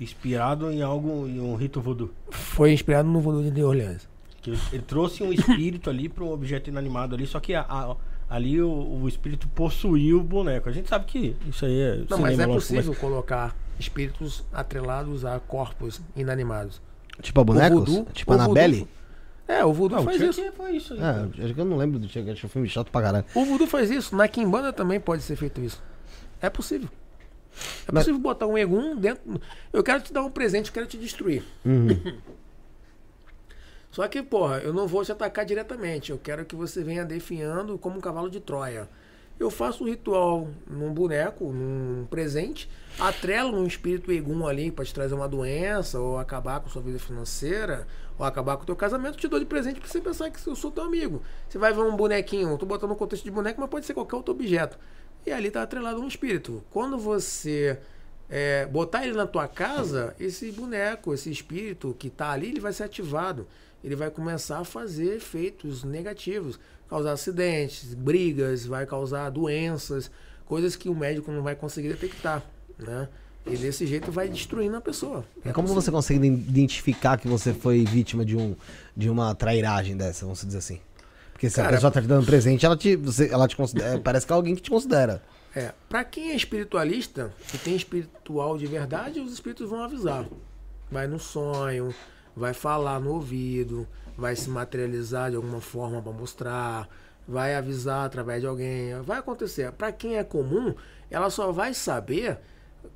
[0.00, 2.10] inspirado em algo, em um rito voodoo.
[2.30, 4.08] Foi inspirado no voodoo de New Orleans.
[4.40, 7.96] Que ele trouxe um espírito ali para um objeto inanimado ali, só que a, a
[8.32, 10.66] ali o, o, espírito possuiu o boneco.
[10.66, 12.04] A gente sabe que isso aí é.
[12.08, 12.98] Não, mas é possível mas...
[12.98, 16.80] colocar espíritos atrelados a corpos inanimados.
[17.20, 17.84] Tipo a bonecos?
[17.84, 18.88] Voodoo, tipo a Anabelle?
[19.46, 20.42] É, o Voodoo não, faz isso.
[20.56, 22.66] Foi isso aí, é, acho que eu não lembro do Chuck, acho que foi um
[22.66, 23.24] chato pra caralho.
[23.34, 24.16] O Voodoo faz isso.
[24.16, 25.82] Na Kimbanda também pode ser feito isso.
[26.40, 26.88] É possível.
[27.86, 28.22] É possível Mas...
[28.22, 29.38] botar um Egum dentro.
[29.70, 31.42] Eu quero te dar um presente, eu quero te destruir.
[31.66, 31.88] Uhum.
[33.92, 36.10] Só que, porra, eu não vou te atacar diretamente.
[36.10, 38.88] Eu quero que você venha definhando como um cavalo de Troia.
[39.38, 44.94] Eu faço um ritual num boneco, num presente, atrelo um espírito egum ali para te
[44.94, 47.86] trazer uma doença, ou acabar com sua vida financeira,
[48.18, 50.56] ou acabar com o teu casamento, te dou de presente pra você pensar que eu
[50.56, 51.22] sou teu amigo.
[51.48, 53.94] Você vai ver um bonequinho, eu tô botando no contexto de boneco, mas pode ser
[53.94, 54.78] qualquer outro objeto.
[55.26, 56.62] E ali tá atrelado um espírito.
[56.70, 57.78] Quando você
[58.30, 62.72] é, botar ele na tua casa, esse boneco, esse espírito que tá ali, ele vai
[62.72, 63.46] ser ativado
[63.82, 70.10] ele vai começar a fazer efeitos negativos, causar acidentes, brigas, vai causar doenças,
[70.44, 72.42] coisas que o médico não vai conseguir detectar,
[72.78, 73.08] né?
[73.44, 75.24] E desse jeito vai destruindo a pessoa.
[75.44, 78.54] É como você consegue identificar que você foi vítima de, um,
[78.96, 80.80] de uma trairagem dessa, vamos dizer assim?
[81.32, 83.98] Porque se Cara, a pessoa tá te dando presente, ela te, você, ela te considera,
[83.98, 85.20] parece que é alguém que te considera.
[85.54, 90.24] É, para quem é espiritualista, que tem espiritual de verdade, os espíritos vão avisar.
[90.90, 91.92] Vai no sonho,
[92.36, 93.86] vai falar no ouvido,
[94.16, 96.88] vai se materializar de alguma forma para mostrar,
[97.26, 99.70] vai avisar através de alguém, vai acontecer.
[99.72, 100.74] Para quem é comum,
[101.10, 102.38] ela só vai saber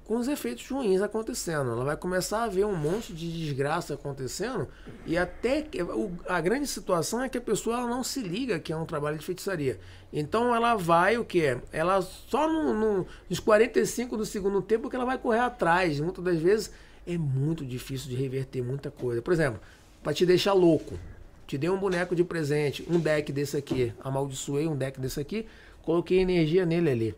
[0.05, 1.71] com os efeitos ruins acontecendo.
[1.71, 4.69] Ela vai começar a ver um monte de desgraça acontecendo
[5.05, 8.73] e até que, o, a grande situação é que a pessoa não se liga que
[8.73, 9.79] é um trabalho de feitiçaria.
[10.13, 11.59] Então ela vai o que?
[11.73, 16.01] Ela só no, no, nos 45 do segundo tempo que ela vai correr atrás.
[16.01, 16.73] Muitas das vezes
[17.07, 19.23] é muito difícil de reverter muita coisa.
[19.23, 19.61] Por exemplo,
[20.03, 20.99] para te deixar louco,
[21.47, 25.47] te dei um boneco de presente, um deck desse aqui, amaldiçoei um deck desse aqui,
[25.83, 27.15] coloquei energia nele ali.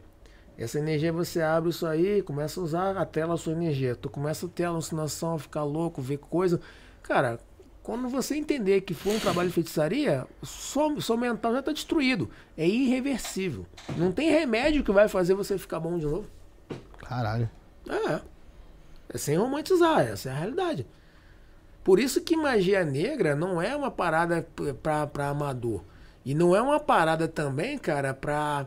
[0.58, 3.94] Essa energia você abre isso aí, começa a usar a tela a sua energia.
[3.94, 6.60] Tu começa a ter alucinação, a ficar louco, ver coisa.
[7.00, 7.38] Cara,
[7.80, 12.28] quando você entender que foi um trabalho de feitiçaria, seu, seu mental já está destruído.
[12.56, 13.64] É irreversível.
[13.96, 16.28] Não tem remédio que vai fazer você ficar bom de novo.
[16.98, 17.48] Caralho.
[17.88, 18.20] É.
[19.08, 20.86] É sem romantizar, essa é a realidade.
[21.82, 24.46] Por isso que magia negra não é uma parada
[24.82, 25.82] pra, pra amador.
[26.24, 28.66] E não é uma parada também, cara, pra,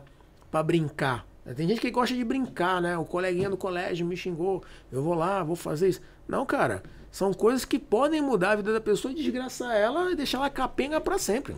[0.50, 1.24] pra brincar.
[1.56, 2.96] Tem gente que gosta de brincar, né?
[2.98, 6.00] O coleguinha do colégio me xingou, eu vou lá, vou fazer isso.
[6.26, 10.16] Não, cara, são coisas que podem mudar a vida da pessoa e desgraçar ela e
[10.16, 11.56] deixar ela capenga pra sempre.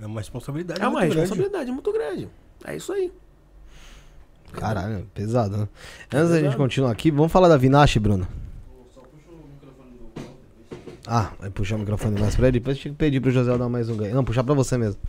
[0.00, 1.20] É uma responsabilidade É uma muito grande.
[1.20, 2.28] responsabilidade muito grande.
[2.64, 3.12] É isso aí.
[4.52, 5.68] Caralho, pesado, né?
[6.12, 8.26] Antes da gente continuar aqui, vamos falar da Vinache, Bruno.
[11.06, 12.60] Ah, vai puxar o microfone mais pra ele.
[12.60, 14.14] Depois tinha que pedir pro José dar mais um ganho.
[14.14, 15.00] Não, puxar pra você mesmo.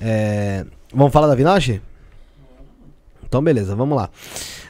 [0.00, 1.80] É, Vamos falar da Vinache?
[3.26, 4.10] Então, beleza, vamos lá.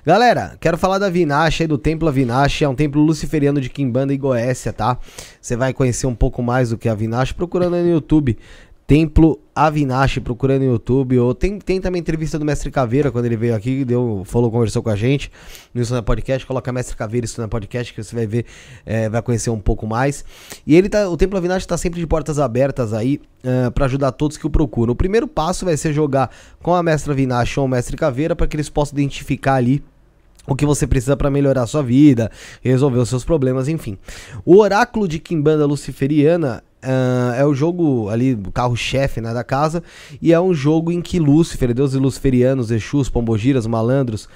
[0.07, 2.65] Galera, quero falar da Vinache aí, do Templo Avinache.
[2.65, 4.97] É um templo luciferiano de Quimbanda e Goécia, tá?
[5.39, 8.39] Você vai conhecer um pouco mais do que a Vinache procurando aí no YouTube.
[8.87, 11.19] Templo Avinache, procurando no YouTube.
[11.19, 14.83] Ou tem, tem também entrevista do Mestre Caveira, quando ele veio aqui, deu, falou, conversou
[14.83, 15.31] com a gente
[15.73, 16.47] no Isso na Podcast.
[16.47, 18.45] Coloca Mestre Caveira Isso na Podcast, que você vai ver,
[18.85, 20.25] é, vai conhecer um pouco mais.
[20.67, 24.13] E ele tá, o Templo Avinache tá sempre de portas abertas aí uh, para ajudar
[24.13, 24.93] todos que o procuram.
[24.93, 26.31] O primeiro passo vai ser jogar
[26.63, 29.83] com a Mestra Avinache ou o Mestre Caveira para que eles possam identificar ali
[30.47, 32.31] o que você precisa para melhorar a sua vida,
[32.63, 33.97] resolver os seus problemas, enfim.
[34.45, 36.63] O Oráculo de Kimbanda Luciferiana
[37.37, 39.83] é o jogo ali, carro-chefe né, da casa,
[40.21, 44.29] e é um jogo em que Lúcifer, deuses luciferianos, Exus, Pombogiras, Malandros,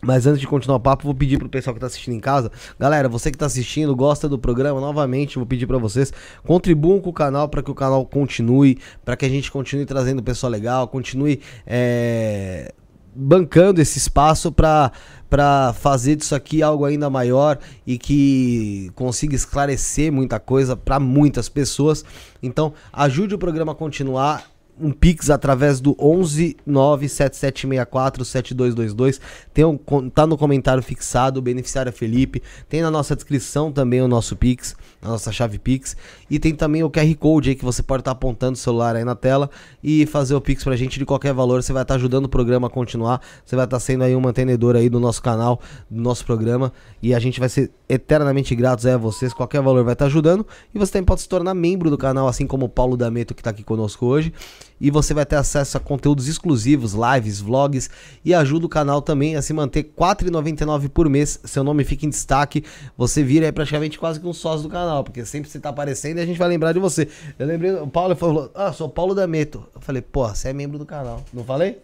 [0.00, 2.52] Mas antes de continuar o papo, vou pedir pro pessoal que tá assistindo em casa,
[2.78, 6.12] galera, você que tá assistindo, gosta do programa, novamente, vou pedir para vocês,
[6.46, 10.22] contribuam com o canal para que o canal continue, para que a gente continue trazendo
[10.22, 12.72] pessoal legal, continue é,
[13.14, 14.92] bancando esse espaço para
[15.28, 21.50] para fazer disso aqui algo ainda maior e que consiga esclarecer muita coisa para muitas
[21.50, 22.02] pessoas.
[22.42, 24.42] Então, ajude o programa a continuar
[24.80, 29.20] um pix através do 11 97764 7222.
[29.52, 29.76] Tem um,
[30.08, 32.42] tá no comentário fixado, o beneficiário é Felipe.
[32.68, 35.96] Tem na nossa descrição também o nosso pix, a nossa chave pix.
[36.30, 38.96] E tem também o QR Code aí que você pode estar tá apontando o celular
[38.96, 39.50] aí na tela
[39.82, 41.62] e fazer o pix pra gente de qualquer valor.
[41.62, 43.20] Você vai estar tá ajudando o programa a continuar.
[43.44, 46.72] Você vai estar tá sendo aí um mantenedor aí do nosso canal, do nosso programa.
[47.02, 49.32] E a gente vai ser eternamente gratos a vocês.
[49.32, 50.46] Qualquer valor vai estar tá ajudando.
[50.74, 53.40] E você também pode se tornar membro do canal, assim como o Paulo Dameto que
[53.40, 54.32] está aqui conosco hoje
[54.80, 57.90] e você vai ter acesso a conteúdos exclusivos, lives, vlogs
[58.24, 61.40] e ajuda o canal também a se manter R$ 4,99 por mês.
[61.44, 62.64] Seu nome fica em destaque,
[62.96, 66.18] você vira aí praticamente quase que um sócio do canal, porque sempre você tá aparecendo
[66.18, 67.08] e a gente vai lembrar de você.
[67.38, 69.66] Eu lembrei, o Paulo falou: "Ah, sou Paulo Dameto".
[69.74, 71.24] Eu falei: "Pô, você é membro do canal".
[71.32, 71.78] Não falei?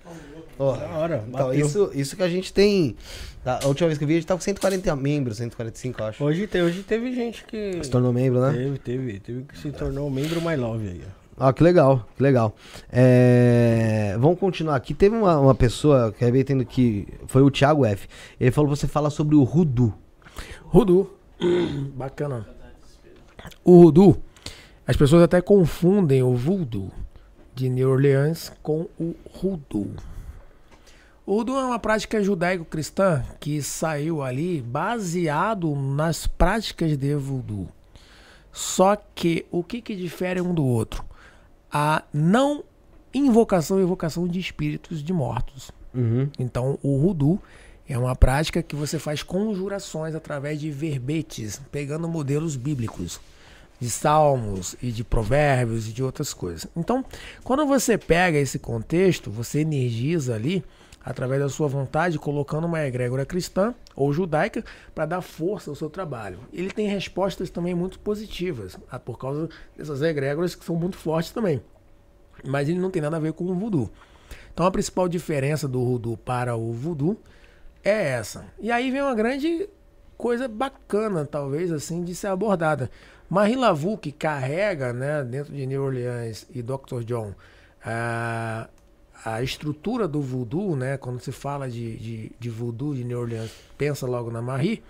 [0.58, 2.94] Oh, da hora, então, isso, isso que a gente tem.
[3.44, 6.24] A última vez que eu vi, a gente tá com 140 membros, 145, eu acho.
[6.24, 7.80] Hoje, te, hoje teve gente que.
[7.82, 8.52] Se tornou membro, né?
[8.52, 9.20] Teve, teve.
[9.20, 11.23] Teve que se tornou membro mais love aí, ó.
[11.36, 12.54] Ah, que legal, que legal.
[12.90, 14.94] É, vamos continuar aqui.
[14.94, 17.08] Teve uma, uma pessoa que acabei tendo que.
[17.26, 18.08] Foi o Thiago F.
[18.38, 19.92] Ele falou você fala sobre o Rudu.
[20.62, 21.10] Rudu.
[21.94, 22.46] Bacana.
[23.64, 24.16] O Rudu.
[24.86, 26.92] As pessoas até confundem o Voodoo
[27.54, 29.90] de New Orleans com o Rudu.
[31.26, 37.66] O Rudu é uma prática judaico-cristã que saiu ali baseado nas práticas de Voodoo.
[38.52, 41.02] Só que o que, que difere um do outro?
[41.74, 42.62] A não
[43.12, 45.72] invocação e evocação de espíritos de mortos.
[45.92, 46.30] Uhum.
[46.38, 47.40] Então, o Rudu
[47.88, 53.20] é uma prática que você faz conjurações através de verbetes, pegando modelos bíblicos.
[53.80, 56.66] de salmos e de provérbios e de outras coisas.
[56.76, 57.04] Então,
[57.42, 60.64] quando você pega esse contexto, você energiza ali
[61.04, 65.90] através da sua vontade, colocando uma egrégora cristã ou judaica para dar força ao seu
[65.90, 66.38] trabalho.
[66.52, 71.32] Ele tem respostas também muito positivas, ah, por causa dessas egrégoras que são muito fortes
[71.32, 71.60] também.
[72.44, 73.90] Mas ele não tem nada a ver com o voodoo.
[74.52, 77.18] Então a principal diferença do voodoo para o voodoo
[77.82, 78.46] é essa.
[78.58, 79.68] E aí vem uma grande
[80.16, 82.90] coisa bacana, talvez, assim, de ser abordada.
[83.28, 87.02] Marie Laveau, que carrega, né, dentro de New Orleans e Dr.
[87.04, 87.34] John,
[89.24, 93.50] a, estrutura do voodoo, né, quando se fala de, de, de voodoo de New Orleans,
[93.78, 94.82] pensa logo na Marie,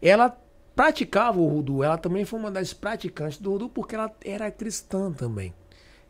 [0.00, 0.36] ela
[0.74, 5.12] praticava o voodoo, ela também foi uma das praticantes do voodoo porque ela era cristã
[5.12, 5.54] também.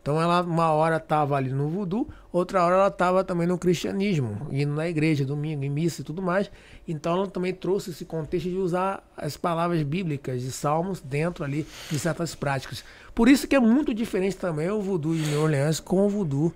[0.05, 4.49] Então ela uma hora estava ali no voodoo, outra hora ela estava também no cristianismo,
[4.51, 6.51] indo na igreja, domingo, em missa e tudo mais.
[6.87, 11.67] Então ela também trouxe esse contexto de usar as palavras bíblicas de salmos dentro ali
[11.91, 12.85] de certas práticas.
[13.15, 16.53] Por isso que é muito diferente também o voodoo de New Orleans com o voodoo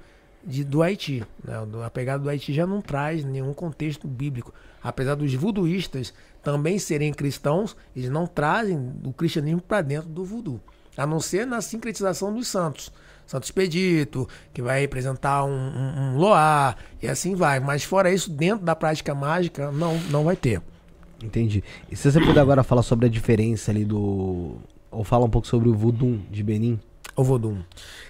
[0.49, 1.23] de, do Haiti.
[1.45, 1.55] Né?
[1.85, 4.53] A pegada do Haiti já não traz nenhum contexto bíblico.
[4.83, 10.61] Apesar dos voodooístas também serem cristãos, eles não trazem o cristianismo para dentro do voodoo.
[10.97, 12.91] A não ser na sincretização dos santos.
[13.27, 17.61] Santo Expedito, que vai representar um, um, um Loá, e assim vai.
[17.61, 20.63] Mas fora isso, dentro da prática mágica, não, não vai ter.
[21.23, 21.63] Entendi.
[21.91, 24.57] E se você puder agora falar sobre a diferença ali do.
[24.91, 26.81] Ou fala um pouco sobre o voodoo de Benin?
[27.19, 27.59] O Vodum.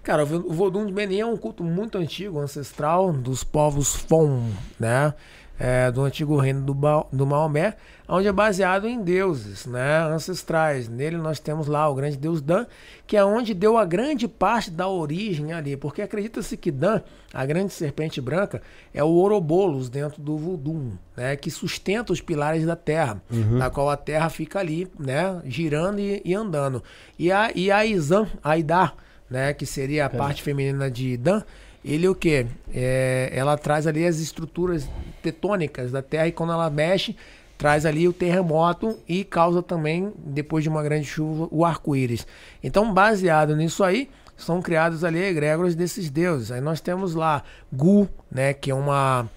[0.03, 5.15] Cara, o Vodum de Benin é um culto muito antigo, ancestral, dos povos Fon, né?
[5.59, 7.75] é, do antigo reino do, ba do Maomé,
[8.09, 10.89] onde é baseado em deuses né, ancestrais.
[10.89, 12.67] Nele nós temos lá o grande deus Dan,
[13.07, 17.03] que é onde deu a grande parte da origem ali, porque acredita-se que Dan,
[17.35, 18.62] a grande serpente branca,
[18.95, 23.59] é o Ourobolos dentro do Voodoo, né, que sustenta os pilares da terra, uhum.
[23.59, 26.83] na qual a terra fica ali, né, girando e, e andando.
[27.19, 28.97] E a, e a Izan, a Idar,
[29.28, 31.43] né, que seria a parte feminina de Dan,
[31.85, 32.47] ele o que?
[32.73, 34.89] É, ela traz ali as estruturas
[35.23, 37.17] tetônicas da Terra e quando ela mexe,
[37.59, 42.27] traz ali o terremoto e causa também, depois de uma grande chuva, o arco-íris.
[42.62, 46.53] Então, baseado nisso aí, são criados ali egrégoras desses deuses.
[46.53, 49.28] Aí nós temos lá Gu, né, que é uma,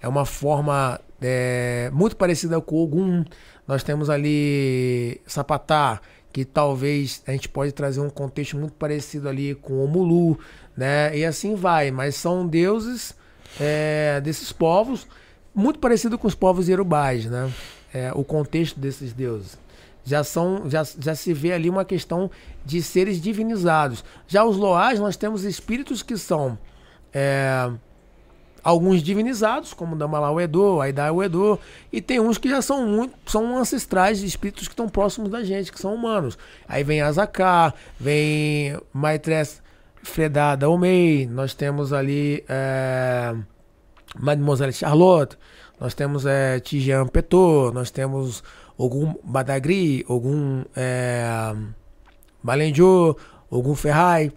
[0.00, 3.22] é uma forma é, muito parecida com Ogum.
[3.66, 6.00] Nós temos ali Sapatá,
[6.32, 10.38] que talvez a gente pode trazer um contexto muito parecido ali com o Mulu,
[10.76, 11.16] né?
[11.16, 13.14] E assim vai, mas são deuses
[13.60, 15.06] é, desses povos,
[15.54, 17.52] muito parecido com os povos iorubais, né?
[17.92, 19.58] É, o contexto desses deuses.
[20.04, 22.30] Já, são, já, já se vê ali uma questão
[22.64, 24.04] de seres divinizados.
[24.26, 26.58] Já os loás, nós temos espíritos que são
[27.12, 27.70] é,
[28.62, 31.58] alguns divinizados, como Damalau Edo, Aidai Edo,
[31.92, 35.42] e tem uns que já são muito, são ancestrais de espíritos que estão próximos da
[35.42, 36.38] gente, que são humanos.
[36.68, 39.62] Aí vem Azaká, vem Maitres
[40.02, 43.34] Fredada Omei, nós temos ali é,
[44.18, 45.36] Mademoiselle Charlotte,
[45.80, 48.42] nós temos é, Tijan Petor, nós temos
[48.76, 51.54] algum Badagri, algum é,
[52.42, 53.16] Balenjo,
[53.50, 54.32] algum Ferrai.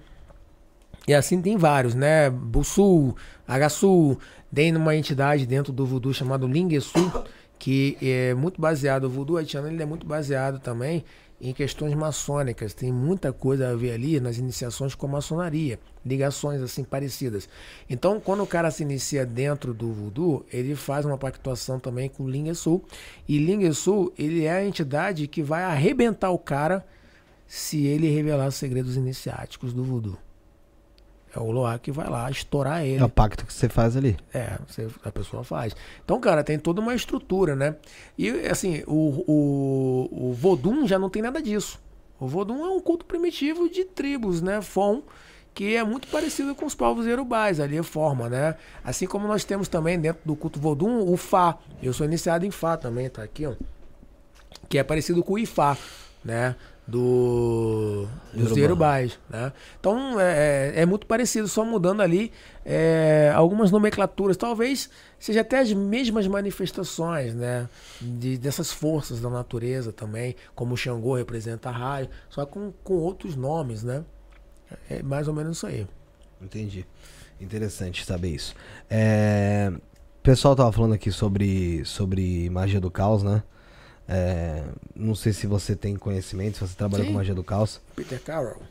[1.08, 2.30] E assim tem vários, né?
[2.30, 3.16] Bussu,
[3.48, 4.18] Agaçu,
[4.54, 7.12] tem uma entidade dentro do voodoo chamado Linguesu,
[7.58, 11.04] que é muito baseado, o voodoo haitiano ele é muito baseado também
[11.42, 12.74] em questões maçônicas.
[12.74, 17.50] Tem muita coisa a ver ali nas iniciações com a maçonaria, ligações assim parecidas.
[17.90, 22.24] Então, quando o cara se inicia dentro do voodoo, ele faz uma pactuação também com
[22.24, 22.86] o Linguesul.
[23.28, 26.86] E Linguesul, ele é a entidade que vai arrebentar o cara
[27.48, 30.18] se ele revelar os segredos iniciáticos do voodoo.
[31.34, 33.02] É o Loa que vai lá estourar ele.
[33.02, 34.18] É o pacto que você faz ali.
[34.34, 35.76] É, você, a pessoa faz.
[36.04, 37.76] Então, cara, tem toda uma estrutura, né?
[38.18, 41.80] E, assim, o, o, o Vodun já não tem nada disso.
[42.20, 44.62] O Vodun é um culto primitivo de tribos, né?
[44.62, 45.02] Fon,
[45.54, 48.56] que é muito parecido com os povos iorubais, ali a forma, né?
[48.84, 51.58] Assim como nós temos também dentro do culto Vodun o Fá.
[51.82, 53.54] Eu sou iniciado em Fá também, tá aqui, ó.
[54.68, 55.78] Que é parecido com o Ifá,
[56.24, 56.56] né?
[56.92, 59.54] Do, dos Yorubais, né?
[59.80, 62.34] Então é, é, é, muito parecido, só mudando ali
[62.66, 64.36] é, algumas nomenclaturas.
[64.36, 67.70] Talvez seja até as mesmas manifestações, né?
[68.02, 72.96] De, dessas forças da natureza também, como o Xangô representa a raio, só com, com
[72.96, 74.04] outros nomes, né?
[74.90, 75.88] É mais ou menos isso aí.
[76.42, 76.86] Entendi.
[77.40, 78.54] Interessante saber isso.
[78.90, 83.42] É, o pessoal tava falando aqui sobre, sobre magia do caos, né?
[84.14, 87.12] É, não sei se você tem conhecimento, se você trabalha Sim.
[87.12, 87.80] com magia do caos.
[87.96, 88.62] Peter Carroll.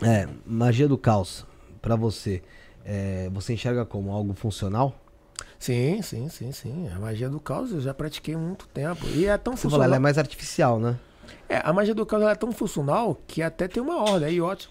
[0.00, 1.44] É, magia do caos,
[1.82, 2.42] para você,
[2.82, 4.98] é, você enxerga como algo funcional?
[5.58, 6.88] Sim, sim, sim, sim.
[6.88, 9.06] A magia do caos eu já pratiquei há muito tempo.
[9.08, 9.80] E é tão você funcional.
[9.80, 10.98] Fala, ela é mais artificial, né?
[11.46, 14.32] É, a magia do caos ela é tão funcional que até tem uma ordem, a
[14.32, 14.70] IOT,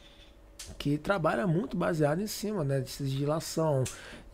[0.77, 3.83] que trabalha muito baseado em cima, né, de sigilação,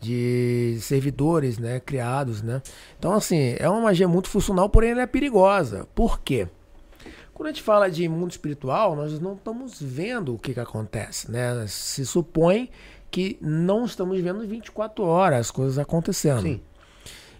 [0.00, 2.62] de servidores, né, criados, né.
[2.98, 5.86] Então, assim, é uma magia muito funcional, porém ela é perigosa.
[5.94, 6.48] Por quê?
[7.32, 11.30] Quando a gente fala de mundo espiritual, nós não estamos vendo o que, que acontece,
[11.30, 11.66] né?
[11.66, 12.70] Se supõe
[13.10, 16.42] que não estamos vendo 24 horas as coisas acontecendo.
[16.42, 16.60] Sim.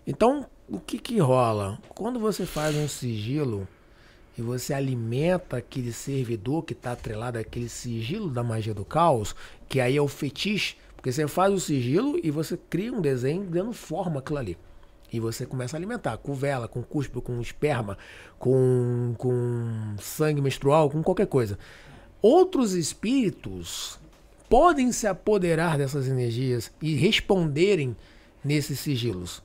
[0.06, 1.78] Então, o que que rola?
[1.88, 3.66] Quando você faz um sigilo
[4.36, 9.34] e você alimenta aquele servidor que está atrelado àquele sigilo da magia do caos,
[9.68, 10.76] que aí é o fetiche,
[11.06, 14.58] porque você faz o sigilo e você cria um desenho dando forma aquilo ali.
[15.12, 17.96] E você começa a alimentar com vela, com cuspo, com esperma,
[18.40, 21.56] com, com sangue menstrual, com qualquer coisa.
[22.20, 24.00] Outros espíritos
[24.48, 27.94] podem se apoderar dessas energias e responderem
[28.42, 29.40] nesses sigilos.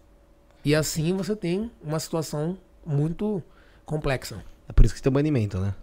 [0.66, 3.44] E assim você tem uma situação muito
[3.86, 4.44] complexa.
[4.68, 5.76] É por isso que tem o banimento, né?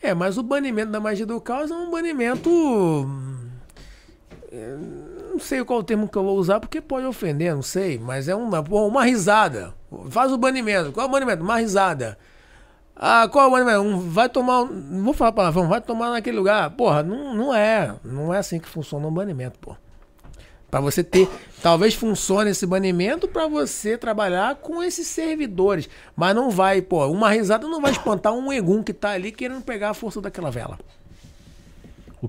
[0.00, 2.50] É, mas o banimento da magia do caos é um banimento.
[4.52, 7.98] Não sei qual o termo que eu vou usar, porque pode ofender, não sei.
[7.98, 9.72] Mas é uma, uma risada.
[10.10, 10.92] Faz o banimento.
[10.92, 11.42] Qual é o banimento?
[11.42, 12.18] Uma risada.
[12.96, 13.80] Ah, qual é o banimento?
[13.80, 14.64] Um, vai tomar.
[14.66, 16.68] Não vou falar palavrão, vai tomar naquele lugar.
[16.70, 17.94] Porra, não, não é.
[18.04, 19.76] Não é assim que funciona um banimento, pô.
[20.68, 21.28] Pra você ter.
[21.62, 25.88] Talvez funcione esse banimento pra você trabalhar com esses servidores.
[26.16, 27.06] Mas não vai, pô.
[27.06, 30.50] Uma risada não vai espantar um egum que tá ali querendo pegar a força daquela
[30.50, 30.78] vela.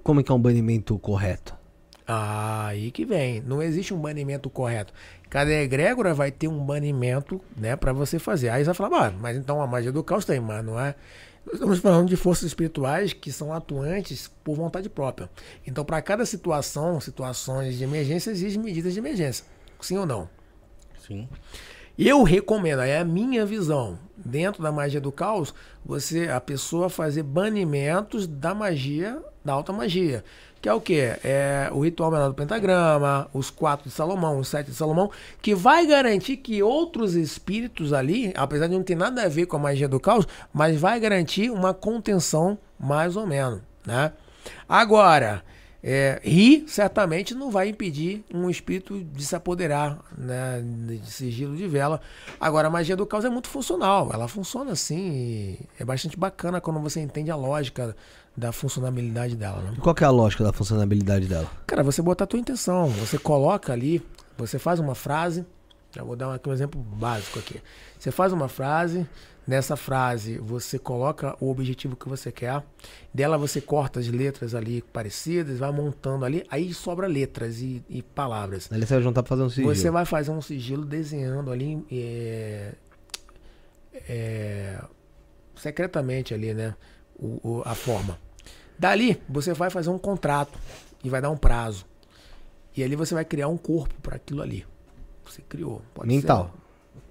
[0.04, 1.61] Como é que é um banimento correto?
[2.08, 3.42] Ah, aí que vem.
[3.42, 4.94] Não existe um banimento correto.
[5.30, 8.50] Cada egrégora vai ter um banimento, né, para você fazer.
[8.50, 10.96] Aí você vai falar, ah, mas então a magia do caos tem, mas não é.
[11.46, 15.30] Nós estamos falando de forças espirituais que são atuantes por vontade própria.
[15.66, 19.46] Então, para cada situação, situações de emergência, existem medidas de emergência.
[19.80, 20.30] Sim ou não?
[21.00, 21.28] Sim.
[21.98, 24.00] Eu recomendo, é a minha visão.
[24.16, 30.24] Dentro da magia do caos, você, a pessoa fazer banimentos da magia, da alta magia.
[30.62, 31.18] Que é o quê?
[31.24, 35.10] É o ritual menor do pentagrama, os quatro de Salomão, os sete de Salomão,
[35.42, 39.56] que vai garantir que outros espíritos ali, apesar de não ter nada a ver com
[39.56, 44.14] a magia do caos, mas vai garantir uma contenção mais ou menos, né?
[44.70, 45.44] Agora,
[45.84, 46.22] é,
[46.68, 52.00] certamente não vai impedir um espírito de se apoderar né, de sigilo de vela.
[52.40, 54.12] Agora, a magia do caos é muito funcional.
[54.14, 55.58] Ela funciona assim.
[55.80, 57.96] é bastante bacana quando você entende a lógica
[58.36, 59.62] da funcionalidade dela.
[59.62, 59.78] Né?
[59.80, 61.50] Qual que é a lógica da funcionalidade dela?
[61.68, 62.88] Cara, você botar a tua intenção.
[62.90, 64.02] Você coloca ali,
[64.38, 65.46] você faz uma frase.
[65.96, 67.62] Eu vou dar aqui um exemplo básico aqui.
[68.00, 69.06] Você faz uma frase,
[69.46, 72.64] nessa frase você coloca o objetivo que você quer.
[73.14, 78.02] Dela você corta as letras ali parecidas, vai montando ali, aí sobra letras e, e
[78.02, 78.72] palavras.
[78.72, 79.76] Ali você vai juntar pra fazer um sigilo.
[79.76, 82.74] Você vai fazer um sigilo desenhando ali é,
[84.08, 84.82] é,
[85.56, 86.74] secretamente ali, né?
[87.22, 88.18] O- o- a forma.
[88.78, 90.58] Dali, você vai fazer um contrato
[91.04, 91.86] e vai dar um prazo.
[92.76, 94.66] E ali você vai criar um corpo para aquilo ali.
[95.26, 95.82] Você criou.
[95.94, 96.46] Pode Mental.
[96.46, 96.62] Ser,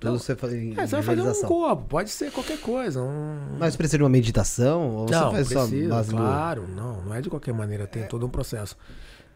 [0.00, 3.02] Tudo você faz em é, você vai fazer um corpo, pode ser qualquer coisa.
[3.02, 3.56] Um...
[3.58, 4.90] Mas precisa de uma meditação?
[4.97, 7.86] Ou você não, faz só precisa, base do- claro, não, não é de qualquer maneira,
[7.86, 8.76] tem todo um processo.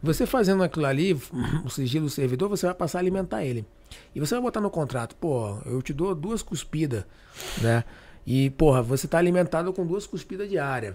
[0.02, 1.12] Você fazendo aquilo ali,
[1.64, 3.64] o sigilo do servidor, você vai passar a alimentar ele.
[4.14, 7.04] E você vai botar no contrato, pô, eu te dou duas cuspidas,
[7.60, 7.84] né?
[8.26, 10.94] E, porra, você tá alimentado com duas cuspidas diárias.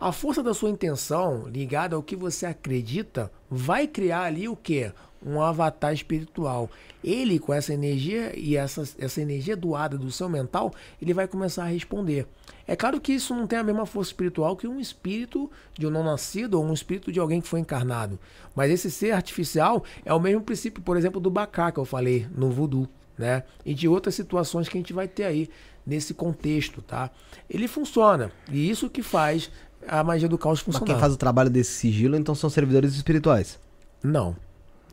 [0.00, 4.92] A força da sua intenção, ligada ao que você acredita, vai criar ali o quê?
[5.24, 6.68] Um avatar espiritual.
[7.02, 11.64] Ele, com essa energia e essa, essa energia doada do seu mental, ele vai começar
[11.64, 12.26] a responder.
[12.66, 15.90] É claro que isso não tem a mesma força espiritual que um espírito de um
[15.90, 18.18] não nascido ou um espírito de alguém que foi encarnado.
[18.54, 22.26] Mas esse ser artificial é o mesmo princípio, por exemplo, do bacá que eu falei
[22.34, 23.44] no voodoo, né?
[23.64, 25.48] E de outras situações que a gente vai ter aí
[25.86, 27.10] nesse contexto, tá?
[27.48, 28.30] Ele funciona.
[28.50, 29.50] E isso que faz
[29.86, 30.86] a magia do caos Mas funcionar.
[30.86, 33.58] quem faz o trabalho desse sigilo, então, são servidores espirituais.
[34.02, 34.36] Não.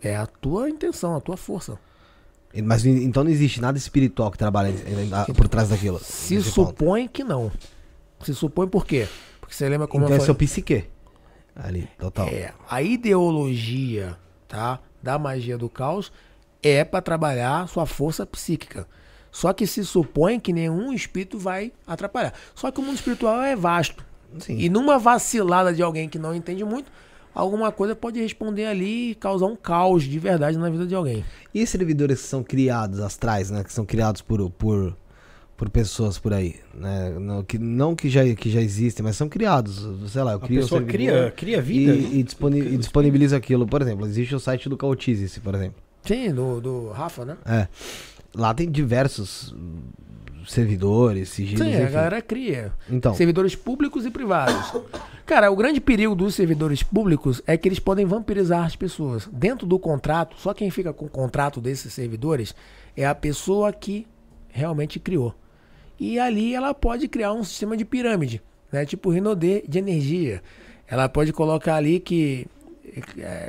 [0.01, 1.77] É a tua intenção, a tua força.
[2.63, 5.99] Mas então não existe nada espiritual que trabalha em- em- por trás daquilo.
[5.99, 7.49] Se supõe que não.
[8.23, 9.07] Se supõe por quê?
[9.39, 10.85] Porque você lembra como Então é eu seu psique.
[11.55, 12.27] Ali, total.
[12.27, 16.11] É, a ideologia, tá, da magia do caos
[16.61, 18.87] é para trabalhar sua força psíquica.
[19.31, 22.33] Só que se supõe que nenhum espírito vai atrapalhar.
[22.53, 24.03] Só que o mundo espiritual é vasto.
[24.39, 24.57] Sim.
[24.57, 26.91] E numa vacilada de alguém que não entende muito,
[27.33, 31.23] alguma coisa pode responder ali e causar um caos de verdade na vida de alguém.
[31.53, 33.63] E esses servidores que são criados, astrais, né?
[33.63, 34.95] Que são criados por, por,
[35.57, 37.11] por pessoas por aí, né?
[37.19, 39.87] Não que, não que, já, que já existem, mas são criados.
[40.09, 41.93] Sei lá, eu A crio um pessoa cria, cria vida.
[41.93, 43.65] e, e, disponi- e disponibiliza aquilo.
[43.65, 45.75] Por exemplo, existe o site do Cautize, por exemplo.
[46.03, 47.37] Sim, do, do Rafa, né?
[47.45, 47.67] É.
[48.35, 49.53] Lá tem diversos
[50.47, 51.93] servidores, sigilos, Sim, a enfim.
[51.93, 52.73] galera cria.
[52.89, 54.73] Então, Servidores públicos e privados.
[55.25, 59.29] Cara, o grande perigo dos servidores públicos é que eles podem vampirizar as pessoas.
[59.31, 62.55] Dentro do contrato, só quem fica com o contrato desses servidores
[62.97, 64.07] é a pessoa que
[64.49, 65.33] realmente criou.
[65.99, 68.85] E ali ela pode criar um sistema de pirâmide, né?
[68.85, 70.41] Tipo Rinode de energia.
[70.87, 72.47] Ela pode colocar ali que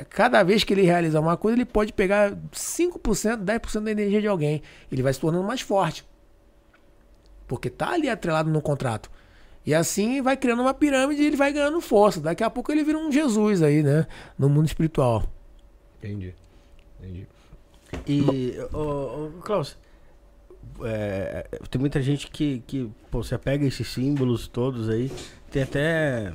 [0.09, 4.27] cada vez que ele realizar uma coisa, ele pode pegar 5%, 10% da energia de
[4.27, 4.61] alguém.
[4.91, 6.05] Ele vai se tornando mais forte.
[7.47, 9.11] Porque tá ali atrelado no contrato.
[9.65, 12.19] E assim vai criando uma pirâmide e ele vai ganhando força.
[12.19, 14.07] Daqui a pouco ele vira um Jesus aí, né?
[14.37, 15.23] No mundo espiritual.
[15.97, 16.33] entendi.
[16.99, 17.27] Entendi.
[18.07, 19.77] E, ô, ô, Klaus,
[20.83, 25.11] é, tem muita gente que, que pô, você pega esses símbolos todos aí,
[25.51, 26.33] tem até.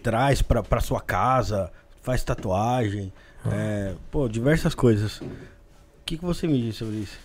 [0.00, 1.70] É, traz pra, pra sua casa,
[2.02, 3.12] faz tatuagem,
[3.52, 5.20] é, pô, diversas coisas.
[5.20, 5.26] O
[6.04, 7.18] que, que você me diz sobre isso?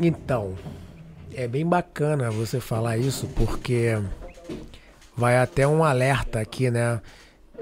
[0.00, 0.54] Então,
[1.34, 3.98] é bem bacana você falar isso porque
[5.16, 7.00] vai até um alerta aqui, né?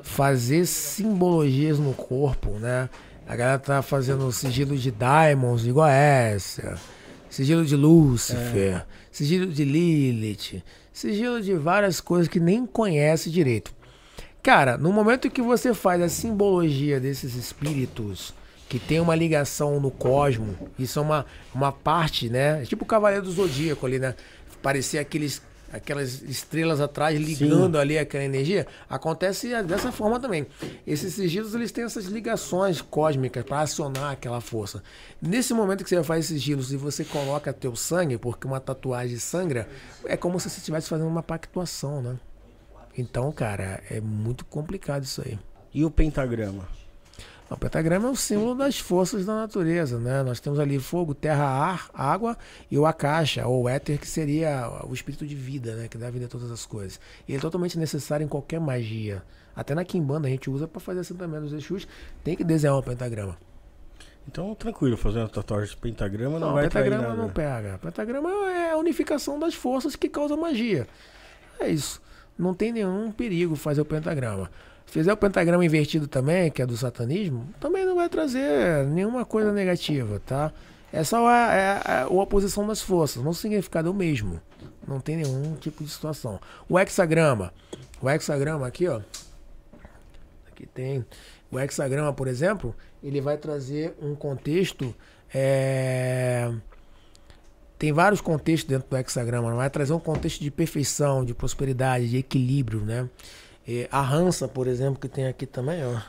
[0.03, 2.89] Fazer simbologias no corpo, né?
[3.27, 6.79] A galera tá fazendo sigilo de Diamonds igual a essa,
[7.31, 13.73] sigilo de Lúcifer, sigilo de Lilith, sigilo de várias coisas que nem conhece direito.
[14.43, 18.35] Cara, no momento que você faz a simbologia desses espíritos
[18.69, 22.61] que tem uma ligação no cosmo, isso é uma, uma parte, né?
[22.61, 24.17] É tipo o Cavaleiro do Zodíaco ali, né?
[24.61, 25.41] Parecia aqueles,
[25.73, 28.67] aquelas estrelas atrás ligando ali aquela energia.
[28.91, 30.45] Acontece dessa forma também.
[30.85, 34.83] Esses sigilos, eles têm essas ligações cósmicas para acionar aquela força.
[35.21, 39.19] Nesse momento que você faz esses sigilos e você coloca teu sangue, porque uma tatuagem
[39.19, 39.69] sangra,
[40.05, 42.19] é como se você estivesse fazendo uma pactuação, né?
[42.97, 45.39] Então, cara, é muito complicado isso aí.
[45.73, 46.69] E o pentagrama?
[47.51, 50.23] O pentagrama é o símbolo das forças da natureza, né?
[50.23, 52.37] Nós temos ali fogo, terra, ar, água
[52.71, 55.89] e o akasha, ou éter, que seria o espírito de vida, né?
[55.89, 56.99] Que dá vida a todas as coisas.
[57.29, 59.23] E ele é totalmente necessário em qualquer magia.
[59.55, 61.87] Até na Kimbanda a gente usa para fazer assentamento dos Exus,
[62.25, 63.37] tem que desenhar um pentagrama.
[64.27, 67.79] Então, tranquilo, fazer uma tatuagem de pentagrama não, Não, vai pentagrama não pega.
[67.79, 70.87] Pentagrama é a unificação das forças que causa magia.
[71.61, 72.01] É isso.
[72.39, 74.51] Não tem nenhum perigo fazer o pentagrama.
[74.87, 79.53] Fizer o pentagrama invertido também, que é do satanismo, também não vai trazer nenhuma coisa
[79.53, 80.53] negativa, tá?
[80.93, 84.41] É só a, é a- a oposição das forças, mas o significado é o mesmo.
[84.87, 86.39] Não tem nenhum tipo de situação.
[86.69, 87.53] O hexagrama.
[88.03, 89.01] O hexagrama aqui, ó.
[90.51, 91.05] Aqui tem.
[91.51, 94.95] O hexagrama, por exemplo, ele vai trazer um contexto.
[95.35, 96.53] é,
[97.83, 99.57] Tem vários contextos dentro do hexagrama.
[99.57, 103.11] Vai trazer um contexto de perfeição, de prosperidade, de equilíbrio, né?
[103.67, 106.01] E a rança, por exemplo, que tem aqui também, ó.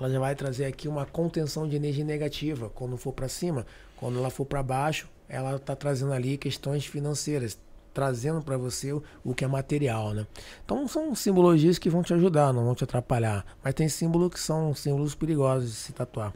[0.00, 3.66] Ela já vai trazer aqui uma contenção de energia negativa quando for para cima.
[3.98, 7.58] Quando ela for para baixo, ela está trazendo ali questões financeiras,
[7.92, 10.26] trazendo para você o, o que é material, né?
[10.64, 13.44] Então são simbologias que vão te ajudar, não vão te atrapalhar.
[13.62, 16.32] Mas tem símbolos que são símbolos perigosos de se tatuar.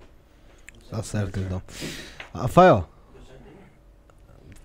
[0.90, 1.62] Tá certo, então.
[2.34, 2.86] Rafael,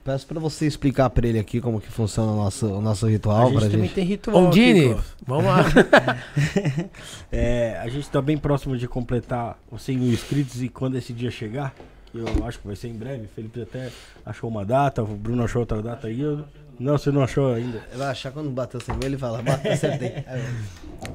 [0.10, 3.10] peço pra você explicar pra ele aqui como que funciona o nosso, o nosso A
[3.10, 3.94] ritual gente pra também gente.
[3.94, 5.64] tem ritual Ondine, vamos lá.
[7.32, 11.14] É, a gente está bem próximo de completar os 100 mil inscritos e quando esse
[11.14, 11.76] dia chegar,
[12.12, 13.90] que eu acho que vai ser em breve, o Felipe até
[14.26, 16.20] achou uma data, o Bruno achou outra data aí.
[16.22, 16.44] Eu...
[16.80, 17.78] Não, você não achou ainda.
[17.90, 20.24] Ele vai achar quando bater sem ele e fala, bateu, acertei.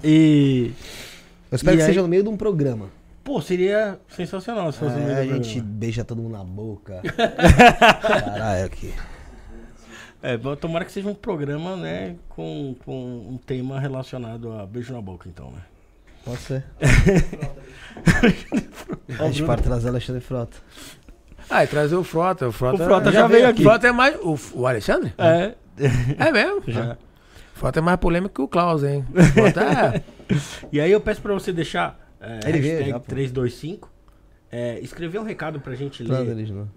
[0.04, 0.70] E.
[1.50, 2.86] Eu espero E que aí- seja no meio de um programa.
[3.24, 5.76] Pô, seria sensacional se fosse É, a gente programa.
[5.78, 7.00] beija todo mundo na boca.
[8.02, 8.92] Caralho, aqui.
[10.22, 14.92] É, bom, tomara que seja um programa, né, com, com um tema relacionado a beijo
[14.94, 15.60] na boca, então, né?
[16.24, 16.64] Pode ser.
[19.18, 20.56] A gente pode trazer o Alexandre Frota.
[21.50, 22.48] Ah, e trazer o Frota.
[22.48, 23.60] O Frota, O Frota já veio aqui.
[23.60, 24.16] O Frota é mais.
[24.22, 25.12] O, o Alexandre?
[25.18, 25.54] É,
[26.18, 26.62] É mesmo?
[26.66, 26.96] já.
[27.54, 29.04] O Frota é mais polêmico que o Klaus, hein?
[29.14, 30.02] O Frota é.
[30.72, 31.98] E aí eu peço pra você deixar
[32.44, 33.06] é, Ele veio já, pô.
[33.08, 33.90] 325,
[34.50, 36.26] é, escrever um recado pra gente ler.
[36.28, 36.68] Eles, não.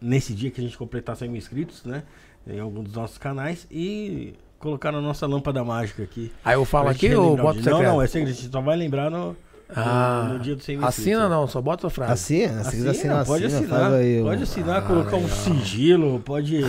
[0.00, 2.02] nesse dia que a gente completar 100 mil inscritos, né?
[2.46, 6.32] Em algum dos nossos canais e colocar na nossa lâmpada mágica aqui.
[6.44, 7.60] Aí eu falo aqui ou boto?
[7.62, 8.30] Não, não, é segredo.
[8.30, 9.36] A gente só vai lembrar no, no-
[9.68, 11.30] Ah, no dia do 100 mil assina inscritos.
[11.30, 12.12] não, só bota a frase.
[12.12, 13.80] Assina, Assina, assinar, pode assina, assinar.
[13.80, 15.36] faz aí o- Pode assinar, Ah, colocar um legal.
[15.38, 16.60] sigilo, pode.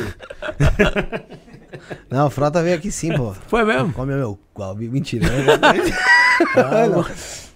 [2.09, 3.33] Não, o Frota veio aqui sim, pô.
[3.33, 3.93] Foi mesmo?
[3.93, 4.37] Come meu.
[4.77, 5.25] Mentira.
[6.91, 7.05] não.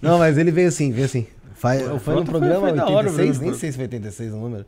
[0.02, 1.26] Não, mas ele veio assim, veio assim.
[1.54, 3.58] Faz, O foi no programa foi- foi da hora 86, mesmo, nem pô.
[3.58, 4.66] sei se foi 86 o número.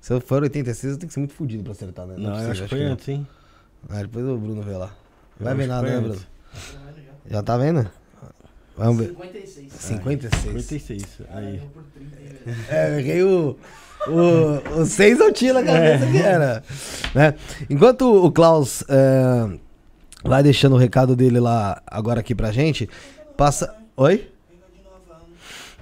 [0.00, 2.14] Se eu for 86, eu tenho que ser muito fudido pra acertar, né?
[2.18, 2.92] Não, é eu possível, acho que foi não.
[2.92, 3.26] antes, hein?
[3.88, 4.90] Ah, depois o Bruno veio lá.
[5.40, 6.20] Vai Eu ver nada, né, foi Bruno?
[7.28, 7.88] Já tá vendo?
[8.76, 9.08] Vamos ver.
[9.08, 9.72] 56.
[9.72, 10.42] 56.
[10.64, 11.04] 56.
[11.30, 11.62] Aí.
[12.68, 13.56] É, eu errei o.
[14.06, 16.62] o, o seis eu tiro a cabeça que era.
[17.14, 17.34] Né?
[17.70, 19.58] Enquanto o Klaus é,
[20.22, 22.88] vai deixando o recado dele lá agora aqui pra gente,
[23.36, 23.74] passa.
[23.96, 24.30] Oi?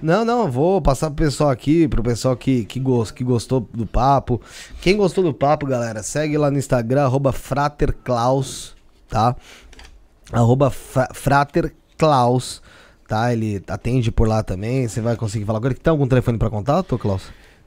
[0.05, 3.87] Não, não, vou passar pro pessoal aqui, pro pessoal que, que, gost, que gostou do
[3.87, 4.39] papo.
[4.79, 8.75] Quem gostou do papo, galera, segue lá no Instagram, arroba fraterclaus,
[9.09, 9.35] tá?
[10.31, 12.61] Arroba fra, fraterclaus,
[13.07, 13.33] tá?
[13.33, 15.57] Ele atende por lá também, você vai conseguir falar.
[15.57, 17.23] Agora, tem algum telefone pra contato, Klaus?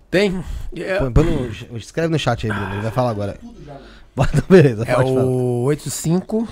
[0.09, 0.41] Tem.
[0.77, 3.37] É, põe, põe no, escreve no chat aí, Bruno, ele vai falar agora.
[4.49, 6.47] Beleza, é o 85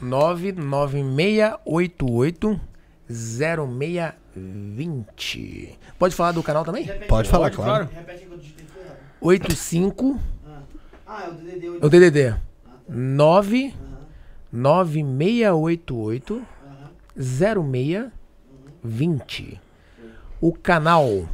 [0.00, 2.58] 99688
[4.38, 5.78] 0620.
[5.98, 6.84] Pode falar do canal também?
[6.84, 7.86] Repete, Pode falar, claro.
[7.86, 7.88] claro.
[7.94, 8.62] Repete enquanto digita
[9.20, 10.18] 85
[11.06, 11.66] Ah, é o DDD.
[11.66, 12.26] É o DDD.
[12.28, 12.72] Ah, tá.
[12.88, 13.74] 9
[14.52, 16.46] 9688
[17.16, 19.60] 0620.
[20.40, 21.28] O canal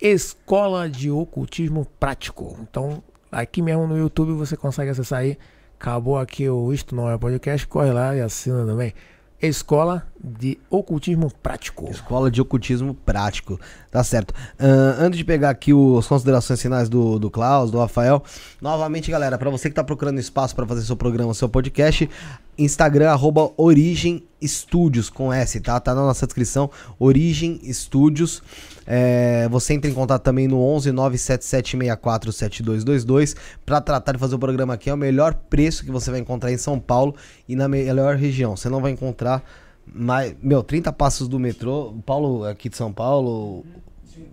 [0.00, 2.56] Escola de Ocultismo Prático.
[2.62, 5.36] Então, aqui mesmo no YouTube você consegue acessar aí.
[5.78, 7.66] Acabou aqui o Isto Não É Podcast.
[7.66, 8.94] Corre lá e assina também.
[9.40, 11.90] Escola de Ocultismo Prático.
[11.90, 13.60] Escola de Ocultismo Prático.
[13.90, 14.32] Tá certo.
[14.32, 18.22] Uh, antes de pegar aqui as considerações finais do, do Klaus, do Rafael,
[18.60, 22.08] novamente, galera, para você que tá procurando espaço para fazer seu programa, seu podcast,
[22.56, 25.78] Instagram, arroba Origem Studios, com S, tá?
[25.80, 28.42] Tá na nossa descrição, Origem Studios.
[28.86, 33.34] É, você entra em contato também no 11 97764 7222
[33.64, 34.88] para tratar de fazer o programa aqui.
[34.88, 37.14] É o melhor preço que você vai encontrar em São Paulo
[37.48, 38.56] e na melhor região.
[38.56, 39.42] Você não vai encontrar
[39.86, 41.88] mais, meu, 30 passos do metrô.
[41.88, 43.64] O Paulo aqui de São Paulo,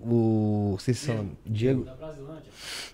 [0.03, 0.77] o.
[0.79, 1.83] Sei se são, Diego.
[1.83, 2.43] Da Brasilândia.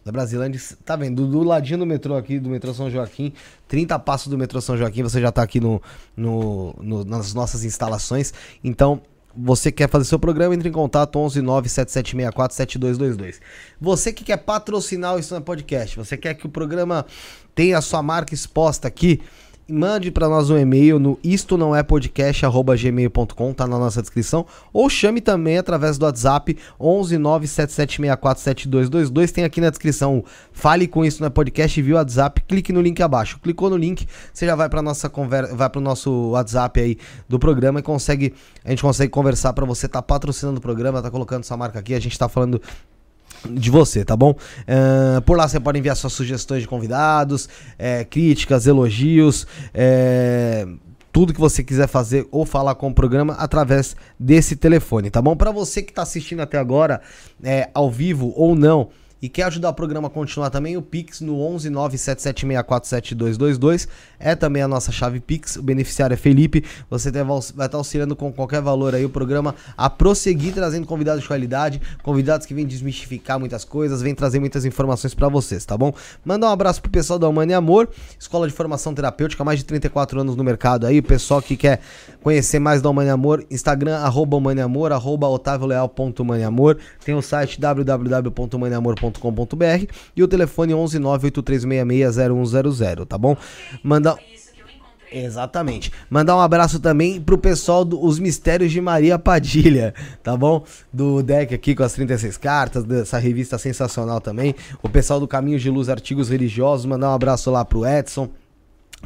[0.05, 0.61] Da Brasilândia.
[0.85, 1.25] Tá vendo?
[1.25, 3.33] Do, do, ladinho do metrô aqui, do metrô São Joaquim.
[3.67, 5.81] 30 passos do metrô São Joaquim, você já tá aqui no,
[6.15, 8.33] no, no nas nossas instalações.
[8.63, 9.01] Então,
[9.35, 13.41] você quer fazer seu programa, entre em contato 11 97764 7222.
[13.79, 17.05] Você que quer patrocinar o Isso Podcast, você quer que o programa
[17.53, 19.21] tenha a sua marca exposta aqui,
[19.69, 24.89] mande para nós um e-mail no isto não é podcast@gmail.com, tá na nossa descrição, ou
[24.89, 30.23] chame também através do WhatsApp 11 977647222, tem aqui na descrição.
[30.51, 33.39] Fale com isso no podcast, viu o WhatsApp, clique no link abaixo.
[33.41, 36.97] Clicou no link, você já vai para nossa conversa, vai para o nosso WhatsApp aí
[37.27, 38.33] do programa e consegue
[38.63, 41.93] a gente consegue conversar para você tá patrocinando o programa, tá colocando sua marca aqui,
[41.93, 42.61] a gente tá falando
[43.49, 44.31] de você, tá bom?
[44.31, 50.67] Uh, por lá você pode enviar suas sugestões de convidados, é, críticas, elogios, é,
[51.11, 55.35] tudo que você quiser fazer ou falar com o programa através desse telefone, tá bom?
[55.35, 57.01] Para você que está assistindo até agora,
[57.43, 58.89] é, ao vivo ou não,
[59.21, 63.87] e quer ajudar o programa a continuar também, o Pix no 11 977647222
[64.19, 65.55] é também a nossa chave Pix.
[65.57, 66.63] O beneficiário é Felipe.
[66.89, 71.27] Você vai estar auxiliando com qualquer valor aí o programa a prosseguir trazendo convidados de
[71.27, 75.93] qualidade, convidados que vêm desmistificar muitas coisas, vêm trazer muitas informações para vocês, tá bom?
[76.23, 77.89] Manda um abraço pro pessoal da Humana e Amor,
[78.19, 80.99] escola de formação terapêutica, mais de 34 anos no mercado aí.
[80.99, 81.81] O pessoal que quer
[82.21, 86.49] conhecer mais da Humana e Amor, Instagram, arroba Humana e Amor, arroba otavioleal.humana
[87.03, 93.35] Tem o site www.humaneamor.com www.radiofobia.com.br e o telefone 11 983660100, tá bom?
[93.83, 94.17] Manda
[95.11, 95.91] Exatamente.
[96.07, 100.63] Mandar um abraço também pro pessoal dos Mistérios de Maria Padilha, tá bom?
[100.93, 104.53] Do deck aqui com as 36 cartas, dessa revista sensacional também.
[104.83, 108.29] O pessoal do Caminho de Luz Artigos Religiosos, mandar um abraço lá pro Edson.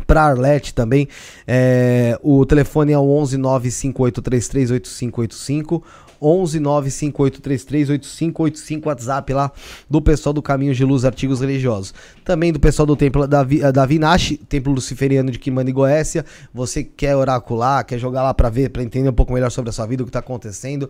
[0.08, 1.08] Pra Arlete também,
[1.48, 5.82] é, o telefone é o 11 958338585
[6.24, 9.52] 11 958338585 WhatsApp lá
[9.90, 11.94] do pessoal do Caminho de Luz Artigos Religiosos.
[12.24, 16.26] Também do pessoal do Templo da, da Vinache, Templo Luciferiano de Quimanda e Goécia.
[16.54, 19.74] Você quer oracular, quer jogar lá para ver, para entender um pouco melhor sobre a
[19.74, 20.90] sua vida, o que tá acontecendo.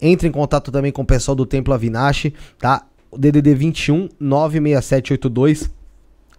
[0.00, 2.86] Entre em contato também com o pessoal do Templo Avinache, tá?
[3.16, 5.70] DDD 21 96782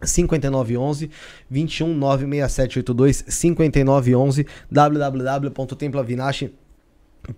[0.04, 1.10] 5911
[1.50, 6.65] 21 96782 5911 www.temploavinache.com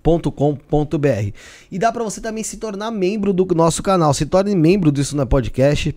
[0.04, 1.32] .com.br
[1.72, 4.14] e dá para você também se tornar membro do nosso canal.
[4.14, 5.96] Se torne membro disso na podcast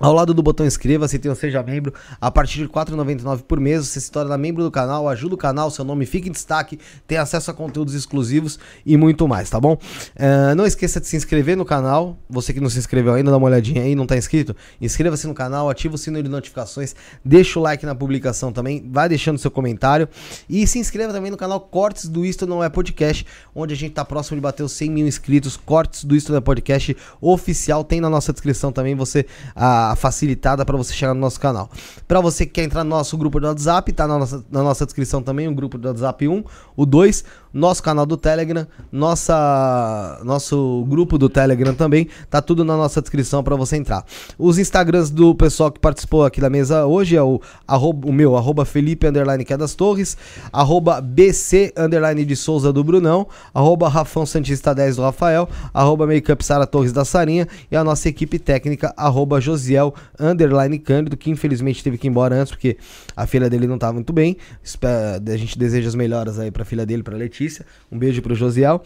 [0.00, 1.92] ao lado do botão inscreva-se, tem um seja membro.
[2.20, 5.38] A partir de R$ 4,99 por mês, você se torna membro do canal, ajuda o
[5.38, 9.60] canal, seu nome fica em destaque, tem acesso a conteúdos exclusivos e muito mais, tá
[9.60, 9.74] bom?
[9.74, 12.16] Uh, não esqueça de se inscrever no canal.
[12.30, 14.54] Você que não se inscreveu ainda, dá uma olhadinha aí, não tá inscrito?
[14.80, 16.94] Inscreva-se no canal, ativa o sino de notificações,
[17.24, 20.08] deixa o like na publicação também, vai deixando seu comentário
[20.48, 23.92] e se inscreva também no canal Cortes do Isto Não É Podcast, onde a gente
[23.92, 25.56] tá próximo de bater os 100 mil inscritos.
[25.56, 29.26] Cortes do Isto Não É Podcast oficial, tem na nossa descrição também você.
[29.56, 31.70] Uh, facilitada para você chegar no nosso canal.
[32.06, 34.84] Para você que quer entrar no nosso grupo do WhatsApp, tá na nossa, na nossa
[34.84, 36.44] descrição também o grupo do WhatsApp 1,
[36.76, 42.76] o 2, nosso canal do Telegram, nossa, nosso grupo do Telegram também, tá tudo na
[42.76, 44.04] nossa descrição para você entrar.
[44.38, 48.36] Os Instagrams do pessoal que participou aqui da mesa hoje é o, arroba, o meu,
[48.36, 50.16] arroba Felipe Underline Quedas Torres,
[50.52, 56.44] arroba BC Underline de Souza do Brunão, arroba Rafão Santista 10 do Rafael, arroba Makeup
[56.44, 61.82] Sara Torres da Sarinha e a nossa equipe técnica, arroba Josiel Underline Cândido, que infelizmente
[61.82, 62.76] teve que ir embora antes porque
[63.16, 64.36] a filha dele não tá muito bem.
[64.84, 67.47] A gente deseja as melhoras aí pra filha dele, pra Letícia.
[67.90, 68.82] Um beijo pro Josiel.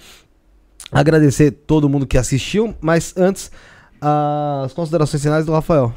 [0.91, 3.51] Agradecer todo mundo que assistiu, mas antes,
[4.01, 5.95] as considerações finais do Rafael.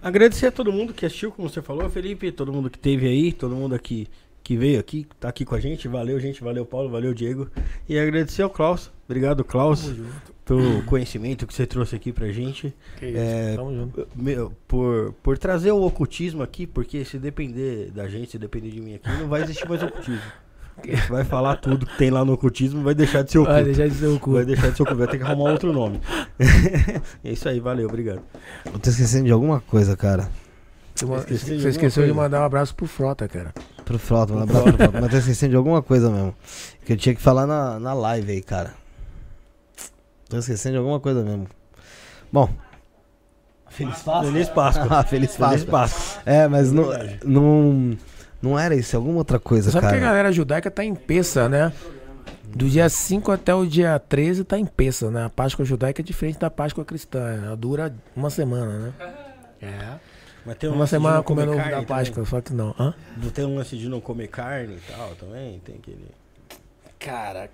[0.00, 3.32] Agradecer a todo mundo que assistiu, como você falou, Felipe, todo mundo que teve aí,
[3.32, 4.06] todo mundo aqui
[4.48, 5.86] que veio aqui, tá aqui com a gente.
[5.88, 6.42] Valeu, gente.
[6.42, 6.88] Valeu, Paulo.
[6.88, 7.50] Valeu, Diego.
[7.86, 8.90] E agradecer ao Klaus.
[9.06, 9.92] Obrigado, Klaus,
[10.42, 12.74] pelo conhecimento que você trouxe aqui pra gente.
[12.98, 14.08] Que isso, É, tamo junto.
[14.16, 18.80] Meu, por, por trazer o ocultismo aqui, porque se depender da gente, se depender de
[18.80, 20.22] mim aqui, não vai existir mais ocultismo.
[21.08, 23.52] Vai falar tudo que tem lá no ocultismo, vai deixar de ser oculto.
[23.54, 24.32] Vai deixar de ser o cu.
[24.32, 26.00] Vai deixar de ser oculto, vai ter que arrumar outro nome.
[27.24, 28.22] é isso aí, valeu, obrigado.
[28.66, 30.28] Eu tô esquecendo de alguma coisa, cara.
[30.94, 32.22] Você, ma- Esqueci de você esqueceu de coisa.
[32.22, 33.52] mandar um abraço pro Frota, cara.
[33.84, 35.00] Pro Frota, um abraço pro Frota.
[35.00, 36.34] Mas tô esquecendo de alguma coisa mesmo.
[36.84, 38.72] Que eu tinha que falar na, na live aí, cara.
[40.28, 41.46] Tô esquecendo de alguma coisa mesmo.
[42.32, 42.50] Bom.
[43.70, 44.24] Feliz Páscoa.
[44.32, 44.86] Feliz Páscoa.
[44.90, 45.70] Ah, feliz Feliz Páscoa.
[45.70, 46.22] Páscoa.
[46.26, 46.86] É, mas não,
[47.24, 47.96] não,
[48.40, 50.02] não era isso, é alguma outra coisa, Sabe que a cara.
[50.02, 51.72] galera judaica tá em peça, né?
[52.46, 55.24] Do dia 5 até o dia 13 tá em peça, né?
[55.26, 57.42] A Páscoa judaica é diferente da Páscoa cristã.
[57.44, 58.92] Ela dura uma semana, né?
[59.60, 59.98] É.
[60.46, 62.70] Mas tem um Uma semana comendo ovo da carne Páscoa, só que não.
[62.78, 62.92] Hã?
[62.92, 62.94] também.
[63.18, 65.58] Não tem um lance de não comer carne e tal também?
[65.60, 66.06] Tem aquele.
[66.98, 67.50] Cara,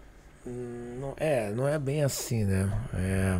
[0.47, 2.71] hum, não, é, não é bem assim, né?
[2.95, 3.39] É,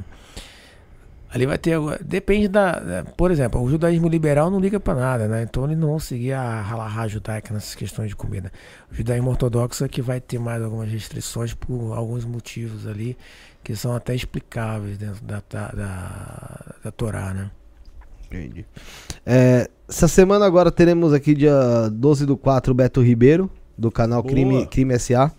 [1.35, 1.79] ali vai ter.
[2.05, 3.05] Depende da.
[3.17, 5.43] Por exemplo, o judaísmo liberal não liga pra nada, né?
[5.43, 8.53] Então eles não vão seguir a halahá judaica nessas questões de comida.
[8.91, 13.17] O judaísmo ortodoxo é que vai ter mais algumas restrições por alguns motivos ali
[13.65, 17.51] que são até explicáveis dentro da, da, da, da Torá, né?
[18.27, 18.65] Entendi.
[19.27, 24.23] É, essa semana agora teremos aqui dia 12 do 4 o Beto Ribeiro, do canal
[24.23, 24.33] Boa.
[24.33, 25.33] Crime, Crime SA.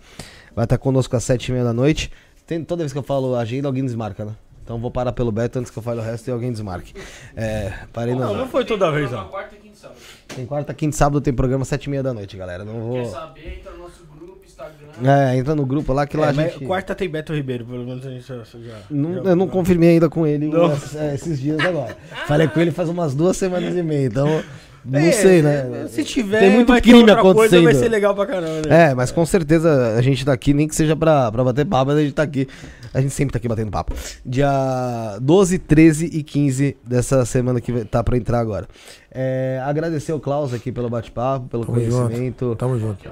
[0.54, 2.10] Vai estar conosco às 7h30 da noite.
[2.46, 4.32] Tem, toda vez que eu falo agenda, alguém desmarca, né?
[4.66, 6.92] Então vou parar pelo Beto antes que eu fale o resto e alguém desmarque.
[7.36, 8.34] É, parei Não, não.
[8.38, 9.28] não foi toda vez, não.
[9.28, 9.98] Quarta e quinta e sábado.
[10.26, 12.64] Tem quarta, quinta e sábado tem programa 7h30 da noite, galera.
[12.64, 13.04] Não Quer vou.
[13.06, 13.58] saber?
[13.60, 15.08] Entra no nosso grupo, Instagram.
[15.08, 16.64] É, entra no grupo lá que lá É, a mas gente.
[16.66, 18.38] Quarta tem Beto Ribeiro, pelo menos a gente já.
[18.42, 20.72] já- Não, já- eu não confirmei ainda com ele Não.
[20.72, 21.96] esses, é, esses dias agora.
[22.26, 24.42] Falei com ele faz umas duas semanas e meia, então
[24.88, 25.86] não É, sei, né?
[25.88, 27.64] Se tiver, Tem muito vai ter crime outra coisa, acontecendo.
[27.64, 28.90] vai ser legal pra caramba, né?
[28.90, 31.86] É, mas com certeza a gente tá aqui, nem que seja pra, pra bater papo,
[31.90, 32.46] mas a gente tá aqui.
[32.94, 33.92] A gente sempre tá aqui batendo papo.
[34.24, 38.66] Dia 12, 13 e 15 dessa semana que tá pra entrar agora.
[39.10, 41.96] É, agradecer ao Klaus aqui pelo bate-papo, pelo Tamo junto.
[42.04, 42.56] conhecimento.
[42.56, 43.08] Tamo junto.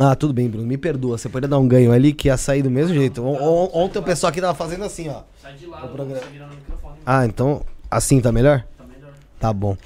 [0.00, 0.64] Ah, tudo bem, Bruno.
[0.66, 1.18] Me perdoa.
[1.18, 3.20] Você poderia dar um ganho ali que ia sair do mesmo jeito.
[3.24, 5.22] On- on- Ontem o pessoal aqui tava fazendo assim, ó.
[5.42, 6.94] Sai de lado, programa- você virando o microfone.
[7.04, 8.64] Ah, então assim tá melhor?
[8.76, 9.10] Tá melhor.
[9.40, 9.76] Tá bom.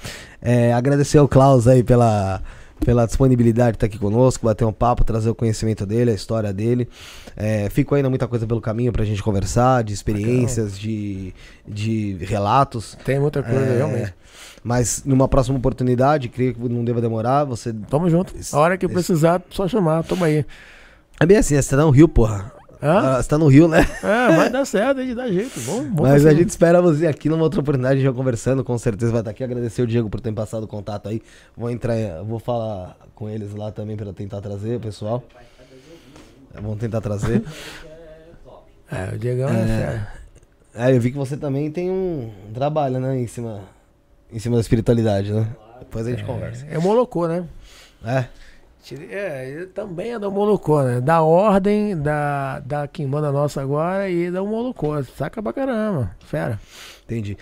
[0.45, 2.41] É, agradecer ao Klaus aí pela,
[2.83, 6.51] pela disponibilidade de estar aqui conosco, bater um papo, trazer o conhecimento dele, a história
[6.51, 6.89] dele.
[7.35, 11.33] É, ficou ainda muita coisa pelo caminho pra gente conversar, de experiências, de,
[11.65, 12.97] de relatos.
[13.05, 14.13] Tem muita coisa, É, realmente.
[14.61, 17.73] Mas numa próxima oportunidade, creio que não deva demorar, você...
[17.89, 18.33] Tamo junto.
[18.51, 20.03] A hora que precisar, só chamar.
[20.03, 20.45] Tamo aí.
[21.19, 22.51] É bem assim, você tá no Rio, porra.
[22.83, 23.15] Hã?
[23.15, 23.79] Ah, você tá no Rio, né?
[24.03, 25.57] É, vai dar certo, a gente dá jeito.
[25.61, 29.09] Vamos, vamos Mas a gente espera você aqui numa outra oportunidade, vai conversando, com certeza
[29.09, 29.41] vai estar aqui.
[29.41, 31.21] Agradecer o Diego por ter passado o contato aí.
[31.55, 35.23] Vou entrar, vou falar com eles lá também para tentar trazer o pessoal.
[36.53, 37.41] Vamos tentar trazer.
[38.91, 40.05] É, o Diegão é,
[40.75, 40.89] É.
[40.89, 43.61] É, eu vi que você também tem um trabalho, né, em cima,
[44.31, 45.47] em cima da espiritualidade, né?
[45.79, 46.65] Depois a gente conversa.
[46.69, 47.43] É Molocô, né?
[48.05, 48.25] É.
[49.09, 50.99] É, ele também é da Molocô, né?
[50.99, 55.01] Da ordem da, da Quimbanda nossa agora e da Molocô.
[55.17, 56.11] Saca pra caramba.
[56.19, 56.59] Fera.
[57.05, 57.37] Entendi.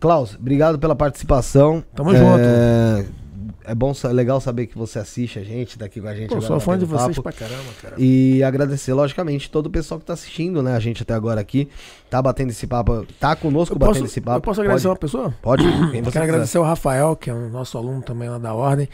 [0.00, 1.82] Klaus, obrigado pela participação.
[1.94, 3.18] Tamo é, junto.
[3.64, 6.28] É bom, sa- legal saber que você assiste a gente, tá aqui com a gente
[6.28, 7.22] Pô, agora sou fã de batendo vocês papo.
[7.22, 7.94] pra caramba, cara.
[7.98, 10.74] E agradecer, logicamente, todo o pessoal que tá assistindo, né?
[10.74, 11.68] A gente até agora aqui,
[12.08, 14.38] tá batendo esse papo, tá conosco Eu batendo posso, esse papo.
[14.38, 15.34] eu posso agradecer uma Pode, pessoa?
[15.42, 16.22] pode quem Eu quero quiser.
[16.22, 18.88] agradecer o Rafael, que é um nosso aluno também lá da Ordem.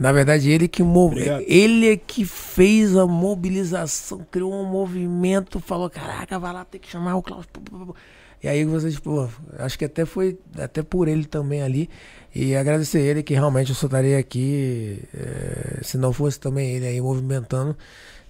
[0.00, 1.14] Na verdade, ele que mov...
[1.46, 6.88] Ele é que fez a mobilização, criou um movimento, falou: caraca, vai lá, tem que
[6.88, 7.44] chamar o Klaus.
[7.44, 7.94] pô, pô, pô."
[8.42, 11.90] E aí vocês, pô, acho que até foi até por ele também ali.
[12.34, 16.86] E agradecer ele que realmente eu só estaria aqui, eh, se não fosse também ele
[16.86, 17.76] aí movimentando,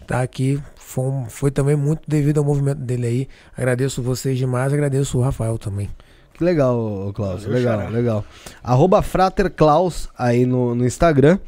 [0.08, 0.60] tá aqui.
[0.74, 3.28] Foi, foi também muito devido ao movimento dele aí.
[3.56, 5.88] Agradeço vocês demais, agradeço o Rafael também.
[6.34, 7.44] Que legal, Klaus.
[7.44, 7.90] Valeu, legal, xará.
[7.90, 8.24] legal.
[8.64, 11.38] Arroba Frater Klaus aí no, no Instagram.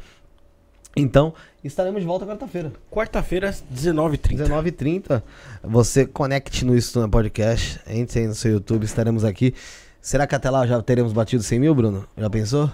[0.95, 2.71] Então, estaremos de volta quarta-feira.
[2.91, 4.47] Quarta-feira, às 19h30.
[4.47, 5.23] 19h30.
[5.63, 7.79] Você conecte no Isso Podcast.
[7.87, 9.55] Entre aí no seu YouTube, estaremos aqui.
[9.99, 12.05] Será que até lá já teremos batido 100 mil, Bruno?
[12.15, 12.69] Já pensou?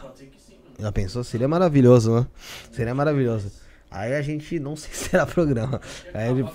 [0.78, 1.24] Já pensou?
[1.24, 2.28] Seria maravilhoso, né?
[2.72, 3.52] Seria maravilhoso.
[3.90, 5.80] Aí a gente não sei se será programa.
[6.14, 6.52] Aí a gente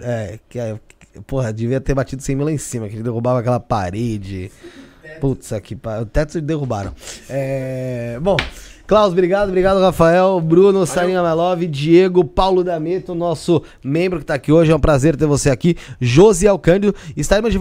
[0.00, 0.78] é, que é,
[1.26, 4.50] porra, devia ter batido 100 mil lá em cima, que ele derrubava aquela parede.
[5.20, 6.92] Putz, aqui, o teto derrubaram.
[7.28, 8.36] É, bom,
[8.86, 14.52] Klaus, obrigado, obrigado, Rafael, Bruno, Sarinha Melove, Diego, Paulo D'Ameto, nosso membro que tá aqui
[14.52, 14.70] hoje.
[14.70, 15.74] É um prazer ter você aqui.
[15.98, 16.94] Josi Alcândido.
[17.16, 17.52] Estaremos de